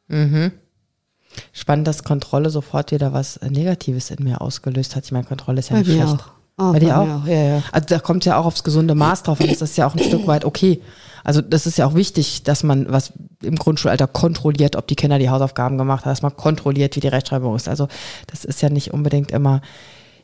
Mhm. 0.07 0.51
Spannend, 1.53 1.88
dass 1.88 2.03
Kontrolle 2.03 2.49
sofort 2.49 2.91
wieder 2.91 3.13
was 3.13 3.39
Negatives 3.41 4.11
in 4.11 4.23
mir 4.23 4.41
ausgelöst 4.41 4.95
hat. 4.95 5.05
Ich 5.05 5.11
meine, 5.11 5.25
Kontrolle 5.25 5.59
ist 5.59 5.69
ja 5.69 5.75
Bei 5.75 5.81
nicht 5.81 5.93
schlecht. 5.93 6.07
auch. 6.07 6.31
Oh, 6.59 6.71
bei 6.73 6.79
dir 6.79 6.89
bei 6.89 6.95
auch? 6.95 7.05
mir 7.05 7.15
auch, 7.15 7.27
ja, 7.27 7.43
ja. 7.43 7.63
Also 7.71 7.85
da 7.88 7.99
kommt 7.99 8.25
ja 8.25 8.38
auch 8.39 8.45
aufs 8.45 8.63
gesunde 8.63 8.95
Maß 8.95 9.23
drauf 9.23 9.39
an. 9.39 9.47
Das 9.47 9.61
ist 9.61 9.77
ja 9.77 9.88
auch 9.88 9.95
ein 9.95 10.03
Stück 10.03 10.25
weit 10.27 10.43
okay. 10.45 10.81
Also 11.23 11.41
das 11.41 11.67
ist 11.67 11.77
ja 11.77 11.85
auch 11.85 11.93
wichtig, 11.93 12.43
dass 12.43 12.63
man 12.63 12.89
was 12.89 13.11
im 13.43 13.57
Grundschulalter 13.57 14.07
kontrolliert, 14.07 14.75
ob 14.75 14.88
die 14.88 14.95
Kinder 14.95 15.19
die 15.19 15.29
Hausaufgaben 15.29 15.77
gemacht 15.77 16.05
haben, 16.05 16.11
dass 16.11 16.21
man 16.21 16.35
kontrolliert, 16.35 16.95
wie 16.95 17.01
die 17.01 17.09
Rechtschreibung 17.09 17.55
ist. 17.55 17.67
Also 17.67 17.88
das 18.27 18.45
ist 18.45 18.61
ja 18.61 18.69
nicht 18.69 18.93
unbedingt 18.93 19.31
immer 19.31 19.61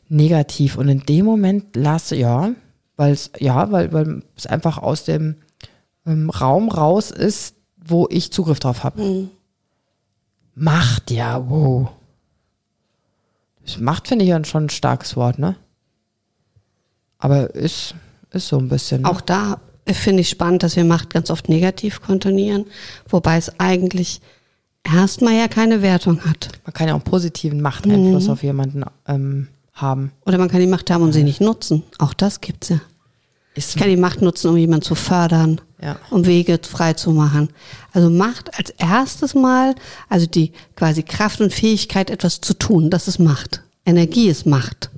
negativ. 0.07 0.78
Und 0.78 0.88
in 0.88 1.01
dem 1.01 1.26
Moment 1.26 1.76
lasse, 1.76 2.16
ja, 2.16 2.51
weil 2.95 3.11
es, 3.11 3.32
ja, 3.39 3.72
weil, 3.72 3.91
weil 3.91 4.24
es 4.38 4.47
einfach 4.47 4.78
aus 4.78 5.03
dem 5.03 5.36
ähm, 6.05 6.30
Raum 6.30 6.70
raus 6.70 7.11
ist, 7.11 7.55
wo 7.86 8.07
ich 8.09 8.32
Zugriff 8.32 8.59
drauf 8.59 8.84
habe. 8.84 9.28
Macht, 10.56 11.12
ja, 11.12 11.49
wow. 11.49 11.89
Das 13.66 13.80
Macht 13.80 14.08
finde 14.08 14.26
ich 14.26 14.30
ja 14.30 14.43
schon 14.45 14.66
ein 14.66 14.70
starkes 14.70 15.16
Wort, 15.16 15.39
ne? 15.39 15.56
Aber 17.18 17.56
ist, 17.56 17.95
ist 18.32 18.47
so 18.47 18.58
ein 18.58 18.68
bisschen. 18.68 19.04
Ne? 19.04 19.10
Auch 19.10 19.22
da 19.22 19.60
finde 19.88 20.22
ich 20.22 20.30
spannend, 20.30 20.64
dass 20.64 20.76
wir 20.76 20.84
Macht 20.84 21.10
ganz 21.10 21.32
oft 21.32 21.49
negativ 21.49 22.01
kontonieren, 22.01 22.66
wobei 23.08 23.38
es 23.38 23.60
eigentlich 23.60 24.22
erstmal 24.84 25.34
ja 25.34 25.47
keine 25.47 25.82
Wertung 25.82 26.26
hat. 26.26 26.49
Man 26.66 26.74
kann 26.74 26.88
ja 26.88 26.93
auch 26.93 26.99
einen 26.99 27.06
positiven 27.06 27.62
Machteinfluss 27.62 28.30
auf 28.30 28.43
jemanden 28.43 28.84
ähm, 29.08 29.47
haben. 29.74 30.12
Oder 30.26 30.38
man 30.38 30.49
kann 30.49 30.60
die 30.60 30.68
Macht 30.68 30.91
haben 30.91 31.04
und 31.04 31.14
sie 31.14 31.24
nicht 31.24 31.41
nutzen. 31.41 31.84
Auch 31.97 32.14
das 32.14 32.41
gibt's 32.41 32.70
ja. 32.70 32.82
Ist 33.56 33.76
Ich 33.76 33.76
kann 33.80 33.89
die 33.89 33.97
Macht 33.97 34.22
nutzen, 34.22 34.49
um 34.49 34.58
jemanden 34.58 34.84
zu 34.86 34.95
fördern, 34.95 35.62
Ja. 35.82 35.97
um 36.10 36.26
Wege 36.26 36.60
frei 36.64 36.93
zu 36.93 37.12
machen. 37.12 37.49
Also 37.91 38.10
Macht 38.10 38.58
als 38.58 38.72
erstes 38.72 39.36
Mal, 39.36 39.76
also 40.10 40.26
die 40.26 40.51
quasi 40.76 41.04
Kraft 41.04 41.39
und 41.41 41.54
Fähigkeit, 41.54 42.10
etwas 42.10 42.41
zu 42.41 42.54
tun, 42.56 42.89
das 42.89 43.08
ist 43.08 43.20
Macht. 43.20 43.62
Energie 43.86 44.28
ist 44.28 44.45
Macht. 44.45 44.89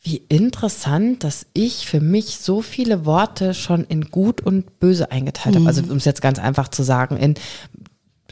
Wie 0.00 0.22
interessant, 0.28 1.24
dass 1.24 1.44
ich 1.52 1.86
für 1.86 2.00
mich 2.00 2.38
so 2.38 2.62
viele 2.62 3.04
Worte 3.04 3.52
schon 3.52 3.84
in 3.84 4.10
gut 4.10 4.40
und 4.40 4.78
böse 4.78 5.10
eingeteilt 5.10 5.56
habe. 5.56 5.66
Also 5.66 5.82
um 5.82 5.96
es 5.96 6.04
jetzt 6.04 6.22
ganz 6.22 6.38
einfach 6.38 6.68
zu 6.68 6.82
sagen, 6.82 7.16
in 7.16 7.34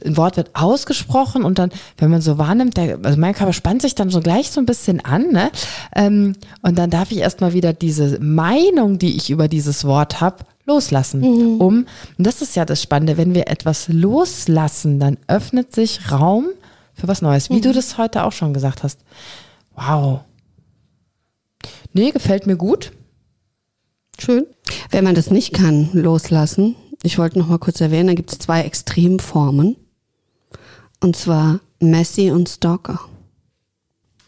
ein 0.04 0.16
Wort 0.16 0.36
wird 0.36 0.50
ausgesprochen 0.54 1.42
und 1.44 1.58
dann, 1.58 1.70
wenn 1.96 2.10
man 2.10 2.20
so 2.20 2.38
wahrnimmt, 2.38 2.76
der, 2.76 2.98
also 3.02 3.18
mein 3.18 3.34
Körper 3.34 3.52
spannt 3.52 3.82
sich 3.82 3.94
dann 3.94 4.10
so 4.10 4.20
gleich 4.20 4.50
so 4.50 4.60
ein 4.60 4.66
bisschen 4.66 5.04
an, 5.04 5.30
ne? 5.32 5.50
Ähm, 5.94 6.34
und 6.62 6.78
dann 6.78 6.90
darf 6.90 7.10
ich 7.12 7.18
erstmal 7.18 7.54
wieder 7.54 7.72
diese 7.72 8.18
Meinung, 8.20 8.98
die 8.98 9.16
ich 9.16 9.30
über 9.30 9.48
dieses 9.48 9.84
Wort 9.84 10.20
habe, 10.20 10.44
loslassen. 10.66 11.22
Um, 11.22 11.86
und 12.18 12.26
das 12.26 12.42
ist 12.42 12.56
ja 12.56 12.64
das 12.64 12.82
Spannende, 12.82 13.16
wenn 13.16 13.34
wir 13.34 13.48
etwas 13.48 13.88
loslassen, 13.88 15.00
dann 15.00 15.16
öffnet 15.28 15.74
sich 15.74 16.10
Raum 16.10 16.48
für 16.92 17.08
was 17.08 17.22
Neues, 17.22 17.50
wie 17.50 17.60
du 17.60 17.72
das 17.72 17.98
heute 17.98 18.24
auch 18.24 18.32
schon 18.32 18.52
gesagt 18.52 18.82
hast. 18.82 19.00
Wow. 19.74 20.20
Nee, 21.92 22.10
gefällt 22.10 22.46
mir 22.46 22.56
gut. 22.56 22.92
Schön. 24.18 24.46
Wenn 24.90 25.04
man 25.04 25.14
das 25.14 25.30
nicht 25.30 25.52
kann, 25.52 25.90
loslassen, 25.92 26.74
ich 27.02 27.18
wollte 27.18 27.38
noch 27.38 27.48
mal 27.48 27.58
kurz 27.58 27.80
erwähnen, 27.80 28.08
da 28.08 28.14
gibt 28.14 28.32
es 28.32 28.38
zwei 28.38 28.62
Extremformen. 28.62 29.76
Und 31.06 31.14
zwar 31.14 31.60
Messi 31.78 32.32
und 32.32 32.48
Stalker. 32.48 32.98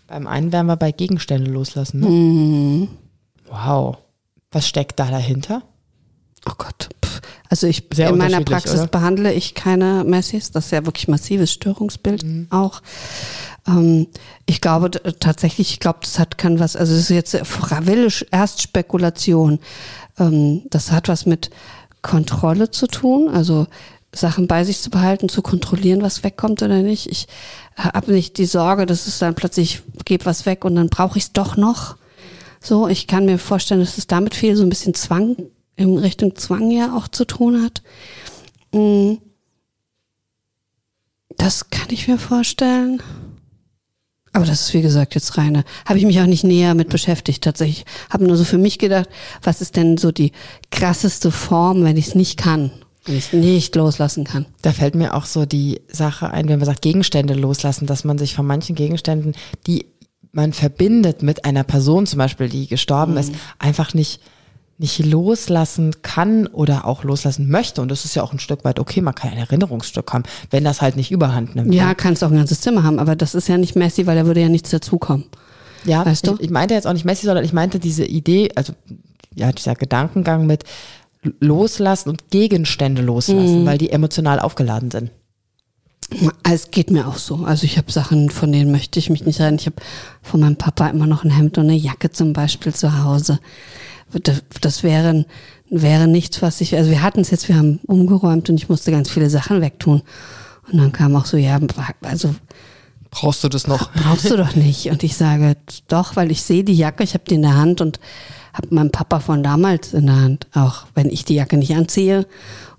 Beim 0.06 0.28
einen 0.28 0.52
werden 0.52 0.68
wir 0.68 0.76
bei 0.76 0.92
Gegenstände 0.92 1.50
loslassen. 1.50 1.98
Ne? 1.98 2.88
Wow. 3.50 3.96
Was 4.52 4.68
steckt 4.68 5.00
da 5.00 5.10
dahinter? 5.10 5.64
Oh 6.48 6.52
Gott. 6.56 6.90
Pff. 7.04 7.20
Also 7.50 7.66
ich 7.66 7.88
Sehr 7.92 8.10
in 8.10 8.18
meiner 8.18 8.42
Praxis 8.42 8.74
oder? 8.74 8.86
behandle 8.86 9.32
ich 9.34 9.56
keine 9.56 10.04
Messis. 10.04 10.52
Das 10.52 10.66
ist 10.66 10.70
ja 10.70 10.86
wirklich 10.86 11.08
massives 11.08 11.50
Störungsbild 11.50 12.24
auch. 12.50 12.80
Ähm, 13.66 14.06
ich 14.46 14.60
glaube 14.60 14.92
tatsächlich, 15.18 15.72
ich 15.72 15.80
glaube, 15.80 15.98
das 16.02 16.20
hat 16.20 16.38
kann 16.38 16.60
was, 16.60 16.76
also 16.76 16.94
es 16.94 17.00
ist 17.00 17.08
jetzt 17.10 17.32
wilde 17.34 18.24
Erstspekulation. 18.30 19.58
Ähm, 20.16 20.62
das 20.70 20.92
hat 20.92 21.08
was 21.08 21.26
mit 21.26 21.50
Kontrolle 22.02 22.70
zu 22.70 22.86
tun, 22.86 23.28
also 23.28 23.66
Sachen 24.14 24.46
bei 24.46 24.64
sich 24.64 24.80
zu 24.80 24.90
behalten, 24.90 25.28
zu 25.28 25.42
kontrollieren, 25.42 26.02
was 26.02 26.24
wegkommt 26.24 26.62
oder 26.62 26.82
nicht. 26.82 27.06
Ich 27.06 27.26
habe 27.76 28.12
nicht 28.12 28.38
die 28.38 28.46
Sorge, 28.46 28.86
dass 28.86 29.06
es 29.06 29.18
dann 29.18 29.34
plötzlich 29.34 29.82
geht 30.04 30.26
was 30.26 30.46
weg 30.46 30.64
und 30.64 30.76
dann 30.76 30.88
brauche 30.88 31.18
ich 31.18 31.24
es 31.24 31.32
doch 31.32 31.56
noch. 31.56 31.96
So, 32.60 32.88
ich 32.88 33.06
kann 33.06 33.26
mir 33.26 33.38
vorstellen, 33.38 33.80
dass 33.80 33.98
es 33.98 34.06
damit 34.06 34.34
viel 34.34 34.56
so 34.56 34.62
ein 34.62 34.68
bisschen 34.70 34.94
Zwang, 34.94 35.36
in 35.76 35.96
Richtung 35.98 36.34
Zwang 36.36 36.70
ja 36.70 36.96
auch 36.96 37.08
zu 37.08 37.24
tun 37.24 37.62
hat. 37.62 37.82
Mm. 38.72 39.18
Das 41.36 41.70
kann 41.70 41.86
ich 41.90 42.08
mir 42.08 42.18
vorstellen. 42.18 43.00
Aber 44.32 44.44
das 44.44 44.62
ist, 44.62 44.74
wie 44.74 44.82
gesagt, 44.82 45.14
jetzt 45.14 45.38
reine. 45.38 45.64
Habe 45.86 45.98
ich 45.98 46.04
mich 46.04 46.20
auch 46.20 46.26
nicht 46.26 46.44
näher 46.44 46.74
mit 46.74 46.88
beschäftigt, 46.88 47.44
tatsächlich. 47.44 47.84
Habe 48.10 48.24
nur 48.24 48.36
so 48.36 48.44
für 48.44 48.58
mich 48.58 48.78
gedacht, 48.78 49.08
was 49.42 49.60
ist 49.60 49.76
denn 49.76 49.96
so 49.96 50.10
die 50.10 50.32
krasseste 50.70 51.30
Form, 51.30 51.84
wenn 51.84 51.96
ich 51.96 52.08
es 52.08 52.14
nicht 52.14 52.38
kann? 52.38 52.72
Es 53.08 53.32
nicht 53.32 53.74
loslassen 53.74 54.24
kann. 54.24 54.46
Da 54.62 54.72
fällt 54.72 54.94
mir 54.94 55.14
auch 55.14 55.24
so 55.24 55.46
die 55.46 55.80
Sache 55.90 56.30
ein, 56.30 56.48
wenn 56.48 56.58
man 56.58 56.66
sagt, 56.66 56.82
Gegenstände 56.82 57.34
loslassen, 57.34 57.86
dass 57.86 58.04
man 58.04 58.18
sich 58.18 58.34
von 58.34 58.46
manchen 58.46 58.76
Gegenständen, 58.76 59.34
die 59.66 59.86
man 60.32 60.52
verbindet 60.52 61.22
mit 61.22 61.44
einer 61.44 61.64
Person 61.64 62.06
zum 62.06 62.18
Beispiel, 62.18 62.48
die 62.48 62.66
gestorben 62.66 63.16
ist, 63.16 63.32
einfach 63.58 63.94
nicht, 63.94 64.20
nicht 64.76 65.04
loslassen 65.04 66.02
kann 66.02 66.46
oder 66.46 66.84
auch 66.84 67.02
loslassen 67.02 67.48
möchte. 67.48 67.80
Und 67.82 67.90
das 67.90 68.04
ist 68.04 68.14
ja 68.14 68.22
auch 68.22 68.32
ein 68.32 68.38
Stück 68.38 68.64
weit 68.64 68.78
okay, 68.78 69.00
man 69.00 69.14
kann 69.14 69.30
ein 69.30 69.38
Erinnerungsstück 69.38 70.12
haben, 70.12 70.24
wenn 70.50 70.64
das 70.64 70.82
halt 70.82 70.96
nicht 70.96 71.10
überhand 71.10 71.56
nimmt. 71.56 71.74
Ja, 71.74 71.94
kannst 71.94 72.22
auch 72.22 72.30
ein 72.30 72.36
ganzes 72.36 72.60
Zimmer 72.60 72.82
haben, 72.82 72.98
aber 72.98 73.16
das 73.16 73.34
ist 73.34 73.48
ja 73.48 73.58
nicht 73.58 73.74
Messi, 73.74 74.06
weil 74.06 74.16
da 74.16 74.26
würde 74.26 74.40
ja 74.40 74.48
nichts 74.48 74.70
dazukommen. 74.70 75.24
Ja, 75.84 76.04
Weißt 76.04 76.26
du? 76.26 76.34
ich, 76.34 76.42
ich 76.42 76.50
meinte 76.50 76.74
jetzt 76.74 76.86
auch 76.86 76.92
nicht 76.92 77.04
Messi, 77.04 77.26
sondern 77.26 77.44
ich 77.44 77.52
meinte 77.52 77.78
diese 77.78 78.04
Idee, 78.04 78.50
also 78.54 78.74
ja, 79.34 79.52
dieser 79.52 79.74
Gedankengang 79.74 80.46
mit 80.46 80.64
loslassen 81.40 82.10
und 82.10 82.30
Gegenstände 82.30 83.02
loslassen, 83.02 83.66
weil 83.66 83.78
die 83.78 83.90
emotional 83.90 84.40
aufgeladen 84.40 84.90
sind. 84.90 85.10
Es 86.42 86.70
geht 86.70 86.90
mir 86.90 87.06
auch 87.06 87.18
so. 87.18 87.44
Also 87.44 87.64
ich 87.64 87.76
habe 87.76 87.92
Sachen, 87.92 88.30
von 88.30 88.50
denen 88.50 88.70
möchte 88.70 88.98
ich 88.98 89.10
mich 89.10 89.26
nicht 89.26 89.40
rein. 89.40 89.56
Ich 89.56 89.66
habe 89.66 89.76
von 90.22 90.40
meinem 90.40 90.56
Papa 90.56 90.88
immer 90.88 91.06
noch 91.06 91.24
ein 91.24 91.30
Hemd 91.30 91.58
und 91.58 91.64
eine 91.64 91.74
Jacke 91.74 92.10
zum 92.10 92.32
Beispiel 92.32 92.74
zu 92.74 93.04
Hause. 93.04 93.40
Das, 94.22 94.42
das 94.62 94.82
wäre, 94.82 95.26
wäre 95.68 96.08
nichts, 96.08 96.40
was 96.40 96.62
ich, 96.62 96.74
also 96.74 96.90
wir 96.90 97.02
hatten 97.02 97.20
es 97.20 97.30
jetzt, 97.30 97.48
wir 97.48 97.56
haben 97.56 97.80
umgeräumt 97.86 98.48
und 98.48 98.56
ich 98.56 98.70
musste 98.70 98.90
ganz 98.90 99.10
viele 99.10 99.28
Sachen 99.28 99.60
wegtun. 99.60 100.02
Und 100.70 100.78
dann 100.78 100.92
kam 100.92 101.14
auch 101.14 101.26
so, 101.26 101.36
ja, 101.36 101.60
also 102.02 102.34
Brauchst 103.10 103.44
du 103.44 103.48
das 103.48 103.66
noch? 103.66 103.92
brauchst 103.92 104.30
du 104.30 104.36
doch 104.36 104.54
nicht. 104.54 104.90
Und 104.90 105.02
ich 105.02 105.16
sage, 105.16 105.56
doch, 105.88 106.16
weil 106.16 106.30
ich 106.30 106.42
sehe 106.42 106.64
die 106.64 106.74
Jacke, 106.76 107.04
ich 107.04 107.14
habe 107.14 107.24
die 107.28 107.34
in 107.34 107.42
der 107.42 107.56
Hand 107.56 107.80
und 107.82 108.00
habe 108.58 108.74
meinen 108.74 108.90
Papa 108.90 109.20
von 109.20 109.42
damals 109.42 109.94
in 109.94 110.06
der 110.06 110.16
Hand, 110.16 110.46
auch 110.52 110.84
wenn 110.94 111.08
ich 111.08 111.24
die 111.24 111.34
Jacke 111.34 111.56
nicht 111.56 111.74
anziehe. 111.74 112.26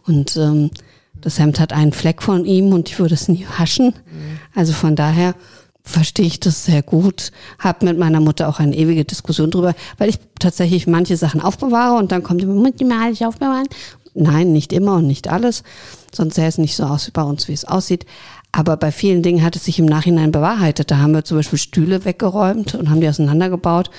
Und 0.05 0.37
ähm, 0.37 0.69
das 1.21 1.39
Hemd 1.39 1.59
hat 1.59 1.73
einen 1.73 1.93
Fleck 1.93 2.21
von 2.21 2.45
ihm 2.45 2.71
und 2.73 2.89
ich 2.89 2.99
würde 2.99 3.15
es 3.15 3.27
nie 3.27 3.45
waschen. 3.57 3.93
Also 4.53 4.73
von 4.73 4.95
daher 4.95 5.35
verstehe 5.83 6.25
ich 6.25 6.39
das 6.39 6.65
sehr 6.65 6.83
gut. 6.83 7.31
Habe 7.57 7.85
mit 7.85 7.97
meiner 7.97 8.19
Mutter 8.19 8.47
auch 8.47 8.59
eine 8.59 8.75
ewige 8.75 9.05
Diskussion 9.05 9.51
drüber, 9.51 9.73
weil 9.97 10.09
ich 10.09 10.19
tatsächlich 10.39 10.87
manche 10.87 11.17
Sachen 11.17 11.41
aufbewahre 11.41 11.97
und 11.97 12.11
dann 12.11 12.23
kommt 12.23 12.43
immer, 12.43 12.71
die 12.71 12.85
mal 12.85 13.05
alles 13.05 13.21
aufbewahren? 13.21 13.67
Nein, 14.13 14.51
nicht 14.51 14.73
immer 14.73 14.95
und 14.95 15.07
nicht 15.07 15.27
alles. 15.29 15.63
Sonst 16.11 16.35
sähe 16.35 16.47
es 16.47 16.57
nicht 16.57 16.75
so 16.75 16.83
aus 16.83 17.07
wie 17.07 17.11
bei 17.11 17.21
uns, 17.23 17.47
wie 17.47 17.53
es 17.53 17.65
aussieht. 17.65 18.05
Aber 18.51 18.77
bei 18.77 18.91
vielen 18.91 19.21
Dingen 19.21 19.43
hat 19.43 19.55
es 19.55 19.65
sich 19.65 19.77
im 19.79 19.85
Nachhinein 19.85 20.31
bewahrheitet. 20.31 20.89
Da 20.89 20.97
haben 20.97 21.13
wir 21.13 21.23
zum 21.23 21.37
Beispiel 21.37 21.59
Stühle 21.59 22.03
weggeräumt 22.05 22.75
und 22.75 22.89
haben 22.89 23.01
die 23.01 23.07
auseinandergebaut. 23.07 23.91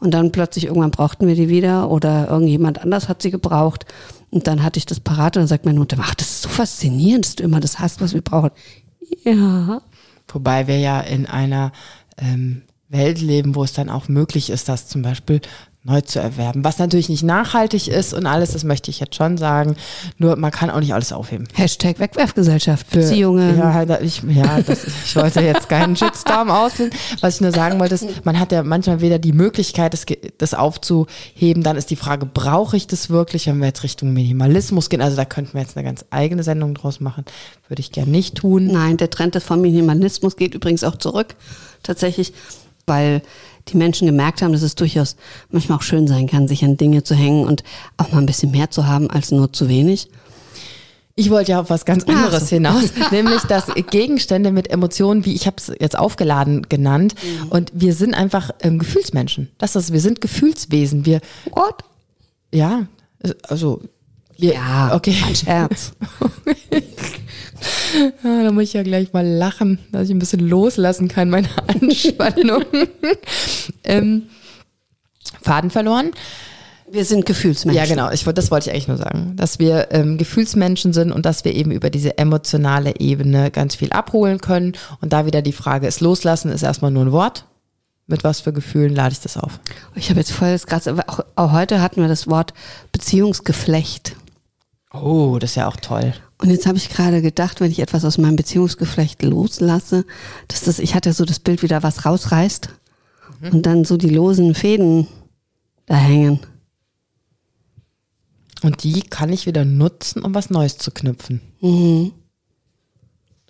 Und 0.00 0.12
dann 0.12 0.32
plötzlich 0.32 0.66
irgendwann 0.66 0.90
brauchten 0.90 1.26
wir 1.26 1.34
die 1.34 1.48
wieder 1.48 1.90
oder 1.90 2.28
irgendjemand 2.28 2.80
anders 2.80 3.08
hat 3.08 3.22
sie 3.22 3.30
gebraucht. 3.30 3.84
Und 4.30 4.46
dann 4.46 4.62
hatte 4.62 4.78
ich 4.78 4.86
das 4.86 5.00
parat 5.00 5.36
und 5.36 5.42
dann 5.42 5.48
sagt 5.48 5.66
meine 5.66 5.78
Mutter, 5.78 5.96
ach, 6.00 6.14
das 6.14 6.30
ist 6.30 6.42
so 6.42 6.48
faszinierend, 6.48 7.26
dass 7.26 7.36
du 7.36 7.42
immer 7.42 7.60
das 7.60 7.78
hast, 7.78 8.00
was 8.00 8.14
wir 8.14 8.22
brauchen. 8.22 8.50
Ja. 9.24 9.82
Wobei 10.28 10.66
wir 10.66 10.78
ja 10.78 11.00
in 11.00 11.26
einer 11.26 11.72
ähm, 12.16 12.62
Welt 12.88 13.20
leben, 13.20 13.54
wo 13.54 13.64
es 13.64 13.72
dann 13.72 13.90
auch 13.90 14.08
möglich 14.08 14.50
ist, 14.50 14.68
dass 14.68 14.88
zum 14.88 15.02
Beispiel 15.02 15.40
neu 15.82 16.02
zu 16.02 16.20
erwerben. 16.20 16.62
Was 16.62 16.78
natürlich 16.78 17.08
nicht 17.08 17.22
nachhaltig 17.22 17.88
ist 17.88 18.12
und 18.12 18.26
alles, 18.26 18.52
das 18.52 18.64
möchte 18.64 18.90
ich 18.90 19.00
jetzt 19.00 19.14
schon 19.14 19.38
sagen. 19.38 19.76
Nur 20.18 20.36
man 20.36 20.50
kann 20.50 20.68
auch 20.68 20.80
nicht 20.80 20.92
alles 20.92 21.10
aufheben. 21.10 21.48
Hashtag 21.54 21.98
Wegwerfgesellschaft, 21.98 22.90
Beziehungen. 22.90 23.56
Ja, 23.56 23.82
ich, 24.00 24.22
ja 24.28 24.60
das, 24.60 24.86
ich 25.06 25.16
wollte 25.16 25.40
jetzt 25.40 25.70
keinen 25.70 25.96
Shitstorm 25.96 26.50
auslösen. 26.50 26.92
Was 27.22 27.36
ich 27.36 27.40
nur 27.40 27.52
sagen 27.52 27.80
wollte, 27.80 27.94
ist, 27.94 28.26
man 28.26 28.38
hat 28.38 28.52
ja 28.52 28.62
manchmal 28.62 29.00
weder 29.00 29.18
die 29.18 29.32
Möglichkeit, 29.32 29.94
das, 29.94 30.04
das 30.36 30.52
aufzuheben. 30.52 31.62
Dann 31.62 31.78
ist 31.78 31.88
die 31.88 31.96
Frage, 31.96 32.26
brauche 32.26 32.76
ich 32.76 32.86
das 32.86 33.08
wirklich? 33.08 33.46
Wenn 33.46 33.58
wir 33.58 33.68
jetzt 33.68 33.82
Richtung 33.82 34.12
Minimalismus 34.12 34.90
gehen, 34.90 35.00
also 35.00 35.16
da 35.16 35.24
könnten 35.24 35.54
wir 35.54 35.62
jetzt 35.62 35.78
eine 35.78 35.84
ganz 35.84 36.04
eigene 36.10 36.42
Sendung 36.42 36.74
draus 36.74 37.00
machen. 37.00 37.24
Würde 37.68 37.80
ich 37.80 37.90
gern 37.90 38.10
nicht 38.10 38.34
tun. 38.36 38.66
Nein, 38.66 38.98
der 38.98 39.08
Trend 39.08 39.34
des 39.34 39.44
vom 39.44 39.62
Minimalismus 39.62 40.36
geht 40.36 40.54
übrigens 40.54 40.84
auch 40.84 40.96
zurück. 40.96 41.36
Tatsächlich, 41.82 42.34
weil 42.84 43.22
die 43.68 43.76
Menschen 43.76 44.06
gemerkt 44.06 44.42
haben, 44.42 44.52
dass 44.52 44.62
es 44.62 44.74
durchaus 44.74 45.16
manchmal 45.50 45.78
auch 45.78 45.82
schön 45.82 46.06
sein 46.06 46.26
kann, 46.26 46.48
sich 46.48 46.64
an 46.64 46.76
Dinge 46.76 47.02
zu 47.02 47.14
hängen 47.14 47.46
und 47.46 47.62
auch 47.96 48.12
mal 48.12 48.18
ein 48.18 48.26
bisschen 48.26 48.50
mehr 48.50 48.70
zu 48.70 48.86
haben 48.86 49.10
als 49.10 49.30
nur 49.30 49.52
zu 49.52 49.68
wenig. 49.68 50.08
Ich 51.16 51.28
wollte 51.28 51.52
ja 51.52 51.60
auf 51.60 51.68
was 51.68 51.84
ganz 51.84 52.04
anderes 52.04 52.48
so. 52.48 52.56
hinaus, 52.56 52.84
nämlich 53.10 53.42
dass 53.42 53.66
Gegenstände 53.90 54.52
mit 54.52 54.70
Emotionen, 54.70 55.24
wie 55.26 55.34
ich 55.34 55.46
habe 55.46 55.56
es 55.58 55.70
jetzt 55.78 55.98
aufgeladen 55.98 56.66
genannt, 56.68 57.14
mhm. 57.22 57.48
und 57.48 57.72
wir 57.74 57.94
sind 57.94 58.14
einfach 58.14 58.50
ähm, 58.60 58.78
Gefühlsmenschen. 58.78 59.50
Das 59.58 59.76
ist, 59.76 59.92
wir 59.92 60.00
sind 60.00 60.20
Gefühlswesen. 60.20 61.04
Wir, 61.04 61.20
What? 61.50 61.84
Ja, 62.52 62.86
also 63.42 63.82
ja, 64.40 64.94
okay, 64.94 65.14
ein 65.26 65.36
Scherz. 65.36 65.92
Ja, 68.22 68.42
da 68.44 68.52
muss 68.52 68.64
ich 68.64 68.72
ja 68.72 68.82
gleich 68.82 69.12
mal 69.12 69.26
lachen, 69.26 69.78
dass 69.92 70.08
ich 70.08 70.14
ein 70.14 70.18
bisschen 70.18 70.48
loslassen 70.48 71.08
kann, 71.08 71.30
meine 71.30 71.48
Anspannung. 71.66 72.64
ähm, 73.84 74.22
Faden 75.42 75.70
verloren. 75.70 76.10
Wir 76.92 77.04
sind 77.04 77.24
Gefühlsmenschen. 77.24 77.80
Ja, 77.80 77.86
genau. 77.86 78.10
Ich, 78.10 78.24
das 78.24 78.50
wollte 78.50 78.68
ich 78.68 78.74
eigentlich 78.74 78.88
nur 78.88 78.96
sagen. 78.96 79.34
Dass 79.36 79.60
wir 79.60 79.88
ähm, 79.92 80.18
Gefühlsmenschen 80.18 80.92
sind 80.92 81.12
und 81.12 81.24
dass 81.24 81.44
wir 81.44 81.54
eben 81.54 81.70
über 81.70 81.88
diese 81.88 82.18
emotionale 82.18 82.98
Ebene 82.98 83.52
ganz 83.52 83.76
viel 83.76 83.92
abholen 83.92 84.40
können. 84.40 84.72
Und 85.00 85.12
da 85.12 85.24
wieder 85.24 85.40
die 85.40 85.52
Frage 85.52 85.86
ist, 85.86 86.00
loslassen 86.00 86.50
ist 86.50 86.62
erstmal 86.62 86.90
nur 86.90 87.04
ein 87.04 87.12
Wort. 87.12 87.44
Mit 88.08 88.24
was 88.24 88.40
für 88.40 88.52
Gefühlen 88.52 88.92
lade 88.92 89.12
ich 89.12 89.20
das 89.20 89.36
auf? 89.36 89.60
Ich 89.94 90.10
habe 90.10 90.18
jetzt 90.18 90.32
voll 90.32 90.50
das 90.50 90.66
gerade, 90.66 90.96
auch, 91.06 91.20
auch 91.36 91.52
heute 91.52 91.80
hatten 91.80 92.00
wir 92.00 92.08
das 92.08 92.26
Wort 92.26 92.54
Beziehungsgeflecht. 92.90 94.16
Oh, 94.92 95.38
das 95.38 95.50
ist 95.50 95.56
ja 95.56 95.68
auch 95.68 95.76
toll. 95.76 96.12
Und 96.38 96.50
jetzt 96.50 96.66
habe 96.66 96.78
ich 96.78 96.88
gerade 96.88 97.22
gedacht, 97.22 97.60
wenn 97.60 97.70
ich 97.70 97.80
etwas 97.80 98.04
aus 98.04 98.18
meinem 98.18 98.36
Beziehungsgeflecht 98.36 99.22
loslasse, 99.22 100.04
dass 100.48 100.62
das, 100.62 100.78
ich 100.78 100.94
hatte 100.94 101.12
so 101.12 101.24
das 101.24 101.38
Bild 101.38 101.62
wieder 101.62 101.82
was 101.82 102.06
rausreißt 102.06 102.70
mhm. 103.40 103.48
und 103.50 103.66
dann 103.66 103.84
so 103.84 103.96
die 103.96 104.08
losen 104.08 104.54
Fäden 104.54 105.06
da 105.86 105.96
hängen. 105.96 106.40
Und 108.62 108.82
die 108.82 109.02
kann 109.02 109.32
ich 109.32 109.46
wieder 109.46 109.64
nutzen, 109.64 110.22
um 110.22 110.34
was 110.34 110.50
Neues 110.50 110.76
zu 110.78 110.90
knüpfen. 110.90 111.40
Mhm. 111.60 112.12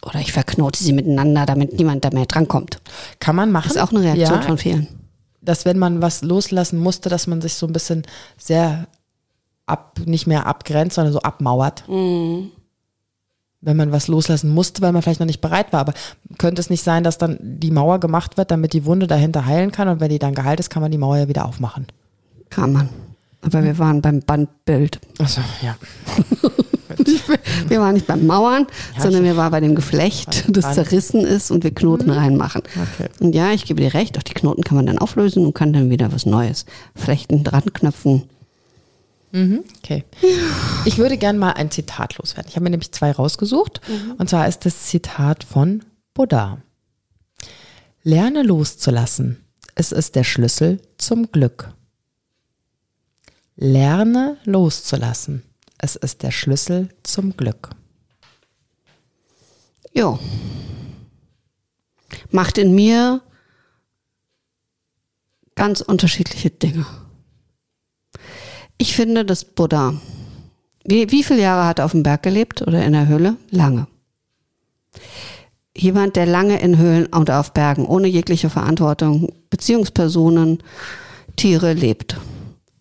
Oder 0.03 0.21
ich 0.21 0.33
verknote 0.33 0.83
sie 0.83 0.93
miteinander, 0.93 1.47
damit 1.47 1.75
niemand 1.75 2.05
da 2.05 2.11
mehr 2.11 2.27
drankommt. 2.27 2.81
Kann 3.19 3.37
man 3.37 3.53
machen. 3.53 3.69
Das 3.69 3.77
ist 3.77 3.83
auch 3.83 3.93
eine 3.93 4.03
Reaktion 4.03 4.41
ja, 4.41 4.47
von 4.47 4.59
vielen. 4.59 4.89
Dass 5.43 5.65
wenn 5.65 5.79
man 5.79 6.01
was 6.01 6.23
loslassen 6.23 6.79
musste, 6.79 7.09
dass 7.09 7.27
man 7.27 7.41
sich 7.41 7.55
so 7.55 7.67
ein 7.67 7.73
bisschen 7.73 8.03
sehr 8.39 8.89
ab, 9.71 10.01
nicht 10.05 10.27
mehr 10.27 10.47
abgrenzt, 10.47 10.97
sondern 10.97 11.13
so 11.13 11.21
abmauert. 11.21 11.85
Mhm 11.89 12.51
wenn 13.61 13.77
man 13.77 13.93
was 13.93 14.09
loslassen 14.09 14.51
musste, 14.51 14.81
weil 14.83 14.93
man 14.93 15.03
vielleicht 15.03 15.21
noch 15.21 15.27
nicht 15.27 15.41
bereit 15.41 15.73
war. 15.73 15.81
Aber 15.81 15.95
könnte 16.39 16.61
es 16.61 16.71
nicht 16.71 16.83
sein, 16.83 17.05
dass 17.05 17.19
dann 17.19 17.39
die 17.41 17.71
Mauer 17.71 18.01
gemacht 18.01 18.37
wird, 18.37 18.51
damit 18.51 18.73
die 18.73 18.85
Wunde 18.85 19.07
dahinter 19.07 19.47
heilen 19.47 19.73
kann 19.73 19.89
und 19.89 20.01
wenn 20.01 20.09
die 20.09 20.19
dann 20.19 20.35
geheilt 20.35 20.61
ist, 20.61 20.71
kann 20.71 20.83
man 20.83 20.91
die 20.91 20.99
Mauer 20.99 21.19
ja 21.19 21.29
wieder 21.29 21.45
aufmachen? 21.45 21.87
Kann 22.49 22.73
man. 22.73 22.89
Aber 23.43 23.63
wir 23.63 23.79
waren 23.79 24.03
beim 24.03 24.21
Bandbild. 24.21 25.01
Achso, 25.19 25.41
ja. 25.63 25.77
wir 27.69 27.81
waren 27.81 27.95
nicht 27.95 28.07
beim 28.07 28.27
Mauern, 28.27 28.67
ja, 28.97 29.03
sondern 29.03 29.25
wir 29.25 29.37
waren 29.37 29.51
bei 29.51 29.61
dem 29.61 29.75
Geflecht, 29.75 30.45
das 30.49 30.75
zerrissen 30.75 31.25
ist 31.25 31.51
und 31.51 31.65
wir 31.65 31.75
Knoten 31.75 32.07
mhm. 32.11 32.19
reinmachen. 32.19 32.63
Okay. 32.71 33.09
Und 33.21 33.35
ja, 33.35 33.53
ich 33.53 33.65
gebe 33.65 33.81
dir 33.81 33.95
recht, 33.95 34.19
auch 34.19 34.23
die 34.23 34.35
Knoten 34.35 34.63
kann 34.63 34.77
man 34.77 34.87
dann 34.87 34.99
auflösen 34.99 35.47
und 35.47 35.55
kann 35.55 35.73
dann 35.73 35.89
wieder 35.89 36.13
was 36.13 36.27
Neues 36.27 36.67
flechten, 36.95 37.45
dran 37.45 37.73
knöpfen 37.73 38.25
Mhm, 39.33 39.65
okay. 39.79 40.05
Ich 40.87 40.97
würde 40.97 41.19
gerne 41.19 41.39
mal 41.39 41.53
ein 41.53 41.71
Zitat 41.71 42.17
loswerden. 42.17 42.49
Ich 42.49 42.57
habe 42.57 42.65
mir 42.65 42.71
nämlich 42.71 42.93
zwei 42.93 43.13
rausgesucht. 43.13 43.83
Mhm. 43.87 44.13
Und 44.13 44.31
zwar 44.31 44.49
ist 44.49 44.65
das 44.65 44.87
Zitat 44.87 45.45
von 45.45 45.85
Buddha. 46.15 46.63
Lerne 48.03 48.43
loszulassen. 48.43 49.45
Es 49.75 49.93
ist 49.93 50.15
der 50.15 50.25
Schlüssel 50.25 50.81
zum 50.97 51.31
Glück. 51.31 51.73
Lerne 53.57 54.39
loszulassen. 54.45 55.43
Es 55.77 55.97
ist 55.97 56.23
der 56.23 56.31
Schlüssel 56.31 56.89
zum 57.03 57.37
Glück. 57.37 57.71
Ja. 59.93 60.19
Macht 62.31 62.59
in 62.59 62.75
mir 62.75 63.21
ganz 65.55 65.83
unterschiedliche 65.83 66.51
Dinge. 66.51 66.87
Ich 68.81 68.97
finde, 68.97 69.27
dass 69.27 69.45
Buddha, 69.45 69.93
wie, 70.87 71.11
wie 71.11 71.23
viele 71.23 71.43
Jahre 71.43 71.67
hat 71.67 71.81
er 71.81 71.85
auf 71.85 71.91
dem 71.91 72.03
Berg 72.03 72.23
gelebt 72.23 72.63
oder 72.63 72.83
in 72.83 72.95
der 72.95 73.09
Höhle? 73.09 73.37
Lange. 73.51 73.89
Jemand, 75.77 76.17
der 76.17 76.25
lange 76.25 76.59
in 76.59 76.79
Höhlen 76.79 77.05
und 77.09 77.31
auf 77.31 77.53
Bergen 77.53 77.85
ohne 77.85 78.09
jegliche 78.09 78.49
Verantwortung, 78.49 79.35
Beziehungspersonen, 79.51 80.63
Tiere 81.37 81.75
lebt, 81.75 82.17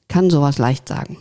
kann 0.07 0.29
sowas 0.29 0.57
leicht 0.57 0.87
sagen. 0.87 1.17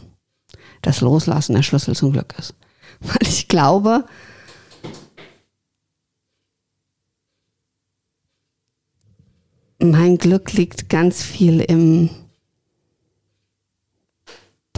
Das 0.83 1.01
Loslassen 1.01 1.57
der 1.57 1.65
Schlüssel 1.65 1.97
zum 1.97 2.13
Glück 2.13 2.37
ist. 2.39 2.55
Weil 3.01 3.23
ich 3.23 3.49
glaube, 3.49 4.05
mein 9.81 10.19
Glück 10.19 10.53
liegt 10.53 10.89
ganz 10.89 11.25
viel 11.25 11.63
im 11.63 12.11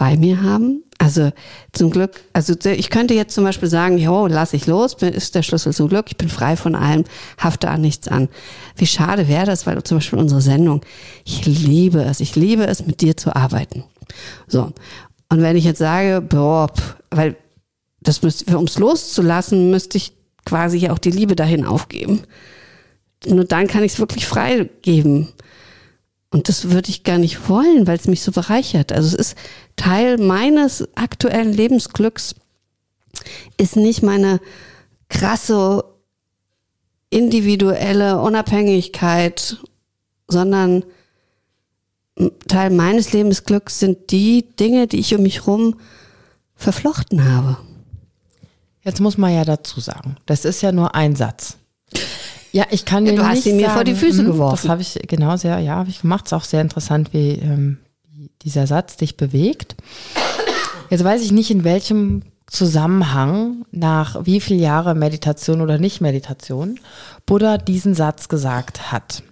bei 0.01 0.17
mir 0.17 0.43
haben. 0.43 0.83
Also 0.97 1.31
zum 1.73 1.91
Glück, 1.91 2.23
also 2.33 2.55
ich 2.65 2.89
könnte 2.89 3.13
jetzt 3.13 3.35
zum 3.35 3.45
Beispiel 3.45 3.69
sagen, 3.69 3.99
jo, 3.99 4.27
lass 4.27 4.55
ich 4.55 4.67
los, 4.67 4.95
ist 4.95 5.35
der 5.35 5.43
Schlüssel 5.43 5.75
zum 5.75 5.91
Glück, 5.91 6.07
ich 6.09 6.17
bin 6.17 6.31
frei 6.31 6.57
von 6.57 6.75
allem, 6.75 7.05
hafte 7.37 7.69
an 7.69 7.83
nichts 7.83 8.09
an. 8.09 8.31
Wie 8.77 8.87
schade 8.87 9.29
wäre 9.29 9.45
das, 9.45 9.67
weil 9.67 9.83
zum 9.83 9.99
Beispiel 9.99 10.19
unsere 10.19 10.41
Sendung, 10.41 10.81
ich 11.27 11.45
liebe 11.45 12.03
es, 12.03 12.21
ich 12.21 12.35
liebe 12.35 12.67
es, 12.67 12.87
mit 12.87 13.03
dir 13.03 13.15
zu 13.15 13.37
arbeiten. 13.37 13.85
So. 14.47 14.73
Und 15.29 15.43
wenn 15.43 15.57
ich 15.57 15.65
jetzt 15.65 15.81
sage, 15.81 16.23
boah, 16.23 16.73
weil 17.11 17.37
das 18.01 18.23
müsste, 18.23 18.57
um 18.57 18.65
es 18.65 18.79
loszulassen, 18.79 19.71
müsste 19.71 19.99
ich 19.99 20.15
quasi 20.47 20.89
auch 20.89 20.99
die 20.99 21.11
Liebe 21.11 21.37
dahin 21.37 21.67
aufgeben. 21.67 22.23
Nur 23.27 23.45
dann 23.45 23.67
kann 23.67 23.85
ich 23.85 23.93
es 23.93 23.99
wirklich 23.99 24.27
freigeben. 24.27 25.29
Und 26.31 26.49
das 26.49 26.71
würde 26.71 26.91
ich 26.91 27.03
gar 27.03 27.19
nicht 27.19 27.49
wollen, 27.49 27.87
weil 27.87 27.97
es 27.97 28.07
mich 28.07 28.23
so 28.23 28.31
bereichert. 28.31 28.93
Also 28.93 29.09
es 29.09 29.15
ist 29.15 29.39
Teil 29.77 30.17
meines 30.17 30.89
aktuellen 30.95 31.53
Lebensglücks, 31.53 32.37
ist 33.57 33.77
nicht 33.77 34.03
meine 34.03 34.41
krasse 35.09 35.85
individuelle 37.11 38.21
Unabhängigkeit, 38.21 39.57
sondern 40.29 40.85
Teil 42.47 42.71
meines 42.71 43.13
Lebensglücks 43.13 43.81
sind 43.81 44.11
die 44.11 44.47
Dinge, 44.57 44.87
die 44.87 45.01
ich 45.01 45.15
um 45.15 45.23
mich 45.23 45.41
herum 45.41 45.81
verflochten 46.55 47.25
habe. 47.25 47.57
Jetzt 48.83 49.01
muss 49.01 49.19
man 49.19 49.35
ja 49.35 49.45
dazu 49.45 49.81
sagen, 49.81 50.17
das 50.27 50.45
ist 50.45 50.63
ja 50.63 50.71
nur 50.71 50.95
ein 50.95 51.17
Satz. 51.17 51.57
Ja, 52.53 52.67
ich 52.71 52.85
kann 52.85 53.05
dir 53.05 53.15
ja, 53.15 53.23
du 53.23 53.29
hast 53.29 53.45
sie 53.45 53.53
mir 53.53 53.67
sagen, 53.67 53.75
vor 53.75 53.85
die 53.85 53.95
Füße 53.95 54.19
hm, 54.19 54.27
geworfen. 54.27 54.59
Das 54.63 54.69
habe 54.69 54.83
ich 54.83 54.99
genau 55.07 55.37
sehr, 55.37 55.59
ja, 55.61 55.77
habe 55.77 55.91
ich 55.91 56.01
gemacht. 56.03 56.27
Es 56.27 56.33
ist 56.33 56.37
auch 56.37 56.45
sehr 56.45 56.61
interessant, 56.61 57.13
wie, 57.13 57.33
ähm, 57.35 57.79
dieser 58.43 58.67
Satz 58.67 58.97
dich 58.97 59.17
bewegt. 59.17 59.77
Jetzt 60.89 61.05
weiß 61.05 61.23
ich 61.23 61.33
nicht, 61.33 61.51
in 61.51 61.65
welchem 61.65 62.23
Zusammenhang, 62.47 63.65
nach 63.71 64.27
wie 64.27 64.41
viel 64.41 64.61
Jahre 64.61 64.95
Meditation 64.95 65.61
oder 65.61 65.79
Nicht-Meditation, 65.79 66.81
Buddha 67.27 67.59
diesen 67.59 67.95
Satz 67.95 68.29
gesagt 68.29 68.91
hat. 68.91 69.23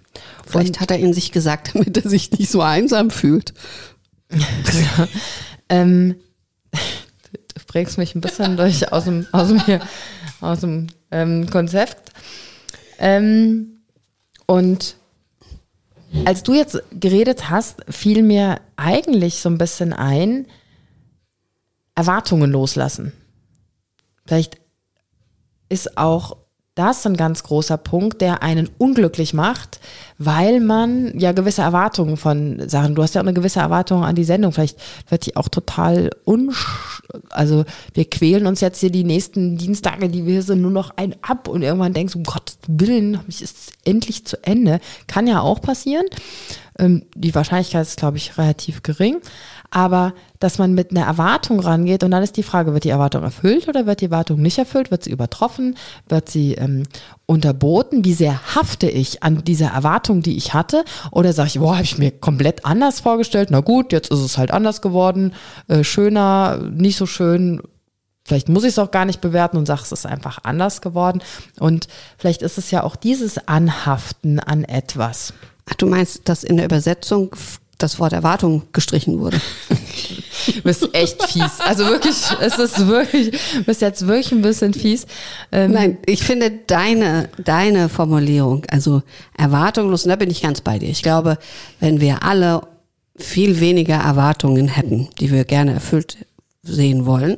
Vielleicht 0.45 0.75
Und, 0.75 0.79
hat 0.79 0.91
er 0.91 0.99
ihn 0.99 1.13
sich 1.13 1.31
gesagt, 1.31 1.71
damit 1.73 1.97
er 1.97 2.09
sich 2.09 2.31
nicht 2.31 2.49
so 2.49 2.61
einsam 2.61 3.09
fühlt. 3.09 3.53
ähm, 5.69 6.15
du 6.71 7.61
bringst 7.67 7.97
mich 7.97 8.15
ein 8.15 8.21
bisschen 8.21 8.57
durch 8.57 8.91
aus 8.91 9.03
dem, 9.03 9.27
aus 9.31 9.49
dem, 9.49 9.61
aus 10.39 10.59
dem 10.61 10.87
ähm, 11.11 11.49
Konzept. 11.49 12.13
Ähm, 12.99 13.81
und 14.45 14.97
als 16.25 16.43
du 16.43 16.53
jetzt 16.53 16.81
geredet 16.91 17.49
hast, 17.49 17.83
fiel 17.89 18.23
mir 18.23 18.61
eigentlich 18.75 19.39
so 19.39 19.49
ein 19.49 19.57
bisschen 19.57 19.93
ein, 19.93 20.47
Erwartungen 21.95 22.51
loslassen. 22.51 23.13
Vielleicht 24.25 24.59
ist 25.69 25.97
auch 25.97 26.37
das 26.79 26.99
ist 26.99 27.07
ein 27.07 27.17
ganz 27.17 27.43
großer 27.43 27.75
Punkt, 27.75 28.21
der 28.21 28.41
einen 28.41 28.69
unglücklich 28.77 29.33
macht, 29.33 29.81
weil 30.17 30.61
man 30.61 31.19
ja 31.19 31.33
gewisse 31.33 31.61
Erwartungen 31.61 32.15
von 32.15 32.69
Sachen, 32.69 32.95
du 32.95 33.03
hast 33.03 33.15
ja 33.15 33.21
auch 33.21 33.25
eine 33.25 33.33
gewisse 33.33 33.59
Erwartung 33.59 34.05
an 34.05 34.15
die 34.15 34.23
Sendung, 34.23 34.53
vielleicht 34.53 34.79
wird 35.09 35.25
die 35.25 35.35
auch 35.35 35.49
total 35.49 36.09
unsch, 36.23 37.01
also 37.31 37.65
wir 37.93 38.09
quälen 38.09 38.47
uns 38.47 38.61
jetzt 38.61 38.79
hier 38.79 38.91
die 38.91 39.03
nächsten 39.03 39.57
Dienstage, 39.57 40.07
die 40.07 40.25
wir 40.25 40.33
hier 40.33 40.43
sind, 40.43 40.61
nur 40.61 40.71
noch 40.71 40.91
ein 40.95 41.17
ab 41.21 41.49
und 41.49 41.63
irgendwann 41.63 41.93
denkst 41.93 42.13
du, 42.13 42.19
um 42.19 42.23
Gottes 42.23 42.57
Willen, 42.67 43.19
ist 43.27 43.41
es 43.41 43.67
endlich 43.83 44.25
zu 44.25 44.41
Ende. 44.43 44.79
Kann 45.07 45.27
ja 45.27 45.41
auch 45.41 45.59
passieren. 45.59 46.05
Ähm, 46.79 47.05
die 47.15 47.35
Wahrscheinlichkeit 47.35 47.83
ist, 47.83 47.97
glaube 47.97 48.17
ich, 48.17 48.37
relativ 48.37 48.81
gering 48.83 49.21
aber 49.71 50.13
dass 50.39 50.57
man 50.57 50.73
mit 50.73 50.91
einer 50.91 51.05
Erwartung 51.05 51.59
rangeht 51.59 52.03
und 52.03 52.11
dann 52.11 52.23
ist 52.23 52.37
die 52.37 52.43
Frage, 52.43 52.73
wird 52.73 52.85
die 52.85 52.89
Erwartung 52.89 53.23
erfüllt 53.23 53.67
oder 53.67 53.85
wird 53.85 54.01
die 54.01 54.05
Erwartung 54.05 54.41
nicht 54.41 54.57
erfüllt? 54.57 54.89
Wird 54.89 55.03
sie 55.03 55.11
übertroffen? 55.11 55.75
Wird 56.07 56.29
sie 56.29 56.53
ähm, 56.53 56.83
unterboten? 57.25 58.05
Wie 58.05 58.13
sehr 58.13 58.55
hafte 58.55 58.89
ich 58.89 59.21
an 59.21 59.43
dieser 59.43 59.67
Erwartung, 59.67 60.21
die 60.21 60.37
ich 60.37 60.53
hatte? 60.53 60.85
Oder 61.11 61.33
sage 61.33 61.49
ich, 61.49 61.59
boah, 61.59 61.73
habe 61.73 61.83
ich 61.83 61.97
mir 61.97 62.11
komplett 62.11 62.65
anders 62.65 63.01
vorgestellt? 63.01 63.49
Na 63.51 63.59
gut, 63.59 63.91
jetzt 63.91 64.11
ist 64.11 64.19
es 64.19 64.37
halt 64.37 64.51
anders 64.51 64.81
geworden, 64.81 65.33
äh, 65.67 65.83
schöner, 65.83 66.57
nicht 66.71 66.95
so 66.95 67.05
schön. 67.05 67.61
Vielleicht 68.23 68.47
muss 68.47 68.63
ich 68.63 68.69
es 68.69 68.79
auch 68.79 68.91
gar 68.91 69.05
nicht 69.05 69.21
bewerten 69.21 69.57
und 69.57 69.65
sage, 69.65 69.81
es 69.83 69.91
ist 69.91 70.05
einfach 70.05 70.39
anders 70.43 70.81
geworden. 70.81 71.21
Und 71.59 71.87
vielleicht 72.17 72.43
ist 72.43 72.57
es 72.57 72.71
ja 72.71 72.83
auch 72.83 72.95
dieses 72.95 73.47
Anhaften 73.47 74.39
an 74.39 74.63
etwas. 74.63 75.33
Ach, 75.69 75.75
du 75.75 75.85
meinst, 75.85 76.27
dass 76.27 76.43
in 76.43 76.57
der 76.57 76.65
Übersetzung 76.65 77.35
das 77.79 77.97
Wort 77.99 78.13
Erwartung 78.13 78.63
gestrichen 78.73 79.19
wurde. 79.19 79.39
du 80.47 80.61
bist 80.63 80.89
echt 80.93 81.23
fies. 81.23 81.59
Also 81.65 81.85
wirklich, 81.85 82.15
es 82.41 82.59
ist 82.59 82.87
wirklich, 82.87 83.31
du 83.31 83.63
bist 83.63 83.81
jetzt 83.81 84.05
wirklich 84.05 84.31
ein 84.33 84.41
bisschen 84.41 84.73
fies. 84.73 85.07
Ähm 85.51 85.71
Nein, 85.71 85.97
ich 86.05 86.23
finde 86.23 86.51
deine, 86.67 87.29
deine 87.43 87.87
Formulierung, 87.89 88.65
also 88.69 89.01
erwartungslos, 89.37 90.03
und 90.03 90.09
da 90.09 90.17
bin 90.17 90.29
ich 90.29 90.41
ganz 90.41 90.61
bei 90.61 90.77
dir. 90.77 90.89
Ich 90.89 91.03
glaube, 91.03 91.37
wenn 91.79 92.01
wir 92.01 92.23
alle 92.23 92.63
viel 93.15 93.59
weniger 93.59 93.95
Erwartungen 93.95 94.67
hätten, 94.67 95.09
die 95.19 95.31
wir 95.31 95.45
gerne 95.45 95.73
erfüllt 95.73 96.17
sehen 96.63 97.05
wollen, 97.05 97.37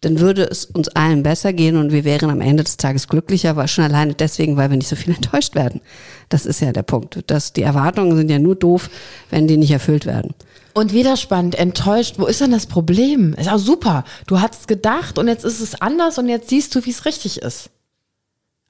dann 0.00 0.18
würde 0.18 0.44
es 0.44 0.64
uns 0.64 0.88
allen 0.88 1.22
besser 1.22 1.52
gehen 1.52 1.76
und 1.76 1.92
wir 1.92 2.04
wären 2.04 2.30
am 2.30 2.40
Ende 2.40 2.64
des 2.64 2.78
Tages 2.78 3.08
glücklicher, 3.08 3.50
aber 3.50 3.68
schon 3.68 3.84
alleine 3.84 4.14
deswegen, 4.14 4.56
weil 4.56 4.70
wir 4.70 4.76
nicht 4.76 4.88
so 4.88 4.96
viel 4.96 5.14
enttäuscht 5.16 5.54
werden. 5.54 5.80
Das 6.28 6.46
ist 6.46 6.60
ja 6.60 6.72
der 6.72 6.82
Punkt. 6.82 7.18
Dass 7.26 7.52
die 7.52 7.62
Erwartungen 7.62 8.16
sind 8.16 8.30
ja 8.30 8.38
nur 8.38 8.56
doof, 8.56 8.88
wenn 9.30 9.46
die 9.46 9.56
nicht 9.56 9.72
erfüllt 9.72 10.06
werden. 10.06 10.34
Und 10.72 10.92
wieder 10.92 11.16
spannend, 11.16 11.56
enttäuscht, 11.56 12.14
wo 12.18 12.26
ist 12.26 12.40
denn 12.40 12.52
das 12.52 12.66
Problem? 12.66 13.34
Ist 13.34 13.50
auch 13.50 13.58
super. 13.58 14.04
Du 14.26 14.40
hast 14.40 14.68
gedacht 14.68 15.18
und 15.18 15.28
jetzt 15.28 15.44
ist 15.44 15.60
es 15.60 15.80
anders 15.80 16.16
und 16.18 16.28
jetzt 16.28 16.48
siehst 16.48 16.74
du, 16.74 16.84
wie 16.86 16.90
es 16.90 17.04
richtig 17.04 17.42
ist. 17.42 17.70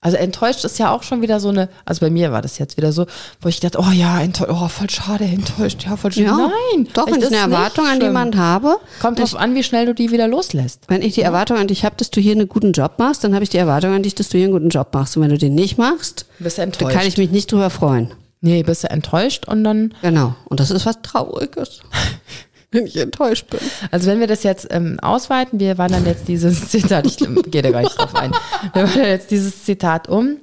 Also 0.02 0.16
enttäuscht 0.16 0.64
ist 0.64 0.78
ja 0.78 0.90
auch 0.94 1.02
schon 1.02 1.20
wieder 1.20 1.40
so 1.40 1.50
eine, 1.50 1.68
also 1.84 2.00
bei 2.00 2.08
mir 2.08 2.32
war 2.32 2.40
das 2.40 2.56
jetzt 2.56 2.78
wieder 2.78 2.90
so, 2.90 3.04
wo 3.42 3.50
ich 3.50 3.60
dachte, 3.60 3.78
oh 3.78 3.90
ja, 3.92 4.18
enttäuscht, 4.22 4.50
oh 4.50 4.68
voll 4.68 4.88
schade, 4.88 5.24
enttäuscht, 5.24 5.84
ja, 5.84 5.94
voll 5.96 6.10
schade. 6.10 6.26
Ja, 6.26 6.36
Nein, 6.72 6.88
doch, 6.94 7.06
wenn 7.06 7.20
ich 7.20 7.26
eine 7.26 7.36
Erwartung 7.36 7.86
an 7.86 8.00
jemand 8.00 8.34
habe. 8.34 8.78
Kommt 9.00 9.18
drauf 9.18 9.36
an, 9.36 9.54
wie 9.54 9.62
schnell 9.62 9.84
du 9.84 9.94
die 9.94 10.10
wieder 10.10 10.26
loslässt. 10.26 10.84
Wenn 10.88 11.02
ich 11.02 11.14
die 11.14 11.20
Erwartung 11.20 11.58
an 11.58 11.66
dich 11.66 11.84
habe, 11.84 11.96
dass 11.96 12.10
du 12.10 12.18
hier 12.20 12.32
einen 12.32 12.48
guten 12.48 12.72
Job 12.72 12.94
machst, 12.96 13.24
dann 13.24 13.34
habe 13.34 13.44
ich 13.44 13.50
die 13.50 13.58
Erwartung 13.58 13.92
an 13.92 14.02
dich, 14.02 14.14
dass 14.14 14.30
du 14.30 14.38
hier 14.38 14.46
einen 14.46 14.54
guten 14.54 14.70
Job 14.70 14.88
machst. 14.94 15.18
Und 15.18 15.22
wenn 15.22 15.30
du 15.30 15.38
den 15.38 15.54
nicht 15.54 15.76
machst, 15.76 16.24
bist 16.38 16.56
du 16.56 16.62
enttäuscht. 16.62 16.82
dann 16.94 16.98
kann 16.98 17.06
ich 17.06 17.18
mich 17.18 17.30
nicht 17.30 17.52
drüber 17.52 17.68
freuen. 17.68 18.14
Nee, 18.40 18.62
bist 18.62 18.84
du 18.84 18.90
enttäuscht 18.90 19.46
und 19.48 19.64
dann. 19.64 19.92
Genau. 20.00 20.34
Und 20.46 20.60
das 20.60 20.70
ist 20.70 20.86
was 20.86 21.02
Trauriges. 21.02 21.80
wenn 22.72 22.86
ich 22.86 22.96
enttäuscht 22.96 23.50
bin. 23.50 23.60
Also 23.90 24.10
wenn 24.10 24.20
wir 24.20 24.26
das 24.26 24.42
jetzt 24.42 24.68
ähm, 24.70 24.98
ausweiten, 25.00 25.60
wir 25.60 25.78
wandern 25.78 26.06
jetzt 26.06 26.28
dieses 26.28 26.68
Zitat, 26.70 27.06
ich 27.06 27.18
gehe 27.18 27.62
da 27.62 27.70
gar 27.70 27.82
nicht 27.82 27.98
drauf 27.98 28.14
ein, 28.14 28.32
wir 28.72 28.82
wandern 28.84 29.06
jetzt 29.06 29.30
dieses 29.30 29.64
Zitat 29.64 30.08
um. 30.08 30.36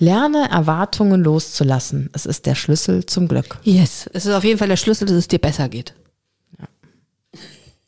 Lerne 0.00 0.50
Erwartungen 0.50 1.22
loszulassen. 1.22 2.10
Es 2.12 2.26
ist 2.26 2.46
der 2.46 2.56
Schlüssel 2.56 3.06
zum 3.06 3.28
Glück. 3.28 3.58
Yes, 3.62 4.10
es 4.12 4.26
ist 4.26 4.34
auf 4.34 4.42
jeden 4.42 4.58
Fall 4.58 4.66
der 4.66 4.76
Schlüssel, 4.76 5.06
dass 5.06 5.16
es 5.16 5.28
dir 5.28 5.38
besser 5.38 5.68
geht. 5.68 5.94
Ja, 6.58 6.66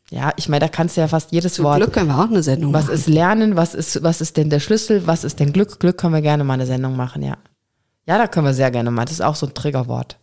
ja 0.09 0.33
ich 0.37 0.47
meine, 0.47 0.61
da 0.61 0.67
kannst 0.69 0.95
du 0.95 1.01
ja 1.01 1.09
fast 1.09 1.33
jedes 1.33 1.55
Zum 1.55 1.65
Wort. 1.65 1.77
Glück 1.77 1.91
können 1.91 2.07
wir 2.07 2.17
auch 2.17 2.29
eine 2.29 2.43
Sendung 2.43 2.71
was 2.71 2.85
machen. 2.85 2.93
Was 2.93 2.99
ist 3.01 3.07
Lernen? 3.07 3.57
Was 3.57 3.73
ist, 3.73 4.03
was 4.03 4.21
ist 4.21 4.37
denn 4.37 4.49
der 4.49 4.61
Schlüssel? 4.61 5.05
Was 5.05 5.25
ist 5.25 5.41
denn 5.41 5.51
Glück? 5.51 5.81
Glück 5.81 5.97
können 5.97 6.13
wir 6.13 6.21
gerne 6.21 6.45
mal 6.45 6.53
eine 6.53 6.65
Sendung 6.65 6.95
machen, 6.95 7.23
ja. 7.23 7.35
Ja, 8.05 8.17
da 8.17 8.27
können 8.27 8.45
wir 8.45 8.53
sehr 8.53 8.71
gerne 8.71 8.89
mal. 8.89 9.03
Das 9.03 9.15
ist 9.15 9.21
auch 9.21 9.35
so 9.35 9.45
ein 9.45 9.53
Triggerwort. 9.53 10.17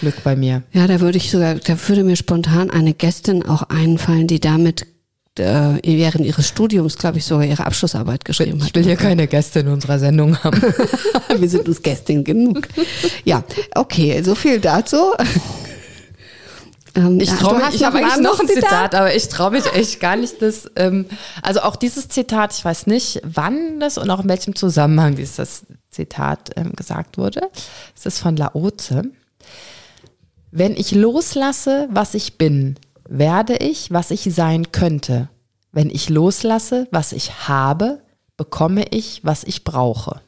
Glück 0.00 0.22
bei 0.24 0.36
mir. 0.36 0.62
Ja, 0.72 0.86
da 0.86 1.00
würde 1.00 1.18
ich 1.18 1.30
sogar, 1.30 1.54
da 1.56 1.76
würde 1.88 2.04
mir 2.04 2.16
spontan 2.16 2.70
eine 2.70 2.94
Gästin 2.94 3.44
auch 3.44 3.62
einfallen, 3.68 4.26
die 4.26 4.40
damit 4.40 4.86
äh, 5.38 5.78
während 5.84 6.24
ihres 6.24 6.48
Studiums, 6.48 6.96
glaube 6.96 7.18
ich, 7.18 7.24
sogar 7.24 7.44
ihre 7.44 7.66
Abschlussarbeit 7.66 8.24
geschrieben 8.24 8.60
hat. 8.60 8.68
Ich 8.68 8.74
will 8.74 8.84
hier 8.84 8.96
keine 8.96 9.26
Gäste 9.26 9.60
in 9.60 9.68
unserer 9.68 9.98
Sendung 9.98 10.42
haben. 10.42 10.60
Wir 11.38 11.48
sind 11.48 11.68
uns 11.68 11.82
Gästin 11.82 12.24
genug. 12.24 12.68
Ja, 13.24 13.44
okay, 13.74 14.22
so 14.22 14.34
viel 14.34 14.60
dazu. 14.60 15.12
Ähm, 16.94 17.20
ich 17.20 17.30
traue 17.30 17.58
mich, 17.58 17.74
ich 17.74 17.84
habe 17.84 17.98
eigentlich 17.98 18.22
noch 18.22 18.40
ein 18.40 18.48
Zitat, 18.48 18.62
Zitat 18.62 18.94
aber 18.94 19.14
ich 19.14 19.28
traue 19.28 19.50
mich 19.50 19.66
echt 19.74 20.00
gar 20.00 20.16
nicht, 20.16 20.40
das, 20.40 20.70
ähm, 20.76 21.06
also 21.42 21.60
auch 21.60 21.76
dieses 21.76 22.08
Zitat, 22.08 22.54
ich 22.56 22.64
weiß 22.64 22.86
nicht, 22.86 23.20
wann 23.22 23.80
das 23.80 23.98
und 23.98 24.08
auch 24.10 24.22
in 24.22 24.28
welchem 24.28 24.56
Zusammenhang 24.56 25.14
dieses 25.14 25.66
Zitat 25.90 26.50
ähm, 26.56 26.72
gesagt 26.74 27.18
wurde. 27.18 27.42
Es 27.94 28.06
ist 28.06 28.18
von 28.18 28.36
Laoze. 28.36 29.02
Wenn 30.58 30.74
ich 30.74 30.92
loslasse, 30.92 31.86
was 31.90 32.14
ich 32.14 32.38
bin, 32.38 32.76
werde 33.06 33.56
ich, 33.56 33.90
was 33.90 34.10
ich 34.10 34.22
sein 34.22 34.72
könnte. 34.72 35.28
Wenn 35.70 35.90
ich 35.90 36.08
loslasse, 36.08 36.88
was 36.90 37.12
ich 37.12 37.46
habe, 37.46 38.00
bekomme 38.38 38.86
ich, 38.90 39.22
was 39.22 39.44
ich 39.44 39.64
brauche. 39.64 40.22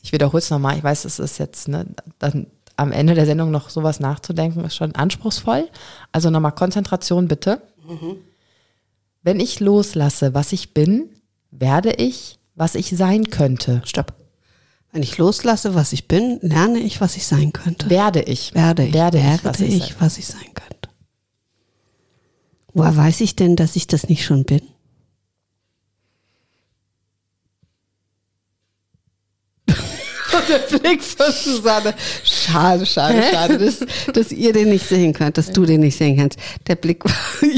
Ich 0.00 0.12
wiederhole 0.12 0.38
es 0.38 0.48
nochmal, 0.48 0.76
ich 0.78 0.84
weiß, 0.84 1.06
es 1.06 1.18
ist 1.18 1.38
jetzt 1.38 1.66
ne, 1.66 1.86
dann 2.20 2.46
am 2.76 2.92
Ende 2.92 3.14
der 3.14 3.26
Sendung 3.26 3.50
noch 3.50 3.68
sowas 3.68 3.98
nachzudenken, 3.98 4.64
ist 4.64 4.76
schon 4.76 4.94
anspruchsvoll. 4.94 5.68
Also 6.12 6.30
nochmal 6.30 6.52
Konzentration 6.52 7.26
bitte. 7.26 7.60
Mhm. 7.84 8.18
Wenn 9.24 9.40
ich 9.40 9.58
loslasse, 9.58 10.34
was 10.34 10.52
ich 10.52 10.72
bin, 10.72 11.08
werde 11.50 11.90
ich, 11.94 12.38
was 12.54 12.76
ich 12.76 12.96
sein 12.96 13.28
könnte. 13.30 13.82
Stopp. 13.84 14.17
Wenn 14.92 15.02
ich 15.02 15.18
loslasse, 15.18 15.74
was 15.74 15.92
ich 15.92 16.08
bin, 16.08 16.38
lerne 16.40 16.78
ich, 16.78 17.00
was 17.00 17.16
ich 17.16 17.26
sein 17.26 17.52
könnte. 17.52 17.90
Werde 17.90 18.22
ich. 18.22 18.54
Werde 18.54 18.86
ich. 18.86 18.94
Werde, 18.94 19.18
werde 19.22 19.36
ich, 19.36 19.44
was 19.44 19.60
ich, 19.60 19.76
ich 19.76 20.00
was 20.00 20.18
ich 20.18 20.26
sein 20.26 20.54
könnte. 20.54 20.88
Woher 22.72 22.96
weiß 22.96 23.20
ich 23.20 23.36
denn, 23.36 23.56
dass 23.56 23.76
ich 23.76 23.86
das 23.86 24.08
nicht 24.08 24.24
schon 24.24 24.44
bin? 24.44 24.62
Der 30.48 30.78
Blick 30.78 31.02
von 31.02 31.32
Susanne. 31.32 31.94
Schade, 32.24 32.86
schade, 32.86 33.22
schade, 33.30 33.58
dass, 33.58 33.84
dass 34.12 34.32
ihr 34.32 34.52
den 34.52 34.70
nicht 34.70 34.86
sehen 34.86 35.12
könnt, 35.12 35.38
dass 35.38 35.50
du 35.50 35.64
den 35.64 35.80
nicht 35.80 35.96
sehen 35.96 36.16
kannst. 36.16 36.38
Der 36.66 36.76
Blick 36.76 37.04
war 37.04 37.12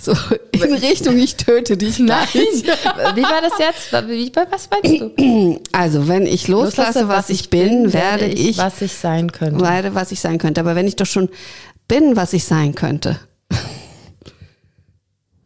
so 0.00 0.12
in 0.52 0.74
Richtung, 0.74 1.18
ich 1.18 1.36
töte 1.36 1.76
dich. 1.76 1.98
Nein. 1.98 2.26
Wie 2.32 3.22
war 3.22 3.40
das 3.40 3.58
jetzt? 3.58 4.08
Wie, 4.08 4.32
was 4.50 4.68
meinst 4.70 5.00
du? 5.00 5.60
Also, 5.72 6.08
wenn 6.08 6.26
ich 6.26 6.48
loslasse, 6.48 7.08
was, 7.08 7.28
was 7.28 7.30
ich 7.30 7.50
bin, 7.50 7.92
werde 7.92 8.26
ich, 8.26 8.58
was 8.58 8.80
ich 8.82 8.92
sein 8.92 9.32
könnte. 9.32 9.60
Werde, 9.60 9.94
was 9.94 10.12
ich 10.12 10.20
sein 10.20 10.38
könnte. 10.38 10.60
Aber 10.60 10.74
wenn 10.74 10.86
ich 10.86 10.96
doch 10.96 11.06
schon 11.06 11.28
bin, 11.88 12.16
was 12.16 12.32
ich 12.32 12.44
sein 12.44 12.74
könnte. 12.74 13.18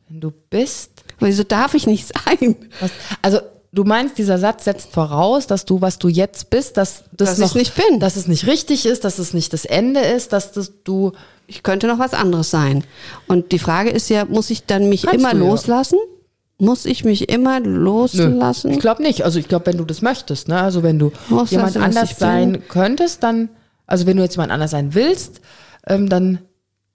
Wenn 0.09 0.21
du 0.21 0.31
bist. 0.31 0.93
Wieso 1.19 1.45
darf 1.45 1.75
ich 1.75 1.87
nicht 1.87 2.07
sein? 2.07 2.57
Was, 2.81 2.91
also 3.23 3.41
Du 3.77 3.85
meinst, 3.85 4.17
dieser 4.17 4.39
Satz 4.39 4.65
setzt 4.65 4.91
voraus, 4.91 5.47
dass 5.47 5.67
du, 5.67 5.83
was 5.83 5.99
du 5.99 6.09
jetzt 6.09 6.49
bist, 6.49 6.79
dass 6.79 7.05
das 7.13 7.37
dass 7.37 7.39
noch, 7.39 7.55
nicht 7.55 7.75
bin. 7.75 8.01
Dass 8.01 8.17
es 8.17 8.27
nicht 8.27 8.47
richtig 8.47 8.87
ist, 8.87 9.05
dass 9.05 9.19
es 9.19 9.35
nicht 9.35 9.53
das 9.53 9.67
Ende 9.67 10.01
ist, 10.01 10.33
dass 10.33 10.51
das, 10.53 10.73
du. 10.83 11.13
Ich 11.47 11.63
könnte 11.63 11.87
noch 11.87 11.99
was 11.99 12.15
anderes 12.15 12.51
sein. 12.51 12.85
Und 13.27 13.53
die 13.53 13.59
Frage 13.59 13.91
ist 13.91 14.09
ja, 14.09 14.25
muss 14.25 14.49
ich 14.49 14.65
dann 14.65 14.89
mich 14.89 15.03
Kannst 15.03 15.21
immer 15.21 15.33
du, 15.33 15.41
loslassen? 15.41 15.99
Ja. 15.99 16.67
Muss 16.67 16.87
ich 16.87 17.05
mich 17.05 17.29
immer 17.29 17.61
loslassen? 17.61 18.71
Nö, 18.71 18.77
ich 18.77 18.81
glaube 18.81 19.03
nicht. 19.03 19.25
Also 19.25 19.39
ich 19.39 19.47
glaube, 19.47 19.67
wenn 19.67 19.77
du 19.77 19.85
das 19.85 20.01
möchtest, 20.01 20.49
ne? 20.49 20.59
Also 20.59 20.83
wenn 20.83 20.99
du 20.99 21.13
Loslassen, 21.29 21.53
jemand 21.53 21.77
anders 21.77 22.19
sein 22.19 22.63
könntest, 22.69 23.23
dann, 23.23 23.51
also 23.87 24.07
wenn 24.07 24.17
du 24.17 24.23
jetzt 24.23 24.37
jemand 24.37 24.53
anders 24.53 24.71
sein 24.71 24.95
willst, 24.95 25.43
ähm, 25.87 26.09
dann 26.09 26.39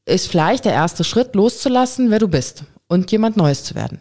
ist 0.06 0.28
vielleicht 0.28 0.66
der 0.66 0.74
erste 0.74 1.04
Schritt 1.04 1.36
loszulassen, 1.36 2.10
wer 2.10 2.18
du 2.18 2.28
bist 2.28 2.64
und 2.88 3.12
jemand 3.12 3.38
Neues 3.38 3.64
zu 3.64 3.76
werden. 3.76 4.00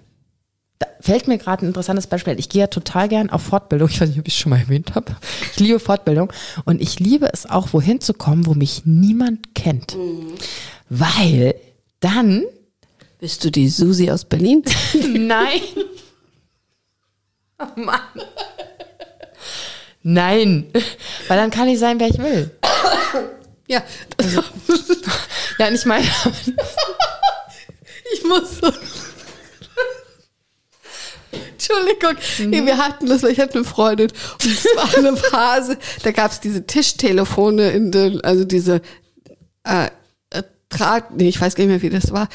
Fällt 1.01 1.29
mir 1.29 1.39
gerade 1.39 1.65
ein 1.65 1.69
interessantes 1.69 2.07
Beispiel. 2.07 2.39
Ich 2.39 2.49
gehe 2.49 2.61
ja 2.61 2.67
total 2.67 3.09
gern 3.09 3.31
auf 3.31 3.43
Fortbildung. 3.43 3.89
Ich 3.89 4.01
weiß 4.01 4.09
nicht, 4.11 4.19
ob 4.19 4.29
ich 4.29 4.35
es 4.35 4.41
schon 4.41 4.51
mal 4.51 4.59
erwähnt 4.59 4.95
habe. 4.95 5.17
Ich 5.53 5.59
liebe 5.59 5.81
Fortbildung. 5.81 6.33
Und 6.65 6.81
ich 6.81 7.01
liebe 7.01 7.31
es 7.33 7.47
auch, 7.47 7.73
wohin 7.73 8.01
zu 8.01 8.13
kommen, 8.13 8.47
wo 8.47 8.55
mich 8.55 8.83
niemand 8.85 9.55
kennt. 9.55 9.97
Mhm. 9.97 10.35
Weil 10.91 11.55
dann. 12.01 12.45
Bist 13.19 13.45
du 13.45 13.51
die 13.51 13.69
Susi 13.69 14.11
aus 14.11 14.25
Berlin? 14.25 14.63
Nein. 14.93 15.61
Oh 17.59 17.81
Mann. 17.81 18.01
Nein. 20.03 20.67
Weil 21.29 21.37
dann 21.37 21.51
kann 21.51 21.69
ich 21.69 21.79
sein, 21.79 22.01
wer 22.01 22.09
ich 22.09 22.19
will. 22.19 22.51
Ja. 23.69 23.83
Also, 24.17 24.43
ja, 25.59 25.69
und 25.69 25.75
ich 25.75 25.85
meine. 25.85 26.07
ich 28.13 28.25
muss 28.25 28.59
so. 28.61 28.73
Entschuldigung, 31.61 32.17
nee, 32.49 32.65
wir 32.65 32.79
hatten 32.79 33.07
das, 33.07 33.23
weil 33.23 33.33
ich 33.33 33.41
hatte 33.41 33.57
eine 33.57 33.65
Freundin 33.65 34.11
und 34.11 34.47
es 34.47 34.65
war 34.77 34.97
eine 34.97 35.17
Phase, 35.31 35.77
da 36.03 36.11
gab 36.11 36.31
es 36.31 36.41
diese 36.41 36.67
Tischtelefone 36.67 37.71
in 37.71 37.93
den, 37.93 38.23
also 38.23 38.45
diese 38.45 38.81
äh, 39.65 39.89
Draht, 40.71 41.17
nee, 41.17 41.29
ich 41.29 41.41
weiß 41.41 41.57
gar 41.57 41.65
nicht 41.65 41.71
mehr, 41.73 41.83
wie 41.83 41.91
das 41.95 42.13
war. 42.13 42.29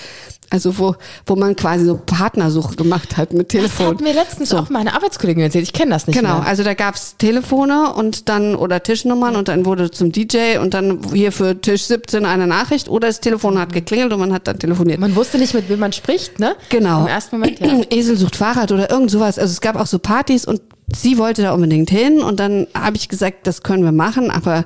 Also 0.50 0.78
wo, 0.78 0.96
wo 1.26 1.36
man 1.36 1.56
quasi 1.56 1.86
so 1.86 1.98
Partnersuche 1.98 2.76
gemacht 2.76 3.18
hat 3.18 3.34
mit 3.34 3.48
Das 3.54 3.62
Telefon. 3.62 3.88
hat 3.88 4.02
mir 4.02 4.14
letztens 4.14 4.50
So. 4.50 4.58
auch 4.60 4.70
meine 4.70 4.94
Arbeitskollegin 4.94 5.42
erzählt. 5.42 5.64
Ich 5.64 5.74
kenne 5.74 5.92
das 5.92 6.06
nicht 6.06 6.18
Genau, 6.20 6.40
mehr. 6.40 6.48
also 6.48 6.64
da 6.64 6.74
gab's 6.76 7.16
Telefone 7.18 7.94
und 7.94 8.30
dann 8.30 8.56
oder 8.56 8.84
Tischnummern 8.84 9.36
und 9.38 9.48
dann 9.48 9.66
wurde 9.66 9.90
zum 9.90 10.12
DJ 10.12 10.58
und 10.62 10.74
dann 10.74 11.00
hier 11.14 11.32
für 11.32 11.60
Tisch 11.60 11.84
17 11.86 12.26
eine 12.26 12.46
Nachricht 12.46 12.90
oder 12.90 13.08
das 13.08 13.22
Telefon 13.22 13.58
hat 13.58 13.74
geklingelt 13.74 14.14
und 14.14 14.20
man 14.20 14.34
hat 14.34 14.48
dann 14.48 14.60
telefoniert. 14.60 15.00
Man 15.00 15.16
wusste 15.16 15.38
nicht, 15.40 15.54
mit 15.54 15.68
wem 15.70 15.80
man 15.80 15.94
spricht, 15.94 16.40
ne? 16.40 16.56
Genau. 16.70 17.02
Im 17.02 17.08
ersten 17.08 17.38
Moment, 17.40 17.60
ja. 17.62 17.82
Esel 17.90 18.16
sucht 18.18 18.36
Fahrrad 18.36 18.72
oder 18.72 18.92
irgend 18.92 19.10
sowas. 19.10 19.40
Also 19.40 19.52
es 19.52 19.62
gab 19.62 19.76
auch 19.78 19.88
so 19.88 19.98
Partys 19.98 20.46
und 20.46 20.62
sie 20.94 21.18
wollte 21.18 21.42
da 21.42 21.54
unbedingt 21.54 21.90
hin 21.90 22.20
und 22.20 22.40
dann 22.40 22.68
habe 22.78 22.98
ich 22.98 23.10
gesagt, 23.10 23.48
das 23.48 23.64
können 23.64 23.84
wir 23.84 23.92
machen, 23.94 24.30
aber 24.30 24.66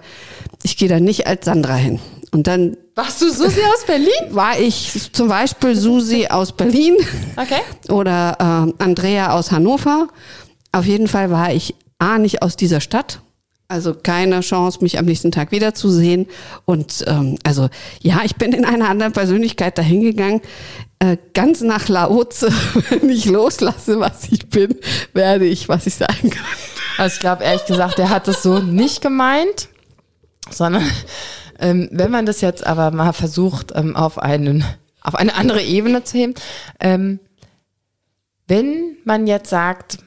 ich 0.63 0.75
gehe 0.75 0.89
da 0.89 0.99
nicht 0.99 1.27
als 1.27 1.45
Sandra 1.45 1.75
hin. 1.75 1.99
Und 2.31 2.47
dann 2.47 2.75
Warst 2.99 3.21
du 3.21 3.31
Susi 3.31 3.61
aus 3.61 3.85
Berlin? 3.87 4.09
war 4.31 4.59
ich 4.59 5.09
zum 5.13 5.29
Beispiel 5.29 5.73
Susi 5.73 6.27
aus 6.29 6.51
Berlin 6.51 6.97
Okay. 7.37 7.61
oder 7.87 8.35
äh, 8.77 8.83
Andrea 8.83 9.31
aus 9.31 9.53
Hannover. 9.53 10.09
Auf 10.73 10.83
jeden 10.83 11.07
Fall 11.07 11.31
war 11.31 11.53
ich 11.53 11.75
A 11.97 12.17
nicht 12.17 12.41
aus 12.41 12.57
dieser 12.57 12.81
Stadt. 12.81 13.21
Also 13.69 13.93
keine 13.93 14.41
Chance, 14.41 14.79
mich 14.81 14.99
am 14.99 15.05
nächsten 15.05 15.31
Tag 15.31 15.53
wiederzusehen. 15.53 16.27
Und 16.65 17.05
ähm, 17.07 17.37
also 17.43 17.69
ja, 18.01 18.19
ich 18.25 18.35
bin 18.35 18.51
in 18.51 18.65
einer 18.65 18.89
anderen 18.89 19.13
Persönlichkeit 19.13 19.77
dahingegangen. 19.77 20.41
Äh, 20.99 21.15
ganz 21.33 21.61
nach 21.61 21.87
Laoze, 21.87 22.51
wenn 22.89 23.09
ich 23.09 23.23
loslasse, 23.23 24.01
was 24.01 24.25
ich 24.29 24.49
bin, 24.49 24.75
werde 25.13 25.45
ich, 25.45 25.69
was 25.69 25.87
ich 25.87 25.95
sein 25.95 26.29
kann. 26.29 26.45
Also 26.97 27.13
ich 27.13 27.19
glaube 27.21 27.45
ehrlich 27.45 27.65
gesagt, 27.65 27.97
der 27.97 28.09
hat 28.09 28.27
es 28.27 28.43
so 28.43 28.59
nicht 28.59 29.01
gemeint, 29.01 29.69
sondern 30.49 30.83
ähm, 31.59 31.89
wenn 31.91 32.11
man 32.11 32.25
das 32.25 32.41
jetzt 32.41 32.65
aber 32.65 32.91
mal 32.91 33.13
versucht, 33.13 33.71
ähm, 33.75 33.95
auf, 33.95 34.17
einen, 34.17 34.63
auf 35.01 35.15
eine 35.15 35.35
andere 35.35 35.61
Ebene 35.61 36.03
zu 36.03 36.17
heben, 36.17 36.33
ähm, 36.79 37.19
wenn 38.47 38.97
man 39.03 39.27
jetzt 39.27 39.49
sagt, 39.49 39.99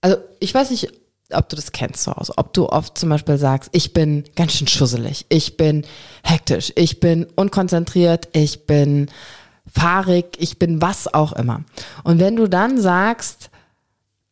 also 0.00 0.16
ich 0.40 0.54
weiß 0.54 0.70
nicht, 0.70 0.92
ob 1.32 1.48
du 1.48 1.56
das 1.56 1.72
kennst 1.72 2.04
zu 2.04 2.14
Hause, 2.14 2.34
ob 2.36 2.52
du 2.52 2.68
oft 2.68 2.96
zum 2.96 3.08
Beispiel 3.08 3.36
sagst, 3.36 3.70
ich 3.72 3.92
bin 3.92 4.24
ganz 4.36 4.52
schön 4.52 4.68
schusselig, 4.68 5.26
ich 5.28 5.56
bin 5.56 5.84
hektisch, 6.22 6.72
ich 6.76 7.00
bin 7.00 7.26
unkonzentriert, 7.34 8.28
ich 8.32 8.66
bin 8.66 9.10
fahrig, 9.70 10.36
ich 10.38 10.58
bin 10.58 10.80
was 10.80 11.12
auch 11.12 11.32
immer. 11.32 11.64
Und 12.04 12.20
wenn 12.20 12.36
du 12.36 12.48
dann 12.48 12.80
sagst, 12.80 13.50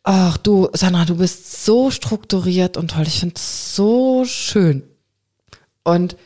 ach 0.04 0.36
du, 0.36 0.68
Sandra, 0.72 1.04
du 1.04 1.16
bist 1.16 1.64
so 1.64 1.90
strukturiert 1.90 2.76
und 2.76 2.92
toll, 2.92 3.06
ich 3.06 3.20
finde 3.20 3.34
es 3.36 3.74
so 3.74 4.24
schön. 4.24 4.84
Und 5.82 6.16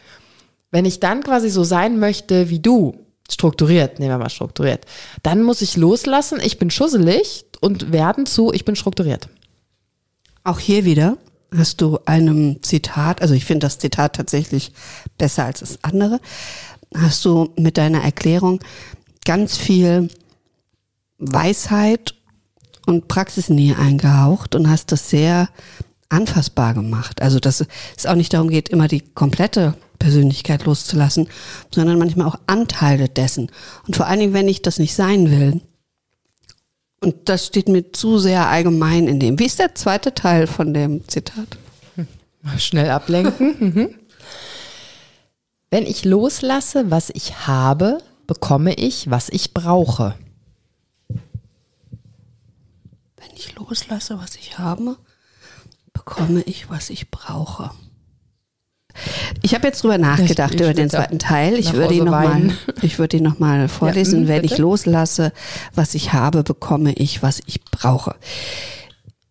wenn 0.71 0.85
ich 0.85 1.01
dann 1.01 1.23
quasi 1.23 1.51
so 1.51 1.65
sein 1.65 1.99
möchte 1.99 2.51
wie 2.51 2.61
du, 2.61 2.95
strukturiert, 3.31 3.99
nehmen 3.99 4.13
wir 4.13 4.19
mal 4.19 4.31
strukturiert, 4.31 4.87
dann 5.23 5.43
muss 5.43 5.63
ich 5.63 5.77
loslassen, 5.77 6.41
ich 6.43 6.59
bin 6.59 6.71
schusselig 6.71 7.45
und 7.61 7.93
werden 7.93 8.27
zu, 8.27 8.53
ich 8.53 8.65
bin 8.65 8.77
strukturiert. 8.77 9.29
Auch 10.45 10.59
hier 10.59 10.85
wieder 10.85 11.19
hast 11.55 11.81
du 11.81 11.99
einem 12.05 12.63
Zitat, 12.63 13.23
also 13.23 13.35
ich 13.35 13.45
finde 13.45 13.67
das 13.67 13.79
Zitat 13.79 14.17
tatsächlich 14.17 14.73
besser 15.17 15.45
als 15.45 15.61
das 15.61 15.83
andere, 15.83 16.21
hast 16.95 17.25
du 17.25 17.51
mit 17.57 17.77
deiner 17.77 18.03
Erklärung 18.03 18.61
ganz 19.25 19.57
viel 19.57 20.09
Weisheit 21.19 22.15
und 22.87 23.09
Praxisnähe 23.09 23.77
eingehaucht 23.77 24.55
und 24.55 24.71
hast 24.71 24.93
das 24.93 25.11
sehr 25.11 25.51
anfassbar 26.09 26.73
gemacht. 26.75 27.21
Also 27.21 27.39
dass 27.39 27.65
es 27.97 28.07
auch 28.07 28.15
nicht 28.15 28.33
darum 28.33 28.49
geht, 28.49 28.71
immer 28.71 28.89
die 28.89 29.01
komplette 29.01 29.75
Persönlichkeit 29.99 30.65
loszulassen, 30.65 31.29
sondern 31.75 31.99
manchmal 31.99 32.27
auch 32.27 32.39
Anteile 32.47 33.09
dessen. 33.09 33.51
Und 33.87 33.97
vor 33.97 34.07
allen 34.07 34.21
Dingen, 34.21 34.35
wenn 34.35 34.49
ich 34.49 34.63
das 34.63 34.79
nicht 34.79 34.95
sein 34.95 35.31
will, 35.31 35.61
und 37.01 37.29
das 37.29 37.47
steht 37.47 37.69
mir 37.69 37.93
zu 37.93 38.19
sehr 38.19 38.49
allgemein 38.49 39.07
in 39.07 39.21
dem. 39.21 39.39
Wie 39.39 39.47
ist 39.47 39.61
der 39.61 39.75
zweite 39.75 40.15
Teil 40.15 40.47
von 40.47 40.75
dem 40.75 41.07
Zitat? 41.07 41.59
Mal 42.43 42.59
Schnell 42.59 42.91
ablenken. 42.91 43.57
Mhm. 43.61 43.95
Wenn 45.71 45.85
ich 45.85 46.07
loslasse, 46.07 46.91
was 46.91 47.11
ich 47.11 47.47
habe, 47.47 47.99
bekomme 48.27 48.73
ich, 48.73 49.11
was 49.11 49.29
ich 49.29 49.53
brauche. 49.53 50.15
Wenn 51.09 51.21
ich 53.37 53.55
loslasse, 53.55 54.19
was 54.19 54.37
ich 54.37 54.59
habe, 54.59 54.97
bekomme 55.93 56.41
ich, 56.43 56.71
was 56.71 56.89
ich 56.89 57.11
brauche. 57.11 57.71
Ich 59.43 59.55
habe 59.55 59.67
jetzt 59.67 59.83
drüber 59.83 59.99
nachgedacht 59.99 60.55
ich 60.55 60.61
über 60.61 60.75
den 60.75 60.91
zweiten 60.91 61.19
Teil. 61.19 61.55
Ich 61.59 61.73
würde 61.73 61.95
ihn 61.95 62.01
Hause 62.01 62.11
noch 62.11 62.19
mal, 62.21 62.31
weinen. 62.35 62.59
ich 62.83 62.99
würde 62.99 63.17
ihn 63.19 63.23
noch 63.23 63.39
mal 63.39 63.69
vorlesen. 63.69 64.23
mhm, 64.25 64.29
Wenn 64.29 64.45
ich 64.45 64.59
loslasse, 64.59 65.33
was 65.75 65.95
ich 65.95 66.13
habe, 66.13 66.43
bekomme 66.43 66.93
ich, 66.93 67.23
was 67.23 67.41
ich 67.47 67.61
brauche. 67.71 68.15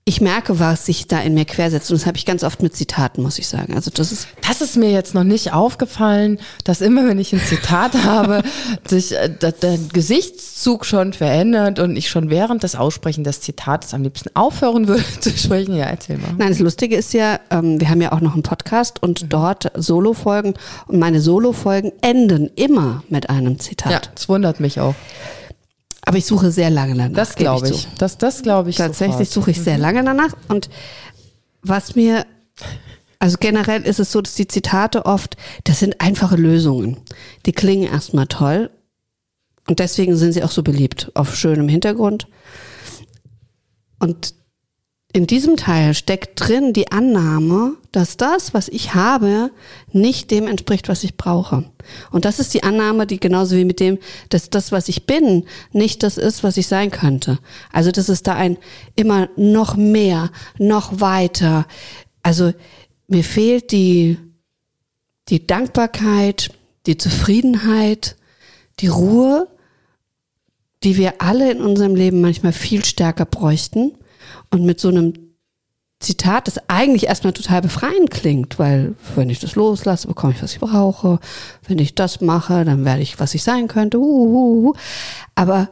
Ich 0.10 0.22
merke, 0.22 0.58
was 0.58 0.86
sich 0.86 1.08
da 1.08 1.20
in 1.20 1.34
mir 1.34 1.44
quersetzt. 1.44 1.92
Und 1.92 2.00
das 2.00 2.06
habe 2.08 2.18
ich 2.18 2.26
ganz 2.26 2.46
oft 2.46 2.64
mit 2.64 2.74
Zitaten, 2.74 3.22
muss 3.22 3.38
ich 3.40 3.48
sagen. 3.50 3.74
Also 3.76 3.92
das 3.94 4.14
ist 4.14 4.30
Das 4.48 4.62
ist 4.62 4.78
mir 4.78 4.90
jetzt 4.90 5.14
noch 5.14 5.26
nicht 5.26 5.52
aufgefallen, 5.52 6.40
dass 6.64 6.80
immer, 6.80 7.06
wenn 7.10 7.20
ich 7.20 7.34
ein 7.34 7.42
Zitat 7.42 7.92
habe, 8.06 8.42
sich 8.88 9.12
äh, 9.14 9.30
der, 9.30 9.52
der 9.52 9.78
Gesichtszug 9.92 10.86
schon 10.86 11.12
verändert 11.12 11.80
und 11.80 11.98
ich 11.98 12.10
schon 12.10 12.30
während 12.30 12.64
des 12.64 12.76
Aussprechen 12.76 13.26
des 13.26 13.42
Zitates 13.42 13.94
am 13.94 14.04
liebsten 14.04 14.30
aufhören 14.34 14.88
würde 14.88 15.04
zu 15.20 15.30
sprechen. 15.38 15.76
Ja, 15.76 15.88
erzähl 15.88 16.18
mal. 16.18 16.34
Nein, 16.38 16.50
das 16.52 16.60
Lustige 16.60 16.96
ist 16.96 17.14
ja, 17.14 17.42
ähm, 17.50 17.82
wir 17.82 17.90
haben 17.90 18.00
ja 18.02 18.14
auch 18.14 18.22
noch 18.22 18.34
einen 18.34 18.44
Podcast 18.44 19.04
und 19.04 19.24
Mhm. 19.24 19.30
dort 19.30 19.72
Solo-Folgen 19.76 20.54
und 20.88 21.00
meine 21.00 21.20
Solo-Folgen 21.20 21.92
enden 22.00 22.50
immer 22.56 23.04
mit 23.10 23.30
einem 23.30 23.60
Zitat. 23.60 23.92
Ja, 23.92 24.02
das 24.16 24.30
wundert 24.30 24.62
mich 24.62 24.80
auch. 24.80 24.96
Aber 26.08 26.18
ich 26.18 26.26
suche 26.26 26.52
sehr 26.52 26.70
lange 26.70 26.96
danach. 26.96 27.16
Das 27.18 27.36
glaube 27.36 27.68
zu. 27.68 27.74
ich. 27.74 27.88
Das, 27.98 28.18
das 28.18 28.42
glaube 28.42 28.70
ich 28.70 28.78
Tatsächlich 28.78 29.28
sofort. 29.28 29.34
suche 29.34 29.52
ich 29.52 29.62
sehr 29.62 29.78
lange 29.78 30.04
danach 30.06 30.34
und 30.48 30.70
was 31.62 31.96
mir, 31.96 32.26
also 33.20 33.36
generell 33.38 33.82
ist 33.82 34.00
es 34.00 34.14
so, 34.14 34.22
dass 34.22 34.36
die 34.36 34.48
Zitate 34.48 35.06
oft, 35.06 35.36
das 35.66 35.80
sind 35.80 36.00
einfache 36.00 36.38
Lösungen. 36.38 36.96
Die 37.46 37.52
klingen 37.52 37.92
erstmal 37.92 38.28
toll 38.28 38.70
und 39.68 39.80
deswegen 39.80 40.16
sind 40.16 40.32
sie 40.32 40.44
auch 40.44 40.52
so 40.52 40.64
beliebt 40.64 41.12
auf 41.14 41.36
schönem 41.36 41.68
Hintergrund. 41.68 42.28
Und 44.00 44.34
in 45.18 45.26
diesem 45.26 45.58
Teil 45.58 45.96
steckt 45.96 46.34
drin 46.36 46.74
die 46.74 46.92
Annahme, 46.92 47.74
dass 47.92 48.18
das, 48.18 48.54
was 48.54 48.68
ich 48.68 48.94
habe, 48.94 49.50
nicht 49.92 50.30
dem 50.30 50.46
entspricht, 50.46 50.90
was 50.90 51.04
ich 51.04 51.18
brauche. 51.18 51.66
Und 52.12 52.24
das 52.24 52.38
ist 52.38 52.54
die 52.54 52.62
Annahme, 52.62 53.08
die 53.08 53.20
genauso 53.20 53.56
wie 53.56 53.66
mit 53.66 53.80
dem, 53.80 53.98
dass 54.30 54.52
das, 54.52 54.72
was 54.72 54.90
ich 54.90 55.08
bin, 55.08 55.46
nicht 55.72 56.04
das 56.04 56.20
ist, 56.20 56.44
was 56.44 56.56
ich 56.56 56.68
sein 56.68 56.92
könnte. 56.92 57.40
Also 57.74 57.90
das 57.90 58.10
ist 58.10 58.28
da 58.28 58.36
ein 58.36 58.60
immer 58.96 59.28
noch 59.36 59.76
mehr, 59.76 60.30
noch 60.60 61.02
weiter. 61.02 61.66
Also 62.22 62.54
mir 63.08 63.24
fehlt 63.24 63.72
die, 63.72 64.20
die 65.30 65.48
Dankbarkeit, 65.48 66.52
die 66.86 66.98
Zufriedenheit, 66.98 68.18
die 68.82 68.88
Ruhe, 68.88 69.48
die 70.84 70.96
wir 70.96 71.24
alle 71.24 71.50
in 71.50 71.62
unserem 71.62 71.96
Leben 71.96 72.22
manchmal 72.22 72.54
viel 72.54 72.86
stärker 72.86 73.26
bräuchten. 73.26 73.94
Und 74.52 74.66
mit 74.66 74.80
so 74.80 74.90
einem 74.90 75.14
Zitat, 76.00 76.48
das 76.48 76.70
eigentlich 76.70 77.08
erstmal 77.08 77.34
total 77.34 77.62
befreiend 77.62 78.12
klingt, 78.12 78.60
weil 78.60 78.96
wenn 79.16 79.30
ich 79.30 79.40
das 79.40 79.56
loslasse, 79.56 80.08
bekomme 80.08 80.34
ich, 80.34 80.44
was 80.44 80.54
ich 80.54 80.60
brauche. 80.60 81.20
Wenn 81.68 81.80
ich 81.80 81.96
das 81.96 82.22
mache, 82.22 82.64
dann 82.66 82.86
werde 82.86 83.02
ich, 83.02 83.20
was 83.20 83.34
ich 83.34 83.44
sein 83.44 83.68
könnte. 83.68 83.98
Uhuhu. 83.98 84.74
Aber 85.34 85.70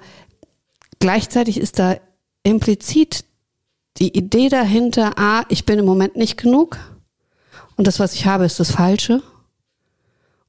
gleichzeitig 0.99 1.59
ist 1.59 1.77
da 1.77 1.97
implizit 2.43 3.25
die 3.97 4.17
Idee 4.17 4.49
dahinter, 4.49 5.13
ah, 5.17 5.43
ich 5.49 5.65
bin 5.65 5.79
im 5.79 5.85
Moment 5.85 6.15
nicht 6.15 6.37
genug 6.37 6.77
und 7.75 7.87
das, 7.87 7.99
was 7.99 8.13
ich 8.13 8.25
habe, 8.25 8.45
ist 8.45 8.59
das 8.59 8.71
Falsche. 8.71 9.21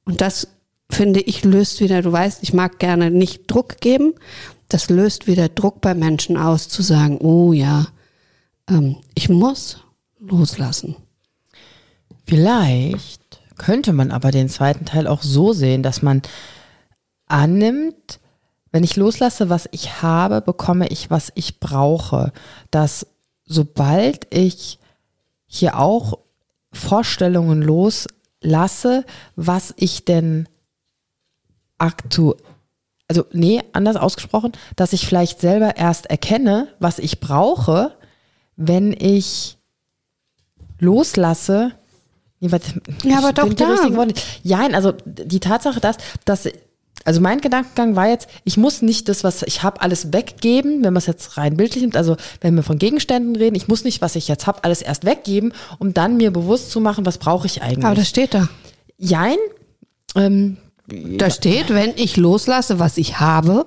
Und 0.05 0.21
das, 0.21 0.47
finde 0.89 1.19
ich, 1.21 1.43
löst 1.43 1.81
wieder, 1.81 2.01
du 2.01 2.11
weißt, 2.11 2.41
ich 2.43 2.53
mag 2.53 2.79
gerne 2.79 3.11
nicht 3.11 3.43
Druck 3.47 3.81
geben, 3.81 4.13
das 4.69 4.89
löst 4.89 5.27
wieder 5.27 5.49
Druck 5.49 5.81
bei 5.81 5.93
Menschen 5.93 6.37
aus, 6.37 6.69
zu 6.69 6.81
sagen, 6.81 7.17
oh 7.19 7.53
ja, 7.53 7.87
ähm, 8.69 8.97
ich 9.15 9.29
muss 9.29 9.83
loslassen. 10.19 10.95
Vielleicht 12.25 13.41
könnte 13.57 13.93
man 13.93 14.11
aber 14.11 14.31
den 14.31 14.49
zweiten 14.49 14.85
Teil 14.85 15.07
auch 15.07 15.23
so 15.23 15.53
sehen, 15.53 15.83
dass 15.83 16.01
man 16.01 16.21
annimmt, 17.27 18.19
wenn 18.71 18.83
ich 18.83 18.95
loslasse, 18.95 19.49
was 19.49 19.67
ich 19.71 20.01
habe, 20.01 20.41
bekomme 20.41 20.87
ich, 20.87 21.09
was 21.09 21.31
ich 21.35 21.59
brauche. 21.59 22.31
Dass 22.69 23.07
sobald 23.45 24.33
ich 24.33 24.79
hier 25.47 25.79
auch 25.79 26.19
Vorstellungen 26.71 27.61
loslasse, 27.61 29.05
was 29.35 29.73
ich 29.77 30.05
denn 30.05 30.47
aktuell 31.77 32.37
also 33.09 33.25
nee, 33.31 33.63
anders 33.71 33.95
ausgesprochen, 33.95 34.51
dass 34.75 34.91
ich 34.91 35.07
vielleicht 35.07 35.39
selber 35.39 35.77
erst 35.77 36.07
erkenne, 36.07 36.67
was 36.79 36.99
ich 36.99 37.21
brauche, 37.21 37.96
wenn 38.57 38.93
ich 38.93 39.57
loslasse. 40.79 41.71
Nee, 42.39 42.51
warte, 42.51 42.81
Ja, 43.03 43.19
aber 43.19 43.33
doch 43.33 43.51
da. 43.53 43.75
Ja, 44.43 44.67
also 44.73 44.93
die 45.05 45.39
Tatsache, 45.39 45.79
dass, 45.79 45.97
dass 46.25 46.47
also 47.05 47.21
mein 47.21 47.39
Gedankengang 47.39 47.95
war 47.95 48.09
jetzt, 48.09 48.27
ich 48.43 48.57
muss 48.57 48.81
nicht 48.81 49.07
das, 49.07 49.23
was 49.23 49.41
ich 49.43 49.63
habe, 49.63 49.81
alles 49.81 50.11
weggeben, 50.11 50.83
wenn 50.83 50.93
man 50.93 50.97
es 50.97 51.05
jetzt 51.05 51.37
rein 51.37 51.55
bildlich 51.55 51.81
nimmt, 51.81 51.95
also 51.95 52.17
wenn 52.41 52.53
wir 52.55 52.63
von 52.63 52.77
Gegenständen 52.77 53.35
reden, 53.35 53.55
ich 53.55 53.69
muss 53.69 53.85
nicht, 53.85 54.01
was 54.01 54.15
ich 54.15 54.27
jetzt 54.27 54.45
habe, 54.45 54.63
alles 54.65 54.81
erst 54.81 55.05
weggeben, 55.05 55.53
um 55.79 55.93
dann 55.93 56.17
mir 56.17 56.31
bewusst 56.31 56.69
zu 56.69 56.81
machen, 56.81 57.05
was 57.05 57.17
brauche 57.17 57.47
ich 57.47 57.61
eigentlich. 57.61 57.85
Aber 57.85 57.95
das 57.95 58.09
steht 58.09 58.33
da. 58.33 58.49
Jein, 58.97 59.37
ähm, 60.15 60.57
Da 60.87 61.29
steht, 61.29 61.69
wenn 61.69 61.93
ich 61.95 62.17
loslasse, 62.17 62.79
was 62.79 62.97
ich 62.97 63.19
habe, 63.19 63.65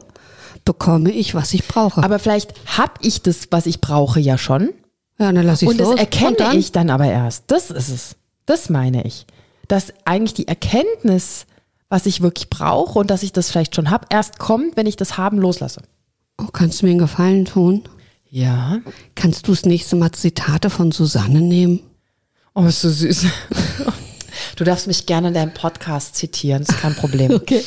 bekomme 0.65 1.11
ich, 1.11 1.35
was 1.35 1.55
ich 1.55 1.67
brauche. 1.67 2.03
aber 2.03 2.19
vielleicht 2.19 2.53
habe 2.67 2.93
ich 3.01 3.23
das, 3.23 3.49
was 3.51 3.67
ich 3.67 3.81
brauche, 3.81 4.21
ja 4.21 4.37
schon. 4.37 4.71
Ja, 5.21 5.33
dann 5.33 5.45
lasse 5.47 5.65
ich 5.65 5.71
Und 5.71 5.79
los. 5.79 5.91
das 5.91 6.01
erkenne 6.01 6.31
Und 6.31 6.41
dann? 6.41 6.59
ich 6.59 6.73
dann 6.73 6.91
aber 6.91 7.07
erst. 7.07 7.45
Das 7.49 7.71
ist 7.71 7.89
es. 7.89 8.17
Das 8.47 8.69
meine 8.71 9.05
ich. 9.07 9.27
Dass 9.69 9.93
eigentlich 10.05 10.35
die 10.35 10.49
Erkenntnis, 10.49 11.47
was 11.89 12.07
ich 12.07 12.21
wirklich 12.23 12.51
brauche 12.51 12.99
und 12.99 13.11
dass 13.11 13.23
ich 13.23 13.33
das 13.33 13.51
vielleicht 13.51 13.77
schon 13.77 13.91
habe, 13.91 14.07
erst 14.11 14.39
kommt, 14.39 14.77
wenn 14.77 14.87
ich 14.87 14.97
das 14.97 15.17
haben 15.17 15.39
loslasse. 15.39 15.83
Oh, 16.39 16.47
kannst 16.53 16.81
du 16.83 16.87
mir 16.87 16.91
einen 16.91 17.01
Gefallen 17.01 17.45
tun? 17.45 17.85
Ja. 18.31 18.79
Kannst 19.15 19.47
du 19.47 19.53
das 19.53 19.65
nächste 19.67 19.97
Mal 19.97 20.13
Zitate 20.13 20.71
von 20.71 20.91
Susanne 20.93 21.41
nehmen? 21.41 21.81
Oh, 22.55 22.65
ist 22.65 22.81
so 22.81 22.91
süß. 22.91 23.27
Du 24.57 24.65
darfst 24.65 24.87
mich 24.87 25.07
gerne 25.07 25.29
in 25.29 25.35
deinem 25.35 25.53
Podcast 25.55 26.17
zitieren, 26.17 26.63
ist 26.63 26.79
kein 26.79 26.95
Problem. 26.95 27.31
Okay. 27.35 27.63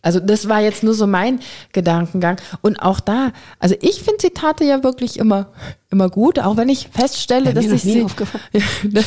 Also 0.00 0.20
das 0.20 0.48
war 0.48 0.60
jetzt 0.60 0.84
nur 0.84 0.94
so 0.94 1.06
mein 1.06 1.40
Gedankengang. 1.72 2.40
Und 2.62 2.76
auch 2.80 3.00
da, 3.00 3.32
also 3.58 3.74
ich 3.80 4.02
finde 4.02 4.18
Zitate 4.18 4.64
ja 4.64 4.84
wirklich 4.84 5.18
immer, 5.18 5.48
immer 5.90 6.08
gut, 6.08 6.38
auch 6.38 6.56
wenn 6.56 6.68
ich 6.68 6.88
feststelle, 6.92 7.46
Wäre 7.46 7.54
dass 7.56 7.66
ich 7.66 7.82
sie. 7.82 8.06
Ja, 8.52 9.02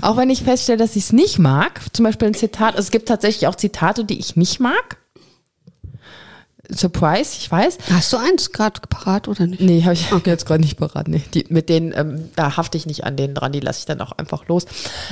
auch 0.02 0.16
wenn 0.16 0.30
ich 0.30 0.42
feststelle, 0.42 0.78
dass 0.78 0.96
ich 0.96 1.04
es 1.04 1.12
nicht 1.12 1.38
mag, 1.38 1.80
zum 1.92 2.04
Beispiel 2.04 2.28
ein 2.28 2.34
Zitat, 2.34 2.76
also 2.76 2.86
es 2.86 2.90
gibt 2.90 3.08
tatsächlich 3.08 3.46
auch 3.46 3.56
Zitate, 3.56 4.04
die 4.04 4.18
ich 4.18 4.36
nicht 4.36 4.58
mag. 4.58 4.96
Surprise, 6.70 7.36
ich 7.38 7.50
weiß. 7.50 7.78
Hast 7.92 8.12
du 8.12 8.16
eins 8.16 8.52
gerade 8.52 8.80
parat 8.88 9.28
oder 9.28 9.46
nicht? 9.46 9.60
Nee, 9.60 9.82
habe 9.82 9.94
ich 9.94 10.10
jetzt 10.24 10.46
gerade 10.46 10.62
nicht 10.62 10.78
parat. 10.78 11.08
Nee. 11.08 11.22
Die, 11.34 11.44
mit 11.50 11.68
denen, 11.68 11.92
ähm, 11.94 12.30
da 12.36 12.56
hafte 12.56 12.78
ich 12.78 12.86
nicht 12.86 13.04
an 13.04 13.16
denen 13.16 13.34
dran, 13.34 13.52
die 13.52 13.60
lasse 13.60 13.80
ich 13.80 13.84
dann 13.86 14.00
auch 14.00 14.12
einfach 14.12 14.46
los. 14.46 14.64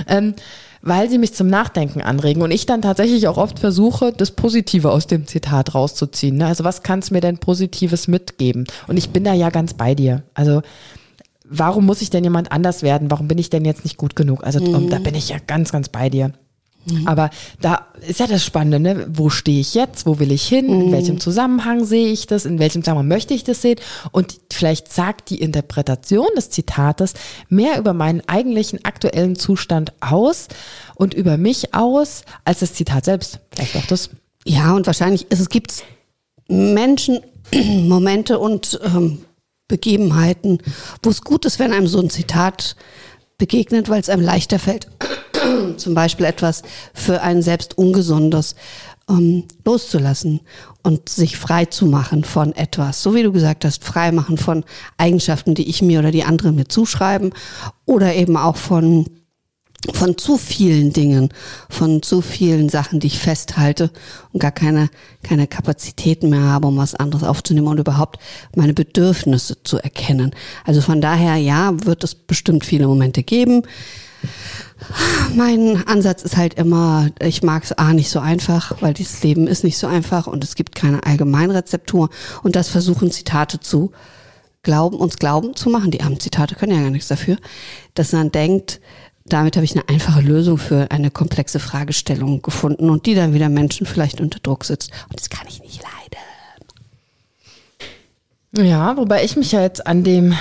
Ähm, 0.06 0.34
weil 0.82 1.11
sie 1.11 1.19
mich 1.19 1.35
zum 1.35 1.47
Nachdenken 1.47 2.01
anregen 2.01 2.43
und 2.43 2.51
ich 2.51 2.66
dann 2.66 2.82
tatsächlich 2.82 3.28
auch 3.28 3.36
oft 3.36 3.59
versuche, 3.59 4.12
das 4.12 4.31
Positive 4.31 4.90
aus 4.90 5.07
dem 5.07 5.27
Zitat 5.27 5.74
rauszuziehen. 5.74 6.36
Ne? 6.36 6.47
Also 6.47 6.65
was 6.65 6.82
kannst 6.82 7.11
du 7.11 7.15
mir 7.15 7.20
denn 7.20 7.39
Positives 7.39 8.09
mitgeben? 8.09 8.66
Und 8.86 8.97
ich 8.97 9.11
bin 9.11 9.24
da 9.24 9.35
ja 9.35 9.51
ganz 9.51 9.74
bei 9.74 9.94
dir. 9.94 10.23
Also 10.35 10.62
warum 11.44 11.85
muss 11.85 12.01
ich 12.01 12.11
denn 12.11 12.24
jemand 12.24 12.52
anders 12.52 12.82
werden? 12.82 13.11
Warum 13.11 13.28
bin 13.28 13.39
ich 13.39 13.51
denn 13.51 13.65
jetzt 13.65 13.85
nicht 13.85 13.97
gut 13.97 14.16
genug? 14.16 14.44
Also 14.44 14.61
um, 14.65 14.89
da 14.89 14.98
bin 14.98 15.15
ich 15.15 15.28
ja 15.28 15.36
ganz, 15.47 15.73
ganz 15.73 15.89
bei 15.89 16.09
dir. 16.09 16.32
Aber 17.05 17.31
da 17.61 17.86
ist 18.07 18.20
ja 18.20 18.27
das 18.27 18.44
Spannende, 18.44 18.81
ne? 18.81 19.07
wo 19.11 19.28
stehe 19.28 19.61
ich 19.61 19.74
jetzt, 19.74 20.07
wo 20.07 20.19
will 20.19 20.32
ich 20.32 20.48
hin, 20.48 20.69
in 20.69 20.93
welchem 20.93 21.20
Zusammenhang 21.20 21.85
sehe 21.85 22.09
ich 22.09 22.27
das, 22.27 22.47
in 22.47 22.59
welchem 22.59 22.82
Zusammenhang 22.82 23.09
möchte 23.09 23.35
ich 23.35 23.44
das 23.44 23.61
sehen? 23.61 23.78
Und 24.12 24.40
vielleicht 24.51 24.93
sagt 24.93 25.31
die 25.31 25.40
Interpretation 25.40 26.28
des 26.36 26.51
Zitates 26.51 27.15
mehr 27.48 27.78
über 27.78 27.93
meinen 27.93 28.23
eigentlichen 28.27 28.85
aktuellen 28.85 29.36
Zustand 29.36 29.93
aus 30.01 30.48
und 30.94 31.12
über 31.12 31.36
mich 31.36 31.74
aus, 31.74 32.23
als 32.44 32.61
das 32.61 32.74
Zitat 32.74 33.05
selbst. 33.05 33.40
Vielleicht 33.52 33.77
auch 33.77 33.86
das. 33.86 34.11
Ja, 34.44 34.73
und 34.74 34.86
wahrscheinlich 34.86 35.31
ist 35.31 35.40
es 35.40 35.51
gibt 35.51 35.85
Menschen, 36.48 37.20
Momente 37.55 38.39
und 38.39 38.81
ähm, 38.85 39.24
Begebenheiten, 39.69 40.59
wo 41.02 41.11
es 41.11 41.23
gut 41.23 41.44
ist, 41.44 41.59
wenn 41.59 41.73
einem 41.73 41.86
so 41.86 42.01
ein 42.01 42.11
Zitat 42.11 42.74
begegnet, 43.39 43.89
weil 43.89 44.01
es 44.01 44.09
einem 44.09 44.23
leichter 44.23 44.59
fällt, 44.59 44.89
zum 45.77 45.94
Beispiel 45.94 46.27
etwas 46.27 46.62
für 46.94 47.22
einen 47.22 47.43
selbst 47.43 47.78
Ungesundes 47.78 48.55
ähm, 49.09 49.44
loszulassen 49.64 50.40
und 50.82 51.09
sich 51.09 51.36
frei 51.36 51.66
zu 51.66 51.86
machen 51.86 52.24
von 52.24 52.55
etwas. 52.55 53.02
So 53.02 53.14
wie 53.14 53.22
du 53.22 53.32
gesagt 53.32 53.64
hast, 53.64 53.85
frei 53.85 54.12
machen 54.12 54.39
von 54.39 54.64
Eigenschaften, 54.97 55.55
die 55.55 55.68
ich 55.68 55.82
mir 55.82 55.98
oder 55.98 56.10
die 56.10 56.24
anderen 56.24 56.55
mir 56.55 56.68
zuschreiben 56.68 57.32
oder 57.86 58.14
eben 58.14 58.36
auch 58.36 58.56
von 58.56 59.06
von 59.94 60.18
zu 60.18 60.36
vielen 60.36 60.93
Dingen, 60.93 61.31
von 61.70 62.02
zu 62.02 62.20
vielen 62.20 62.68
Sachen, 62.68 63.01
die 63.01 63.06
ich 63.06 63.18
festhalte 63.18 63.90
und 64.31 64.40
gar 64.40 64.51
keine, 64.51 64.90
keine 65.22 65.47
Kapazitäten 65.47 66.28
mehr 66.28 66.43
habe, 66.43 66.68
um 66.68 66.77
was 66.77 66.94
anderes 66.94 67.24
aufzunehmen 67.24 67.68
und 67.68 67.81
überhaupt 67.81 68.20
meine 68.55 68.74
Bedürfnisse 68.74 69.62
zu 69.62 69.78
erkennen. 69.78 70.32
Also 70.66 70.82
von 70.82 71.01
daher, 71.01 71.36
ja, 71.36 71.72
wird 71.86 72.05
es 72.05 72.14
bestimmt 72.14 72.66
viele 72.66 72.86
Momente 72.86 73.22
geben. 73.22 73.62
Mein 75.35 75.86
Ansatz 75.86 76.23
ist 76.23 76.36
halt 76.36 76.55
immer, 76.55 77.09
ich 77.20 77.43
mag 77.43 77.65
es 77.65 77.73
A 77.73 77.93
nicht 77.93 78.11
so 78.11 78.19
einfach, 78.19 78.81
weil 78.81 78.94
dieses 78.94 79.23
Leben 79.23 79.47
ist 79.47 79.65
nicht 79.65 79.78
so 79.78 79.86
einfach 79.86 80.27
und 80.27 80.43
es 80.43 80.55
gibt 80.55 80.74
keine 80.74 81.05
Allgemeinrezeptur 81.05 82.11
und 82.43 82.57
das 82.57 82.69
versuchen 82.69 83.11
Zitate 83.11 83.61
zu 83.61 83.93
glauben, 84.62 84.97
uns 84.97 85.16
glauben 85.16 85.55
zu 85.55 85.70
machen. 85.70 85.90
Die 85.90 86.02
armen 86.02 86.20
Zitate 86.20 86.55
können 86.55 86.74
ja 86.74 86.82
gar 86.82 86.90
nichts 86.90 87.09
dafür, 87.09 87.36
dass 87.94 88.12
man 88.12 88.31
denkt, 88.32 88.81
damit 89.24 89.57
habe 89.57 89.65
ich 89.65 89.73
eine 89.73 89.89
einfache 89.89 90.20
Lösung 90.20 90.59
für 90.59 90.90
eine 90.90 91.11
komplexe 91.11 91.61
Fragestellung 91.61 92.43
gefunden 92.43 92.90
und 92.90 93.07
die 93.07 93.15
dann 93.15 93.32
wieder 93.35 93.48
Menschen 93.48 93.86
vielleicht 93.86 94.20
unter 94.20 94.40
Druck 94.40 94.65
sitzt. 94.65 94.90
Und 95.09 95.20
das 95.20 95.31
kann 95.31 95.47
ich 95.48 95.61
nicht 95.61 95.82
leiden. 95.82 95.90
Ja, 98.66 98.97
wobei 98.97 99.24
ich 99.24 99.36
mich 99.36 99.52
ja 99.52 99.62
jetzt 99.62 99.86
an 99.86 100.02
dem 100.02 100.35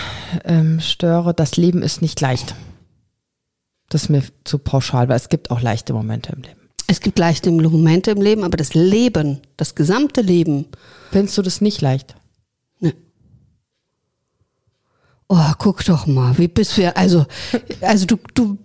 ähm, 0.43 0.79
störe, 0.79 1.33
das 1.33 1.57
Leben 1.57 1.83
ist 1.83 2.01
nicht 2.01 2.19
leicht. 2.19 2.55
Das 3.89 4.03
ist 4.03 4.09
mir 4.09 4.23
zu 4.43 4.59
pauschal, 4.59 5.09
weil 5.09 5.17
es 5.17 5.29
gibt 5.29 5.51
auch 5.51 5.61
leichte 5.61 5.93
Momente 5.93 6.31
im 6.31 6.43
Leben. 6.43 6.59
Es 6.87 7.01
gibt 7.01 7.19
leichte 7.19 7.51
Momente 7.51 8.11
im 8.11 8.21
Leben, 8.21 8.43
aber 8.43 8.57
das 8.57 8.73
Leben, 8.73 9.41
das 9.57 9.75
gesamte 9.75 10.21
Leben, 10.21 10.65
Findest 11.11 11.37
du 11.37 11.41
das 11.41 11.61
nicht 11.61 11.81
leicht? 11.81 12.15
ne. 12.79 12.93
Oh, 15.27 15.51
guck 15.57 15.83
doch 15.85 16.07
mal, 16.07 16.37
wie 16.37 16.47
bist 16.47 16.77
du, 16.77 16.95
also, 16.95 17.25
also 17.81 18.05
du, 18.05 18.17
du 18.33 18.57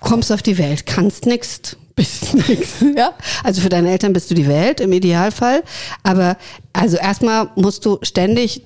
kommst 0.00 0.30
auf 0.30 0.42
die 0.42 0.58
Welt, 0.58 0.86
kannst 0.86 1.26
nix, 1.26 1.76
bist 1.96 2.34
nix, 2.34 2.84
ja? 2.96 3.12
Also 3.42 3.60
für 3.60 3.68
deine 3.68 3.90
Eltern 3.90 4.12
bist 4.12 4.30
du 4.30 4.34
die 4.34 4.46
Welt 4.48 4.80
im 4.80 4.92
Idealfall, 4.92 5.62
aber 6.02 6.36
also 6.72 6.96
erstmal 6.96 7.50
musst 7.56 7.84
du 7.86 7.98
ständig 8.02 8.64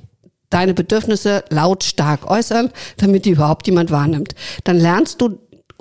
deine 0.51 0.73
Bedürfnisse 0.75 1.45
lautstark 1.51 2.31
äußern, 2.31 2.71
damit 2.97 3.25
die 3.25 3.31
überhaupt 3.31 3.67
jemand 3.67 3.91
wahrnimmt. 3.91 4.35
Dann 4.65 4.79
lernst 4.79 5.21
du 5.21 5.39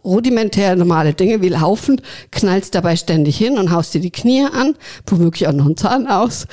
rudimentär 0.07 0.75
normale 0.75 1.13
Dinge 1.13 1.41
wie 1.41 1.49
laufen, 1.49 2.01
knallst 2.31 2.73
dabei 2.73 2.95
ständig 2.95 3.37
hin 3.37 3.57
und 3.57 3.71
haust 3.71 3.93
dir 3.93 4.01
die 4.01 4.11
Knie 4.11 4.45
an, 4.45 4.75
womöglich 5.05 5.47
auch 5.47 5.53
noch 5.53 5.65
einen 5.65 5.77
Zahn 5.77 6.07
aus. 6.07 6.47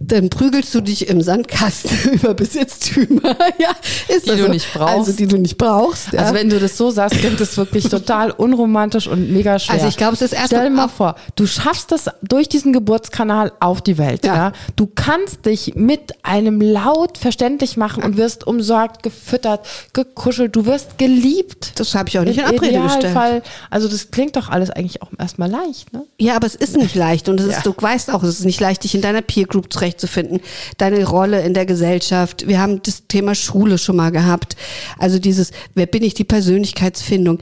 Dann 0.00 0.28
prügelst 0.28 0.74
du 0.74 0.80
dich 0.80 1.08
im 1.08 1.22
Sandkasten 1.22 2.12
über 2.12 2.34
Besitztümer, 2.34 3.22
ja, 3.58 3.70
ist 4.08 4.26
Die 4.26 4.30
das 4.30 4.38
du 4.40 4.48
nicht 4.48 4.72
brauchst. 4.74 4.94
Also 4.94 5.12
die 5.12 5.26
du 5.26 5.38
nicht 5.38 5.56
brauchst. 5.56 6.12
Ja. 6.12 6.20
Also 6.20 6.34
wenn 6.34 6.50
du 6.50 6.58
das 6.58 6.76
so 6.76 6.90
sagst, 6.90 7.18
klingt 7.20 7.40
das 7.40 7.56
wirklich 7.56 7.88
total 7.88 8.30
unromantisch 8.32 9.06
und 9.06 9.30
mega 9.32 9.58
schwer. 9.58 9.74
Also 9.76 9.86
ich 9.88 9.96
glaube, 9.96 10.14
es 10.14 10.20
ist 10.22 10.32
erst 10.34 10.48
Stell 10.48 10.68
dir 10.68 10.74
mal- 10.74 10.88
vor, 10.88 11.14
du 11.36 11.46
schaffst 11.46 11.90
das 11.92 12.10
durch 12.22 12.48
diesen 12.48 12.72
Geburtskanal 12.72 13.52
auf 13.60 13.80
die 13.80 13.96
Welt. 13.96 14.26
Ja. 14.26 14.34
Ja. 14.34 14.52
Du 14.76 14.88
kannst 14.94 15.46
dich 15.46 15.74
mit 15.76 16.12
einem 16.24 16.60
Laut 16.60 17.16
verständlich 17.16 17.76
machen 17.76 18.02
und 18.02 18.16
wirst 18.16 18.46
umsorgt, 18.46 19.02
gefüttert, 19.02 19.66
gekuschelt. 19.92 20.54
Du 20.56 20.66
wirst 20.66 20.98
geliebt. 20.98 21.78
das 21.78 21.94
habe 21.94 22.08
ich 22.08 22.18
auch 22.18 22.24
nicht 22.24 22.38
in 22.40 22.44
Im 22.44 22.50
Abrede 22.56 22.80
gestellt. 22.82 23.04
Idealfall. 23.04 23.42
Also 23.70 23.88
das 23.88 24.10
klingt 24.10 24.36
doch 24.36 24.48
alles 24.50 24.70
eigentlich 24.70 25.02
auch 25.02 25.10
erstmal 25.18 25.50
leicht. 25.50 25.92
Ne? 25.92 26.02
Ja, 26.20 26.36
aber 26.36 26.46
es 26.46 26.56
ist 26.56 26.76
nicht 26.76 26.94
leicht 26.94 27.28
und 27.28 27.40
es 27.40 27.46
ist, 27.46 27.64
du 27.64 27.72
weißt 27.78 28.12
auch, 28.12 28.22
es 28.22 28.40
ist 28.40 28.44
nicht 28.44 28.60
leicht, 28.60 28.84
dich 28.84 28.94
in 28.94 29.00
deiner 29.00 29.22
Peer 29.22 29.46
Group 29.46 29.72
zurechtzufinden, 29.84 30.40
deine 30.78 31.04
Rolle 31.04 31.42
in 31.42 31.54
der 31.54 31.66
Gesellschaft. 31.66 32.48
Wir 32.48 32.60
haben 32.60 32.82
das 32.82 33.06
Thema 33.06 33.34
Schule 33.34 33.78
schon 33.78 33.96
mal 33.96 34.10
gehabt. 34.10 34.56
Also 34.98 35.18
dieses, 35.18 35.50
wer 35.74 35.86
bin 35.86 36.02
ich, 36.02 36.14
die 36.14 36.24
Persönlichkeitsfindung. 36.24 37.38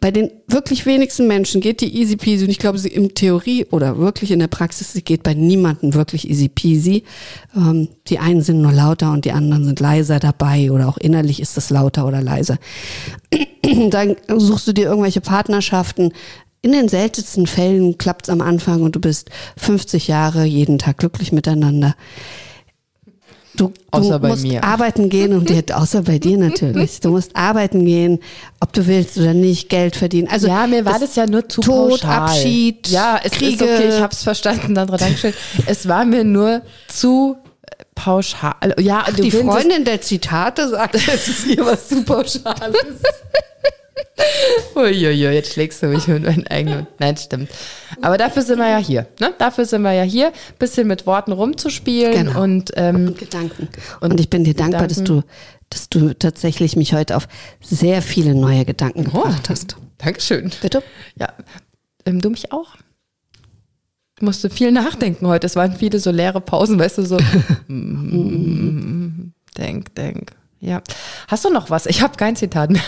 Bei 0.00 0.10
den 0.10 0.30
wirklich 0.48 0.84
wenigsten 0.84 1.26
Menschen 1.26 1.62
geht 1.62 1.80
die 1.80 1.96
easy 1.98 2.16
peasy 2.16 2.44
und 2.44 2.50
ich 2.50 2.58
glaube, 2.58 2.76
sie 2.76 2.88
in 2.88 3.14
Theorie 3.14 3.64
oder 3.70 3.96
wirklich 3.96 4.32
in 4.32 4.38
der 4.38 4.48
Praxis, 4.48 4.92
sie 4.92 5.00
geht 5.00 5.22
bei 5.22 5.32
niemandem 5.32 5.94
wirklich 5.94 6.28
easy 6.28 6.48
peasy. 6.48 7.04
Ähm, 7.56 7.88
die 8.08 8.18
einen 8.18 8.42
sind 8.42 8.60
nur 8.60 8.72
lauter 8.72 9.12
und 9.12 9.24
die 9.24 9.32
anderen 9.32 9.64
sind 9.64 9.80
leiser 9.80 10.20
dabei 10.20 10.70
oder 10.70 10.88
auch 10.88 10.98
innerlich 10.98 11.40
ist 11.40 11.56
das 11.56 11.70
lauter 11.70 12.06
oder 12.06 12.20
leiser. 12.20 12.58
Dann 13.90 14.16
suchst 14.28 14.68
du 14.68 14.74
dir 14.74 14.84
irgendwelche 14.88 15.22
Partnerschaften. 15.22 16.12
In 16.64 16.72
den 16.72 16.88
seltensten 16.88 17.46
Fällen 17.46 17.98
klappt 17.98 18.22
es 18.26 18.30
am 18.30 18.40
Anfang 18.40 18.80
und 18.84 18.96
du 18.96 18.98
bist 18.98 19.28
50 19.58 20.08
Jahre 20.08 20.44
jeden 20.44 20.78
Tag 20.78 20.96
glücklich 20.96 21.30
miteinander. 21.30 21.94
Du, 23.54 23.68
du 23.68 23.72
Außer 23.90 24.18
bei 24.18 24.28
musst 24.28 24.44
mir. 24.44 24.64
arbeiten 24.64 25.10
gehen 25.10 25.34
und 25.34 25.50
dir, 25.50 25.62
außer 25.76 26.00
bei 26.04 26.18
dir 26.18 26.38
natürlich. 26.38 27.00
Du 27.00 27.10
musst 27.10 27.36
arbeiten 27.36 27.84
gehen, 27.84 28.18
ob 28.60 28.72
du 28.72 28.86
willst 28.86 29.18
oder 29.18 29.34
nicht, 29.34 29.68
Geld 29.68 29.94
verdienen. 29.94 30.26
Also 30.28 30.46
ja, 30.48 30.66
mir 30.66 30.86
war 30.86 30.98
das, 30.98 31.16
ja 31.16 31.26
nur 31.26 31.46
zu 31.50 31.60
Tod, 31.60 32.00
pauschal. 32.00 32.30
Abschied, 32.30 32.88
ja, 32.88 33.20
es 33.22 33.32
Kriege. 33.32 33.52
ist 33.56 33.62
okay, 33.62 33.88
ich 33.96 34.00
hab's 34.00 34.22
verstanden, 34.22 34.74
Sandra, 34.74 34.96
Dankeschön. 34.96 35.34
es 35.66 35.86
war 35.86 36.06
mir 36.06 36.24
nur 36.24 36.62
zu 36.88 37.36
äh, 37.60 37.84
pauschal. 37.94 38.74
Ja, 38.80 39.04
du 39.14 39.20
die 39.22 39.30
Freundin 39.30 39.84
der 39.84 40.00
Zitate 40.00 40.66
sagt, 40.70 40.94
das 40.94 41.28
ist 41.28 41.44
hier 41.44 41.66
was 41.66 41.88
zu 41.88 42.02
Pauschales. 42.04 42.78
Uiuiui, 44.74 45.32
jetzt 45.34 45.52
schlägst 45.52 45.82
du 45.82 45.86
mich 45.86 46.06
mit 46.08 46.24
meinen 46.24 46.46
eigenen. 46.48 46.86
Nein, 46.98 47.16
stimmt. 47.16 47.48
Aber 48.02 48.18
dafür 48.18 48.42
sind 48.42 48.58
wir 48.58 48.68
ja 48.68 48.78
hier. 48.78 49.06
Ne? 49.20 49.32
Dafür 49.38 49.64
sind 49.64 49.82
wir 49.82 49.92
ja 49.92 50.02
hier, 50.02 50.32
bisschen 50.58 50.86
mit 50.88 51.06
Worten 51.06 51.32
rumzuspielen 51.32 52.26
Genau. 52.26 52.42
und 52.42 52.72
ähm, 52.76 53.08
Und 53.08 53.18
Gedanken. 53.18 53.68
Und, 54.00 54.18
ich 54.20 54.28
bin 54.30 54.44
dir 54.44 54.54
dankbar, 54.54 54.88
dass 54.88 55.04
du, 55.04 55.22
dass 55.70 55.88
du 55.88 56.12
tatsächlich 56.14 56.76
mich 56.76 56.92
heute 56.92 57.16
auf 57.16 57.28
sehr 57.60 58.02
viele 58.02 58.34
neue 58.34 58.64
Gedanken 58.64 59.04
gebracht 59.04 59.48
hast. 59.48 59.76
Dankeschön. 59.98 60.50
Bitte? 60.60 60.82
Ja, 61.18 61.32
ähm, 62.04 62.20
du 62.20 62.30
mich 62.30 62.52
auch. 62.52 62.74
Ich 64.16 64.22
musste 64.22 64.50
viel 64.50 64.70
nachdenken 64.70 65.26
heute. 65.26 65.46
Es 65.46 65.56
waren 65.56 65.74
viele 65.74 65.98
so 65.98 66.10
leere 66.10 66.40
Pausen, 66.40 66.78
weißt 66.78 66.98
du, 66.98 67.06
so. 67.06 67.16
denk, 69.58 69.94
denk. 69.94 70.30
Ja. 70.60 70.82
Hast 71.28 71.44
du 71.44 71.50
noch 71.50 71.70
was? 71.70 71.86
Ich 71.86 72.02
habe 72.02 72.16
kein 72.16 72.36
Zitat 72.36 72.70
mehr. 72.70 72.82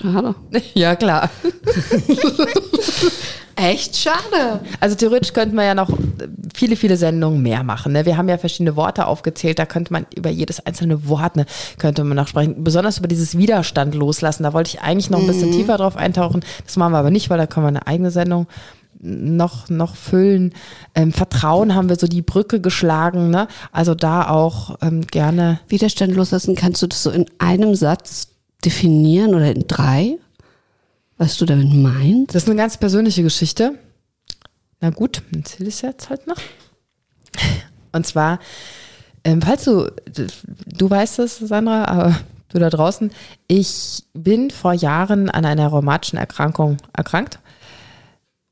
Schade. 0.00 0.34
Ja, 0.74 0.96
klar. 0.96 1.30
Echt 3.56 3.96
schade. 3.96 4.60
Also 4.80 4.96
theoretisch 4.96 5.34
könnte 5.34 5.54
man 5.54 5.66
ja 5.66 5.74
noch 5.74 5.90
viele, 6.54 6.76
viele 6.76 6.96
Sendungen 6.96 7.42
mehr 7.42 7.62
machen. 7.62 7.92
Ne? 7.92 8.06
Wir 8.06 8.16
haben 8.16 8.28
ja 8.28 8.38
verschiedene 8.38 8.74
Worte 8.74 9.06
aufgezählt, 9.06 9.58
da 9.58 9.66
könnte 9.66 9.92
man 9.92 10.06
über 10.16 10.30
jedes 10.30 10.64
einzelne 10.64 11.08
Wort 11.08 11.36
ne, 11.36 11.44
könnte 11.78 12.02
man 12.04 12.16
noch 12.16 12.28
sprechen. 12.28 12.64
Besonders 12.64 12.96
über 12.98 13.08
dieses 13.08 13.36
Widerstand 13.36 13.94
loslassen. 13.94 14.44
Da 14.44 14.54
wollte 14.54 14.68
ich 14.68 14.80
eigentlich 14.80 15.10
noch 15.10 15.20
ein 15.20 15.26
bisschen 15.26 15.52
tiefer 15.52 15.76
drauf 15.76 15.96
eintauchen. 15.96 16.42
Das 16.64 16.76
machen 16.76 16.92
wir 16.92 16.98
aber 16.98 17.10
nicht, 17.10 17.28
weil 17.28 17.36
da 17.36 17.46
können 17.46 17.66
wir 17.66 17.68
eine 17.68 17.86
eigene 17.86 18.10
Sendung 18.10 18.46
noch, 19.02 19.68
noch 19.68 19.94
füllen. 19.94 20.54
Ähm, 20.94 21.12
Vertrauen 21.12 21.74
haben 21.74 21.88
wir 21.90 21.96
so 21.96 22.06
die 22.06 22.22
Brücke 22.22 22.60
geschlagen. 22.60 23.30
Ne? 23.30 23.48
Also 23.72 23.94
da 23.94 24.30
auch 24.30 24.76
ähm, 24.80 25.06
gerne. 25.06 25.60
Widerstand 25.68 26.14
loslassen, 26.14 26.54
kannst 26.54 26.80
du 26.80 26.86
das 26.86 27.02
so 27.02 27.10
in 27.10 27.26
einem 27.38 27.74
Satz 27.74 28.28
definieren 28.64 29.34
oder 29.34 29.52
in 29.52 29.66
drei? 29.66 30.18
Was 31.16 31.36
du 31.36 31.44
damit 31.44 31.72
meinst? 31.72 32.34
Das 32.34 32.44
ist 32.44 32.48
eine 32.48 32.56
ganz 32.56 32.78
persönliche 32.78 33.22
Geschichte. 33.22 33.78
Na 34.80 34.90
gut, 34.90 35.22
erzähle 35.34 35.68
ich 35.68 35.76
es 35.76 35.82
jetzt 35.82 36.08
halt 36.08 36.26
noch. 36.26 36.38
Und 37.92 38.06
zwar, 38.06 38.40
ähm, 39.24 39.42
falls 39.42 39.64
du, 39.64 39.90
du 40.66 40.90
weißt 40.90 41.18
es, 41.18 41.38
Sandra, 41.38 41.84
aber 41.84 42.20
du 42.48 42.58
da 42.58 42.70
draußen, 42.70 43.10
ich 43.48 44.04
bin 44.14 44.50
vor 44.50 44.72
Jahren 44.72 45.28
an 45.28 45.44
einer 45.44 45.68
rheumatischen 45.68 46.18
Erkrankung 46.18 46.78
erkrankt. 46.92 47.38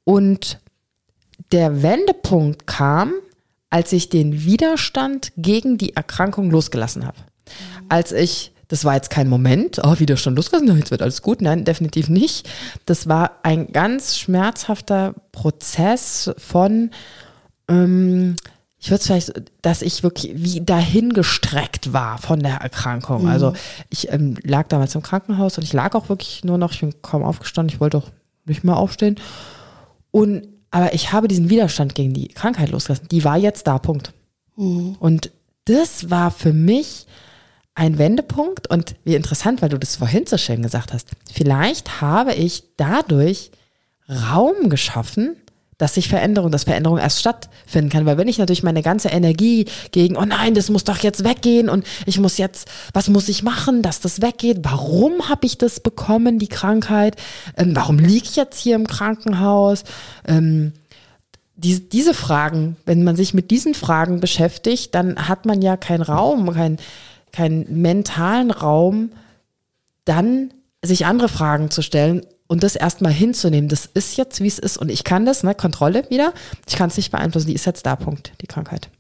Und 0.05 0.59
der 1.53 1.83
Wendepunkt 1.83 2.67
kam, 2.67 3.13
als 3.71 3.93
ich 3.93 4.09
den 4.09 4.45
Widerstand 4.45 5.33
gegen 5.37 5.79
die 5.79 5.95
Erkrankung 5.95 6.51
losgelassen 6.51 7.07
habe. 7.07 7.19
Als 7.89 8.13
ich, 8.13 8.53
das 8.69 8.85
war 8.85 8.95
jetzt 8.95 9.11
kein 9.11 9.29
Moment, 9.29 9.81
oh, 9.83 9.99
Widerstand 9.99 10.37
losgelassen, 10.37 10.77
jetzt 10.77 10.91
wird 10.91 11.03
alles 11.03 11.23
gut. 11.23 11.41
Nein, 11.41 11.65
definitiv 11.65 12.09
nicht. 12.09 12.49
Das 12.85 13.09
war 13.09 13.33
ein 13.43 13.73
ganz 13.73 14.19
schmerzhafter 14.19 15.15
Prozess 15.33 16.31
von, 16.37 16.91
ähm, 17.69 18.37
ich 18.79 18.91
würde 18.91 19.01
es 19.01 19.07
vielleicht, 19.07 19.43
dass 19.63 19.83
ich 19.83 20.03
wirklich 20.03 20.33
wie 20.37 20.61
dahingestreckt 20.61 21.93
war 21.93 22.19
von 22.19 22.41
der 22.41 22.57
Erkrankung. 22.57 23.29
Also 23.29 23.55
ich 23.89 24.13
ähm, 24.13 24.37
lag 24.43 24.69
damals 24.69 24.95
im 24.95 25.03
Krankenhaus 25.03 25.57
und 25.57 25.65
ich 25.65 25.73
lag 25.73 25.95
auch 25.95 26.11
wirklich 26.11 26.45
nur 26.45 26.59
noch, 26.59 26.73
ich 26.73 26.81
bin 26.81 26.95
kaum 27.03 27.25
aufgestanden, 27.25 27.75
ich 27.75 27.81
wollte 27.81 27.99
auch 27.99 28.09
nicht 28.45 28.65
mehr 28.65 28.77
aufstehen. 28.77 29.17
Und, 30.11 30.47
aber 30.71 30.95
ich 30.95 31.13
habe 31.13 31.27
diesen 31.27 31.49
Widerstand 31.49 31.95
gegen 31.95 32.13
die 32.13 32.29
Krankheit 32.29 32.71
losgelassen. 32.71 33.09
Die 33.09 33.25
war 33.25 33.37
jetzt 33.39 33.67
da, 33.67 33.79
Punkt. 33.79 34.13
Und 35.01 35.31
das 35.65 36.11
war 36.11 36.31
für 36.31 36.53
mich 36.53 37.07
ein 37.79 37.97
Wendepunkt 37.97 38.69
und 38.69 38.97
wie 39.05 39.15
interessant, 39.15 39.63
weil 39.63 39.69
du 39.69 39.79
das 39.79 39.97
vorhin 39.97 40.27
so 40.27 40.37
schön 40.37 40.63
gesagt 40.63 40.93
hast. 40.93 41.09
Vielleicht 41.33 42.01
habe 42.01 42.35
ich 42.35 42.65
dadurch 42.77 43.53
Raum 44.09 44.69
geschaffen, 44.69 45.37
dass 45.77 45.95
sich 45.95 46.09
Veränderung, 46.09 46.51
dass 46.51 46.65
Veränderung 46.65 46.99
erst 46.99 47.21
stattfinden 47.21 47.89
kann. 47.89 48.05
Weil 48.05 48.19
wenn 48.19 48.27
ich 48.27 48.39
natürlich 48.39 48.65
meine 48.65 48.83
ganze 48.83 49.11
Energie 49.11 49.67
gegen, 49.93 50.17
oh 50.17 50.25
nein, 50.25 50.55
das 50.55 50.71
muss 50.71 50.83
doch 50.83 50.99
jetzt 50.99 51.23
weggehen 51.23 51.69
und 51.69 51.87
ich 52.05 52.19
muss 52.19 52.37
jetzt, 52.37 52.69
was 52.93 53.09
muss 53.09 53.29
ich 53.29 53.45
machen, 53.45 53.81
dass 53.83 54.01
das 54.01 54.21
weggeht? 54.21 54.59
Warum 54.63 55.29
habe 55.29 55.47
ich 55.47 55.57
das 55.57 55.79
bekommen, 55.79 56.41
die 56.41 56.49
Krankheit? 56.49 57.15
Ähm, 57.57 57.77
warum 57.77 58.01
liege 58.01 58.25
ich 58.25 58.35
jetzt 58.35 58.59
hier 58.59 58.75
im 58.75 58.89
Krankenhaus? 58.89 59.85
Ähm, 60.27 60.73
diese, 61.55 61.83
diese 61.83 62.15
Fragen, 62.15 62.77
wenn 62.87 63.05
man 63.05 63.15
sich 63.15 63.35
mit 63.35 63.53
diesen 63.53 63.75
Fragen 63.75 64.19
beschäftigt, 64.19 64.97
dann 64.97 65.29
hat 65.29 65.47
man 65.47 65.63
ja 65.63 65.77
keinen 65.77 66.03
Raum, 66.03 66.53
keinen 66.55 66.79
keinen 67.39 67.83
mentalen 67.83 68.51
Raum, 68.51 69.13
dann 70.05 70.53
sich 70.85 71.07
andere 71.07 71.29
Fragen 71.29 71.71
zu 71.71 71.83
stellen 71.83 72.27
und 72.49 72.65
das 72.65 72.75
erstmal 72.75 73.13
hinzunehmen. 73.13 73.69
Das 73.69 73.87
ist 73.87 74.17
jetzt, 74.17 74.41
wie 74.41 74.49
es 74.49 74.59
ist 74.59 74.77
und 74.77 74.91
ich 74.91 75.05
kann 75.05 75.25
das, 75.25 75.45
ne, 75.45 75.55
Kontrolle 75.55 76.05
wieder. 76.11 76.33
Ich 76.67 76.75
kann 76.75 76.89
es 76.89 76.97
nicht 76.97 77.13
beeinflussen, 77.13 77.47
die 77.47 77.55
ist 77.55 77.65
jetzt 77.65 77.87
da, 77.87 77.95
Punkt, 77.95 78.33
die 78.41 78.49
Krankheit. 78.49 78.91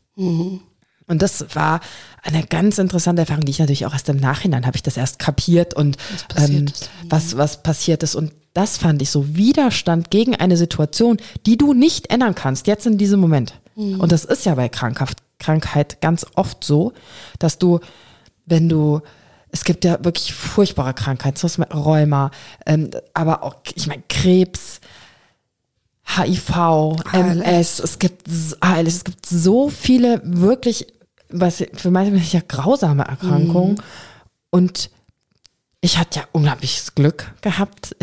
Und 1.08 1.20
das 1.20 1.46
war 1.56 1.80
eine 2.22 2.44
ganz 2.44 2.78
interessante 2.78 3.22
Erfahrung, 3.22 3.44
die 3.44 3.50
ich 3.50 3.58
natürlich 3.58 3.86
auch 3.86 3.92
erst 3.92 4.08
im 4.08 4.18
Nachhinein 4.18 4.66
habe 4.66 4.76
ich 4.76 4.84
das 4.84 4.96
erst 4.96 5.18
kapiert 5.18 5.74
und 5.74 5.96
passiert 6.28 6.50
ähm, 6.60 6.66
ist. 6.66 6.90
was, 7.08 7.36
was 7.36 7.62
passiert 7.64 8.04
ist. 8.04 8.14
Und 8.14 8.30
das 8.52 8.76
fand 8.76 9.02
ich 9.02 9.10
so 9.10 9.34
Widerstand 9.34 10.10
gegen 10.12 10.36
eine 10.36 10.56
Situation, 10.56 11.16
die 11.44 11.56
du 11.56 11.72
nicht 11.72 12.10
ändern 12.10 12.36
kannst, 12.36 12.68
jetzt 12.68 12.86
in 12.86 12.98
diesem 12.98 13.18
Moment. 13.18 13.54
Und 13.98 14.12
das 14.12 14.24
ist 14.24 14.44
ja 14.44 14.54
bei 14.54 14.68
Krankhaft, 14.68 15.18
Krankheit 15.38 16.00
ganz 16.00 16.26
oft 16.34 16.62
so, 16.62 16.92
dass 17.38 17.58
du, 17.58 17.80
wenn 18.48 18.68
du, 18.68 19.00
es 19.50 19.64
gibt 19.64 19.84
ja 19.84 20.02
wirklich 20.04 20.32
furchtbare 20.32 20.94
Krankheiten, 20.94 21.36
so 21.36 21.62
Rheuma, 21.62 22.30
ähm, 22.66 22.90
aber 23.14 23.42
auch, 23.42 23.56
ich 23.74 23.86
meine, 23.86 24.02
Krebs, 24.08 24.80
HIV, 26.16 26.96
MS, 27.12 27.80
es 27.80 27.98
gibt 27.98 28.28
ALS, 28.60 28.94
es 28.94 29.04
gibt 29.04 29.26
so 29.26 29.68
viele 29.68 30.20
wirklich, 30.24 30.86
was 31.28 31.62
für 31.74 31.90
manche 31.90 32.36
ja 32.36 32.42
grausame 32.46 33.04
Erkrankungen. 33.04 33.80
Und 34.50 34.90
ich 35.80 35.98
hatte 35.98 36.20
ja 36.20 36.26
unglaubliches 36.32 36.94
Glück 36.94 37.32
gehabt, 37.42 37.94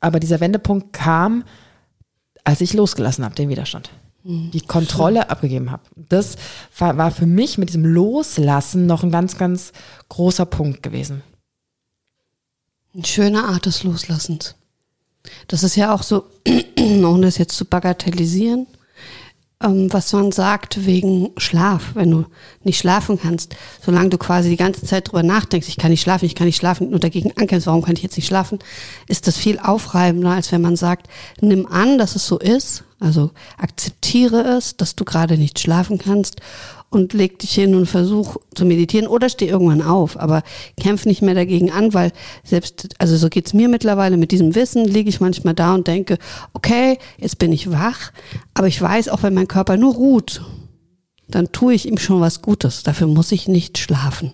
aber 0.00 0.20
dieser 0.20 0.40
Wendepunkt 0.40 0.92
kam, 0.92 1.44
als 2.44 2.60
ich 2.60 2.72
losgelassen 2.72 3.24
habe, 3.24 3.34
den 3.34 3.48
Widerstand. 3.48 3.90
Die 4.22 4.60
Kontrolle 4.60 5.30
abgegeben 5.30 5.70
habe. 5.70 5.82
Das 5.96 6.36
war, 6.76 6.98
war 6.98 7.10
für 7.10 7.26
mich 7.26 7.56
mit 7.56 7.70
diesem 7.70 7.86
Loslassen 7.86 8.86
noch 8.86 9.02
ein 9.02 9.10
ganz, 9.10 9.38
ganz 9.38 9.72
großer 10.10 10.44
Punkt 10.44 10.82
gewesen. 10.82 11.22
Eine 12.92 13.06
schöne 13.06 13.44
Art 13.44 13.66
des 13.66 13.82
Loslassens. 13.82 14.56
Das 15.48 15.62
ist 15.62 15.76
ja 15.76 15.94
auch 15.94 16.02
so, 16.02 16.26
ohne 16.78 17.26
das 17.26 17.38
jetzt 17.38 17.56
zu 17.56 17.64
bagatellisieren, 17.64 18.66
ähm, 19.62 19.92
was 19.92 20.12
man 20.12 20.32
sagt 20.32 20.86
wegen 20.86 21.30
Schlaf, 21.36 21.94
wenn 21.94 22.10
du 22.10 22.24
nicht 22.64 22.78
schlafen 22.78 23.18
kannst, 23.20 23.56
solange 23.84 24.08
du 24.08 24.18
quasi 24.18 24.48
die 24.48 24.56
ganze 24.56 24.86
Zeit 24.86 25.08
drüber 25.08 25.22
nachdenkst, 25.22 25.68
ich 25.68 25.76
kann 25.76 25.90
nicht 25.90 26.02
schlafen, 26.02 26.24
ich 26.24 26.34
kann 26.34 26.46
nicht 26.46 26.56
schlafen, 26.56 26.90
nur 26.90 26.98
dagegen 26.98 27.32
ankämpfst, 27.36 27.66
warum 27.66 27.82
kann 27.82 27.96
ich 27.96 28.02
jetzt 28.02 28.16
nicht 28.16 28.26
schlafen, 28.26 28.58
ist 29.06 29.26
das 29.26 29.36
viel 29.36 29.58
aufreibender, 29.58 30.30
als 30.30 30.50
wenn 30.52 30.62
man 30.62 30.76
sagt, 30.76 31.08
nimm 31.40 31.66
an, 31.66 31.98
dass 31.98 32.16
es 32.16 32.26
so 32.26 32.38
ist, 32.38 32.84
also 33.00 33.30
akzeptiere 33.58 34.42
es, 34.56 34.76
dass 34.76 34.96
du 34.96 35.04
gerade 35.04 35.36
nicht 35.36 35.58
schlafen 35.58 35.98
kannst 35.98 36.36
und 36.90 37.12
leg 37.12 37.38
dich 37.38 37.52
hin 37.54 37.74
und 37.74 37.86
versuch 37.86 38.36
zu 38.54 38.64
meditieren 38.64 39.06
oder 39.06 39.28
steh 39.28 39.48
irgendwann 39.48 39.80
auf, 39.80 40.18
aber 40.18 40.42
kämpf 40.78 41.06
nicht 41.06 41.22
mehr 41.22 41.34
dagegen 41.34 41.70
an, 41.70 41.94
weil 41.94 42.12
selbst, 42.42 42.88
also 42.98 43.16
so 43.16 43.28
geht's 43.28 43.54
mir 43.54 43.68
mittlerweile 43.68 44.16
mit 44.16 44.32
diesem 44.32 44.54
Wissen, 44.56 44.84
liege 44.84 45.08
ich 45.08 45.20
manchmal 45.20 45.54
da 45.54 45.74
und 45.74 45.86
denke, 45.86 46.18
okay, 46.52 46.98
jetzt 47.16 47.38
bin 47.38 47.52
ich 47.52 47.70
wach, 47.70 48.10
aber 48.54 48.66
ich 48.66 48.80
weiß, 48.80 49.08
auch 49.08 49.22
wenn 49.22 49.34
mein 49.34 49.48
Körper 49.48 49.76
nur 49.76 49.94
ruht, 49.94 50.42
dann 51.28 51.52
tue 51.52 51.74
ich 51.74 51.86
ihm 51.86 51.98
schon 51.98 52.20
was 52.20 52.42
Gutes. 52.42 52.82
Dafür 52.82 53.06
muss 53.06 53.30
ich 53.30 53.46
nicht 53.46 53.78
schlafen. 53.78 54.32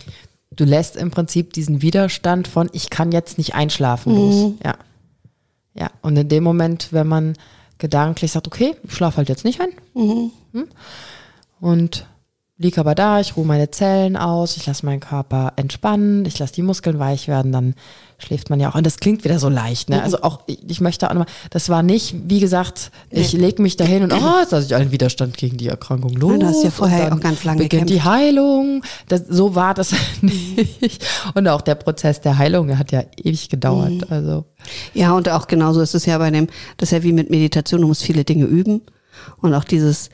Du 0.50 0.64
lässt 0.64 0.96
im 0.96 1.10
Prinzip 1.10 1.52
diesen 1.52 1.82
Widerstand 1.82 2.48
von 2.48 2.70
ich 2.72 2.88
kann 2.88 3.12
jetzt 3.12 3.36
nicht 3.36 3.54
einschlafen 3.54 4.14
los. 4.14 4.52
Ja. 4.64 4.76
Ja. 5.74 5.90
Und 6.00 6.16
in 6.16 6.30
dem 6.30 6.42
Moment, 6.42 6.88
wenn 6.92 7.06
man 7.06 7.34
gedanklich 7.76 8.32
sagt, 8.32 8.46
okay, 8.46 8.74
ich 8.82 8.94
schlafe 8.94 9.18
halt 9.18 9.28
jetzt 9.28 9.44
nicht 9.44 9.60
ein. 9.60 9.68
Hm? 9.92 10.30
Und 11.60 12.06
liege 12.58 12.80
aber 12.80 12.94
da, 12.94 13.20
ich 13.20 13.36
ruhe 13.36 13.44
meine 13.44 13.70
Zellen 13.70 14.16
aus, 14.16 14.56
ich 14.56 14.66
lasse 14.66 14.86
meinen 14.86 15.00
Körper 15.00 15.52
entspannen, 15.56 16.24
ich 16.24 16.38
lasse 16.38 16.54
die 16.54 16.62
Muskeln 16.62 16.98
weich 16.98 17.28
werden, 17.28 17.52
dann 17.52 17.74
schläft 18.16 18.48
man 18.48 18.58
ja 18.60 18.70
auch. 18.70 18.74
Und 18.74 18.86
das 18.86 18.96
klingt 18.96 19.24
wieder 19.24 19.38
so 19.38 19.50
leicht, 19.50 19.90
ne? 19.90 20.02
Also 20.02 20.22
auch, 20.22 20.40
ich, 20.46 20.80
möchte 20.80 21.10
auch 21.10 21.12
nochmal, 21.12 21.28
das 21.50 21.68
war 21.68 21.82
nicht, 21.82 22.14
wie 22.28 22.40
gesagt, 22.40 22.90
ich 23.10 23.34
nee. 23.34 23.40
lege 23.40 23.60
mich 23.60 23.76
dahin 23.76 24.04
und 24.04 24.12
oh, 24.14 24.40
jetzt 24.40 24.52
lasse 24.52 24.66
ich 24.66 24.74
allen 24.74 24.90
Widerstand 24.90 25.36
gegen 25.36 25.58
die 25.58 25.68
Erkrankung 25.68 26.14
los. 26.14 26.32
Ja, 26.32 26.38
du 26.38 26.46
hast 26.46 26.64
ja 26.64 26.70
vorher 26.70 27.12
auch 27.12 27.20
ganz 27.20 27.44
lange 27.44 27.58
beginnt 27.58 27.88
gekämpft. 27.88 27.94
die 27.94 28.08
Heilung. 28.08 28.82
Das, 29.08 29.24
so 29.28 29.54
war 29.54 29.74
das 29.74 29.92
nicht. 30.22 31.04
Und 31.34 31.46
auch 31.48 31.60
der 31.60 31.74
Prozess 31.74 32.22
der 32.22 32.38
Heilung, 32.38 32.78
hat 32.78 32.90
ja 32.90 33.02
ewig 33.22 33.50
gedauert. 33.50 33.90
Mhm. 33.90 34.04
Also. 34.08 34.44
Ja, 34.94 35.12
und 35.12 35.28
auch 35.28 35.46
genauso 35.46 35.82
ist 35.82 35.94
es 35.94 36.06
ja 36.06 36.16
bei 36.16 36.30
dem, 36.30 36.46
das 36.78 36.88
ist 36.88 36.92
ja 36.92 37.02
wie 37.02 37.12
mit 37.12 37.28
Meditation, 37.28 37.82
du 37.82 37.88
musst 37.88 38.02
viele 38.02 38.24
Dinge 38.24 38.46
üben. 38.46 38.80
Und 39.40 39.54
auch 39.54 39.64
dieses, 39.64 40.10